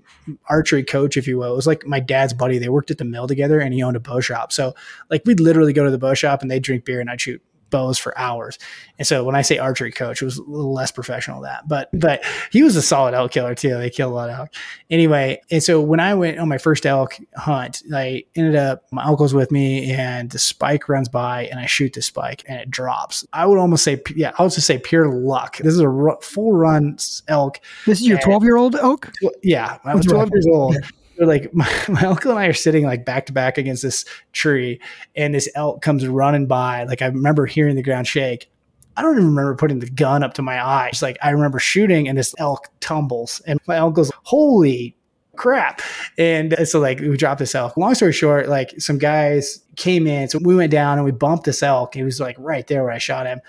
archery 0.49 0.83
coach, 0.83 1.15
if 1.15 1.27
you 1.27 1.37
will, 1.37 1.55
was 1.55 1.67
like 1.67 1.85
my 1.85 1.99
dad's 1.99 2.33
buddy. 2.33 2.57
They 2.57 2.69
worked 2.69 2.91
at 2.91 2.97
the 2.97 3.05
mill 3.05 3.27
together 3.27 3.59
and 3.59 3.73
he 3.73 3.83
owned 3.83 3.95
a 3.95 4.01
bow 4.01 4.19
shop. 4.19 4.51
So 4.51 4.73
like 5.09 5.21
we'd 5.25 5.39
literally 5.39 5.73
go 5.73 5.85
to 5.85 5.91
the 5.91 5.97
bow 5.97 6.15
shop 6.15 6.41
and 6.41 6.51
they'd 6.51 6.63
drink 6.63 6.83
beer 6.83 6.99
and 6.99 7.09
I'd 7.09 7.21
shoot 7.21 7.41
bows 7.69 7.97
for 7.97 8.17
hours. 8.17 8.57
And 8.97 9.07
so 9.07 9.23
when 9.23 9.35
I 9.35 9.41
say 9.41 9.57
archery 9.57 9.91
coach, 9.91 10.21
it 10.21 10.25
was 10.25 10.37
a 10.37 10.43
little 10.43 10.73
less 10.73 10.91
professional 10.91 11.41
than 11.41 11.51
that. 11.51 11.67
But 11.67 11.89
but 11.93 12.23
he 12.51 12.63
was 12.63 12.75
a 12.75 12.81
solid 12.81 13.13
elk 13.13 13.31
killer 13.31 13.55
too. 13.55 13.77
They 13.77 13.89
killed 13.89 14.11
a 14.11 14.15
lot 14.15 14.29
of 14.29 14.39
elk. 14.39 14.49
Anyway, 14.89 15.41
and 15.51 15.61
so 15.61 15.81
when 15.81 15.99
I 15.99 16.13
went 16.13 16.39
on 16.39 16.47
my 16.47 16.57
first 16.57 16.85
elk 16.85 17.17
hunt, 17.35 17.83
I 17.93 18.23
ended 18.35 18.55
up 18.55 18.83
my 18.91 19.03
uncle's 19.03 19.33
with 19.33 19.51
me 19.51 19.91
and 19.91 20.29
the 20.29 20.39
spike 20.39 20.89
runs 20.89 21.09
by 21.09 21.45
and 21.47 21.59
I 21.59 21.65
shoot 21.65 21.93
the 21.93 22.01
spike 22.01 22.43
and 22.47 22.59
it 22.59 22.69
drops. 22.69 23.25
I 23.33 23.45
would 23.45 23.57
almost 23.57 23.83
say 23.83 24.01
yeah, 24.15 24.31
I 24.37 24.43
would 24.43 24.51
just 24.51 24.67
say 24.67 24.77
pure 24.77 25.09
luck. 25.09 25.57
This 25.57 25.73
is 25.73 25.81
a 25.81 26.15
full 26.21 26.53
run 26.53 26.97
elk. 27.27 27.59
This 27.85 27.99
is 28.01 28.07
your 28.07 28.19
12 28.19 28.43
year 28.43 28.57
old 28.57 28.75
elk? 28.75 29.11
Yeah, 29.43 29.77
I 29.83 29.95
was 29.95 30.05
12 30.05 30.29
years 30.33 30.47
old. 30.51 30.77
Like 31.19 31.53
my, 31.53 31.69
my 31.89 32.01
uncle 32.01 32.31
and 32.31 32.39
I 32.39 32.47
are 32.47 32.53
sitting 32.53 32.85
like 32.85 33.05
back 33.05 33.25
to 33.27 33.33
back 33.33 33.57
against 33.57 33.83
this 33.83 34.05
tree, 34.33 34.79
and 35.15 35.33
this 35.33 35.49
elk 35.55 35.81
comes 35.81 36.07
running 36.07 36.47
by. 36.47 36.83
Like 36.83 37.01
I 37.01 37.07
remember 37.07 37.45
hearing 37.45 37.75
the 37.75 37.83
ground 37.83 38.07
shake. 38.07 38.49
I 38.95 39.03
don't 39.03 39.13
even 39.13 39.27
remember 39.27 39.55
putting 39.55 39.77
the 39.77 39.89
gun 39.89 40.23
up 40.23 40.33
to 40.35 40.41
my 40.41 40.59
eye. 40.59 40.87
It's 40.87 41.03
like 41.03 41.17
I 41.21 41.29
remember 41.29 41.59
shooting, 41.59 42.07
and 42.07 42.17
this 42.17 42.33
elk 42.37 42.67
tumbles, 42.79 43.41
and 43.45 43.59
my 43.67 43.77
uncle's 43.77 44.11
holy 44.23 44.95
crap. 45.37 45.81
And 46.17 46.53
uh, 46.55 46.65
so 46.65 46.79
like 46.79 46.99
we 46.99 47.15
dropped 47.15 47.39
this 47.39 47.55
elk. 47.55 47.77
Long 47.77 47.95
story 47.95 48.11
short, 48.11 48.49
like 48.49 48.73
some 48.81 48.97
guys 48.97 49.61
came 49.75 50.07
in, 50.07 50.27
so 50.27 50.39
we 50.39 50.55
went 50.55 50.71
down 50.71 50.97
and 50.97 51.05
we 51.05 51.11
bumped 51.11 51.45
this 51.45 51.63
elk. 51.63 51.93
He 51.93 52.03
was 52.03 52.19
like 52.19 52.35
right 52.39 52.67
there 52.67 52.83
where 52.83 52.91
I 52.91 52.97
shot 52.97 53.27
him, 53.27 53.39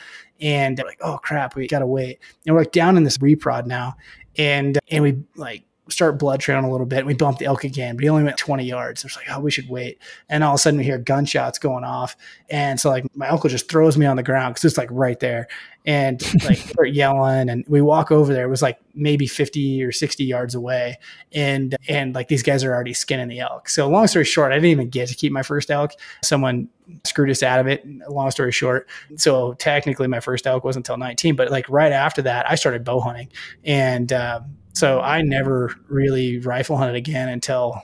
and 0.40 0.76
they're 0.76 0.86
like, 0.86 1.00
oh 1.00 1.18
crap, 1.18 1.56
we 1.56 1.66
gotta 1.66 1.86
wait. 1.86 2.20
And 2.46 2.54
we're 2.54 2.62
like 2.62 2.72
down 2.72 2.96
in 2.96 3.04
this 3.04 3.18
reprod 3.18 3.66
now, 3.66 3.96
and 4.36 4.76
uh, 4.76 4.80
and 4.90 5.02
we 5.02 5.22
like 5.34 5.64
start 5.88 6.18
blood 6.18 6.40
trailing 6.40 6.64
a 6.64 6.70
little 6.70 6.86
bit. 6.86 7.06
We 7.06 7.14
bumped 7.14 7.38
the 7.38 7.46
elk 7.46 7.64
again, 7.64 7.96
but 7.96 8.02
he 8.02 8.08
only 8.08 8.24
went 8.24 8.36
20 8.36 8.64
yards. 8.64 9.04
I 9.04 9.06
was 9.06 9.16
like, 9.16 9.26
oh, 9.30 9.40
we 9.40 9.50
should 9.50 9.68
wait. 9.68 9.98
And 10.28 10.44
all 10.44 10.52
of 10.52 10.56
a 10.56 10.58
sudden 10.58 10.78
we 10.78 10.84
hear 10.84 10.98
gunshots 10.98 11.58
going 11.58 11.84
off. 11.84 12.16
And 12.50 12.78
so 12.78 12.90
like 12.90 13.04
my 13.16 13.28
uncle 13.28 13.50
just 13.50 13.70
throws 13.70 13.96
me 13.96 14.06
on 14.06 14.16
the 14.16 14.22
ground 14.22 14.54
because 14.54 14.64
it's 14.64 14.78
like 14.78 14.90
right 14.90 15.18
there. 15.20 15.48
And 15.86 16.22
like 16.44 16.58
start 16.68 16.90
yelling 16.90 17.48
and 17.48 17.64
we 17.66 17.80
walk 17.80 18.10
over 18.10 18.32
there. 18.32 18.44
It 18.44 18.50
was 18.50 18.62
like 18.62 18.78
maybe 18.94 19.26
50 19.26 19.82
or 19.82 19.92
60 19.92 20.24
yards 20.24 20.54
away. 20.54 20.98
And 21.32 21.76
and 21.88 22.14
like 22.14 22.28
these 22.28 22.42
guys 22.42 22.62
are 22.64 22.74
already 22.74 22.92
skinning 22.92 23.28
the 23.28 23.40
elk. 23.40 23.68
So 23.68 23.88
long 23.88 24.06
story 24.06 24.24
short, 24.24 24.52
I 24.52 24.56
didn't 24.56 24.70
even 24.70 24.90
get 24.90 25.08
to 25.08 25.14
keep 25.14 25.32
my 25.32 25.42
first 25.42 25.70
elk. 25.70 25.92
Someone 26.22 26.68
screwed 27.04 27.30
us 27.30 27.42
out 27.42 27.60
of 27.60 27.66
it. 27.66 27.86
Long 28.08 28.30
story 28.30 28.52
short. 28.52 28.88
So 29.16 29.54
technically 29.54 30.08
my 30.08 30.20
first 30.20 30.46
elk 30.46 30.64
wasn't 30.64 30.86
until 30.86 30.98
19. 30.98 31.36
But 31.36 31.50
like 31.50 31.68
right 31.68 31.92
after 31.92 32.22
that, 32.22 32.50
I 32.50 32.54
started 32.54 32.84
bow 32.84 33.00
hunting. 33.00 33.28
And 33.64 34.12
um, 34.12 34.56
so 34.72 35.00
I 35.00 35.22
never 35.22 35.74
really 35.88 36.38
rifle 36.38 36.76
hunted 36.76 36.96
again 36.96 37.28
until 37.28 37.82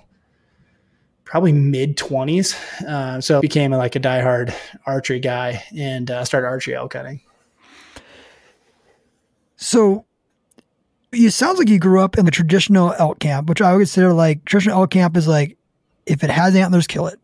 probably 1.25 1.53
mid 1.53 1.97
20s. 1.97 2.55
Uh, 2.83 3.21
so 3.21 3.41
became 3.41 3.73
like 3.73 3.97
a 3.97 4.01
diehard 4.01 4.55
archery 4.87 5.21
guy 5.21 5.65
and 5.77 6.11
uh, 6.11 6.25
started 6.25 6.47
archery 6.47 6.75
elk 6.75 6.93
hunting. 6.93 7.21
So 9.65 10.05
it 11.11 11.31
sounds 11.33 11.59
like 11.59 11.69
you 11.69 11.79
grew 11.79 12.01
up 12.01 12.19
in 12.19 12.27
the 12.27 12.31
traditional 12.31 12.95
elk 12.99 13.19
camp, 13.19 13.49
which 13.49 13.63
I 13.63 13.73
would 13.73 13.81
consider 13.81 14.13
like 14.13 14.45
traditional 14.45 14.81
elk 14.81 14.91
camp 14.91 15.17
is 15.17 15.27
like 15.27 15.57
if 16.07 16.23
it 16.23 16.31
has 16.31 16.55
antlers, 16.55 16.87
kill 16.87 17.07
it. 17.07 17.19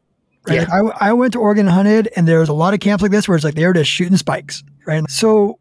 Right. 0.49 0.57
Yeah. 0.57 0.75
Like, 0.75 0.95
I, 1.03 1.11
I 1.11 1.13
went 1.13 1.35
to 1.35 1.39
Oregon 1.39 1.67
and 1.67 1.75
hunted, 1.75 2.09
and 2.17 2.27
there 2.27 2.39
was 2.39 2.49
a 2.49 2.55
lot 2.55 2.73
of 2.73 2.81
camps 2.81 3.03
like 3.03 3.11
this 3.11 3.29
where 3.29 3.37
it's 3.37 3.45
like 3.45 3.57
they 3.57 3.67
were 3.67 3.75
just 3.75 3.91
shooting 3.91 4.17
spikes. 4.17 4.65
Right. 4.87 5.05
So 5.11 5.59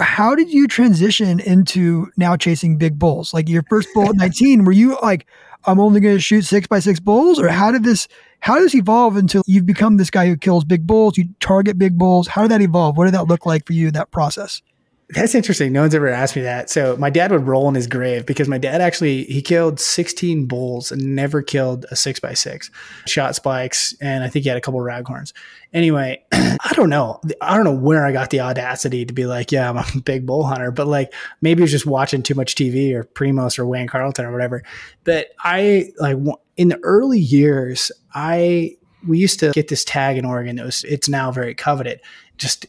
how 0.00 0.34
did 0.34 0.50
you 0.50 0.66
transition 0.66 1.40
into 1.40 2.10
now 2.16 2.36
chasing 2.36 2.78
big 2.78 2.98
bulls? 2.98 3.34
Like 3.34 3.50
your 3.50 3.64
first 3.68 3.88
bull 3.92 4.08
at 4.08 4.16
19, 4.16 4.64
were 4.64 4.72
you 4.72 4.98
like, 5.02 5.26
I'm 5.64 5.78
only 5.78 6.00
going 6.00 6.16
to 6.16 6.20
shoot 6.20 6.42
six 6.42 6.66
by 6.66 6.80
six 6.80 7.00
bulls, 7.00 7.38
or 7.38 7.48
how 7.48 7.70
did 7.70 7.84
this? 7.84 8.08
How 8.40 8.54
does 8.54 8.72
this 8.72 8.74
evolve 8.76 9.16
until 9.16 9.42
you've 9.46 9.66
become 9.66 9.98
this 9.98 10.10
guy 10.10 10.26
who 10.26 10.36
kills 10.36 10.64
big 10.64 10.86
bulls? 10.86 11.16
You 11.18 11.28
target 11.38 11.78
big 11.78 11.98
bulls. 11.98 12.26
How 12.28 12.42
did 12.42 12.50
that 12.50 12.62
evolve? 12.62 12.96
What 12.96 13.04
did 13.04 13.14
that 13.14 13.28
look 13.28 13.44
like 13.46 13.66
for 13.66 13.72
you? 13.74 13.90
That 13.90 14.10
process. 14.10 14.62
That's 15.12 15.34
interesting. 15.34 15.72
No 15.72 15.82
one's 15.82 15.94
ever 15.94 16.08
asked 16.08 16.36
me 16.36 16.42
that. 16.42 16.70
So 16.70 16.96
my 16.96 17.10
dad 17.10 17.32
would 17.32 17.46
roll 17.46 17.68
in 17.68 17.74
his 17.74 17.86
grave 17.86 18.24
because 18.24 18.48
my 18.48 18.56
dad 18.56 18.80
actually 18.80 19.24
he 19.24 19.42
killed 19.42 19.78
16 19.78 20.46
bulls 20.46 20.90
and 20.90 21.14
never 21.14 21.42
killed 21.42 21.84
a 21.90 21.96
six 21.96 22.18
by 22.18 22.32
six. 22.32 22.70
Shot 23.06 23.34
spikes 23.34 23.94
and 24.00 24.24
I 24.24 24.28
think 24.28 24.44
he 24.44 24.48
had 24.48 24.56
a 24.56 24.60
couple 24.60 24.80
raghorns. 24.80 25.34
Anyway, 25.74 26.22
I 26.32 26.72
don't 26.74 26.88
know. 26.88 27.20
I 27.42 27.54
don't 27.54 27.64
know 27.64 27.74
where 27.74 28.06
I 28.06 28.12
got 28.12 28.30
the 28.30 28.40
audacity 28.40 29.04
to 29.04 29.12
be 29.12 29.26
like, 29.26 29.52
yeah, 29.52 29.68
I'm 29.68 29.76
a 29.76 30.00
big 30.04 30.24
bull 30.24 30.44
hunter, 30.44 30.70
but 30.70 30.86
like 30.86 31.12
maybe 31.42 31.60
it 31.60 31.64
was 31.64 31.72
just 31.72 31.86
watching 31.86 32.22
too 32.22 32.34
much 32.34 32.54
TV 32.54 32.94
or 32.94 33.04
Primos 33.04 33.58
or 33.58 33.66
Wayne 33.66 33.88
Carlton 33.88 34.24
or 34.24 34.32
whatever. 34.32 34.62
But 35.04 35.28
I 35.40 35.92
like 35.98 36.16
in 36.56 36.68
the 36.68 36.80
early 36.82 37.20
years, 37.20 37.92
I 38.14 38.76
we 39.06 39.18
used 39.18 39.40
to 39.40 39.50
get 39.50 39.68
this 39.68 39.84
tag 39.84 40.16
in 40.16 40.24
Oregon 40.24 40.56
that 40.56 40.64
was 40.64 40.84
it's 40.84 41.08
now 41.08 41.30
very 41.32 41.54
coveted. 41.54 42.00
Just 42.38 42.66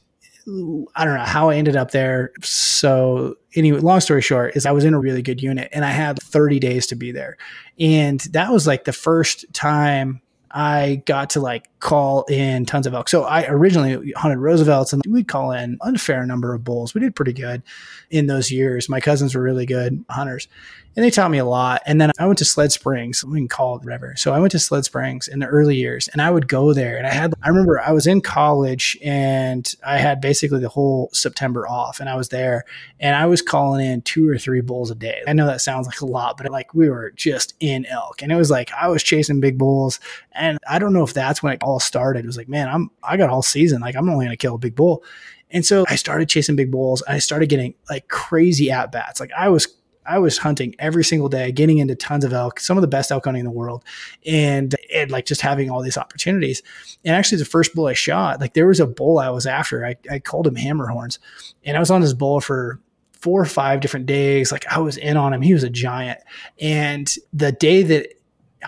I 0.96 1.06
don't 1.06 1.16
know 1.16 1.24
how 1.24 1.50
I 1.50 1.56
ended 1.56 1.78
up 1.78 1.92
there 1.92 2.32
so 2.42 3.36
anyway, 3.56 3.80
long 3.80 4.02
story 4.02 4.22
short, 4.22 4.56
is 4.56 4.66
I 4.66 4.72
was 4.72 4.84
in 4.84 4.94
a 4.94 5.00
really 5.00 5.22
good 5.22 5.42
unit 5.42 5.70
and 5.72 5.86
I 5.86 5.92
had 5.92 6.22
30 6.22 6.60
days 6.60 6.88
to 6.88 6.96
be 6.96 7.12
there. 7.12 7.38
And 7.80 8.20
that 8.32 8.52
was 8.52 8.68
like 8.68 8.84
the 8.84 8.94
first 8.94 9.46
time 9.54 10.22
I 10.52 11.02
got 11.06 11.32
to 11.32 11.40
like 11.40 11.68
call 11.80 12.24
in 12.26 12.66
tons 12.66 12.86
of 12.86 12.94
elk. 12.94 13.10
So 13.10 13.24
I 13.24 13.46
originally 13.48 14.12
hunted 14.16 14.38
Roosevelt's 14.38 14.94
and 14.94 15.02
we'd 15.08 15.28
call 15.28 15.52
in 15.52 15.78
a 15.82 15.98
fair 15.98 16.26
number 16.26 16.54
of 16.54 16.64
bulls. 16.64 16.94
We 16.94 17.02
did 17.02 17.16
pretty 17.16 17.34
good 17.34 17.64
in 18.12 18.28
those 18.28 18.52
years. 18.52 18.88
My 18.88 19.00
cousins 19.00 19.34
were 19.34 19.42
really 19.42 19.66
good 19.66 20.04
hunters 20.10 20.48
and 20.96 21.04
they 21.04 21.10
taught 21.10 21.32
me 21.32 21.40
a 21.40 21.46
lot. 21.46 21.82
And 21.86 22.00
then 22.00 22.12
I 22.20 22.26
went 22.26 22.38
to 22.40 22.46
Sled 22.46 22.72
Springs, 22.72 23.24
we 23.24 23.40
can 23.40 23.48
call 23.48 23.76
it 23.76 23.84
whatever. 23.84 24.16
So 24.16 24.34
I 24.34 24.40
went 24.40 24.52
to 24.52 24.60
Sled 24.60 24.86
Springs 24.86 25.28
in 25.28 25.40
the 25.40 25.48
early 25.48 25.76
years 25.76 26.08
and 26.10 26.22
I 26.22 26.30
would 26.30 26.48
go 26.48 26.74
there. 26.74 26.98
And 26.98 27.08
I 27.08 27.12
had, 27.12 27.34
I 27.42 27.50
remember 27.50 27.82
I 27.82 27.92
was 27.92 28.06
in 28.06 28.22
college 28.22 28.98
and 29.04 29.74
I 29.86 29.98
had 29.98 30.22
basically 30.22 30.60
the 30.60 30.70
whole 30.70 31.10
September 31.14 31.68
off 31.68 32.00
and 32.00 32.10
I 32.10 32.16
was 32.16 32.30
there 32.30 32.66
and 33.00 33.16
I 33.16 33.26
was 33.26 33.42
calling 33.42 33.86
in 33.86 34.02
two 34.02 34.30
or 34.30 34.38
three 34.38 34.62
bulls 34.62 34.92
a 34.92 34.96
day. 34.96 35.22
I 35.28 35.34
know 35.34 35.48
that 35.48 35.62
sounds 35.62 35.88
like 35.88 36.02
a 36.02 36.06
lot, 36.06 36.38
but 36.38 36.50
like 36.52 36.74
we 36.74 36.90
were 36.90 37.12
just 37.12 37.56
in 37.60 37.86
elk 37.88 38.22
and 38.22 38.32
it 38.32 38.36
was 38.36 38.52
like 38.52 38.72
I 38.74 38.88
was 38.88 39.04
chasing 39.04 39.40
big 39.40 39.58
bulls. 39.58 40.00
And 40.34 40.60
I 40.68 40.80
don't 40.80 40.94
know 40.94 41.04
if 41.04 41.14
that's 41.14 41.42
when 41.42 41.54
it 41.54 41.64
all 41.64 41.80
started. 41.80 42.24
It 42.24 42.28
was 42.28 42.38
like, 42.38 42.50
man, 42.50 42.70
I'm, 42.70 42.92
I 43.04 43.18
got 43.18 43.30
all 43.30 43.42
season. 43.42 43.82
Like 43.82 43.96
I'm 43.96 44.10
only 44.10 44.26
going 44.26 44.38
to 44.38 44.42
kill 44.42 44.56
a 44.56 44.60
big 44.60 44.76
bull. 44.76 45.04
And 45.50 45.64
so 45.64 45.86
I 45.88 45.96
started 45.96 46.30
chasing 46.30 46.56
big 46.56 46.72
bulls. 46.72 47.04
And 47.04 47.16
I 47.16 47.20
started 47.20 47.48
getting 47.48 47.76
like 47.90 48.08
crazy 48.08 48.72
at 48.72 48.92
bats. 48.92 49.20
Like 49.20 49.32
I 49.38 49.50
was 49.50 49.68
I 50.06 50.20
was 50.20 50.38
hunting 50.38 50.76
every 50.80 51.04
single 51.04 51.30
day, 51.30 51.52
getting 51.52 51.78
into 51.78 51.96
tons 51.96 52.26
of 52.26 52.34
elk, 52.34 52.60
some 52.60 52.78
of 52.78 52.82
the 52.82 52.88
best 52.88 53.12
elk 53.12 53.26
hunting 53.26 53.42
in 53.42 53.46
the 53.46 53.52
world, 53.52 53.84
and 54.26 54.76
and 54.94 55.12
like 55.12 55.26
just 55.26 55.42
having 55.42 55.70
all 55.70 55.82
these 55.82 55.98
opportunities. 55.98 56.62
And 57.04 57.16
actually, 57.16 57.40
the 57.40 57.46
first 57.46 57.74
bull 57.74 57.88
I 57.88 57.94
shot, 57.94 58.40
like 58.40 58.54
there 58.54 58.68
was 58.68 58.80
a 58.80 58.88
bull 58.88 59.20
I 59.20 59.30
was 59.30 59.46
after. 59.46 59.86
I, 59.86 59.96
I 60.10 60.20
called 60.20 60.48
him 60.48 60.56
Hammerhorns, 60.56 61.20
and 61.64 61.78
I 61.78 61.80
was 61.80 61.92
on 61.92 62.02
this 62.02 62.14
bull 62.14 62.42
for 62.42 62.80
four 63.24 63.42
or 63.42 63.46
five 63.46 63.80
different 63.80 64.06
days. 64.06 64.52
Like 64.52 64.68
I 64.68 64.80
was 64.80 64.98
in 64.98 65.16
on 65.16 65.34
him. 65.34 65.42
He 65.42 65.54
was 65.54 65.64
a 65.64 65.70
giant. 65.70 66.20
And 66.60 67.10
the 67.32 67.54
day 67.54 67.82
that 67.82 68.14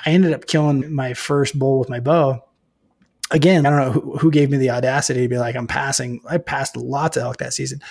I 0.06 0.12
ended 0.12 0.32
up 0.32 0.48
killing 0.48 0.94
my 0.94 1.14
first 1.14 1.60
bull 1.60 1.78
with 1.78 1.90
my 1.90 2.00
bow, 2.00 2.42
again, 3.32 3.66
I 3.66 3.70
don't 3.70 3.80
know 3.80 3.92
who, 3.92 4.18
who 4.18 4.32
gave 4.32 4.50
me 4.50 4.58
the 4.58 4.70
audacity 4.70 5.24
to 5.24 5.28
be 5.28 5.38
like, 5.38 5.58
I'm 5.58 5.68
passing. 5.68 6.22
I 6.30 6.38
passed 6.38 6.78
lots 6.78 7.18
of 7.18 7.24
elk 7.24 7.38
that 7.38 7.54
season. 7.54 7.82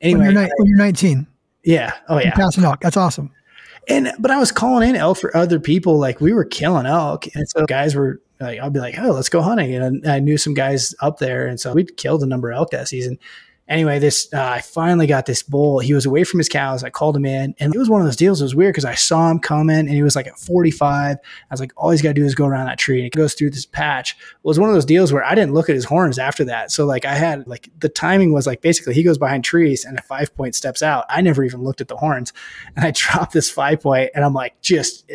Anyway, 0.00 0.26
when 0.26 0.34
you're, 0.34 0.48
when 0.56 0.68
you're 0.68 0.78
19. 0.78 1.26
Yeah. 1.64 1.92
Oh 2.08 2.18
yeah. 2.18 2.34
Passing 2.34 2.64
elk. 2.64 2.80
That's 2.80 2.96
awesome. 2.96 3.30
And 3.88 4.12
but 4.18 4.30
I 4.30 4.38
was 4.38 4.52
calling 4.52 4.88
in 4.88 4.96
elk 4.96 5.18
for 5.18 5.36
other 5.36 5.58
people. 5.58 5.98
Like 5.98 6.20
we 6.20 6.32
were 6.32 6.44
killing 6.44 6.86
elk, 6.86 7.26
and 7.34 7.48
so 7.48 7.66
guys 7.66 7.94
were 7.94 8.20
like, 8.40 8.60
"I'll 8.60 8.70
be 8.70 8.80
like, 8.80 8.96
oh, 8.98 9.10
let's 9.10 9.28
go 9.28 9.42
hunting." 9.42 9.74
And 9.74 10.06
I 10.06 10.20
knew 10.20 10.38
some 10.38 10.54
guys 10.54 10.94
up 11.00 11.18
there, 11.18 11.46
and 11.46 11.58
so 11.58 11.72
we'd 11.72 11.96
killed 11.96 12.22
a 12.22 12.26
number 12.26 12.50
of 12.50 12.56
elk 12.58 12.70
that 12.70 12.88
season 12.88 13.18
anyway, 13.68 13.98
this 13.98 14.28
uh, 14.32 14.42
I 14.42 14.60
finally 14.60 15.06
got 15.06 15.26
this 15.26 15.42
bull. 15.42 15.78
He 15.78 15.94
was 15.94 16.06
away 16.06 16.24
from 16.24 16.38
his 16.38 16.48
cows. 16.48 16.84
I 16.84 16.90
called 16.90 17.16
him 17.16 17.24
in, 17.24 17.54
and 17.58 17.74
it 17.74 17.78
was 17.78 17.88
one 17.88 18.00
of 18.00 18.06
those 18.06 18.16
deals. 18.16 18.40
It 18.40 18.44
was 18.44 18.54
weird 18.54 18.72
because 18.72 18.84
I 18.84 18.94
saw 18.94 19.30
him 19.30 19.38
coming, 19.38 19.78
and 19.78 19.90
he 19.90 20.02
was 20.02 20.16
like 20.16 20.26
at 20.26 20.38
45. 20.38 21.16
I 21.16 21.18
was 21.50 21.60
like, 21.60 21.72
all 21.76 21.90
he's 21.90 22.02
got 22.02 22.10
to 22.10 22.14
do 22.14 22.24
is 22.24 22.34
go 22.34 22.46
around 22.46 22.66
that 22.66 22.78
tree, 22.78 22.96
and 22.96 23.04
he 23.04 23.10
goes 23.10 23.34
through 23.34 23.50
this 23.50 23.66
patch. 23.66 24.12
It 24.12 24.44
was 24.44 24.58
one 24.58 24.68
of 24.68 24.74
those 24.74 24.84
deals 24.84 25.12
where 25.12 25.24
I 25.24 25.34
didn't 25.34 25.54
look 25.54 25.68
at 25.68 25.74
his 25.74 25.84
horns 25.84 26.18
after 26.18 26.44
that. 26.44 26.70
So 26.70 26.84
like 26.84 27.04
I 27.04 27.14
had 27.14 27.46
like 27.46 27.70
the 27.78 27.88
timing 27.88 28.32
was 28.32 28.46
like 28.46 28.60
basically 28.60 28.94
he 28.94 29.02
goes 29.02 29.18
behind 29.18 29.44
trees, 29.44 29.84
and 29.84 29.98
a 29.98 30.02
five 30.02 30.34
point 30.34 30.54
steps 30.54 30.82
out. 30.82 31.06
I 31.08 31.20
never 31.20 31.44
even 31.44 31.62
looked 31.62 31.80
at 31.80 31.88
the 31.88 31.96
horns, 31.96 32.32
and 32.76 32.84
I 32.84 32.90
dropped 32.94 33.32
this 33.32 33.50
five 33.50 33.80
point, 33.80 34.10
and 34.14 34.24
I'm 34.24 34.34
like 34.34 34.60
just 34.60 35.10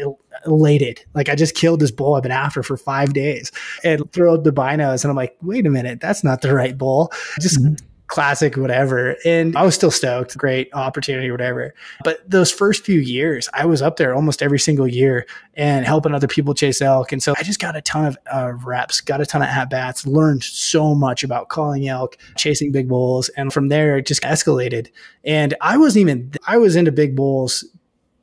elated. 0.46 1.04
Like 1.14 1.30
I 1.30 1.36
just 1.36 1.56
killed 1.56 1.80
this 1.80 1.92
bull 1.92 2.16
I've 2.16 2.24
been 2.24 2.32
after 2.32 2.64
for 2.64 2.78
five 2.78 3.14
days, 3.14 3.52
and 3.84 4.12
throw 4.12 4.38
the 4.38 4.52
binos, 4.52 5.04
and 5.04 5.12
I'm 5.12 5.18
like, 5.18 5.38
wait 5.42 5.66
a 5.66 5.70
minute, 5.70 6.00
that's 6.00 6.24
not 6.24 6.42
the 6.42 6.54
right 6.54 6.78
bull. 6.78 7.12
Just 7.40 7.62
mm-hmm 7.62 7.76
classic, 8.08 8.56
whatever. 8.56 9.16
And 9.26 9.56
I 9.58 9.64
was 9.64 9.76
still 9.76 9.92
stoked, 9.92 10.38
great 10.38 10.70
opportunity, 10.74 11.30
whatever. 11.30 11.74
But 12.04 12.28
those 12.30 12.52
first 12.52 12.86
few 12.86 13.00
years, 13.00 13.50
I 13.54 13.66
was 13.66 13.82
up 13.82 13.98
there 13.98 14.16
almost 14.16 14.42
every 14.42 14.60
single 14.60 14.88
year 14.88 15.26
and 15.56 15.86
helping 15.86 16.14
other 16.14 16.28
people 16.28 16.54
chase 16.54 16.82
elk. 16.82 17.12
And 17.12 17.22
so 17.22 17.34
I 17.38 17.44
just 17.44 17.60
got 17.60 17.76
a 17.76 17.82
ton 17.82 18.06
of 18.06 18.18
uh, 18.34 18.54
reps, 18.66 19.02
got 19.02 19.22
a 19.22 19.26
ton 19.26 19.42
of 19.42 19.50
at 19.50 19.70
bats, 19.70 20.08
learned 20.08 20.44
so 20.44 20.96
much 20.96 21.24
about 21.24 21.50
calling 21.50 21.88
elk, 21.88 22.18
chasing 22.36 22.72
big 22.72 22.88
bulls. 22.88 23.30
And 23.30 23.52
from 23.52 23.68
there, 23.68 23.98
it 23.98 24.06
just 24.06 24.24
escalated. 24.24 24.88
And 25.24 25.54
I 25.62 25.78
wasn't 25.78 26.02
even, 26.02 26.32
I 26.48 26.58
was 26.58 26.76
into 26.76 26.92
big 26.92 27.16
bulls, 27.16 27.66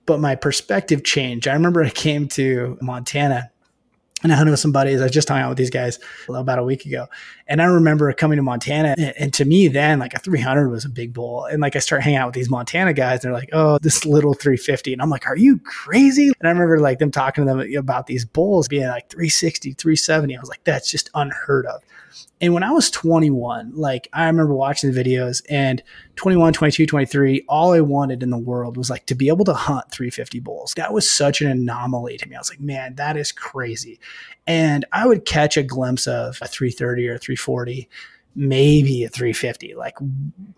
but 0.07 0.19
my 0.21 0.35
perspective 0.35 1.05
changed. 1.05 1.47
I 1.47 1.53
remember 1.53 1.83
I 1.83 1.91
came 1.91 2.29
to 2.29 2.79
Montana 2.81 3.51
and 4.25 4.33
I 4.33 4.43
know 4.43 4.55
some 4.55 4.73
buddies. 4.73 5.01
I 5.01 5.05
was 5.05 5.13
just 5.13 5.29
hung 5.29 5.39
out 5.39 5.51
with 5.51 5.59
these 5.59 5.71
guys 5.71 5.99
about 6.29 6.59
a 6.59 6.65
week 6.65 6.87
ago, 6.87 7.07
and 7.47 7.61
I 7.61 7.67
remember 7.67 8.13
coming 8.15 8.37
to 8.37 8.43
Montana. 8.43 8.95
And, 8.97 9.15
and, 9.19 9.35
to 9.35 9.45
me, 9.45 9.69
then 9.69 9.99
like 9.99 10.15
a 10.15 10.19
300 10.19 10.71
was 10.71 10.85
a 10.85 10.89
big 10.89 11.13
bull. 11.13 11.45
And 11.45 11.61
like 11.61 11.77
I 11.77 11.79
start 11.79 12.03
hanging 12.03 12.19
out 12.19 12.29
with 12.29 12.35
these 12.35 12.51
Montana 12.51 12.95
guys, 12.95 13.23
and 13.25 13.33
they're 13.33 13.39
like, 13.39 13.51
"Oh, 13.53 13.79
this 13.79 14.07
little 14.07 14.35
350," 14.35 14.93
and 14.93 15.03
I'm 15.03 15.11
like, 15.11 15.27
"Are 15.27 15.37
you 15.37 15.59
crazy?" 15.61 16.33
And 16.41 16.49
I 16.49 16.51
remember 16.51 16.81
like 16.81 16.99
them 16.99 17.11
talking 17.11 17.47
to 17.47 17.55
them 17.55 17.77
about 17.77 18.07
these 18.07 18.25
bulls 18.25 18.67
being 18.67 18.87
like 18.87 19.11
360, 19.11 19.75
370. 19.75 20.37
I 20.37 20.41
was 20.41 20.49
like, 20.49 20.65
"That's 20.65 20.91
just 20.91 21.11
unheard 21.15 21.67
of." 21.67 21.83
And 22.41 22.55
when 22.55 22.63
I 22.63 22.71
was 22.71 22.91
21, 22.91 23.73
like 23.75 24.09
I 24.13 24.27
remember 24.27 24.55
watching 24.55 24.93
the 24.93 25.05
videos 25.05 25.43
and 25.49 25.83
21, 26.17 26.53
22, 26.53 26.87
23, 26.87 27.45
all 27.49 27.73
I 27.73 27.81
wanted 27.81 28.23
in 28.23 28.31
the 28.31 28.39
world 28.39 28.77
was 28.77 28.91
like 28.91 29.07
to 29.07 29.15
be 29.15 29.29
able 29.29 29.45
to 29.47 29.55
hunt 29.55 29.91
350 29.91 30.41
bulls. 30.41 30.75
That 30.77 30.93
was 30.93 31.11
such 31.11 31.41
an 31.41 31.51
anomaly 31.51 32.19
to 32.19 32.29
me. 32.29 32.37
I 32.37 32.41
was 32.41 32.51
like, 32.51 32.61
man, 32.61 32.95
that 32.97 33.17
is 33.17 33.33
crazy. 33.33 33.99
And 34.47 34.85
I 34.93 35.07
would 35.07 35.25
catch 35.25 35.57
a 35.57 35.63
glimpse 35.63 36.07
of 36.07 36.39
a 36.43 36.47
330 36.47 37.09
or 37.09 37.19
340 37.19 37.89
maybe 38.37 39.05
a 39.05 39.09
350 39.09 39.75
like 39.75 39.97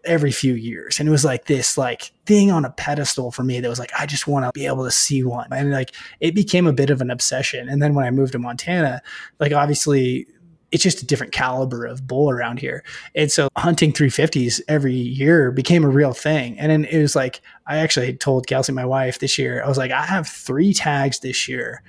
every 0.05 0.33
few 0.33 0.55
years 0.55 0.99
and 0.99 1.07
it 1.07 1.13
was 1.13 1.27
like 1.27 1.45
this 1.45 1.77
like 1.77 2.11
thing 2.25 2.51
on 2.51 2.65
a 2.65 2.71
pedestal 2.71 3.31
for 3.31 3.43
me 3.43 3.61
that 3.61 3.69
was 3.69 3.79
like 3.79 3.93
i 3.99 4.07
just 4.07 4.27
want 4.27 4.47
to 4.47 4.51
be 4.59 4.67
able 4.67 4.83
to 4.83 4.91
see 4.91 5.23
one 5.23 5.47
and 5.53 5.73
like 5.73 5.95
it 6.21 6.35
became 6.35 6.67
a 6.67 6.73
bit 6.73 6.89
of 6.89 7.03
an 7.03 7.11
obsession 7.11 7.69
and 7.69 7.83
then 7.83 7.95
when 7.95 8.07
i 8.07 8.11
moved 8.11 8.33
to 8.33 8.39
montana 8.39 9.03
like 9.41 9.53
obviously 9.53 10.27
it's 10.73 10.83
just 10.83 11.03
a 11.03 11.07
different 11.07 11.33
caliber 11.33 11.85
of 11.85 12.07
bull 12.07 12.31
around 12.31 12.59
here. 12.59 12.83
And 13.15 13.31
so 13.31 13.49
hunting 13.57 13.93
350s 13.93 14.61
every 14.69 14.95
year 14.95 15.51
became 15.53 15.85
a 15.85 15.89
real 15.89 16.13
thing. 16.13 16.59
And 16.59 16.71
then 16.73 16.85
it 16.87 17.01
was 17.01 17.15
like, 17.15 17.41
I 17.67 17.79
actually 17.79 18.15
told 18.15 18.47
Kelsey, 18.47 18.73
my 18.73 18.85
wife, 18.85 19.19
this 19.21 19.39
year, 19.39 19.63
I 19.63 19.69
was 19.69 19.79
like, 19.79 19.93
I 19.93 20.05
have 20.05 20.27
three 20.27 20.75
tags 20.75 21.21
this 21.21 21.49
year 21.49 21.83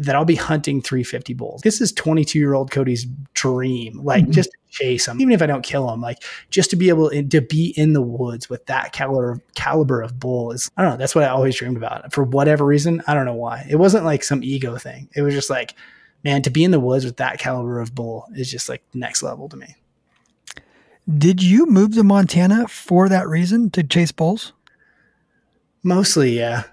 that 0.00 0.16
I'll 0.16 0.24
be 0.24 0.34
hunting 0.34 0.80
350 0.80 1.34
bulls. 1.34 1.60
This 1.60 1.80
is 1.80 1.92
22 1.92 2.38
year 2.38 2.54
old 2.54 2.70
Cody's 2.70 3.06
dream, 3.34 4.00
like 4.02 4.24
mm-hmm. 4.24 4.32
just 4.32 4.50
to 4.50 4.58
chase 4.70 5.04
them, 5.04 5.20
even 5.20 5.32
if 5.32 5.42
I 5.42 5.46
don't 5.46 5.62
kill 5.62 5.86
them, 5.88 6.00
like 6.00 6.22
just 6.48 6.70
to 6.70 6.76
be 6.76 6.88
able 6.88 7.10
to 7.10 7.40
be 7.42 7.74
in 7.76 7.92
the 7.92 8.00
woods 8.00 8.48
with 8.48 8.64
that 8.66 8.92
caliber 8.92 9.42
caliber 9.56 10.00
of 10.00 10.18
bull 10.18 10.52
is, 10.52 10.70
I 10.76 10.82
don't 10.82 10.92
know. 10.92 10.96
That's 10.96 11.14
what 11.14 11.24
I 11.24 11.28
always 11.28 11.54
dreamed 11.54 11.76
about 11.76 12.12
for 12.14 12.24
whatever 12.24 12.64
reason. 12.64 13.02
I 13.06 13.14
don't 13.14 13.26
know 13.26 13.34
why. 13.34 13.66
It 13.68 13.76
wasn't 13.76 14.06
like 14.06 14.24
some 14.24 14.42
ego 14.42 14.78
thing. 14.78 15.10
It 15.14 15.20
was 15.20 15.34
just 15.34 15.50
like, 15.50 15.74
man, 16.24 16.42
to 16.42 16.50
be 16.50 16.64
in 16.64 16.70
the 16.70 16.80
woods 16.80 17.04
with 17.04 17.16
that 17.18 17.38
caliber 17.38 17.80
of 17.80 17.94
bull 17.94 18.26
is 18.34 18.50
just 18.50 18.68
like 18.68 18.82
next 18.94 19.22
level 19.22 19.48
to 19.48 19.56
me. 19.56 19.76
Did 21.18 21.42
you 21.42 21.66
move 21.66 21.94
to 21.94 22.04
Montana 22.04 22.68
for 22.68 23.08
that 23.08 23.26
reason 23.26 23.70
to 23.70 23.82
chase 23.82 24.12
bulls? 24.12 24.52
Mostly, 25.82 26.36
yeah. 26.38 26.64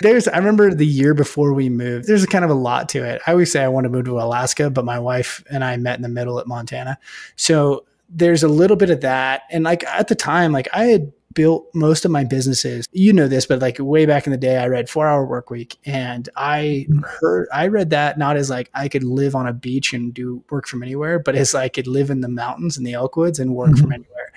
there's 0.00 0.28
I 0.28 0.38
remember 0.38 0.72
the 0.72 0.86
year 0.86 1.12
before 1.12 1.52
we 1.52 1.68
moved. 1.68 2.06
There's 2.06 2.24
kind 2.26 2.44
of 2.44 2.50
a 2.50 2.54
lot 2.54 2.88
to 2.90 3.04
it. 3.04 3.20
I 3.26 3.32
always 3.32 3.50
say 3.50 3.62
I 3.62 3.68
want 3.68 3.84
to 3.84 3.90
move 3.90 4.04
to 4.06 4.20
Alaska, 4.20 4.70
but 4.70 4.84
my 4.84 4.98
wife 4.98 5.44
and 5.50 5.64
I 5.64 5.76
met 5.76 5.96
in 5.96 6.02
the 6.02 6.08
middle 6.08 6.38
at 6.38 6.46
Montana. 6.46 6.98
So 7.36 7.84
there's 8.08 8.42
a 8.42 8.48
little 8.48 8.76
bit 8.76 8.90
of 8.90 9.00
that. 9.00 9.42
And 9.50 9.64
like 9.64 9.84
at 9.84 10.08
the 10.08 10.14
time, 10.14 10.52
like 10.52 10.68
I 10.72 10.84
had 10.84 11.12
built 11.34 11.68
most 11.74 12.04
of 12.04 12.10
my 12.10 12.24
businesses. 12.24 12.86
You 12.92 13.12
know 13.12 13.28
this, 13.28 13.46
but 13.46 13.60
like 13.60 13.76
way 13.78 14.06
back 14.06 14.26
in 14.26 14.32
the 14.32 14.38
day, 14.38 14.58
I 14.58 14.66
read 14.68 14.88
Four 14.88 15.06
Hour 15.06 15.26
Work 15.26 15.50
Week, 15.50 15.76
and 15.84 16.28
I 16.36 16.86
mm-hmm. 16.88 17.00
heard 17.20 17.48
I 17.52 17.68
read 17.68 17.90
that 17.90 18.18
not 18.18 18.36
as 18.36 18.50
like 18.50 18.70
I 18.74 18.88
could 18.88 19.04
live 19.04 19.34
on 19.34 19.46
a 19.46 19.52
beach 19.52 19.92
and 19.92 20.12
do 20.12 20.44
work 20.50 20.66
from 20.66 20.82
anywhere, 20.82 21.18
but 21.18 21.34
as 21.34 21.54
I 21.54 21.68
could 21.68 21.86
live 21.86 22.10
in 22.10 22.20
the 22.20 22.28
mountains 22.28 22.76
and 22.76 22.86
the 22.86 22.92
Elkwoods 22.92 23.38
and 23.38 23.54
work 23.54 23.70
mm-hmm. 23.70 23.80
from 23.80 23.92
anywhere. 23.92 24.32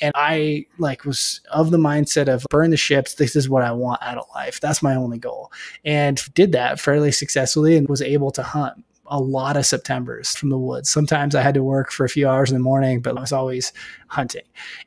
And 0.00 0.12
I 0.14 0.66
like 0.78 1.04
was 1.04 1.40
of 1.50 1.72
the 1.72 1.78
mindset 1.78 2.28
of 2.28 2.46
burn 2.50 2.70
the 2.70 2.76
ships. 2.76 3.14
This 3.14 3.34
is 3.34 3.48
what 3.48 3.64
I 3.64 3.72
want 3.72 4.00
out 4.00 4.16
of 4.16 4.26
life. 4.32 4.60
That's 4.60 4.82
my 4.82 4.94
only 4.94 5.18
goal, 5.18 5.52
and 5.84 6.22
did 6.34 6.52
that 6.52 6.78
fairly 6.78 7.12
successfully 7.12 7.76
and 7.76 7.88
was 7.88 8.02
able 8.02 8.30
to 8.32 8.42
hunt 8.42 8.84
a 9.10 9.20
lot 9.20 9.56
of 9.56 9.66
Septembers 9.66 10.36
from 10.36 10.50
the 10.50 10.58
woods. 10.58 10.90
Sometimes 10.90 11.34
I 11.34 11.42
had 11.42 11.54
to 11.54 11.62
work 11.62 11.90
for 11.90 12.04
a 12.04 12.08
few 12.08 12.28
hours 12.28 12.50
in 12.50 12.56
the 12.56 12.62
morning, 12.62 13.00
but 13.00 13.16
I 13.16 13.20
was 13.20 13.32
always 13.32 13.72
hunting. 14.08 14.42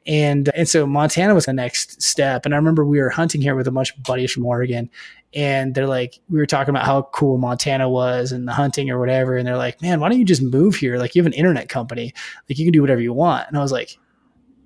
And 0.06 0.50
and 0.56 0.68
so 0.68 0.86
Montana 0.86 1.34
was 1.34 1.46
the 1.46 1.54
next 1.54 2.02
step. 2.02 2.46
And 2.46 2.54
I 2.54 2.58
remember 2.58 2.86
we 2.86 3.00
were 3.00 3.10
hunting 3.10 3.42
here 3.42 3.56
with 3.56 3.68
a 3.68 3.72
bunch 3.72 3.96
of 3.96 4.04
buddies 4.04 4.32
from 4.32 4.46
Oregon. 4.46 4.90
And 5.34 5.76
they're 5.76 5.88
like, 5.88 6.20
we 6.30 6.40
were 6.40 6.46
talking 6.46 6.72
about 6.72 6.86
how 6.86 7.04
cool 7.14 7.38
Montana 7.38 7.90
was 7.90 8.32
and 8.32 8.48
the 8.48 8.52
hunting 8.52 8.90
or 8.90 9.00
whatever. 9.00 9.38
And 9.38 9.48
they're 9.48 9.58
like, 9.58 9.82
man, 9.82 10.00
why 10.00 10.10
don't 10.10 10.20
you 10.20 10.26
just 10.26 10.42
move 10.42 10.76
here? 10.76 10.98
Like 10.98 11.16
you 11.16 11.22
have 11.22 11.28
an 11.28 11.34
internet 11.34 11.70
company. 11.70 12.14
Like 12.50 12.60
you 12.60 12.66
can 12.66 12.74
do 12.74 12.82
whatever 12.82 13.02
you 13.02 13.14
want. 13.14 13.48
And 13.48 13.58
I 13.58 13.62
was 13.62 13.72
like, 13.72 13.98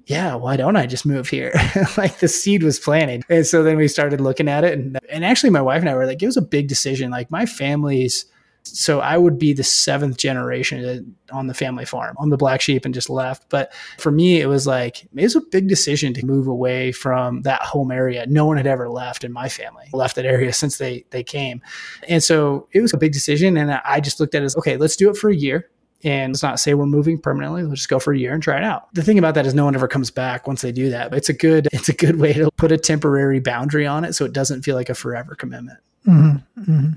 yeah, 0.08 0.36
why 0.36 0.56
don't 0.56 0.76
I 0.76 0.86
just 0.86 1.06
move 1.06 1.30
here? 1.30 1.54
like 1.98 2.20
the 2.20 2.28
seed 2.28 2.64
was 2.64 2.80
planted. 2.80 3.24
And 3.30 3.46
so 3.46 3.64
then 3.64 3.78
we 3.78 3.88
started 3.88 4.22
looking 4.22 4.48
at 4.48 4.64
it. 4.64 4.78
And, 4.78 5.00
and 5.10 5.26
actually, 5.26 5.50
my 5.50 5.62
wife 5.62 5.82
and 5.82 5.90
I 5.90 5.96
were 5.96 6.06
like, 6.06 6.22
it 6.22 6.28
was 6.28 6.38
a 6.38 6.42
big 6.42 6.68
decision. 6.68 7.10
Like 7.12 7.32
my 7.32 7.46
family's 7.46 8.26
So 8.68 9.00
I 9.00 9.18
would 9.18 9.38
be 9.38 9.54
the 9.54 9.64
seventh 9.64 10.18
generation 10.18 11.16
on 11.32 11.48
the 11.48 11.54
family 11.54 11.86
farm. 11.86 12.16
I'm 12.20 12.30
the 12.30 12.38
black 12.38 12.62
sheep 12.62 12.84
and 12.84 12.94
just 12.94 13.10
left. 13.10 13.48
But 13.50 13.74
for 13.98 14.12
me, 14.12 14.42
it 14.42 14.48
was 14.48 14.66
like, 14.68 15.04
it 15.04 15.24
was 15.24 15.36
a 15.36 15.42
big 15.42 15.68
decision 15.68 16.14
to 16.16 16.26
move 16.26 16.48
away 16.48 16.92
from 16.92 17.44
that 17.44 17.62
home 17.62 17.92
area. 17.92 18.26
No 18.28 18.46
one 18.46 18.58
had 18.58 18.68
ever 18.68 18.90
left 18.90 19.24
in 19.24 19.32
my 19.32 19.50
family, 19.50 19.86
left 19.94 20.16
that 20.16 20.26
area 20.26 20.52
since 20.62 20.78
they, 20.78 21.06
they 21.12 21.24
came. 21.24 21.62
And 22.08 22.24
so 22.24 22.68
it 22.72 22.82
was 22.82 22.94
a 22.94 22.98
big 22.98 23.14
decision. 23.14 23.56
And 23.56 23.72
I 23.72 24.00
just 24.00 24.20
looked 24.20 24.36
at 24.36 24.42
it 24.42 24.46
as, 24.46 24.58
okay, 24.58 24.78
let's 24.78 24.96
do 24.96 25.10
it 25.10 25.18
for 25.18 25.30
a 25.30 25.36
year 25.36 25.70
and 26.04 26.34
let's 26.34 26.44
not 26.44 26.60
say 26.60 26.74
we're 26.74 26.86
moving 26.86 27.18
permanently. 27.18 27.64
Let's 27.64 27.80
just 27.80 27.90
go 27.90 28.00
for 28.00 28.14
a 28.14 28.18
year 28.18 28.34
and 28.34 28.42
try 28.42 28.58
it 28.58 28.64
out. 28.64 28.94
The 28.94 29.04
thing 29.04 29.18
about 29.18 29.34
that 29.36 29.46
is 29.46 29.54
no 29.54 29.66
one 29.66 29.76
ever 29.76 29.88
comes 29.88 30.12
back 30.12 30.48
once 30.48 30.62
they 30.62 30.72
do 30.72 30.90
that. 30.92 31.10
But 31.10 31.18
it's 31.18 31.30
a 31.30 31.34
good 31.34 31.68
it's 31.74 31.90
a 31.90 31.94
good 31.94 32.20
way 32.20 32.34
to 32.34 32.52
put 32.58 32.72
a 32.72 32.78
temporary 32.78 33.40
boundary 33.40 33.88
on 33.88 34.06
it 34.06 34.14
so 34.14 34.26
it 34.26 34.34
doesn't 34.34 34.62
feel 34.62 34.76
like 34.76 34.90
a 34.90 34.96
forever 34.96 35.36
commitment. 35.36 35.80
Mm-hmm. 36.08 36.62
Mm-hmm. 36.62 36.92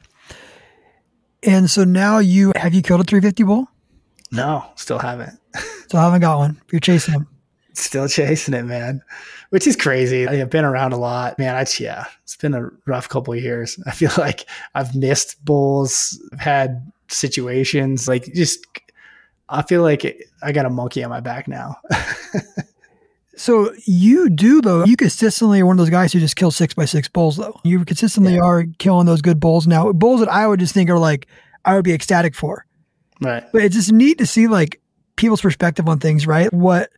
And 1.43 1.71
so 1.71 1.85
now 1.85 2.19
you 2.19 2.53
have 2.57 2.75
you 2.75 2.83
killed 2.83 3.01
a 3.01 3.05
350 3.05 3.43
bull? 3.45 3.69
No, 4.31 4.65
still 4.75 4.99
haven't. 4.99 5.39
still 5.87 6.01
haven't 6.01 6.21
got 6.21 6.39
one. 6.39 6.61
You're 6.71 6.81
chasing 6.81 7.15
them. 7.15 7.29
Still 7.75 8.09
chasing 8.09 8.55
it, 8.55 8.65
man. 8.65 9.03
Which 9.51 9.67
is 9.67 9.77
crazy. 9.77 10.27
I've 10.27 10.51
been 10.51 10.65
around 10.65 10.93
a 10.93 10.99
lot, 10.99 11.39
man. 11.39 11.57
It's 11.57 11.79
yeah, 11.79 12.05
it's 12.25 12.37
been 12.37 12.55
a 12.55 12.69
rough 12.87 13.09
couple 13.09 13.33
of 13.33 13.41
years. 13.41 13.79
I 13.87 13.93
feel 13.93 14.11
like 14.19 14.47
I've 14.75 14.95
missed 14.95 15.43
bulls. 15.45 16.21
I've 16.33 16.41
had 16.41 16.93
situations 17.09 18.09
like 18.09 18.25
just. 18.35 18.67
I 19.51 19.63
feel 19.63 19.81
like 19.81 20.05
I 20.43 20.53
got 20.53 20.67
a 20.67 20.71
monkey 20.71 21.03
on 21.03 21.09
my 21.09 21.21
back 21.21 21.49
now. 21.49 21.77
So 23.39 23.73
you 23.85 24.29
do 24.29 24.61
though. 24.61 24.85
You 24.85 24.97
consistently 24.97 25.61
are 25.61 25.67
one 25.67 25.75
of 25.75 25.79
those 25.79 25.91
guys 25.91 26.13
who 26.13 26.19
just 26.19 26.37
kill 26.37 26.51
six 26.51 26.75
by 26.75 26.85
six 26.85 27.09
bulls 27.09 27.37
though. 27.37 27.59
You 27.63 27.85
consistently 27.85 28.35
yeah. 28.35 28.43
are 28.43 28.67
killing 28.79 29.07
those 29.07 29.23
good 29.23 29.39
bulls 29.39 29.67
now. 29.67 29.93
Bulls 29.93 30.21
that 30.21 30.29
I 30.29 30.47
would 30.47 30.61
just 30.61 30.75
think 30.75 30.91
are 30.91 30.99
like 30.99 31.29
I 31.65 31.75
would 31.75 31.85
be 31.85 31.93
ecstatic 31.93 32.35
for. 32.35 32.67
Right. 33.21 33.45
But 33.53 33.63
it's 33.63 33.77
just 33.77 33.93
neat 33.93 34.19
to 34.19 34.27
see 34.27 34.49
like 34.49 34.81
people's 35.17 35.41
perspective 35.41 35.89
on 35.89 36.01
things, 36.01 36.27
right? 36.27 36.53
What 36.53 36.91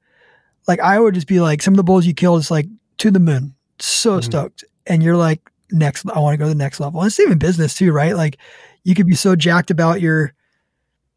like 0.67 0.81
I 0.81 0.99
would 0.99 1.15
just 1.15 1.27
be 1.27 1.41
like 1.41 1.61
some 1.61 1.75
of 1.75 1.77
the 1.77 1.85
bulls 1.85 2.07
you 2.07 2.15
killed 2.15 2.41
is 2.41 2.51
like 2.51 2.67
to 2.99 3.11
the 3.11 3.21
moon. 3.21 3.55
So 3.79 4.13
mm-hmm. 4.13 4.23
stoked. 4.23 4.65
And 4.87 5.03
you're 5.03 5.17
like, 5.17 5.41
next 5.71 6.09
I 6.09 6.19
want 6.21 6.35
to 6.35 6.39
go 6.39 6.45
to 6.45 6.49
the 6.49 6.55
next 6.55 6.81
level. 6.81 7.01
And 7.01 7.09
it's 7.09 7.21
even 7.21 7.39
business 7.39 7.75
too, 7.75 7.93
right? 7.93 8.17
Like 8.17 8.39
you 8.83 8.95
could 8.95 9.07
be 9.07 9.15
so 9.15 9.37
jacked 9.37 9.71
about 9.71 10.01
your 10.01 10.33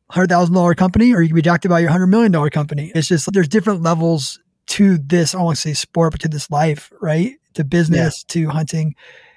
hundred 0.09 0.27
thousand 0.27 0.53
dollar 0.53 0.75
company 0.75 1.13
or 1.13 1.21
you 1.21 1.29
could 1.29 1.35
be 1.35 1.41
jacked 1.41 1.65
about 1.65 1.77
your 1.77 1.89
hundred 1.89 2.07
million 2.07 2.31
dollar 2.31 2.49
company. 2.49 2.91
It's 2.93 3.07
just 3.07 3.31
there's 3.31 3.47
different 3.47 3.81
levels 3.83 4.39
to 4.73 4.97
this, 4.97 5.35
I 5.35 5.41
won't 5.41 5.59
say 5.59 5.73
sport, 5.73 6.13
but 6.13 6.21
to 6.21 6.27
this 6.27 6.49
life, 6.49 6.91
right? 6.99 7.33
To 7.53 7.63
business, 7.63 8.25
yeah. 8.27 8.33
to 8.33 8.49
hunting, 8.49 8.95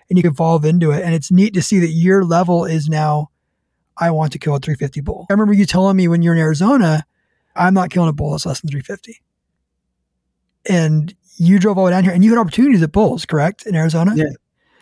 and 0.08 0.16
you 0.16 0.22
can 0.22 0.32
evolve 0.32 0.64
into 0.64 0.92
it. 0.92 1.02
And 1.02 1.14
it's 1.14 1.30
neat 1.30 1.52
to 1.54 1.62
see 1.62 1.78
that 1.80 1.90
your 1.90 2.24
level 2.24 2.64
is 2.64 2.88
now, 2.88 3.30
I 3.98 4.10
want 4.12 4.32
to 4.32 4.38
kill 4.38 4.54
a 4.54 4.58
350 4.58 5.02
bull. 5.02 5.26
I 5.28 5.34
remember 5.34 5.52
you 5.52 5.66
telling 5.66 5.94
me 5.94 6.08
when 6.08 6.22
you're 6.22 6.34
in 6.34 6.40
Arizona, 6.40 7.04
I'm 7.54 7.74
not 7.74 7.90
killing 7.90 8.08
a 8.08 8.14
bull 8.14 8.30
that's 8.30 8.46
less 8.46 8.62
than 8.62 8.70
350. 8.70 9.20
And 10.70 11.14
you 11.36 11.58
drove 11.58 11.76
all 11.76 11.84
the 11.84 11.90
way 11.90 11.92
down 11.92 12.04
here 12.04 12.14
and 12.14 12.24
you 12.24 12.30
had 12.30 12.40
opportunities 12.40 12.82
at 12.82 12.92
bulls, 12.92 13.26
correct? 13.26 13.66
In 13.66 13.74
Arizona? 13.74 14.14
Yeah. 14.16 14.24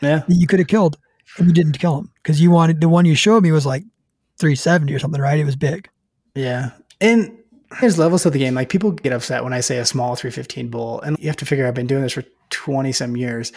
Yeah. 0.00 0.22
You 0.28 0.46
could 0.46 0.60
have 0.60 0.68
killed 0.68 0.98
and 1.38 1.48
you 1.48 1.52
didn't 1.52 1.80
kill 1.80 1.98
him 1.98 2.12
because 2.22 2.40
you 2.40 2.52
wanted 2.52 2.80
the 2.80 2.88
one 2.88 3.06
you 3.06 3.16
showed 3.16 3.42
me 3.42 3.50
was 3.50 3.66
like 3.66 3.82
370 4.38 4.94
or 4.94 5.00
something, 5.00 5.20
right? 5.20 5.38
It 5.38 5.44
was 5.44 5.56
big. 5.56 5.88
Yeah. 6.36 6.70
And 7.00 7.36
there's 7.80 7.98
levels 7.98 8.22
to 8.22 8.30
the 8.30 8.38
game. 8.38 8.54
Like 8.54 8.68
people 8.68 8.92
get 8.92 9.12
upset 9.12 9.44
when 9.44 9.52
I 9.52 9.60
say 9.60 9.78
a 9.78 9.84
small 9.84 10.14
315 10.16 10.68
bull, 10.68 11.00
and 11.00 11.18
you 11.18 11.26
have 11.26 11.36
to 11.36 11.46
figure 11.46 11.66
I've 11.66 11.74
been 11.74 11.86
doing 11.86 12.02
this 12.02 12.12
for 12.12 12.24
20 12.50 12.92
some 12.92 13.16
years. 13.16 13.52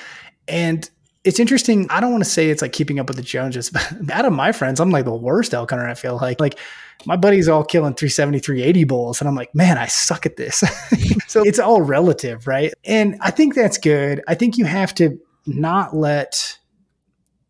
And 0.48 0.90
it's 1.24 1.40
interesting. 1.40 1.88
I 1.90 2.00
don't 2.00 2.12
want 2.12 2.24
to 2.24 2.30
say 2.30 2.50
it's 2.50 2.62
like 2.62 2.72
keeping 2.72 3.00
up 3.00 3.08
with 3.08 3.18
the 3.18 3.24
Joneses, 3.24 3.70
but 4.00 4.12
out 4.12 4.26
of 4.26 4.34
my 4.34 4.52
friends, 4.52 4.80
I'm 4.80 4.92
like 4.92 5.06
the 5.06 5.14
worst 5.14 5.54
elk 5.54 5.70
hunter. 5.72 5.88
I 5.88 5.94
feel 5.94 6.18
like 6.18 6.40
like 6.40 6.58
my 7.06 7.16
buddies 7.16 7.48
all 7.48 7.64
killing 7.64 7.94
370, 7.94 8.40
380 8.40 8.84
bulls, 8.86 9.22
and 9.22 9.28
I'm 9.28 9.36
like, 9.36 9.54
man, 9.54 9.78
I 9.78 9.86
suck 9.88 10.26
at 10.26 10.38
this. 10.38 10.64
so 11.28 11.44
it's 11.44 11.60
all 11.60 11.82
relative, 11.82 12.48
right? 12.48 12.74
And 12.86 13.18
I 13.22 13.32
think 13.32 13.54
that's 13.56 13.78
good. 13.78 14.24
I 14.28 14.36
think 14.36 14.58
you 14.58 14.66
have 14.66 14.96
to 14.96 15.20
not 15.46 15.96
let 15.96 16.58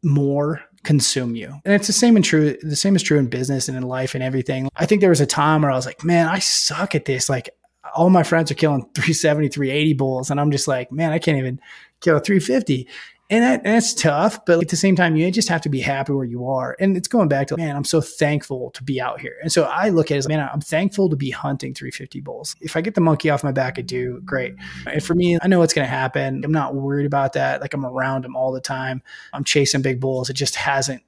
more 0.04 0.62
consume 0.88 1.36
you. 1.36 1.54
And 1.66 1.74
it's 1.74 1.88
the 1.88 1.94
same 1.94 2.16
and 2.16 2.24
true. 2.24 2.58
The 2.62 2.78
same 2.78 2.96
is 2.96 3.04
true 3.04 3.20
in 3.20 3.28
business 3.28 3.68
and 3.68 3.76
in 3.76 3.84
life 3.84 4.16
and 4.16 4.24
everything. 4.24 4.70
I 4.78 4.86
think 4.86 5.02
there 5.02 5.10
was 5.10 5.20
a 5.20 5.26
time 5.26 5.62
where 5.62 5.70
I 5.70 5.76
was 5.76 5.86
like, 5.86 6.02
man, 6.02 6.28
I 6.28 6.40
suck 6.40 6.96
at 6.96 7.04
this. 7.04 7.28
Like 7.30 7.50
all 7.94 8.10
my 8.10 8.24
friends 8.24 8.50
are 8.52 8.56
killing 8.56 8.84
370, 8.96 9.50
380 9.50 9.94
bulls. 9.94 10.32
And 10.32 10.40
I'm 10.40 10.50
just 10.50 10.66
like, 10.66 10.90
man, 10.90 11.12
I 11.12 11.20
can't 11.20 11.38
even 11.38 11.60
kill 12.00 12.16
a 12.16 12.22
350 12.22 12.88
and, 13.30 13.44
that, 13.44 13.64
that's 13.64 13.94
tough. 13.94 14.46
But 14.46 14.62
at 14.62 14.70
the 14.70 14.76
same 14.76 14.96
time, 14.96 15.16
you 15.16 15.30
just 15.32 15.50
have 15.50 15.62
to 15.62 15.70
be 15.70 15.82
happy 15.82 16.14
where 16.14 16.26
you 16.26 16.48
are. 16.48 16.76
And 16.80 16.96
it's 16.96 17.08
going 17.08 17.28
back 17.28 17.48
to, 17.48 17.58
man, 17.58 17.76
I'm 17.76 17.84
so 17.84 18.00
thankful 18.00 18.72
to 18.72 18.84
be 18.84 19.02
out 19.02 19.20
here. 19.20 19.36
And 19.42 19.52
so 19.52 19.64
I 19.64 19.90
look 19.90 20.12
at 20.12 20.16
it 20.16 20.20
as, 20.20 20.28
man, 20.28 20.48
I'm 20.52 20.62
thankful 20.62 21.10
to 21.10 21.16
be 21.16 21.30
hunting 21.30 21.74
350 21.74 22.22
bulls. 22.22 22.56
If 22.62 22.78
I 22.78 22.82
get 22.82 22.96
the 22.96 23.02
monkey 23.02 23.30
off 23.30 23.44
my 23.44 23.52
back, 23.52 23.78
I 23.78 23.82
do 23.82 24.22
great. 24.24 24.56
And 24.86 25.04
for 25.04 25.14
me, 25.14 25.38
I 25.42 25.48
know 25.48 25.60
what's 25.60 25.74
going 25.74 25.86
to 25.86 25.92
happen. 25.92 26.44
I'm 26.44 26.52
not 26.52 26.76
worried 26.76 27.06
about 27.06 27.34
that. 27.34 27.60
Like 27.60 27.74
I'm 27.74 27.86
around 27.86 28.24
them 28.24 28.36
all 28.36 28.52
the 28.52 28.62
time. 28.62 29.02
I'm 29.34 29.44
chasing 29.44 29.82
big 29.82 30.00
bulls. 30.00 30.30
It 30.30 30.34
just 30.34 30.56
hasn't, 30.56 31.04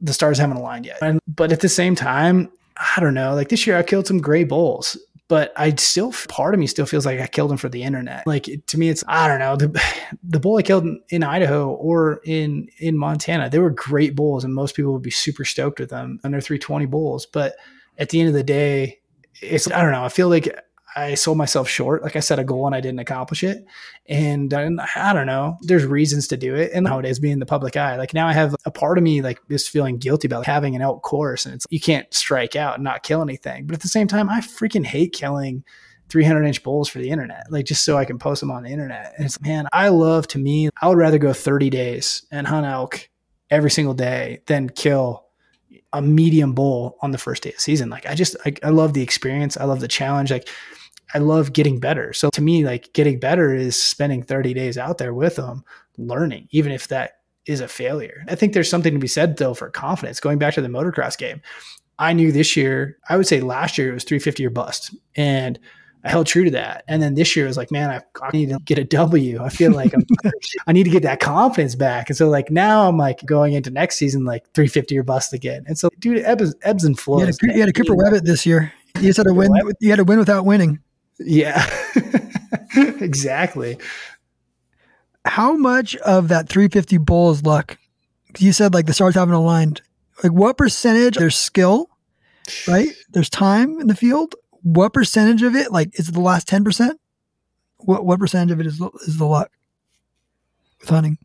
the 0.00 0.12
stars 0.12 0.38
haven't 0.38 0.58
aligned 0.58 0.84
yet. 0.84 0.98
And, 1.00 1.20
but 1.26 1.52
at 1.52 1.60
the 1.60 1.68
same 1.68 1.94
time, 1.94 2.50
I 2.76 3.00
don't 3.00 3.14
know. 3.14 3.34
Like 3.34 3.48
this 3.48 3.66
year, 3.66 3.78
I 3.78 3.82
killed 3.82 4.06
some 4.06 4.20
gray 4.20 4.44
bulls 4.44 4.98
but 5.28 5.52
I 5.56 5.74
still, 5.76 6.12
part 6.28 6.54
of 6.54 6.60
me 6.60 6.66
still 6.66 6.86
feels 6.86 7.04
like 7.04 7.20
I 7.20 7.26
killed 7.26 7.50
him 7.50 7.56
for 7.56 7.68
the 7.68 7.82
internet. 7.82 8.26
Like 8.26 8.48
to 8.66 8.78
me, 8.78 8.88
it's, 8.88 9.02
I 9.08 9.26
don't 9.26 9.38
know, 9.38 9.56
the, 9.56 9.82
the 10.22 10.40
bull 10.40 10.56
I 10.56 10.62
killed 10.62 10.84
in, 10.84 11.00
in, 11.08 11.22
Idaho 11.22 11.70
or 11.70 12.20
in, 12.24 12.68
in 12.78 12.96
Montana, 12.96 13.50
they 13.50 13.58
were 13.58 13.70
great 13.70 14.14
bulls 14.14 14.44
and 14.44 14.54
most 14.54 14.76
people 14.76 14.92
would 14.92 15.02
be 15.02 15.10
super 15.10 15.44
stoked 15.44 15.80
with 15.80 15.90
them 15.90 16.20
they're 16.32 16.40
320 16.40 16.86
bulls. 16.86 17.26
But 17.26 17.56
at 17.98 18.10
the 18.10 18.20
end 18.20 18.28
of 18.28 18.34
the 18.34 18.44
day, 18.44 19.00
it's, 19.42 19.70
I 19.70 19.82
don't 19.82 19.92
know, 19.92 20.04
I 20.04 20.08
feel 20.08 20.28
like 20.28 20.56
I 20.96 21.14
sold 21.14 21.36
myself 21.36 21.68
short. 21.68 22.02
Like 22.02 22.16
I 22.16 22.20
set 22.20 22.38
a 22.38 22.44
goal 22.44 22.66
and 22.66 22.74
I 22.74 22.80
didn't 22.80 23.00
accomplish 23.00 23.44
it. 23.44 23.66
And, 24.08 24.52
I 24.54 25.12
don't 25.12 25.26
know, 25.26 25.58
there's 25.60 25.84
reasons 25.84 26.26
to 26.28 26.38
do 26.38 26.54
it. 26.54 26.72
And 26.72 26.84
nowadays 26.84 27.18
being 27.18 27.34
in 27.34 27.38
the 27.38 27.46
public 27.46 27.76
eye, 27.76 27.96
like 27.96 28.14
now 28.14 28.26
I 28.26 28.32
have 28.32 28.56
a 28.64 28.70
part 28.70 28.96
of 28.96 29.04
me 29.04 29.20
like 29.20 29.38
is 29.50 29.68
feeling 29.68 29.98
guilty 29.98 30.26
about 30.26 30.46
having 30.46 30.74
an 30.74 30.80
elk 30.80 31.02
course 31.02 31.44
and 31.44 31.54
it's, 31.54 31.66
you 31.68 31.80
can't 31.80 32.12
strike 32.14 32.56
out 32.56 32.76
and 32.76 32.84
not 32.84 33.02
kill 33.02 33.20
anything. 33.20 33.66
But 33.66 33.74
at 33.74 33.82
the 33.82 33.88
same 33.88 34.08
time, 34.08 34.30
I 34.30 34.40
freaking 34.40 34.86
hate 34.86 35.12
killing 35.12 35.64
300 36.08 36.44
inch 36.44 36.62
bulls 36.62 36.88
for 36.88 36.98
the 36.98 37.10
internet, 37.10 37.50
like 37.50 37.66
just 37.66 37.84
so 37.84 37.98
I 37.98 38.04
can 38.04 38.18
post 38.18 38.40
them 38.40 38.50
on 38.50 38.62
the 38.62 38.70
internet. 38.70 39.12
And 39.16 39.26
it's, 39.26 39.40
man, 39.42 39.68
I 39.72 39.88
love 39.88 40.26
to 40.28 40.38
me, 40.38 40.70
I 40.80 40.88
would 40.88 40.98
rather 40.98 41.18
go 41.18 41.32
30 41.32 41.68
days 41.68 42.24
and 42.30 42.46
hunt 42.46 42.66
elk 42.66 43.10
every 43.50 43.70
single 43.70 43.94
day 43.94 44.40
than 44.46 44.70
kill 44.70 45.26
a 45.92 46.00
medium 46.00 46.54
bull 46.54 46.96
on 47.02 47.10
the 47.10 47.18
first 47.18 47.42
day 47.42 47.50
of 47.50 47.60
season. 47.60 47.90
Like 47.90 48.06
I 48.06 48.14
just, 48.14 48.36
I, 48.46 48.54
I 48.62 48.70
love 48.70 48.94
the 48.94 49.02
experience. 49.02 49.56
I 49.56 49.64
love 49.64 49.80
the 49.80 49.88
challenge. 49.88 50.30
Like 50.30 50.48
I 51.14 51.18
love 51.18 51.52
getting 51.52 51.78
better. 51.78 52.12
So 52.12 52.30
to 52.30 52.42
me, 52.42 52.64
like 52.64 52.92
getting 52.92 53.18
better 53.18 53.54
is 53.54 53.80
spending 53.80 54.22
30 54.22 54.54
days 54.54 54.76
out 54.76 54.98
there 54.98 55.14
with 55.14 55.36
them, 55.36 55.64
learning, 55.98 56.48
even 56.50 56.72
if 56.72 56.88
that 56.88 57.18
is 57.46 57.60
a 57.60 57.68
failure. 57.68 58.24
I 58.28 58.34
think 58.34 58.52
there's 58.52 58.68
something 58.68 58.92
to 58.92 58.98
be 58.98 59.06
said 59.06 59.36
though 59.36 59.54
for 59.54 59.70
confidence. 59.70 60.20
Going 60.20 60.38
back 60.38 60.54
to 60.54 60.60
the 60.60 60.68
motocross 60.68 61.16
game, 61.16 61.40
I 61.98 62.12
knew 62.12 62.32
this 62.32 62.56
year, 62.56 62.98
I 63.08 63.16
would 63.16 63.26
say 63.26 63.40
last 63.40 63.78
year 63.78 63.90
it 63.90 63.94
was 63.94 64.04
350 64.04 64.46
or 64.46 64.50
bust. 64.50 64.94
And 65.14 65.58
I 66.04 66.10
held 66.10 66.26
true 66.26 66.44
to 66.44 66.50
that. 66.52 66.84
And 66.86 67.02
then 67.02 67.14
this 67.14 67.34
year 67.34 67.46
I 67.46 67.48
was 67.48 67.56
like, 67.56 67.72
man, 67.72 67.90
I, 67.90 68.00
I 68.24 68.30
need 68.32 68.50
to 68.50 68.58
get 68.64 68.78
a 68.78 68.84
W. 68.84 69.42
I 69.42 69.48
feel 69.48 69.72
like 69.72 69.92
i 70.66 70.72
need 70.72 70.84
to 70.84 70.90
get 70.90 71.02
that 71.02 71.20
confidence 71.20 71.74
back. 71.74 72.08
And 72.08 72.16
so 72.16 72.28
like 72.28 72.50
now 72.50 72.88
I'm 72.88 72.96
like 72.96 73.24
going 73.24 73.54
into 73.54 73.70
next 73.70 73.96
season, 73.96 74.24
like 74.24 74.44
350 74.52 74.98
or 74.98 75.02
bust 75.02 75.32
again. 75.32 75.64
And 75.66 75.78
so 75.78 75.88
dude, 75.98 76.18
ebbs, 76.18 76.54
ebbs 76.62 76.84
and 76.84 76.98
flows. 76.98 77.20
You 77.20 77.26
had, 77.26 77.34
a, 77.42 77.54
you 77.54 77.60
had 77.60 77.68
a 77.68 77.72
Cooper 77.72 77.96
Webbit 77.96 78.24
this 78.24 78.46
year. 78.46 78.72
You 79.00 79.12
had 79.12 79.26
to 79.26 79.34
win. 79.34 79.50
You 79.80 79.90
had 79.90 79.96
to 79.96 80.04
win 80.04 80.18
without 80.18 80.44
winning. 80.44 80.80
Yeah, 81.18 81.64
exactly. 82.76 83.78
How 85.24 85.56
much 85.56 85.96
of 85.96 86.28
that 86.28 86.48
350 86.48 86.98
bull 86.98 87.30
is 87.30 87.44
luck? 87.44 87.78
You 88.38 88.52
said 88.52 88.74
like 88.74 88.86
the 88.86 88.92
stars 88.92 89.14
haven't 89.14 89.34
aligned. 89.34 89.82
Like 90.22 90.32
what 90.32 90.56
percentage 90.56 91.16
there's 91.16 91.36
skill, 91.36 91.90
right? 92.68 92.88
There's 93.10 93.30
time 93.30 93.80
in 93.80 93.86
the 93.86 93.96
field. 93.96 94.34
What 94.62 94.92
percentage 94.92 95.42
of 95.42 95.54
it, 95.54 95.70
like, 95.70 95.98
is 95.98 96.08
it 96.08 96.12
the 96.12 96.20
last 96.20 96.48
10%? 96.48 96.90
What, 97.78 98.04
what 98.04 98.18
percentage 98.18 98.50
of 98.50 98.60
it 98.60 98.66
is, 98.66 98.80
is 99.06 99.18
the 99.18 99.26
luck 99.26 99.50
with 100.80 100.88
hunting? 100.88 101.18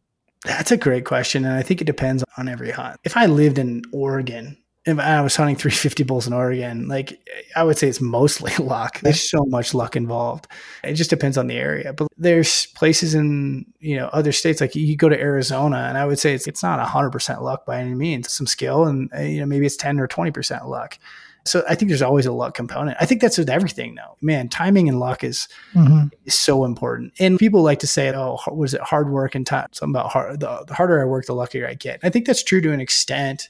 That's 0.46 0.72
a 0.72 0.78
great 0.78 1.06
question. 1.06 1.46
And 1.46 1.54
I 1.54 1.62
think 1.62 1.82
it 1.82 1.86
depends 1.86 2.24
on 2.38 2.48
every 2.48 2.72
hunt. 2.72 3.00
If 3.04 3.18
I 3.18 3.26
lived 3.26 3.58
in 3.58 3.84
Oregon 3.92 4.58
if 4.86 4.98
I 4.98 5.22
was 5.22 5.36
hunting 5.36 5.56
350 5.56 6.04
bulls 6.04 6.26
in 6.26 6.34
Oregon, 6.34 6.88
like 6.88 7.20
I 7.56 7.64
would 7.64 7.78
say 7.78 7.88
it's 7.88 8.02
mostly 8.02 8.52
luck. 8.64 9.00
There's 9.02 9.30
so 9.30 9.46
much 9.46 9.74
luck 9.74 9.96
involved. 9.96 10.48
It 10.84 10.94
just 10.94 11.12
depends 11.12 11.38
on 11.38 11.48
the 11.48 11.56
area. 11.56 11.94
But 11.94 12.08
there's 12.18 12.66
places 12.68 13.14
in, 13.14 13.66
you 13.80 13.98
know, 13.98 14.08
other 14.08 14.32
states, 14.32 14.60
like 14.60 14.76
you 14.76 14.96
go 14.96 15.10
to 15.10 15.20
Arizona 15.20 15.86
and 15.88 15.98
I 15.98 16.06
would 16.06 16.18
say 16.18 16.34
it's, 16.34 16.48
it's 16.48 16.64
not 16.64 16.86
100% 16.86 17.42
luck 17.42 17.66
by 17.66 17.80
any 17.80 17.94
means, 17.94 18.32
some 18.34 18.48
skill 18.48 18.86
and, 18.86 19.12
uh, 19.16 19.22
you 19.22 19.40
know, 19.42 19.46
maybe 19.46 19.68
it's 19.68 19.78
10 19.78 20.00
or 20.00 20.08
20% 20.08 20.66
luck. 20.68 20.98
So 21.46 21.64
I 21.68 21.76
think 21.76 21.90
there's 21.90 22.04
always 22.04 22.26
a 22.26 22.32
luck 22.32 22.56
component. 22.56 22.98
I 23.00 23.06
think 23.06 23.22
that's 23.22 23.38
with 23.38 23.50
everything 23.50 23.96
though. 23.96 24.16
Man, 24.22 24.50
timing 24.50 24.90
and 24.90 25.00
luck 25.00 25.24
is, 25.24 25.48
mm-hmm. 25.74 26.08
is 26.26 26.36
so 26.36 26.66
important. 26.66 27.14
And 27.20 27.38
people 27.38 27.62
like 27.62 27.80
to 27.80 27.88
say, 27.88 28.12
oh, 28.16 28.40
was 28.52 28.74
it 28.74 28.82
hard 28.82 29.10
work 29.12 29.36
and 29.36 29.46
time? 29.46 29.68
Something 29.74 29.96
about 29.96 30.12
hard, 30.12 30.40
the, 30.40 30.64
the 30.68 30.74
harder 30.74 31.02
I 31.02 31.06
work, 31.06 31.26
the 31.26 31.34
luckier 31.34 31.68
I 31.68 31.76
get. 31.76 32.00
I 32.04 32.10
think 32.10 32.26
that's 32.26 32.44
true 32.44 32.62
to 32.62 32.72
an 32.72 32.80
extent 32.80 33.50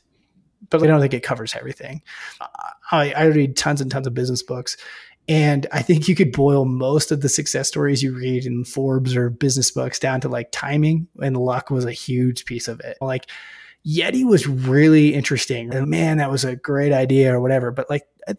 but 0.70 0.84
I 0.84 0.88
don't 0.88 1.02
think 1.02 1.14
it 1.14 1.24
covers 1.24 1.56
everything. 1.56 2.02
I, 2.92 3.14
I 3.14 3.26
read 3.26 3.58
tons 3.58 3.82
and 3.82 3.92
tons 3.92 4.08
of 4.08 4.14
business 4.14 4.44
books. 4.44 4.78
And 5.28 5.68
I 5.72 5.82
think 5.82 6.08
you 6.08 6.16
could 6.16 6.32
boil 6.32 6.66
most 6.66 7.12
of 7.12 7.22
the 7.22 7.30
success 7.30 7.68
stories 7.68 8.02
you 8.02 8.16
read 8.16 8.46
in 8.46 8.66
Forbes 8.66 9.16
or 9.16 9.30
business 9.30 9.72
books 9.72 10.00
down 10.00 10.20
to 10.22 10.30
like 10.30 10.52
timing, 10.52 11.08
and 11.22 11.38
luck 11.38 11.70
was 11.70 11.86
a 11.86 11.92
huge 11.92 12.46
piece 12.46 12.68
of 12.68 12.80
it. 12.80 12.98
Like 13.02 13.28
Yeti 13.86 14.26
was 14.26 14.48
really 14.48 15.14
interesting. 15.14 15.74
And 15.74 15.88
man, 15.88 16.18
that 16.18 16.32
was 16.32 16.44
a 16.44 16.56
great 16.56 16.92
idea 16.92 17.36
or 17.36 17.40
whatever. 17.40 17.72
But 17.72 17.90
like 17.90 18.08
uh, 18.28 18.34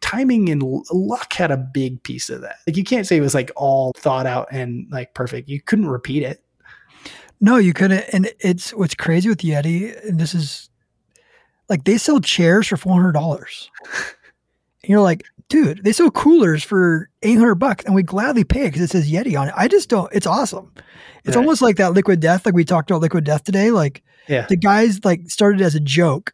timing 0.00 0.48
and 0.48 0.62
luck 0.92 1.32
had 1.32 1.50
a 1.50 1.56
big 1.56 2.02
piece 2.02 2.30
of 2.30 2.40
that. 2.42 2.56
Like 2.66 2.76
you 2.76 2.84
can't 2.84 3.06
say 3.06 3.16
it 3.16 3.22
was 3.22 3.34
like 3.34 3.50
all 3.56 3.92
thought 3.96 4.26
out 4.26 4.48
and 4.50 4.86
like 4.90 5.14
perfect. 5.14 5.48
You 5.48 5.60
couldn't 5.60 5.88
repeat 5.88 6.22
it. 6.22 6.42
No, 7.40 7.56
you 7.56 7.72
couldn't. 7.72 8.04
And 8.12 8.32
it's 8.40 8.70
what's 8.70 8.94
crazy 8.94 9.28
with 9.28 9.38
Yeti, 9.38 10.08
and 10.08 10.18
this 10.18 10.34
is 10.34 10.70
like 11.68 11.84
they 11.84 11.98
sell 11.98 12.20
chairs 12.20 12.66
for 12.66 12.76
four 12.76 12.94
hundred 12.94 13.12
dollars. 13.12 13.70
and 14.82 14.90
you're 14.90 15.00
like, 15.00 15.24
dude, 15.48 15.84
they 15.84 15.92
sell 15.92 16.10
coolers 16.10 16.62
for 16.62 17.08
eight 17.22 17.38
hundred 17.38 17.56
bucks, 17.56 17.84
and 17.84 17.94
we 17.94 18.02
gladly 18.02 18.44
pay 18.44 18.62
it 18.62 18.68
because 18.68 18.82
it 18.82 18.90
says 18.90 19.10
Yeti 19.10 19.38
on 19.38 19.48
it. 19.48 19.54
I 19.56 19.68
just 19.68 19.88
don't. 19.88 20.12
It's 20.12 20.26
awesome. 20.26 20.72
It's 21.24 21.36
right. 21.36 21.42
almost 21.42 21.62
like 21.62 21.76
that 21.76 21.92
Liquid 21.92 22.20
Death, 22.20 22.46
like 22.46 22.54
we 22.54 22.64
talked 22.64 22.90
about 22.90 23.02
Liquid 23.02 23.24
Death 23.24 23.44
today. 23.44 23.70
Like, 23.70 24.02
yeah. 24.28 24.46
the 24.46 24.56
guys 24.56 25.04
like 25.04 25.28
started 25.30 25.60
as 25.60 25.74
a 25.74 25.80
joke. 25.80 26.32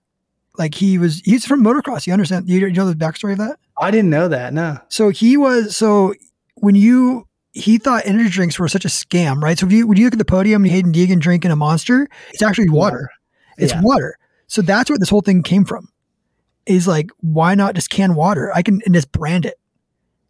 Like 0.57 0.75
he 0.75 0.99
was, 0.99 1.21
he's 1.25 1.45
from 1.45 1.65
motocross. 1.65 2.07
You 2.07 2.13
understand? 2.13 2.49
You, 2.49 2.61
you 2.61 2.73
know 2.73 2.87
the 2.87 2.95
backstory 2.95 3.33
of 3.33 3.39
that? 3.39 3.59
I 3.77 3.91
didn't 3.91 4.11
know 4.11 4.29
that. 4.29 4.55
No. 4.55 4.79
So 4.89 5.09
he 5.09 5.37
was. 5.37 5.77
So 5.77 6.15
when 6.55 6.77
you 6.77 7.27
he 7.55 7.79
thought 7.79 8.03
energy 8.05 8.31
drinks 8.31 8.59
were 8.59 8.69
such 8.69 8.85
a 8.85 8.89
scam, 8.89 9.41
right? 9.41 9.59
So 9.59 9.67
if 9.67 9.73
you 9.73 9.87
when 9.87 9.97
you 9.97 10.05
look 10.05 10.15
at 10.15 10.19
the 10.19 10.25
podium 10.25 10.65
and 10.65 10.73
Haiden 10.73 10.93
Deegan 10.93 11.21
drinking 11.21 11.51
a 11.51 11.57
monster, 11.57 12.09
it's 12.33 12.43
actually 12.43 12.69
water. 12.69 13.11
It's 13.59 13.73
yeah. 13.73 13.83
water. 13.83 14.19
So 14.47 14.63
that's 14.63 14.91
where 14.91 14.99
this 14.99 15.11
whole 15.11 15.21
thing 15.21 15.43
came 15.43 15.65
from. 15.65 15.89
Is 16.67 16.89
like, 16.89 17.11
why 17.21 17.55
not 17.55 17.75
just 17.75 17.91
can 17.91 18.15
water? 18.15 18.51
I 18.55 18.63
can 18.63 18.81
and 18.87 18.95
just 18.95 19.13
brand 19.13 19.45
it. 19.45 19.59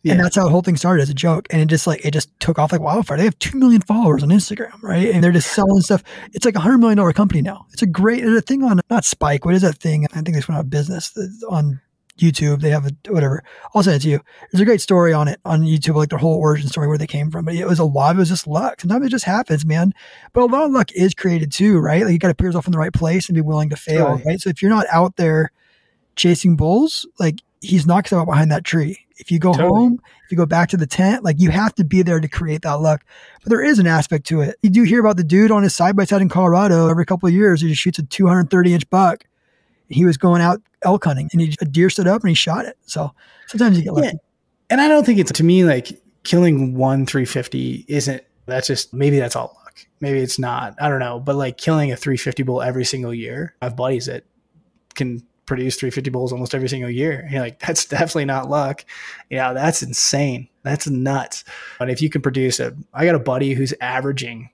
Yeah. 0.02 0.12
And 0.12 0.20
that's 0.20 0.36
how 0.36 0.44
the 0.44 0.50
whole 0.50 0.60
thing 0.60 0.76
started 0.76 1.02
as 1.02 1.08
a 1.08 1.14
joke. 1.14 1.46
And 1.50 1.62
it 1.62 1.66
just 1.66 1.86
like 1.86 2.04
it 2.04 2.10
just 2.10 2.28
took 2.38 2.58
off 2.58 2.72
like 2.72 2.80
wildfire. 2.80 3.16
They 3.16 3.24
have 3.24 3.38
two 3.38 3.58
million 3.58 3.80
followers 3.80 4.22
on 4.22 4.28
Instagram, 4.28 4.82
right? 4.82 5.08
And 5.10 5.24
they're 5.24 5.32
just 5.32 5.52
selling 5.52 5.80
stuff. 5.80 6.02
It's 6.32 6.44
like 6.44 6.56
a 6.56 6.60
hundred 6.60 6.78
million 6.78 6.98
dollar 6.98 7.14
company 7.14 7.40
now. 7.40 7.66
It's 7.72 7.82
a 7.82 7.86
great 7.86 8.22
there's 8.22 8.36
a 8.36 8.42
thing 8.42 8.62
on 8.64 8.80
not 8.90 9.04
Spike. 9.04 9.44
What 9.46 9.54
is 9.54 9.62
that 9.62 9.78
thing? 9.78 10.06
I 10.12 10.20
think 10.20 10.26
they 10.26 10.42
went 10.46 10.50
out 10.50 10.60
of 10.60 10.70
business 10.70 11.16
on 11.48 11.80
YouTube. 12.18 12.60
They 12.60 12.70
have 12.70 12.86
a 12.86 13.12
whatever. 13.12 13.42
I'll 13.74 13.82
send 13.82 13.96
it 13.96 14.00
to 14.00 14.08
you. 14.08 14.20
There's 14.50 14.60
a 14.60 14.64
great 14.64 14.80
story 14.80 15.12
on 15.12 15.28
it 15.28 15.40
on 15.44 15.62
YouTube, 15.62 15.96
like 15.96 16.10
their 16.10 16.18
whole 16.18 16.38
origin 16.38 16.68
story, 16.68 16.86
where 16.86 16.98
they 16.98 17.06
came 17.06 17.30
from. 17.30 17.44
But 17.44 17.54
it 17.54 17.66
was 17.66 17.78
a 17.78 17.84
lot. 17.84 18.16
It 18.16 18.18
was 18.18 18.28
just 18.28 18.46
luck. 18.46 18.80
Sometimes 18.80 19.06
it 19.06 19.10
just 19.10 19.24
happens, 19.24 19.64
man. 19.64 19.92
But 20.32 20.42
a 20.42 20.46
lot 20.46 20.64
of 20.64 20.72
luck 20.72 20.92
is 20.92 21.14
created 21.14 21.52
too, 21.52 21.78
right? 21.78 22.04
Like 22.04 22.12
you 22.12 22.18
got 22.18 22.28
to 22.28 22.34
put 22.34 22.44
yourself 22.44 22.66
in 22.66 22.72
the 22.72 22.78
right 22.78 22.92
place 22.92 23.28
and 23.28 23.34
be 23.34 23.42
willing 23.42 23.70
to 23.70 23.76
fail, 23.76 24.06
right? 24.06 24.24
right? 24.24 24.40
So 24.40 24.50
if 24.50 24.62
you're 24.62 24.70
not 24.70 24.86
out 24.92 25.16
there 25.16 25.50
chasing 26.16 26.56
bulls, 26.56 27.06
like 27.18 27.40
he's 27.60 27.86
not 27.86 28.08
going 28.08 28.20
out 28.20 28.26
behind 28.26 28.52
that 28.52 28.64
tree. 28.64 28.98
If 29.16 29.30
you 29.30 29.38
go 29.38 29.52
totally. 29.52 29.68
home, 29.68 30.00
if 30.24 30.30
you 30.30 30.36
go 30.36 30.46
back 30.46 30.68
to 30.70 30.76
the 30.76 30.86
tent, 30.86 31.24
like 31.24 31.40
you 31.40 31.50
have 31.50 31.74
to 31.76 31.84
be 31.84 32.02
there 32.02 32.20
to 32.20 32.28
create 32.28 32.62
that 32.62 32.74
luck. 32.74 33.04
But 33.42 33.50
there 33.50 33.62
is 33.62 33.78
an 33.78 33.86
aspect 33.86 34.26
to 34.28 34.40
it. 34.40 34.56
You 34.62 34.70
do 34.70 34.82
hear 34.82 35.00
about 35.00 35.16
the 35.16 35.24
dude 35.24 35.50
on 35.50 35.62
his 35.62 35.74
side 35.74 35.96
by 35.96 36.04
side 36.04 36.20
in 36.20 36.28
Colorado 36.28 36.88
every 36.88 37.06
couple 37.06 37.28
of 37.28 37.34
years. 37.34 37.60
He 37.60 37.68
just 37.68 37.80
shoots 37.80 37.98
a 37.98 38.02
230 38.02 38.74
inch 38.74 38.90
buck 38.90 39.24
he 39.89 40.05
was 40.05 40.16
going 40.16 40.41
out 40.41 40.62
elk 40.82 41.05
hunting 41.05 41.28
and 41.32 41.41
he, 41.41 41.55
a 41.61 41.64
deer 41.64 41.91
stood 41.91 42.07
up 42.07 42.22
and 42.22 42.28
he 42.28 42.35
shot 42.35 42.64
it. 42.64 42.76
So 42.87 43.12
sometimes 43.47 43.78
you 43.78 43.85
get 43.85 43.95
lucky. 43.95 44.07
Yeah. 44.09 44.12
And 44.70 44.80
I 44.80 44.89
don't 44.89 45.05
think 45.05 45.18
it's 45.18 45.32
to 45.32 45.45
me 45.45 45.64
like 45.64 46.01
killing 46.24 46.74
one 46.74 47.07
350 47.07 47.85
isn't 47.89 48.22
that's 48.47 48.66
just 48.66 48.93
maybe 48.93 49.18
that's 49.18 49.37
all 49.37 49.59
luck. 49.62 49.87
Maybe 50.01 50.18
it's 50.18 50.39
not. 50.39 50.74
I 50.80 50.89
don't 50.89 51.01
know. 51.01 51.20
But 51.20 51.37
like 51.37 51.57
killing 51.57 51.93
a 51.93 51.97
350 51.97 52.43
bull 52.43 52.62
every 52.62 52.85
single 52.85 53.14
year, 53.14 53.55
I 53.62 53.66
have 53.66 53.76
buddies 53.76 54.07
that 54.07 54.24
can 54.95 55.22
produce 55.47 55.76
350 55.76 56.11
bulls 56.11 56.32
almost 56.32 56.55
every 56.55 56.68
single 56.68 56.91
year. 56.91 57.20
And 57.20 57.30
you're 57.30 57.41
like, 57.41 57.59
that's 57.59 57.85
definitely 57.87 58.26
not 58.26 58.49
luck. 58.49 58.85
Yeah, 59.30 59.53
that's 59.53 59.82
insane. 59.82 60.49
That's 60.62 60.89
nuts. 60.89 61.45
But 61.78 61.91
if 61.91 62.01
you 62.01 62.11
can 62.11 62.22
produce 62.22 62.61
a, 62.61 62.74
I 62.93 63.05
got 63.05 63.14
a 63.14 63.20
buddy 63.20 63.55
who's 63.55 63.74
averaging 63.80 64.51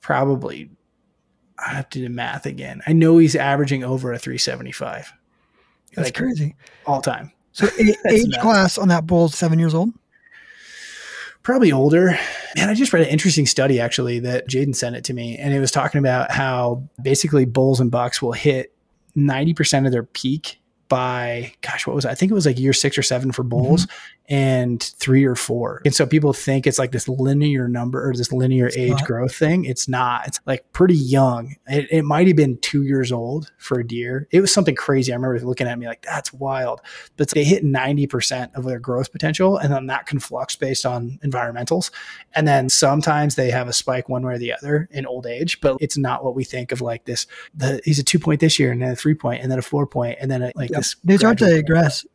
probably 0.00 0.70
I 1.64 1.70
have 1.70 1.88
to 1.90 1.98
do 1.98 2.08
math 2.08 2.46
again. 2.46 2.82
I 2.86 2.92
know 2.92 3.18
he's 3.18 3.36
averaging 3.36 3.84
over 3.84 4.12
a 4.12 4.18
375. 4.18 5.12
That's 5.94 6.08
like, 6.08 6.14
crazy. 6.14 6.54
All 6.86 7.02
time. 7.02 7.32
So 7.52 7.68
age 7.78 7.96
nuts. 8.26 8.42
class 8.42 8.78
on 8.78 8.88
that 8.88 9.06
bull 9.06 9.26
is 9.26 9.34
seven 9.34 9.58
years 9.58 9.74
old? 9.74 9.90
Probably 11.42 11.72
older. 11.72 12.18
Man, 12.56 12.68
I 12.68 12.74
just 12.74 12.92
read 12.92 13.02
an 13.02 13.08
interesting 13.08 13.46
study 13.46 13.80
actually 13.80 14.20
that 14.20 14.48
Jaden 14.48 14.74
sent 14.74 14.96
it 14.96 15.04
to 15.04 15.14
me. 15.14 15.36
And 15.38 15.54
it 15.54 15.60
was 15.60 15.70
talking 15.70 15.98
about 15.98 16.30
how 16.30 16.82
basically 17.02 17.44
bulls 17.46 17.80
and 17.80 17.90
bucks 17.90 18.20
will 18.20 18.32
hit 18.32 18.74
90% 19.16 19.86
of 19.86 19.92
their 19.92 20.02
peak 20.04 20.60
by 20.88 21.52
gosh, 21.62 21.86
what 21.86 21.96
was 21.96 22.04
it? 22.04 22.10
I 22.10 22.14
think 22.14 22.30
it 22.30 22.34
was 22.34 22.46
like 22.46 22.58
year 22.58 22.72
six 22.72 22.98
or 22.98 23.02
seven 23.02 23.32
for 23.32 23.42
bulls 23.42 23.86
mm-hmm. 23.86 24.19
And 24.30 24.80
three 24.80 25.24
or 25.24 25.34
four. 25.34 25.82
And 25.84 25.92
so 25.92 26.06
people 26.06 26.32
think 26.32 26.64
it's 26.64 26.78
like 26.78 26.92
this 26.92 27.08
linear 27.08 27.66
number 27.66 28.08
or 28.08 28.14
this 28.14 28.32
linear 28.32 28.68
it's 28.68 28.76
age 28.76 28.90
not. 28.90 29.04
growth 29.04 29.34
thing. 29.34 29.64
It's 29.64 29.88
not. 29.88 30.28
It's 30.28 30.38
like 30.46 30.72
pretty 30.72 30.94
young. 30.94 31.56
It, 31.66 31.88
it 31.90 32.04
might 32.04 32.28
have 32.28 32.36
been 32.36 32.56
two 32.58 32.84
years 32.84 33.10
old 33.10 33.50
for 33.58 33.80
a 33.80 33.86
deer. 33.86 34.28
It 34.30 34.40
was 34.40 34.54
something 34.54 34.76
crazy. 34.76 35.12
I 35.12 35.16
remember 35.16 35.44
looking 35.44 35.66
at 35.66 35.76
me 35.76 35.88
like, 35.88 36.02
that's 36.02 36.32
wild. 36.32 36.80
But 37.16 37.30
they 37.30 37.42
hit 37.42 37.64
90% 37.64 38.54
of 38.54 38.64
their 38.64 38.78
growth 38.78 39.10
potential. 39.10 39.58
And 39.58 39.72
then 39.72 39.86
that 39.86 40.06
can 40.06 40.20
flux 40.20 40.54
based 40.54 40.86
on 40.86 41.18
environmentals. 41.24 41.90
And 42.36 42.46
then 42.46 42.68
sometimes 42.68 43.34
they 43.34 43.50
have 43.50 43.66
a 43.66 43.72
spike 43.72 44.08
one 44.08 44.24
way 44.24 44.34
or 44.34 44.38
the 44.38 44.52
other 44.52 44.88
in 44.92 45.06
old 45.06 45.26
age, 45.26 45.60
but 45.60 45.76
it's 45.80 45.98
not 45.98 46.24
what 46.24 46.36
we 46.36 46.44
think 46.44 46.70
of 46.70 46.80
like 46.80 47.04
this. 47.04 47.26
The, 47.54 47.80
he's 47.84 47.98
a 47.98 48.04
two 48.04 48.20
point 48.20 48.38
this 48.38 48.60
year 48.60 48.70
and 48.70 48.80
then 48.80 48.92
a 48.92 48.96
three 48.96 49.14
point 49.14 49.42
and 49.42 49.50
then 49.50 49.58
a 49.58 49.62
four 49.62 49.88
point 49.88 50.18
and 50.20 50.30
then 50.30 50.42
a, 50.42 50.52
like 50.54 50.70
this. 50.70 50.94
They 51.02 51.16
start 51.16 51.38
to 51.38 51.46
regress. 51.46 52.06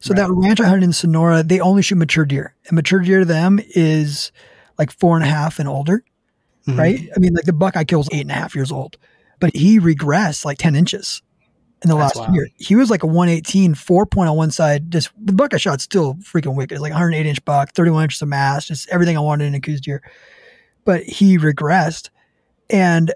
So 0.00 0.14
right. 0.14 0.18
that 0.18 0.30
ranch 0.30 0.60
I 0.60 0.66
hunted 0.66 0.84
in 0.84 0.92
Sonora, 0.92 1.42
they 1.42 1.60
only 1.60 1.82
shoot 1.82 1.96
mature 1.96 2.24
deer, 2.24 2.54
and 2.66 2.76
mature 2.76 3.00
deer 3.00 3.20
to 3.20 3.24
them 3.24 3.60
is 3.74 4.32
like 4.78 4.92
four 4.92 5.16
and 5.16 5.24
a 5.24 5.28
half 5.28 5.58
and 5.58 5.68
older, 5.68 6.04
mm-hmm. 6.66 6.78
right? 6.78 7.08
I 7.16 7.18
mean, 7.18 7.34
like 7.34 7.44
the 7.44 7.52
buck 7.52 7.76
I 7.76 7.84
killed 7.84 8.06
was 8.06 8.08
eight 8.12 8.22
and 8.22 8.30
a 8.30 8.34
half 8.34 8.54
years 8.54 8.70
old, 8.70 8.98
but 9.40 9.54
he 9.54 9.80
regressed 9.80 10.44
like 10.44 10.58
ten 10.58 10.74
inches 10.74 11.22
in 11.82 11.90
the 11.90 11.96
That's 11.96 12.16
last 12.16 12.28
wild. 12.28 12.34
year. 12.34 12.48
He 12.56 12.74
was 12.74 12.90
like 12.90 13.02
a 13.02 13.06
118, 13.06 13.74
four 13.74 14.06
point 14.06 14.28
on 14.28 14.36
one 14.36 14.50
side. 14.50 14.90
Just 14.90 15.10
the 15.18 15.32
buck 15.32 15.54
I 15.54 15.58
shot 15.58 15.80
still 15.80 16.14
freaking 16.14 16.56
wicked. 16.56 16.74
It's 16.74 16.82
like 16.82 16.92
108 16.92 17.28
inch 17.28 17.44
buck, 17.44 17.72
31 17.72 18.04
inches 18.04 18.22
of 18.22 18.28
mass, 18.28 18.66
just 18.66 18.88
everything 18.90 19.16
I 19.16 19.20
wanted 19.20 19.46
in 19.46 19.54
a 19.54 19.60
Coues 19.60 19.80
deer. 19.80 20.02
But 20.84 21.02
he 21.02 21.38
regressed. 21.38 22.10
And 22.70 23.12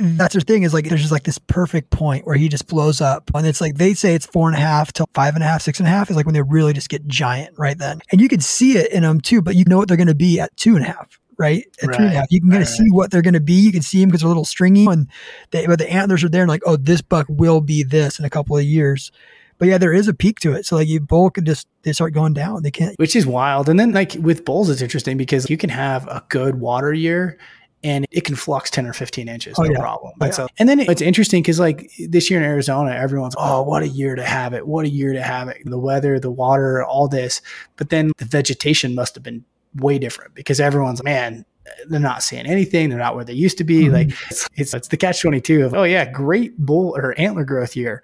Mm-hmm. 0.00 0.16
that's 0.16 0.34
the 0.34 0.40
thing 0.40 0.62
is 0.62 0.74
like 0.74 0.88
there's 0.88 1.00
just 1.00 1.12
like 1.12 1.22
this 1.22 1.38
perfect 1.38 1.90
point 1.90 2.26
where 2.26 2.36
he 2.36 2.48
just 2.48 2.66
blows 2.66 3.00
up 3.00 3.30
and 3.34 3.46
it's 3.46 3.60
like 3.60 3.76
they 3.76 3.94
say 3.94 4.14
it's 4.14 4.26
four 4.26 4.48
and 4.48 4.56
a 4.56 4.60
half 4.60 4.92
to 4.94 5.06
five 5.14 5.34
and 5.34 5.42
a 5.42 5.46
half 5.46 5.62
six 5.62 5.78
and 5.78 5.88
a 5.88 5.90
half 5.90 6.10
is 6.10 6.16
like 6.16 6.26
when 6.26 6.34
they 6.34 6.42
really 6.42 6.72
just 6.72 6.88
get 6.88 7.06
giant 7.06 7.54
right 7.58 7.78
then 7.78 8.00
and 8.12 8.20
you 8.20 8.28
can 8.28 8.40
see 8.40 8.76
it 8.76 8.92
in 8.92 9.02
them 9.02 9.20
too 9.20 9.40
but 9.40 9.54
you 9.54 9.64
know 9.66 9.78
what 9.78 9.88
they're 9.88 9.96
going 9.96 10.06
to 10.06 10.14
be 10.14 10.38
at 10.38 10.54
two 10.56 10.76
and 10.76 10.84
a 10.84 10.88
half 10.88 11.18
right 11.38 11.64
at 11.82 11.88
right. 11.88 11.96
three 11.96 12.04
and 12.06 12.14
a 12.14 12.18
half 12.18 12.26
you 12.30 12.40
can 12.40 12.50
kind 12.50 12.62
of 12.62 12.68
right. 12.68 12.76
see 12.76 12.90
what 12.90 13.10
they're 13.10 13.22
going 13.22 13.34
to 13.34 13.40
be 13.40 13.54
you 13.54 13.72
can 13.72 13.82
see 13.82 14.00
them 14.00 14.08
because 14.08 14.20
they're 14.20 14.28
a 14.28 14.30
little 14.30 14.44
stringy 14.44 14.86
and 14.86 15.08
they, 15.50 15.66
but 15.66 15.78
the 15.78 15.90
antlers 15.90 16.22
are 16.22 16.28
there 16.28 16.42
and 16.42 16.48
like 16.48 16.62
oh 16.66 16.76
this 16.76 17.00
buck 17.00 17.26
will 17.28 17.60
be 17.60 17.82
this 17.82 18.18
in 18.18 18.24
a 18.24 18.30
couple 18.30 18.56
of 18.56 18.64
years 18.64 19.10
but 19.58 19.68
yeah, 19.68 19.78
there 19.78 19.92
is 19.92 20.08
a 20.08 20.14
peak 20.14 20.40
to 20.40 20.52
it. 20.52 20.66
So 20.66 20.76
like 20.76 20.88
you 20.88 21.00
bull 21.00 21.30
could 21.30 21.46
just 21.46 21.66
they 21.82 21.92
start 21.92 22.12
going 22.12 22.34
down. 22.34 22.62
They 22.62 22.70
can't, 22.70 22.98
which 22.98 23.16
is 23.16 23.26
wild. 23.26 23.68
And 23.68 23.78
then 23.78 23.92
like 23.92 24.14
with 24.20 24.44
bulls, 24.44 24.68
it's 24.68 24.82
interesting 24.82 25.16
because 25.16 25.48
you 25.48 25.56
can 25.56 25.70
have 25.70 26.06
a 26.08 26.24
good 26.28 26.60
water 26.60 26.92
year 26.92 27.38
and 27.84 28.06
it 28.10 28.24
can 28.24 28.34
flux 28.36 28.70
10 28.70 28.86
or 28.86 28.92
15 28.92 29.28
inches, 29.28 29.58
oh, 29.58 29.62
no 29.62 29.72
yeah. 29.72 29.78
problem. 29.78 30.12
Oh, 30.20 30.24
yeah. 30.24 30.30
So, 30.32 30.48
and 30.58 30.68
then 30.68 30.80
it's 30.80 31.02
interesting 31.02 31.42
because 31.42 31.60
like 31.60 31.90
this 32.08 32.30
year 32.30 32.40
in 32.40 32.44
Arizona, 32.44 32.92
everyone's, 32.92 33.34
oh, 33.38 33.62
what 33.62 33.82
a 33.82 33.88
year 33.88 34.14
to 34.14 34.24
have 34.24 34.54
it. 34.54 34.66
What 34.66 34.86
a 34.86 34.88
year 34.88 35.12
to 35.12 35.22
have 35.22 35.48
it. 35.48 35.58
The 35.64 35.78
weather, 35.78 36.18
the 36.18 36.30
water, 36.30 36.82
all 36.82 37.08
this. 37.08 37.42
But 37.76 37.90
then 37.90 38.12
the 38.18 38.24
vegetation 38.24 38.94
must 38.94 39.14
have 39.14 39.22
been 39.22 39.44
way 39.76 39.98
different 39.98 40.34
because 40.34 40.58
everyone's, 40.58 41.02
man, 41.02 41.44
they're 41.88 42.00
not 42.00 42.22
seeing 42.22 42.46
anything. 42.46 42.88
They're 42.88 42.98
not 42.98 43.14
where 43.14 43.24
they 43.24 43.34
used 43.34 43.58
to 43.58 43.64
be. 43.64 43.84
Mm-hmm. 43.84 43.94
Like 43.94 44.08
it's, 44.30 44.48
it's, 44.54 44.74
it's 44.74 44.88
the 44.88 44.96
catch 44.96 45.20
22 45.20 45.66
of, 45.66 45.74
oh 45.74 45.84
yeah, 45.84 46.10
great 46.10 46.56
bull 46.58 46.96
or 46.96 47.14
antler 47.18 47.44
growth 47.44 47.76
year 47.76 48.02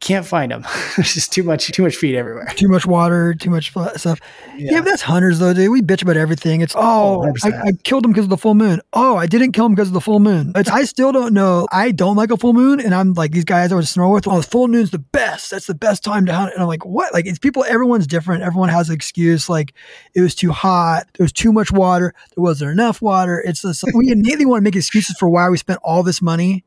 can't 0.00 0.26
find 0.26 0.52
them. 0.52 0.62
There's 0.96 1.14
just 1.14 1.32
too 1.32 1.42
much, 1.42 1.70
too 1.72 1.82
much 1.82 1.96
feed 1.96 2.14
everywhere. 2.14 2.46
Too 2.56 2.68
much 2.68 2.86
water, 2.86 3.34
too 3.34 3.50
much 3.50 3.72
stuff. 3.96 4.20
Yeah, 4.56 4.72
yeah 4.72 4.80
that's 4.82 5.02
hunters 5.02 5.38
though, 5.38 5.54
dude. 5.54 5.70
We 5.70 5.82
bitch 5.82 6.02
about 6.02 6.16
everything. 6.16 6.60
It's 6.60 6.74
oh, 6.76 7.24
oh 7.24 7.34
I, 7.42 7.68
I, 7.68 7.72
killed 7.84 8.04
him 8.04 8.12
because 8.12 8.26
of 8.26 8.30
the 8.30 8.36
full 8.36 8.54
moon. 8.54 8.80
Oh, 8.92 9.16
I 9.16 9.26
didn't 9.26 9.52
kill 9.52 9.66
him 9.66 9.74
because 9.74 9.88
of 9.88 9.94
the 9.94 10.00
full 10.00 10.20
moon. 10.20 10.52
It's 10.56 10.68
I 10.68 10.84
still 10.84 11.10
don't 11.10 11.32
know. 11.32 11.66
I 11.72 11.90
don't 11.90 12.16
like 12.16 12.30
a 12.30 12.36
full 12.36 12.52
moon, 12.52 12.80
and 12.80 12.94
I'm 12.94 13.14
like 13.14 13.32
these 13.32 13.44
guys 13.44 13.72
I 13.72 13.76
was 13.76 13.90
Sonora 13.90 14.10
with. 14.10 14.28
Oh, 14.28 14.42
full 14.42 14.68
moon's 14.68 14.90
the 14.90 14.98
best. 14.98 15.50
That's 15.50 15.66
the 15.66 15.74
best 15.74 16.04
time 16.04 16.26
to 16.26 16.34
hunt. 16.34 16.52
And 16.52 16.62
I'm 16.62 16.68
like, 16.68 16.84
what? 16.84 17.14
Like 17.14 17.26
it's 17.26 17.38
people. 17.38 17.64
Everyone's 17.64 18.06
different. 18.06 18.42
Everyone 18.42 18.68
has 18.68 18.90
an 18.90 18.94
excuse. 18.94 19.48
Like 19.48 19.74
it 20.14 20.20
was 20.20 20.34
too 20.34 20.52
hot. 20.52 21.06
There 21.16 21.24
was 21.24 21.32
too 21.32 21.52
much 21.52 21.72
water. 21.72 22.14
There 22.36 22.42
wasn't 22.42 22.72
enough 22.72 23.00
water. 23.00 23.42
It's 23.44 23.62
just 23.62 23.84
like, 23.84 23.94
we 23.94 24.10
immediately 24.10 24.46
want 24.46 24.60
to 24.60 24.64
make 24.64 24.76
excuses 24.76 25.16
for 25.18 25.28
why 25.28 25.48
we 25.48 25.56
spent 25.56 25.80
all 25.82 26.02
this 26.02 26.20
money 26.20 26.64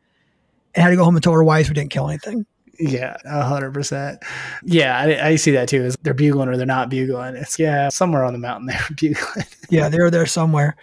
and 0.73 0.83
had 0.83 0.89
to 0.89 0.95
go 0.95 1.03
home 1.03 1.15
and 1.15 1.23
tell 1.23 1.33
our 1.33 1.43
wives 1.43 1.69
we 1.69 1.75
didn't 1.75 1.91
kill 1.91 2.09
anything. 2.09 2.45
Yeah, 2.79 3.17
hundred 3.25 3.73
percent. 3.73 4.21
Yeah, 4.63 4.99
I, 4.99 5.29
I, 5.29 5.35
see 5.35 5.51
that 5.51 5.67
too. 5.67 5.83
Is 5.83 5.97
they're 6.03 6.13
bugling 6.13 6.47
or 6.47 6.57
they're 6.57 6.65
not 6.65 6.89
bugling? 6.89 7.35
It's 7.35 7.57
yeah, 7.57 7.89
somewhere 7.89 8.23
on 8.23 8.33
the 8.33 8.39
mountain 8.39 8.67
they're 8.67 8.85
bugling. 8.95 9.45
yeah, 9.69 9.89
they're 9.89 10.11
there 10.11 10.25
somewhere. 10.25 10.75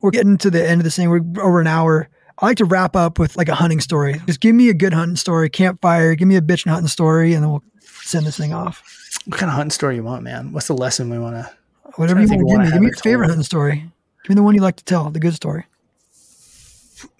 We're 0.00 0.10
getting 0.10 0.38
to 0.38 0.50
the 0.50 0.66
end 0.66 0.80
of 0.80 0.84
this 0.84 0.96
thing. 0.96 1.10
We're 1.10 1.42
over 1.42 1.60
an 1.60 1.66
hour. 1.66 2.08
I 2.38 2.46
like 2.46 2.56
to 2.56 2.64
wrap 2.64 2.96
up 2.96 3.18
with 3.18 3.36
like 3.36 3.48
a 3.48 3.54
hunting 3.54 3.80
story. 3.80 4.20
Just 4.26 4.40
give 4.40 4.54
me 4.54 4.68
a 4.70 4.74
good 4.74 4.94
hunting 4.94 5.16
story, 5.16 5.50
campfire, 5.50 6.14
give 6.14 6.26
me 6.26 6.36
a 6.36 6.40
bitch 6.40 6.68
hunting 6.68 6.88
story, 6.88 7.34
and 7.34 7.42
then 7.42 7.50
we'll 7.50 7.62
send 7.80 8.26
this 8.26 8.36
thing 8.36 8.52
off. 8.52 8.82
What 9.26 9.38
kind 9.38 9.50
of 9.50 9.54
hunting 9.54 9.70
story 9.70 9.96
you 9.96 10.02
want, 10.02 10.22
man? 10.22 10.52
What's 10.52 10.66
the 10.66 10.74
lesson 10.74 11.10
we 11.10 11.18
want 11.18 11.36
to? 11.36 11.50
Whatever 11.96 12.22
you 12.22 12.28
want 12.28 12.40
to 12.40 12.46
give 12.46 12.58
me. 12.58 12.70
Give 12.70 12.80
me 12.80 12.86
your 12.86 12.96
favorite 12.96 13.28
hunting 13.28 13.44
story. 13.44 13.84
Give 14.22 14.30
me 14.30 14.34
the 14.36 14.42
one 14.42 14.54
you 14.54 14.62
like 14.62 14.76
to 14.76 14.84
tell, 14.84 15.10
the 15.10 15.20
good 15.20 15.34
story. 15.34 15.66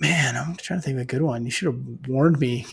Man, 0.00 0.36
I'm 0.36 0.56
trying 0.56 0.80
to 0.80 0.84
think 0.84 0.96
of 0.96 1.02
a 1.02 1.04
good 1.04 1.22
one. 1.22 1.44
You 1.44 1.50
should 1.50 1.66
have 1.66 2.08
warned 2.08 2.40
me. 2.40 2.66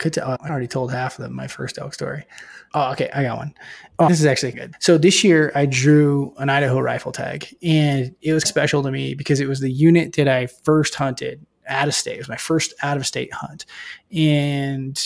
Could 0.00 0.14
tell, 0.14 0.38
I 0.40 0.48
already 0.48 0.66
told 0.66 0.90
half 0.90 1.18
of 1.18 1.22
them 1.22 1.36
my 1.36 1.46
first 1.46 1.78
elk 1.78 1.92
story. 1.92 2.24
Oh, 2.72 2.90
okay, 2.92 3.10
I 3.12 3.22
got 3.22 3.36
one. 3.36 3.54
Oh, 3.98 4.08
this 4.08 4.18
is 4.18 4.24
actually 4.24 4.52
good. 4.52 4.74
So 4.80 4.96
this 4.96 5.22
year 5.22 5.52
I 5.54 5.66
drew 5.66 6.34
an 6.38 6.48
Idaho 6.48 6.80
rifle 6.80 7.12
tag, 7.12 7.54
and 7.62 8.16
it 8.22 8.32
was 8.32 8.44
special 8.44 8.82
to 8.82 8.90
me 8.90 9.12
because 9.12 9.40
it 9.40 9.46
was 9.46 9.60
the 9.60 9.70
unit 9.70 10.14
that 10.14 10.26
I 10.26 10.46
first 10.46 10.94
hunted 10.94 11.44
out 11.66 11.86
of 11.86 11.94
state. 11.94 12.14
It 12.14 12.20
was 12.20 12.30
my 12.30 12.38
first 12.38 12.72
out 12.82 12.96
of 12.96 13.06
state 13.06 13.30
hunt, 13.34 13.66
and 14.10 14.98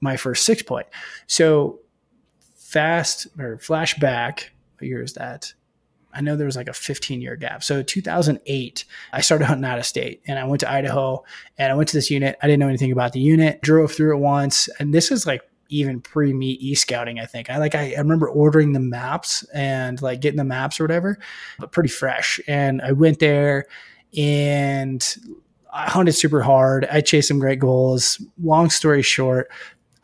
my 0.00 0.16
first 0.16 0.44
six 0.46 0.62
point. 0.62 0.86
So 1.26 1.80
fast 2.54 3.26
or 3.40 3.56
flashback. 3.56 4.44
What 4.78 4.86
year 4.86 5.02
is 5.02 5.14
that? 5.14 5.52
I 6.12 6.20
know 6.20 6.36
there 6.36 6.46
was 6.46 6.56
like 6.56 6.68
a 6.68 6.72
15 6.72 7.20
year 7.20 7.36
gap. 7.36 7.62
So 7.62 7.82
2008, 7.82 8.84
I 9.12 9.20
started 9.20 9.44
hunting 9.46 9.64
out 9.64 9.78
of 9.78 9.86
state 9.86 10.22
and 10.26 10.38
I 10.38 10.44
went 10.44 10.60
to 10.60 10.70
Idaho 10.70 11.24
and 11.58 11.70
I 11.70 11.74
went 11.74 11.88
to 11.90 11.96
this 11.96 12.10
unit. 12.10 12.36
I 12.42 12.46
didn't 12.46 12.60
know 12.60 12.68
anything 12.68 12.92
about 12.92 13.12
the 13.12 13.20
unit, 13.20 13.60
drove 13.60 13.92
through 13.92 14.16
it 14.16 14.20
once. 14.20 14.68
And 14.78 14.94
this 14.94 15.10
is 15.10 15.26
like 15.26 15.42
even 15.68 16.00
pre 16.00 16.32
me 16.32 16.52
e 16.52 16.74
scouting, 16.74 17.20
I 17.20 17.26
think. 17.26 17.50
I 17.50 17.58
like, 17.58 17.74
I, 17.74 17.94
I 17.94 17.98
remember 17.98 18.28
ordering 18.28 18.72
the 18.72 18.80
maps 18.80 19.44
and 19.54 20.00
like 20.00 20.20
getting 20.20 20.38
the 20.38 20.44
maps 20.44 20.80
or 20.80 20.84
whatever, 20.84 21.18
but 21.58 21.72
pretty 21.72 21.90
fresh. 21.90 22.40
And 22.48 22.80
I 22.80 22.92
went 22.92 23.18
there 23.18 23.66
and 24.16 25.16
I 25.72 25.90
hunted 25.90 26.12
super 26.12 26.40
hard. 26.40 26.86
I 26.90 27.00
chased 27.02 27.28
some 27.28 27.38
great 27.38 27.58
goals. 27.58 28.22
Long 28.42 28.70
story 28.70 29.02
short, 29.02 29.50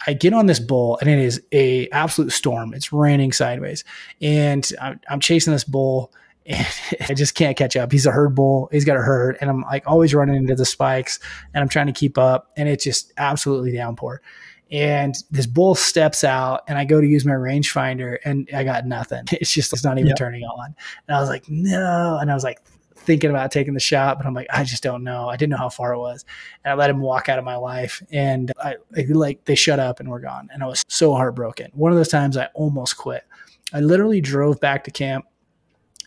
I 0.06 0.12
get 0.12 0.32
on 0.32 0.46
this 0.46 0.60
bull 0.60 0.98
and 1.00 1.08
it 1.08 1.18
is 1.18 1.42
a 1.52 1.88
absolute 1.88 2.32
storm. 2.32 2.74
It's 2.74 2.92
raining 2.92 3.32
sideways, 3.32 3.84
and 4.20 4.70
I'm, 4.80 5.00
I'm 5.08 5.20
chasing 5.20 5.52
this 5.52 5.64
bull. 5.64 6.12
And 6.46 6.66
I 7.08 7.14
just 7.14 7.34
can't 7.34 7.56
catch 7.56 7.74
up. 7.74 7.90
He's 7.90 8.04
a 8.04 8.10
herd 8.10 8.34
bull. 8.34 8.68
He's 8.70 8.84
got 8.84 8.98
a 8.98 9.00
herd, 9.00 9.38
and 9.40 9.48
I'm 9.48 9.62
like 9.62 9.84
always 9.86 10.12
running 10.12 10.36
into 10.36 10.54
the 10.54 10.66
spikes, 10.66 11.18
and 11.54 11.62
I'm 11.62 11.70
trying 11.70 11.86
to 11.86 11.92
keep 11.94 12.18
up, 12.18 12.52
and 12.54 12.68
it's 12.68 12.84
just 12.84 13.14
absolutely 13.16 13.72
downpour. 13.72 14.20
And 14.70 15.14
this 15.30 15.46
bull 15.46 15.74
steps 15.74 16.24
out, 16.24 16.64
and 16.68 16.76
I 16.76 16.84
go 16.84 17.00
to 17.00 17.06
use 17.06 17.24
my 17.24 17.32
rangefinder, 17.32 18.18
and 18.24 18.48
I 18.54 18.64
got 18.64 18.86
nothing. 18.86 19.24
It's 19.32 19.52
just 19.52 19.72
it's 19.72 19.84
not 19.84 19.96
even 19.96 20.08
yep. 20.08 20.16
turning 20.18 20.42
on. 20.44 20.74
And 21.08 21.16
I 21.16 21.20
was 21.20 21.30
like, 21.30 21.48
no. 21.48 22.18
And 22.20 22.30
I 22.30 22.34
was 22.34 22.44
like, 22.44 22.60
thinking 23.04 23.30
about 23.30 23.52
taking 23.52 23.74
the 23.74 23.80
shot, 23.80 24.18
but 24.18 24.26
I'm 24.26 24.34
like, 24.34 24.46
I 24.52 24.64
just 24.64 24.82
don't 24.82 25.04
know. 25.04 25.28
I 25.28 25.36
didn't 25.36 25.50
know 25.50 25.56
how 25.56 25.68
far 25.68 25.92
it 25.92 25.98
was. 25.98 26.24
And 26.64 26.72
I 26.72 26.74
let 26.74 26.90
him 26.90 27.00
walk 27.00 27.28
out 27.28 27.38
of 27.38 27.44
my 27.44 27.56
life 27.56 28.02
and 28.10 28.52
I, 28.62 28.76
I 28.96 29.06
like 29.08 29.44
they 29.44 29.54
shut 29.54 29.78
up 29.78 30.00
and 30.00 30.08
we're 30.08 30.20
gone. 30.20 30.48
And 30.52 30.62
I 30.62 30.66
was 30.66 30.84
so 30.88 31.14
heartbroken. 31.14 31.70
One 31.74 31.92
of 31.92 31.98
those 31.98 32.08
times 32.08 32.36
I 32.36 32.48
almost 32.54 32.96
quit. 32.96 33.24
I 33.72 33.80
literally 33.80 34.20
drove 34.20 34.60
back 34.60 34.84
to 34.84 34.90
camp 34.90 35.26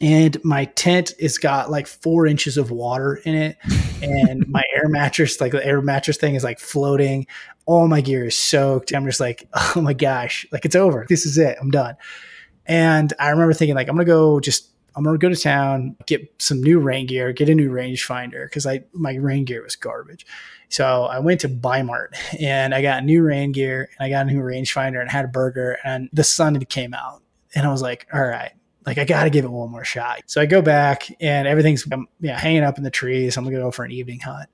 and 0.02 0.44
my 0.44 0.66
tent 0.66 1.14
has 1.20 1.38
got 1.38 1.72
like 1.72 1.88
four 1.88 2.28
inches 2.28 2.58
of 2.58 2.72
water 2.72 3.16
in 3.26 3.36
it 3.36 3.58
and 4.02 4.48
my 4.48 4.64
air 4.76 4.88
mattress 4.90 5.42
like 5.42 5.52
the 5.52 5.66
air 5.66 5.82
mattress 5.82 6.18
thing 6.18 6.36
is 6.36 6.44
like 6.44 6.60
floating 6.60 7.26
all 7.66 7.88
my 7.88 8.02
gear 8.02 8.26
is 8.26 8.38
soaked 8.38 8.94
i'm 8.94 9.06
just 9.06 9.20
like 9.20 9.48
oh 9.76 9.82
my 9.82 9.94
gosh 9.94 10.46
like 10.52 10.66
it's 10.66 10.76
over 10.76 11.06
this 11.10 11.26
is 11.26 11.38
it 11.38 11.58
i'm 11.60 11.72
done 11.72 11.96
and 12.66 13.14
i 13.20 13.30
remember 13.30 13.54
thinking 13.54 13.76
like 13.76 13.88
i'm 13.88 13.96
gonna 13.96 14.06
go 14.06 14.40
just 14.40 14.72
I'm 14.98 15.04
gonna 15.04 15.20
go 15.20 15.30
to 15.30 15.36
town, 15.36 15.96
get 16.08 16.28
some 16.40 16.62
new 16.62 16.80
rain 16.80 17.06
gear, 17.06 17.32
get 17.32 17.50
a 17.50 17.56
new 17.56 17.70
rangefinder 17.70 18.48
because 18.48 18.66
I 18.66 18.84
my 18.94 19.14
rain 19.14 19.46
gear 19.46 19.64
was 19.64 19.76
garbage. 19.76 20.26
So 20.70 21.04
I 21.04 21.20
went 21.20 21.40
to 21.42 21.48
Bi-Mart 21.48 22.16
and 22.40 22.74
I 22.74 22.82
got 22.82 23.06
new 23.06 23.22
rain 23.22 23.52
gear 23.52 23.90
and 23.98 24.06
I 24.06 24.10
got 24.10 24.26
a 24.26 24.34
new 24.34 24.42
rangefinder 24.42 25.00
and 25.00 25.10
had 25.10 25.24
a 25.24 25.28
burger 25.30 25.78
and 25.84 26.10
the 26.12 26.24
sun 26.24 26.60
came 26.66 26.96
out 26.96 27.22
and 27.54 27.66
I 27.66 27.72
was 27.72 27.84
like, 27.84 28.08
all 28.12 28.26
right, 28.26 28.52
like 28.88 28.98
I 28.98 29.06
got 29.06 29.26
to 29.26 29.30
give 29.30 29.46
it 29.46 29.52
one 29.52 29.70
more 29.70 29.86
shot. 29.86 30.24
So 30.26 30.42
I 30.42 30.48
go 30.48 30.64
back 30.64 31.08
and 31.22 31.48
everything's 31.48 31.90
um, 31.92 32.08
yeah 32.20 32.40
hanging 32.40 32.64
up 32.64 32.80
in 32.80 32.84
the 32.84 32.90
trees. 32.90 33.38
I'm 33.38 33.44
gonna 33.44 33.58
go 33.58 33.70
for 33.70 33.86
an 33.86 33.92
evening 33.92 34.22
hunt. 34.22 34.50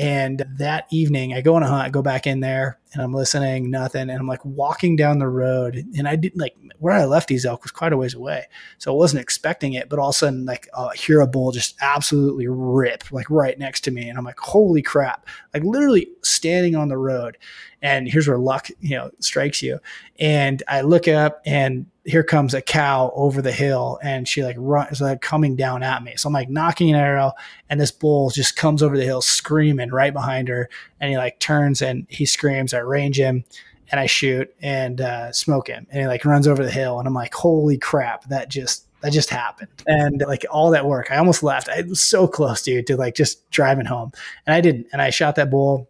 And 0.00 0.42
that 0.56 0.86
evening, 0.90 1.34
I 1.34 1.42
go 1.42 1.56
on 1.56 1.62
a 1.62 1.68
hunt, 1.68 1.82
I 1.82 1.90
go 1.90 2.00
back 2.00 2.26
in 2.26 2.40
there 2.40 2.78
and 2.94 3.02
I'm 3.02 3.12
listening, 3.12 3.70
nothing. 3.70 4.08
And 4.08 4.18
I'm 4.18 4.26
like 4.26 4.42
walking 4.46 4.96
down 4.96 5.18
the 5.18 5.28
road. 5.28 5.84
And 5.94 6.08
I 6.08 6.16
didn't 6.16 6.40
like 6.40 6.56
where 6.78 6.94
I 6.94 7.04
left 7.04 7.28
these 7.28 7.44
elk 7.44 7.64
was 7.64 7.70
quite 7.70 7.92
a 7.92 7.98
ways 7.98 8.14
away. 8.14 8.46
So 8.78 8.90
I 8.90 8.96
wasn't 8.96 9.20
expecting 9.20 9.74
it. 9.74 9.90
But 9.90 9.98
all 9.98 10.08
of 10.08 10.14
a 10.14 10.18
sudden, 10.18 10.46
like, 10.46 10.70
uh, 10.72 10.88
hear 10.90 11.20
a 11.20 11.26
bull 11.26 11.52
just 11.52 11.76
absolutely 11.82 12.48
rip, 12.48 13.12
like 13.12 13.28
right 13.28 13.58
next 13.58 13.82
to 13.82 13.90
me. 13.90 14.08
And 14.08 14.16
I'm 14.16 14.24
like, 14.24 14.40
holy 14.40 14.80
crap. 14.80 15.26
Like 15.52 15.64
literally 15.64 16.08
standing 16.22 16.76
on 16.76 16.88
the 16.88 16.96
road. 16.96 17.36
And 17.82 18.08
here's 18.08 18.26
where 18.26 18.38
luck, 18.38 18.70
you 18.80 18.96
know, 18.96 19.10
strikes 19.20 19.60
you. 19.60 19.80
And 20.18 20.62
I 20.66 20.80
look 20.80 21.08
up 21.08 21.42
and 21.44 21.84
here 22.10 22.24
comes 22.24 22.54
a 22.54 22.60
cow 22.60 23.12
over 23.14 23.40
the 23.40 23.52
hill 23.52 23.98
and 24.02 24.26
she 24.26 24.42
like 24.42 24.56
runs 24.58 25.00
like 25.00 25.20
coming 25.20 25.56
down 25.56 25.82
at 25.82 26.02
me. 26.02 26.14
So 26.16 26.28
I'm 26.28 26.32
like 26.32 26.50
knocking 26.50 26.90
an 26.90 26.96
arrow 26.96 27.32
and 27.68 27.80
this 27.80 27.90
bull 27.90 28.30
just 28.30 28.56
comes 28.56 28.82
over 28.82 28.96
the 28.96 29.04
hill 29.04 29.22
screaming 29.22 29.90
right 29.90 30.12
behind 30.12 30.48
her. 30.48 30.68
And 31.00 31.10
he 31.10 31.16
like 31.16 31.38
turns 31.38 31.82
and 31.82 32.06
he 32.08 32.26
screams. 32.26 32.74
I 32.74 32.78
range 32.78 33.18
him 33.18 33.44
and 33.90 34.00
I 34.00 34.06
shoot 34.06 34.54
and 34.60 35.00
uh, 35.00 35.32
smoke 35.32 35.68
him. 35.68 35.86
And 35.90 36.00
he 36.00 36.06
like 36.06 36.24
runs 36.24 36.46
over 36.46 36.64
the 36.64 36.70
hill 36.70 36.98
and 36.98 37.08
I'm 37.08 37.14
like, 37.14 37.34
holy 37.34 37.78
crap, 37.78 38.24
that 38.28 38.48
just 38.48 38.86
that 39.00 39.12
just 39.12 39.30
happened. 39.30 39.70
And 39.86 40.22
like 40.26 40.44
all 40.50 40.70
that 40.70 40.86
work, 40.86 41.10
I 41.10 41.16
almost 41.16 41.42
left. 41.42 41.68
I 41.68 41.82
was 41.82 42.02
so 42.02 42.28
close, 42.28 42.62
dude, 42.62 42.86
to 42.88 42.96
like 42.96 43.14
just 43.14 43.48
driving 43.50 43.86
home. 43.86 44.12
And 44.46 44.54
I 44.54 44.60
didn't. 44.60 44.88
And 44.92 45.00
I 45.00 45.10
shot 45.10 45.36
that 45.36 45.50
bull 45.50 45.89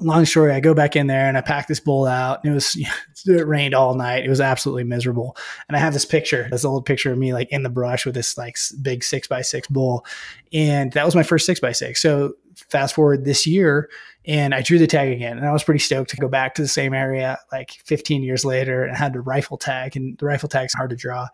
long 0.00 0.24
story, 0.24 0.52
I 0.52 0.60
go 0.60 0.74
back 0.74 0.96
in 0.96 1.06
there 1.06 1.26
and 1.28 1.36
I 1.36 1.40
pack 1.40 1.68
this 1.68 1.80
bull 1.80 2.06
out. 2.06 2.44
It 2.44 2.50
was 2.50 2.76
it 3.26 3.46
rained 3.46 3.74
all 3.74 3.94
night. 3.94 4.24
It 4.24 4.28
was 4.28 4.40
absolutely 4.40 4.84
miserable. 4.84 5.36
And 5.68 5.76
I 5.76 5.80
have 5.80 5.92
this 5.92 6.04
picture, 6.04 6.48
this 6.50 6.64
old 6.64 6.86
picture 6.86 7.12
of 7.12 7.18
me 7.18 7.32
like 7.32 7.48
in 7.50 7.62
the 7.62 7.70
brush 7.70 8.04
with 8.04 8.14
this 8.14 8.36
like 8.36 8.56
big 8.82 9.04
six 9.04 9.28
by 9.28 9.42
six 9.42 9.68
bull, 9.68 10.04
and 10.52 10.92
that 10.92 11.04
was 11.04 11.14
my 11.14 11.22
first 11.22 11.46
six 11.46 11.60
by 11.60 11.72
six. 11.72 12.00
So 12.00 12.34
fast 12.56 12.94
forward 12.94 13.24
this 13.24 13.46
year, 13.46 13.90
and 14.24 14.54
I 14.54 14.62
drew 14.62 14.78
the 14.78 14.86
tag 14.86 15.12
again, 15.12 15.36
and 15.36 15.46
I 15.46 15.52
was 15.52 15.64
pretty 15.64 15.80
stoked 15.80 16.10
to 16.10 16.16
go 16.16 16.28
back 16.28 16.54
to 16.54 16.62
the 16.62 16.68
same 16.68 16.94
area 16.94 17.38
like 17.52 17.72
15 17.84 18.22
years 18.22 18.44
later, 18.44 18.84
and 18.84 18.96
had 18.96 19.12
the 19.12 19.20
rifle 19.20 19.56
tag, 19.56 19.96
and 19.96 20.16
the 20.18 20.26
rifle 20.26 20.48
tag's 20.48 20.74
are 20.74 20.78
hard 20.78 20.90
to 20.90 20.96
draw. 20.96 21.28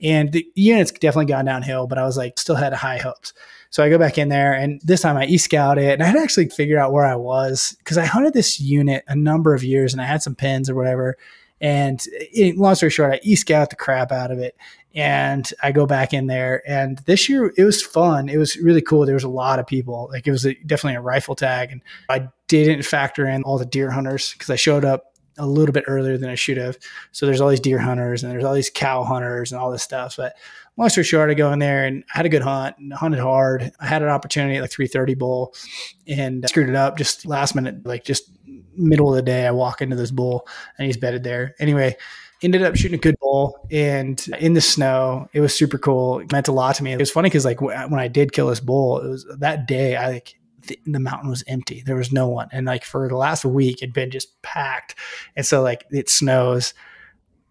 And 0.00 0.32
the 0.32 0.46
unit's 0.54 0.90
definitely 0.90 1.32
gone 1.32 1.44
downhill, 1.44 1.86
but 1.86 1.98
I 1.98 2.04
was 2.04 2.16
like, 2.16 2.38
still 2.38 2.56
had 2.56 2.72
high 2.72 2.98
hopes. 2.98 3.32
So 3.74 3.82
I 3.82 3.88
go 3.88 3.98
back 3.98 4.18
in 4.18 4.28
there 4.28 4.52
and 4.52 4.80
this 4.84 5.00
time 5.00 5.16
I 5.16 5.26
e-scout 5.26 5.78
it 5.78 5.94
and 5.94 6.00
I 6.00 6.06
had 6.06 6.12
to 6.12 6.20
actually 6.20 6.48
figure 6.48 6.78
out 6.78 6.92
where 6.92 7.04
I 7.04 7.16
was 7.16 7.74
because 7.78 7.98
I 7.98 8.04
hunted 8.04 8.32
this 8.32 8.60
unit 8.60 9.02
a 9.08 9.16
number 9.16 9.52
of 9.52 9.64
years 9.64 9.92
and 9.92 10.00
I 10.00 10.04
had 10.04 10.22
some 10.22 10.36
pins 10.36 10.70
or 10.70 10.76
whatever. 10.76 11.18
And 11.60 12.00
it, 12.12 12.56
long 12.56 12.76
story 12.76 12.90
short, 12.90 13.14
I 13.14 13.20
e-scout 13.24 13.70
the 13.70 13.76
crap 13.76 14.12
out 14.12 14.30
of 14.30 14.38
it 14.38 14.56
and 14.94 15.52
I 15.60 15.72
go 15.72 15.86
back 15.86 16.14
in 16.14 16.28
there. 16.28 16.62
And 16.70 16.98
this 16.98 17.28
year 17.28 17.52
it 17.56 17.64
was 17.64 17.82
fun. 17.82 18.28
It 18.28 18.36
was 18.36 18.56
really 18.58 18.80
cool. 18.80 19.06
There 19.06 19.14
was 19.14 19.24
a 19.24 19.28
lot 19.28 19.58
of 19.58 19.66
people. 19.66 20.08
Like 20.12 20.28
it 20.28 20.30
was 20.30 20.46
a, 20.46 20.54
definitely 20.54 20.94
a 20.94 21.00
rifle 21.00 21.34
tag, 21.34 21.72
and 21.72 21.82
I 22.08 22.28
didn't 22.46 22.84
factor 22.84 23.26
in 23.26 23.42
all 23.42 23.58
the 23.58 23.66
deer 23.66 23.90
hunters 23.90 24.34
because 24.34 24.50
I 24.50 24.56
showed 24.56 24.84
up 24.84 25.14
a 25.36 25.46
little 25.46 25.72
bit 25.72 25.84
earlier 25.86 26.16
than 26.16 26.30
I 26.30 26.36
should 26.36 26.58
have. 26.58 26.78
So 27.12 27.26
there's 27.26 27.40
all 27.40 27.48
these 27.48 27.58
deer 27.58 27.78
hunters 27.78 28.22
and 28.22 28.32
there's 28.32 28.44
all 28.44 28.54
these 28.54 28.70
cow 28.70 29.02
hunters 29.02 29.50
and 29.50 29.60
all 29.60 29.70
this 29.70 29.82
stuff. 29.82 30.16
But 30.16 30.36
long 30.76 30.88
story 30.88 31.04
short, 31.04 31.30
I 31.30 31.34
go 31.34 31.52
in 31.52 31.58
there 31.58 31.84
and 31.84 32.04
had 32.08 32.26
a 32.26 32.28
good 32.28 32.42
hunt 32.42 32.76
and 32.78 32.92
hunted 32.92 33.20
hard. 33.20 33.72
I 33.80 33.86
had 33.86 34.02
an 34.02 34.08
opportunity 34.08 34.56
at 34.56 34.62
like 34.62 34.70
330 34.70 35.14
bull 35.14 35.54
and 36.06 36.48
screwed 36.48 36.68
it 36.68 36.74
up 36.74 36.98
just 36.98 37.26
last 37.26 37.54
minute, 37.54 37.86
like 37.86 38.04
just 38.04 38.30
middle 38.76 39.08
of 39.10 39.16
the 39.16 39.22
day. 39.22 39.46
I 39.46 39.52
walk 39.52 39.82
into 39.82 39.96
this 39.96 40.10
bull 40.10 40.46
and 40.78 40.86
he's 40.86 40.96
bedded 40.96 41.22
there. 41.22 41.54
Anyway, 41.58 41.96
ended 42.42 42.62
up 42.62 42.76
shooting 42.76 42.98
a 42.98 43.00
good 43.00 43.18
bull 43.20 43.66
and 43.70 44.26
in 44.38 44.54
the 44.54 44.60
snow. 44.60 45.28
It 45.32 45.40
was 45.40 45.54
super 45.54 45.78
cool. 45.78 46.20
It 46.20 46.32
meant 46.32 46.48
a 46.48 46.52
lot 46.52 46.74
to 46.76 46.84
me. 46.84 46.92
It 46.92 46.98
was 46.98 47.10
funny 47.10 47.28
because 47.28 47.44
like 47.44 47.60
when 47.60 47.94
I 47.94 48.08
did 48.08 48.32
kill 48.32 48.48
this 48.48 48.60
bull, 48.60 49.00
it 49.00 49.08
was 49.08 49.26
that 49.38 49.66
day 49.66 49.96
I 49.96 50.08
like 50.08 50.34
the, 50.66 50.78
the, 50.86 51.00
mountain 51.00 51.28
was 51.28 51.44
empty. 51.46 51.82
There 51.84 51.96
was 51.96 52.12
no 52.12 52.28
one. 52.28 52.48
And 52.52 52.66
like 52.66 52.84
for 52.84 53.08
the 53.08 53.16
last 53.16 53.44
week, 53.44 53.82
it'd 53.82 53.94
been 53.94 54.10
just 54.10 54.40
packed. 54.42 54.94
And 55.36 55.44
so 55.46 55.62
like 55.62 55.84
it 55.90 56.08
snows. 56.08 56.74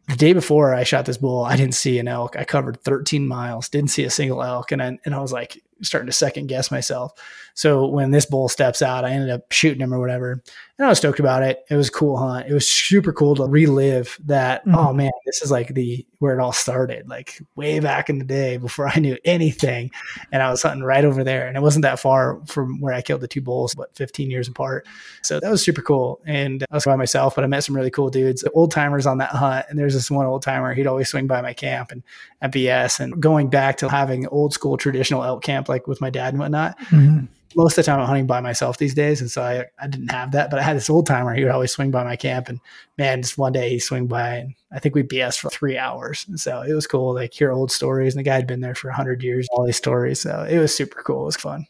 The 0.09 0.15
day 0.17 0.33
before 0.33 0.75
I 0.75 0.83
shot 0.83 1.05
this 1.05 1.17
bull, 1.17 1.45
I 1.45 1.55
didn't 1.55 1.75
see 1.75 1.97
an 1.97 2.07
elk. 2.07 2.35
I 2.37 2.43
covered 2.43 2.81
13 2.81 3.25
miles, 3.25 3.69
didn't 3.69 3.91
see 3.91 4.03
a 4.03 4.09
single 4.09 4.43
elk. 4.43 4.71
And 4.71 4.81
I, 4.81 4.99
and 5.05 5.15
I 5.15 5.19
was 5.19 5.31
like 5.31 5.63
starting 5.81 6.07
to 6.07 6.13
second 6.13 6.47
guess 6.47 6.71
myself. 6.71 7.13
So 7.55 7.85
when 7.85 8.11
this 8.11 8.25
bull 8.25 8.49
steps 8.49 8.81
out, 8.81 9.05
I 9.05 9.11
ended 9.11 9.29
up 9.29 9.51
shooting 9.51 9.81
him 9.81 9.93
or 9.93 9.99
whatever. 9.99 10.43
And 10.79 10.87
I 10.87 10.89
was 10.89 10.97
stoked 10.97 11.19
about 11.19 11.43
it. 11.43 11.63
It 11.69 11.75
was 11.75 11.89
a 11.89 11.91
cool 11.91 12.17
hunt. 12.17 12.47
It 12.47 12.53
was 12.53 12.67
super 12.67 13.13
cool 13.13 13.35
to 13.35 13.43
relive 13.43 14.17
that. 14.25 14.65
Mm-hmm. 14.65 14.75
Oh 14.75 14.91
man, 14.91 15.11
this 15.23 15.43
is 15.43 15.51
like 15.51 15.75
the 15.75 16.05
where 16.17 16.37
it 16.37 16.41
all 16.41 16.51
started, 16.51 17.07
like 17.07 17.39
way 17.55 17.79
back 17.79 18.09
in 18.09 18.17
the 18.17 18.25
day 18.25 18.57
before 18.57 18.87
I 18.87 18.97
knew 18.97 19.15
anything. 19.23 19.91
And 20.31 20.41
I 20.41 20.49
was 20.49 20.63
hunting 20.63 20.83
right 20.83 21.05
over 21.05 21.23
there. 21.23 21.47
And 21.47 21.55
it 21.55 21.59
wasn't 21.59 21.83
that 21.83 21.99
far 21.99 22.41
from 22.47 22.81
where 22.81 22.93
I 22.93 23.03
killed 23.03 23.21
the 23.21 23.27
two 23.27 23.41
bulls, 23.41 23.75
but 23.75 23.95
15 23.95 24.31
years 24.31 24.47
apart. 24.47 24.87
So 25.21 25.39
that 25.39 25.51
was 25.51 25.63
super 25.63 25.83
cool. 25.83 26.21
And 26.25 26.65
I 26.71 26.75
was 26.75 26.85
by 26.85 26.95
myself, 26.95 27.35
but 27.35 27.43
I 27.43 27.47
met 27.47 27.63
some 27.63 27.75
really 27.75 27.91
cool 27.91 28.09
dudes, 28.09 28.43
old 28.55 28.71
timers 28.71 29.05
on 29.05 29.19
that 29.19 29.29
hunt. 29.29 29.67
And 29.69 29.77
there's 29.77 29.93
this 29.93 30.09
one 30.09 30.25
old 30.25 30.41
timer, 30.41 30.73
he'd 30.73 30.87
always 30.87 31.09
swing 31.09 31.27
by 31.27 31.41
my 31.41 31.53
camp 31.53 31.91
and 31.91 32.01
at 32.41 32.51
BS 32.51 32.99
and 32.99 33.21
going 33.21 33.49
back 33.49 33.77
to 33.77 33.89
having 33.89 34.27
old 34.27 34.53
school 34.53 34.75
traditional 34.75 35.23
elk 35.23 35.43
camp 35.43 35.69
like 35.69 35.85
with 35.85 36.01
my 36.01 36.09
dad 36.09 36.33
and 36.33 36.39
whatnot. 36.39 36.79
Mm-hmm 36.79 37.25
most 37.55 37.77
of 37.77 37.83
the 37.85 37.91
time 37.91 37.99
I'm 37.99 38.05
hunting 38.05 38.27
by 38.27 38.41
myself 38.41 38.77
these 38.77 38.93
days, 38.93 39.21
and 39.21 39.29
so 39.29 39.41
I, 39.41 39.65
I 39.79 39.87
didn't 39.87 40.11
have 40.11 40.31
that. 40.31 40.49
But 40.49 40.59
I 40.59 40.63
had 40.63 40.75
this 40.75 40.89
old 40.89 41.05
timer. 41.05 41.33
He 41.33 41.43
would 41.43 41.51
always 41.51 41.71
swing 41.71 41.91
by 41.91 42.03
my 42.03 42.15
camp, 42.15 42.49
and 42.49 42.59
man, 42.97 43.21
just 43.21 43.37
one 43.37 43.53
day 43.53 43.69
he 43.69 43.79
swing 43.79 44.07
by, 44.07 44.37
and 44.37 44.55
I 44.71 44.79
think 44.79 44.95
we 44.95 45.03
BS 45.03 45.37
for 45.37 45.49
three 45.49 45.77
hours. 45.77 46.25
And 46.27 46.39
so 46.39 46.61
it 46.61 46.73
was 46.73 46.87
cool, 46.87 47.13
like 47.13 47.33
hear 47.33 47.51
old 47.51 47.71
stories. 47.71 48.15
And 48.15 48.19
the 48.19 48.29
guy 48.29 48.35
had 48.35 48.47
been 48.47 48.61
there 48.61 48.75
for 48.75 48.89
hundred 48.89 49.23
years, 49.23 49.47
all 49.51 49.65
these 49.65 49.77
stories. 49.77 50.19
So 50.19 50.45
it 50.49 50.57
was 50.57 50.75
super 50.75 51.01
cool. 51.03 51.23
It 51.23 51.25
was 51.25 51.37
fun. 51.37 51.65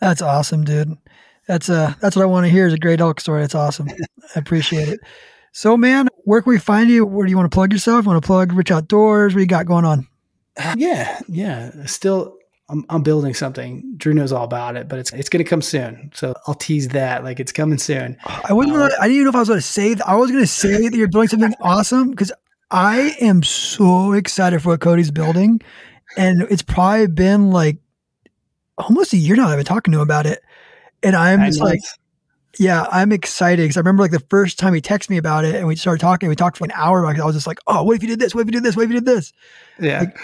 That's 0.00 0.22
awesome, 0.22 0.64
dude. 0.64 0.96
That's 1.46 1.68
uh 1.68 1.94
that's 2.00 2.16
what 2.16 2.22
I 2.22 2.26
want 2.26 2.46
to 2.46 2.50
hear 2.50 2.66
is 2.66 2.72
a 2.72 2.78
great 2.78 3.00
elk 3.00 3.20
story. 3.20 3.42
That's 3.42 3.54
awesome. 3.54 3.88
I 4.34 4.38
appreciate 4.38 4.88
it. 4.88 5.00
So, 5.52 5.76
man, 5.76 6.08
where 6.24 6.42
can 6.42 6.50
we 6.50 6.58
find 6.58 6.90
you? 6.90 7.06
Where 7.06 7.24
do 7.24 7.30
you 7.30 7.36
want 7.36 7.50
to 7.50 7.54
plug 7.54 7.72
yourself? 7.72 8.04
You 8.04 8.10
want 8.10 8.22
to 8.22 8.26
plug 8.26 8.52
Rich 8.52 8.72
Outdoors? 8.72 9.34
What 9.34 9.40
you 9.40 9.46
got 9.46 9.66
going 9.66 9.84
on? 9.84 10.08
Yeah, 10.76 11.20
yeah. 11.28 11.70
Still 11.86 12.36
I'm, 12.68 12.84
I'm 12.88 13.02
building 13.02 13.34
something. 13.34 13.94
Drew 13.96 14.14
knows 14.14 14.32
all 14.32 14.44
about 14.44 14.76
it, 14.76 14.88
but 14.88 14.98
it's 14.98 15.12
it's 15.12 15.28
going 15.28 15.44
to 15.44 15.48
come 15.48 15.60
soon. 15.60 16.10
So 16.14 16.34
I'll 16.46 16.54
tease 16.54 16.88
that. 16.88 17.22
Like 17.22 17.38
it's 17.38 17.52
coming 17.52 17.78
soon. 17.78 18.16
I 18.24 18.52
wasn't. 18.52 18.76
Uh, 18.76 18.90
I 19.00 19.08
didn't 19.08 19.12
even 19.12 19.24
know 19.24 19.30
if 19.30 19.36
I 19.36 19.40
was 19.40 19.48
going 19.48 19.60
to 19.60 19.66
say. 19.66 19.94
That. 19.94 20.08
I 20.08 20.14
was 20.14 20.30
going 20.30 20.42
to 20.42 20.48
say 20.48 20.88
that 20.88 20.94
you're 20.94 21.08
building 21.08 21.28
something 21.28 21.54
awesome 21.60 22.10
because 22.10 22.32
I 22.70 23.16
am 23.20 23.42
so 23.42 24.12
excited 24.12 24.62
for 24.62 24.70
what 24.70 24.80
Cody's 24.80 25.10
building, 25.10 25.60
and 26.16 26.42
it's 26.42 26.62
probably 26.62 27.08
been 27.08 27.50
like 27.50 27.78
almost 28.78 29.12
a 29.12 29.18
year 29.18 29.36
now. 29.36 29.48
I've 29.48 29.58
been 29.58 29.66
talking 29.66 29.92
to 29.92 29.98
him 29.98 30.02
about 30.02 30.24
it, 30.24 30.40
and 31.02 31.14
I'm 31.14 31.44
just 31.44 31.60
like, 31.60 31.80
yeah, 32.58 32.86
I'm 32.90 33.12
excited 33.12 33.62
because 33.62 33.76
I 33.76 33.80
remember 33.80 34.02
like 34.02 34.10
the 34.10 34.24
first 34.30 34.58
time 34.58 34.72
he 34.72 34.80
texted 34.80 35.10
me 35.10 35.18
about 35.18 35.44
it, 35.44 35.54
and 35.54 35.66
we 35.66 35.76
started 35.76 36.00
talking. 36.00 36.30
We 36.30 36.34
talked 36.36 36.56
for 36.56 36.64
an 36.64 36.72
hour. 36.74 37.00
About 37.00 37.16
it, 37.16 37.20
I 37.20 37.26
was 37.26 37.36
just 37.36 37.46
like, 37.46 37.58
oh, 37.66 37.82
what 37.82 37.94
if 37.94 38.02
you 38.02 38.08
did 38.08 38.20
this? 38.20 38.34
What 38.34 38.40
if 38.40 38.46
you 38.46 38.52
did 38.52 38.62
this? 38.62 38.74
What 38.74 38.84
if 38.84 38.88
you 38.88 39.00
did 39.00 39.04
this? 39.04 39.34
Yeah. 39.78 40.00
Like, 40.00 40.18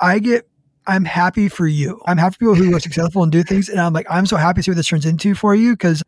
I 0.00 0.18
get 0.18 0.48
I'm 0.88 1.04
happy 1.04 1.48
for 1.48 1.66
you. 1.66 2.00
I'm 2.06 2.16
happy 2.16 2.34
for 2.34 2.38
people 2.38 2.54
who 2.54 2.74
are 2.74 2.80
successful 2.80 3.22
and 3.22 3.30
do 3.30 3.42
things. 3.42 3.68
And 3.68 3.78
I'm 3.78 3.92
like, 3.92 4.06
I'm 4.08 4.26
so 4.26 4.36
happy 4.36 4.60
to 4.60 4.62
see 4.62 4.70
what 4.70 4.76
this 4.76 4.88
turns 4.88 5.04
into 5.04 5.34
for 5.34 5.54
you 5.54 5.74
because 5.74 6.02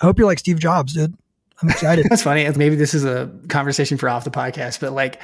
I 0.00 0.06
hope 0.06 0.18
you're 0.18 0.28
like 0.28 0.38
Steve 0.38 0.60
Jobs, 0.60 0.94
dude. 0.94 1.14
I'm 1.60 1.68
excited. 1.68 2.06
That's 2.10 2.22
funny. 2.22 2.48
Maybe 2.50 2.76
this 2.76 2.94
is 2.94 3.04
a 3.04 3.30
conversation 3.48 3.98
for 3.98 4.08
off 4.08 4.24
the 4.24 4.30
podcast, 4.30 4.80
but 4.80 4.92
like, 4.92 5.20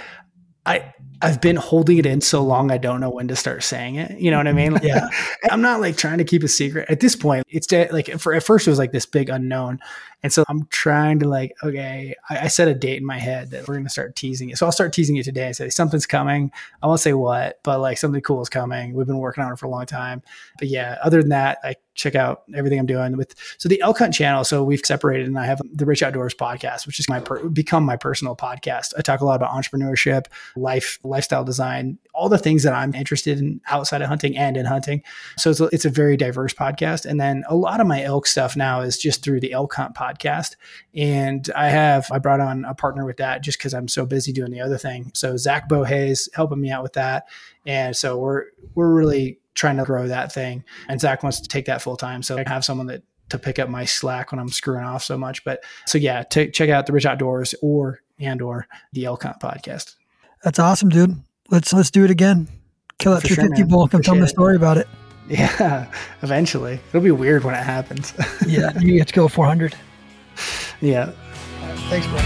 I 0.67 0.93
I've 1.23 1.41
been 1.41 1.55
holding 1.55 1.99
it 1.99 2.07
in 2.07 2.21
so 2.21 2.43
long 2.43 2.73
I 2.73 2.79
don't 2.79 3.01
know 3.01 3.09
when 3.09 3.29
to 3.29 3.37
start 3.37 3.63
saying 3.63 3.95
it. 3.95 4.19
You 4.19 4.33
know 4.33 4.39
what 4.39 4.49
I 4.49 4.53
mean? 4.53 4.73
Like, 4.73 4.83
yeah. 4.83 5.09
I'm 5.51 5.63
not 5.63 5.81
like 5.81 5.97
trying 5.97 6.19
to 6.19 6.25
keep 6.25 6.43
a 6.43 6.49
secret. 6.49 6.91
At 6.91 6.99
this 6.99 7.15
point, 7.15 7.45
it's 7.49 7.71
like 7.71 8.19
for 8.19 8.35
at 8.35 8.43
first 8.43 8.67
it 8.67 8.71
was 8.71 8.79
like 8.79 8.91
this 8.91 9.07
big 9.07 9.29
unknown. 9.29 9.79
And 10.25 10.33
so 10.33 10.45
I'm 10.49 10.67
trying 10.67 11.21
to 11.21 11.29
like, 11.29 11.55
okay, 11.63 12.17
I, 12.29 12.39
I 12.41 12.49
set 12.49 12.67
a 12.67 12.75
date 12.75 12.99
in 12.99 13.07
my 13.07 13.19
head 13.19 13.51
that 13.51 13.69
we're 13.69 13.75
going 13.75 13.85
to 13.85 13.91
start 13.91 14.17
teasing 14.17 14.51
it. 14.51 14.59
So 14.59 14.67
I'll 14.67 14.73
start 14.73 14.93
teasing 14.93 15.17
it 15.17 15.25
today 15.25 15.47
and 15.47 15.57
say 15.57 15.69
something's 15.69 16.07
coming. 16.07 16.51
I 16.83 16.89
won't 16.89 17.01
say 17.01 17.13
what, 17.13 17.61
but 17.63 17.81
like 17.81 17.99
something 17.99 18.21
cool 18.21 18.43
is 18.43 18.49
coming. 18.49 18.93
We've 18.93 19.07
been 19.07 19.19
working 19.19 19.45
on 19.45 19.53
it 19.53 19.59
for 19.61 19.67
a 19.67 19.71
long 19.71 19.87
time. 19.87 20.23
But 20.59 20.69
yeah, 20.69 20.99
other 21.05 21.21
than 21.21 21.31
that, 21.31 21.59
I 21.63 21.77
check 21.95 22.15
out 22.15 22.43
everything 22.55 22.79
I'm 22.79 22.87
doing 22.87 23.17
with 23.17 23.35
so 23.59 23.69
the 23.69 23.81
elk 23.83 23.99
hunt 23.99 24.15
channel. 24.15 24.45
So 24.45 24.65
we've 24.65 24.81
separated, 24.85 25.27
and 25.27 25.39
I 25.39 25.47
have 25.47 25.61
the 25.73 25.85
Rich 25.85 26.03
Outdoors 26.03 26.35
podcast, 26.35 26.87
which 26.87 26.99
is 26.99 27.09
my 27.09 27.21
per, 27.21 27.49
become 27.49 27.85
my 27.85 27.97
personal 27.97 28.35
podcast. 28.35 28.95
I 28.97 29.03
talk 29.03 29.21
a 29.21 29.25
lot 29.25 29.37
about 29.37 29.51
entrepreneurship, 29.51 30.27
life, 30.57 30.99
lifestyle 31.05 31.45
design, 31.45 31.99
all 32.15 32.29
the 32.29 32.39
things 32.39 32.63
that 32.63 32.73
I'm 32.73 32.95
interested 32.95 33.39
in 33.39 33.61
outside 33.69 34.03
of 34.03 34.09
hunting 34.09 34.37
and 34.37 34.57
in 34.57 34.67
hunting. 34.67 35.03
So 35.37 35.51
it's 35.51 35.61
a, 35.61 35.65
it's 35.73 35.85
a 35.85 35.91
very 35.91 36.17
diverse 36.17 36.55
podcast. 36.55 37.05
And 37.05 37.21
then 37.21 37.45
a 37.49 37.57
lot 37.57 37.81
of 37.81 37.87
my 37.87 38.03
elk 38.03 38.27
stuff 38.27 38.57
now 38.57 38.81
is 38.81 38.99
just 38.99 39.23
through 39.23 39.41
the 39.41 39.53
elk 39.53 39.75
hunt 39.75 39.95
podcast. 39.95 40.57
And 40.95 41.49
I 41.55 41.69
have 41.69 42.11
I 42.11 42.19
brought 42.19 42.41
on 42.41 42.65
a 42.65 42.75
partner 42.75 43.05
with 43.05 43.19
that 43.19 43.43
just 43.43 43.59
because 43.59 43.75
I'm 43.75 43.89
so 43.89 44.07
busy 44.07 44.33
doing 44.33 44.51
the 44.51 44.61
other 44.61 44.79
thing. 44.79 45.11
So 45.15 45.37
Zach 45.37 45.69
Bohay's 45.69 46.29
helping 46.35 46.61
me 46.61 46.71
out 46.71 46.83
with 46.83 46.95
that. 46.95 47.29
And 47.67 47.97
so 47.97 48.19
we're 48.19 48.47
we're 48.75 48.93
really 48.93 49.39
trying 49.55 49.77
to 49.77 49.85
grow 49.85 50.09
that 50.09 50.33
thing. 50.33 50.65
And 50.89 51.01
Zach 51.01 51.23
wants 51.23 51.41
to 51.41 51.49
take 51.49 51.67
that 51.67 51.83
full 51.83 51.97
time. 51.97 52.23
So 52.23 52.39
I 52.39 52.45
have 52.49 52.65
someone 52.65 52.87
that 52.89 53.03
to 53.29 53.39
pick 53.39 53.59
up 53.59 53.69
my 53.69 53.85
slack 53.85 54.31
when 54.31 54.39
I'm 54.39 54.49
screwing 54.49 54.85
off 54.85 55.03
so 55.03 55.17
much. 55.17 55.45
But 55.45 55.65
so 55.87 55.99
yeah, 55.99 56.23
to 56.25 56.51
check 56.51 56.69
out 56.69 56.87
the 56.87 56.93
Rich 56.93 57.07
Outdoors 57.07 57.55
or 57.63 58.01
and 58.19 58.41
or 58.41 58.67
the 58.93 59.05
Hunt 59.05 59.21
podcast. 59.41 59.97
That's 60.45 60.59
awesome, 60.59 60.89
dude. 60.89 61.17
Let's 61.51 61.73
let's 61.73 61.91
do 61.91 62.05
it 62.05 62.11
again. 62.11 62.49
Kill 62.99 63.15
that 63.15 63.23
350 63.23 63.63
sure, 63.63 63.67
bull. 63.67 63.89
Come 63.89 64.03
tell 64.03 64.15
me 64.15 64.21
the 64.21 64.29
story 64.29 64.57
about 64.57 64.79
it. 64.79 64.87
Yeah, 65.29 65.91
eventually. 66.23 66.81
It'll 66.89 67.01
be 67.01 67.11
weird 67.11 67.45
when 67.45 67.55
it 67.55 67.63
happens. 67.63 68.13
yeah, 68.47 68.79
you 68.79 68.99
get 68.99 69.09
to 69.09 69.15
kill 69.15 69.29
400. 69.29 69.75
Yeah. 70.81 71.07
Right, 71.07 71.79
thanks, 71.89 72.07
bro. 72.07 72.19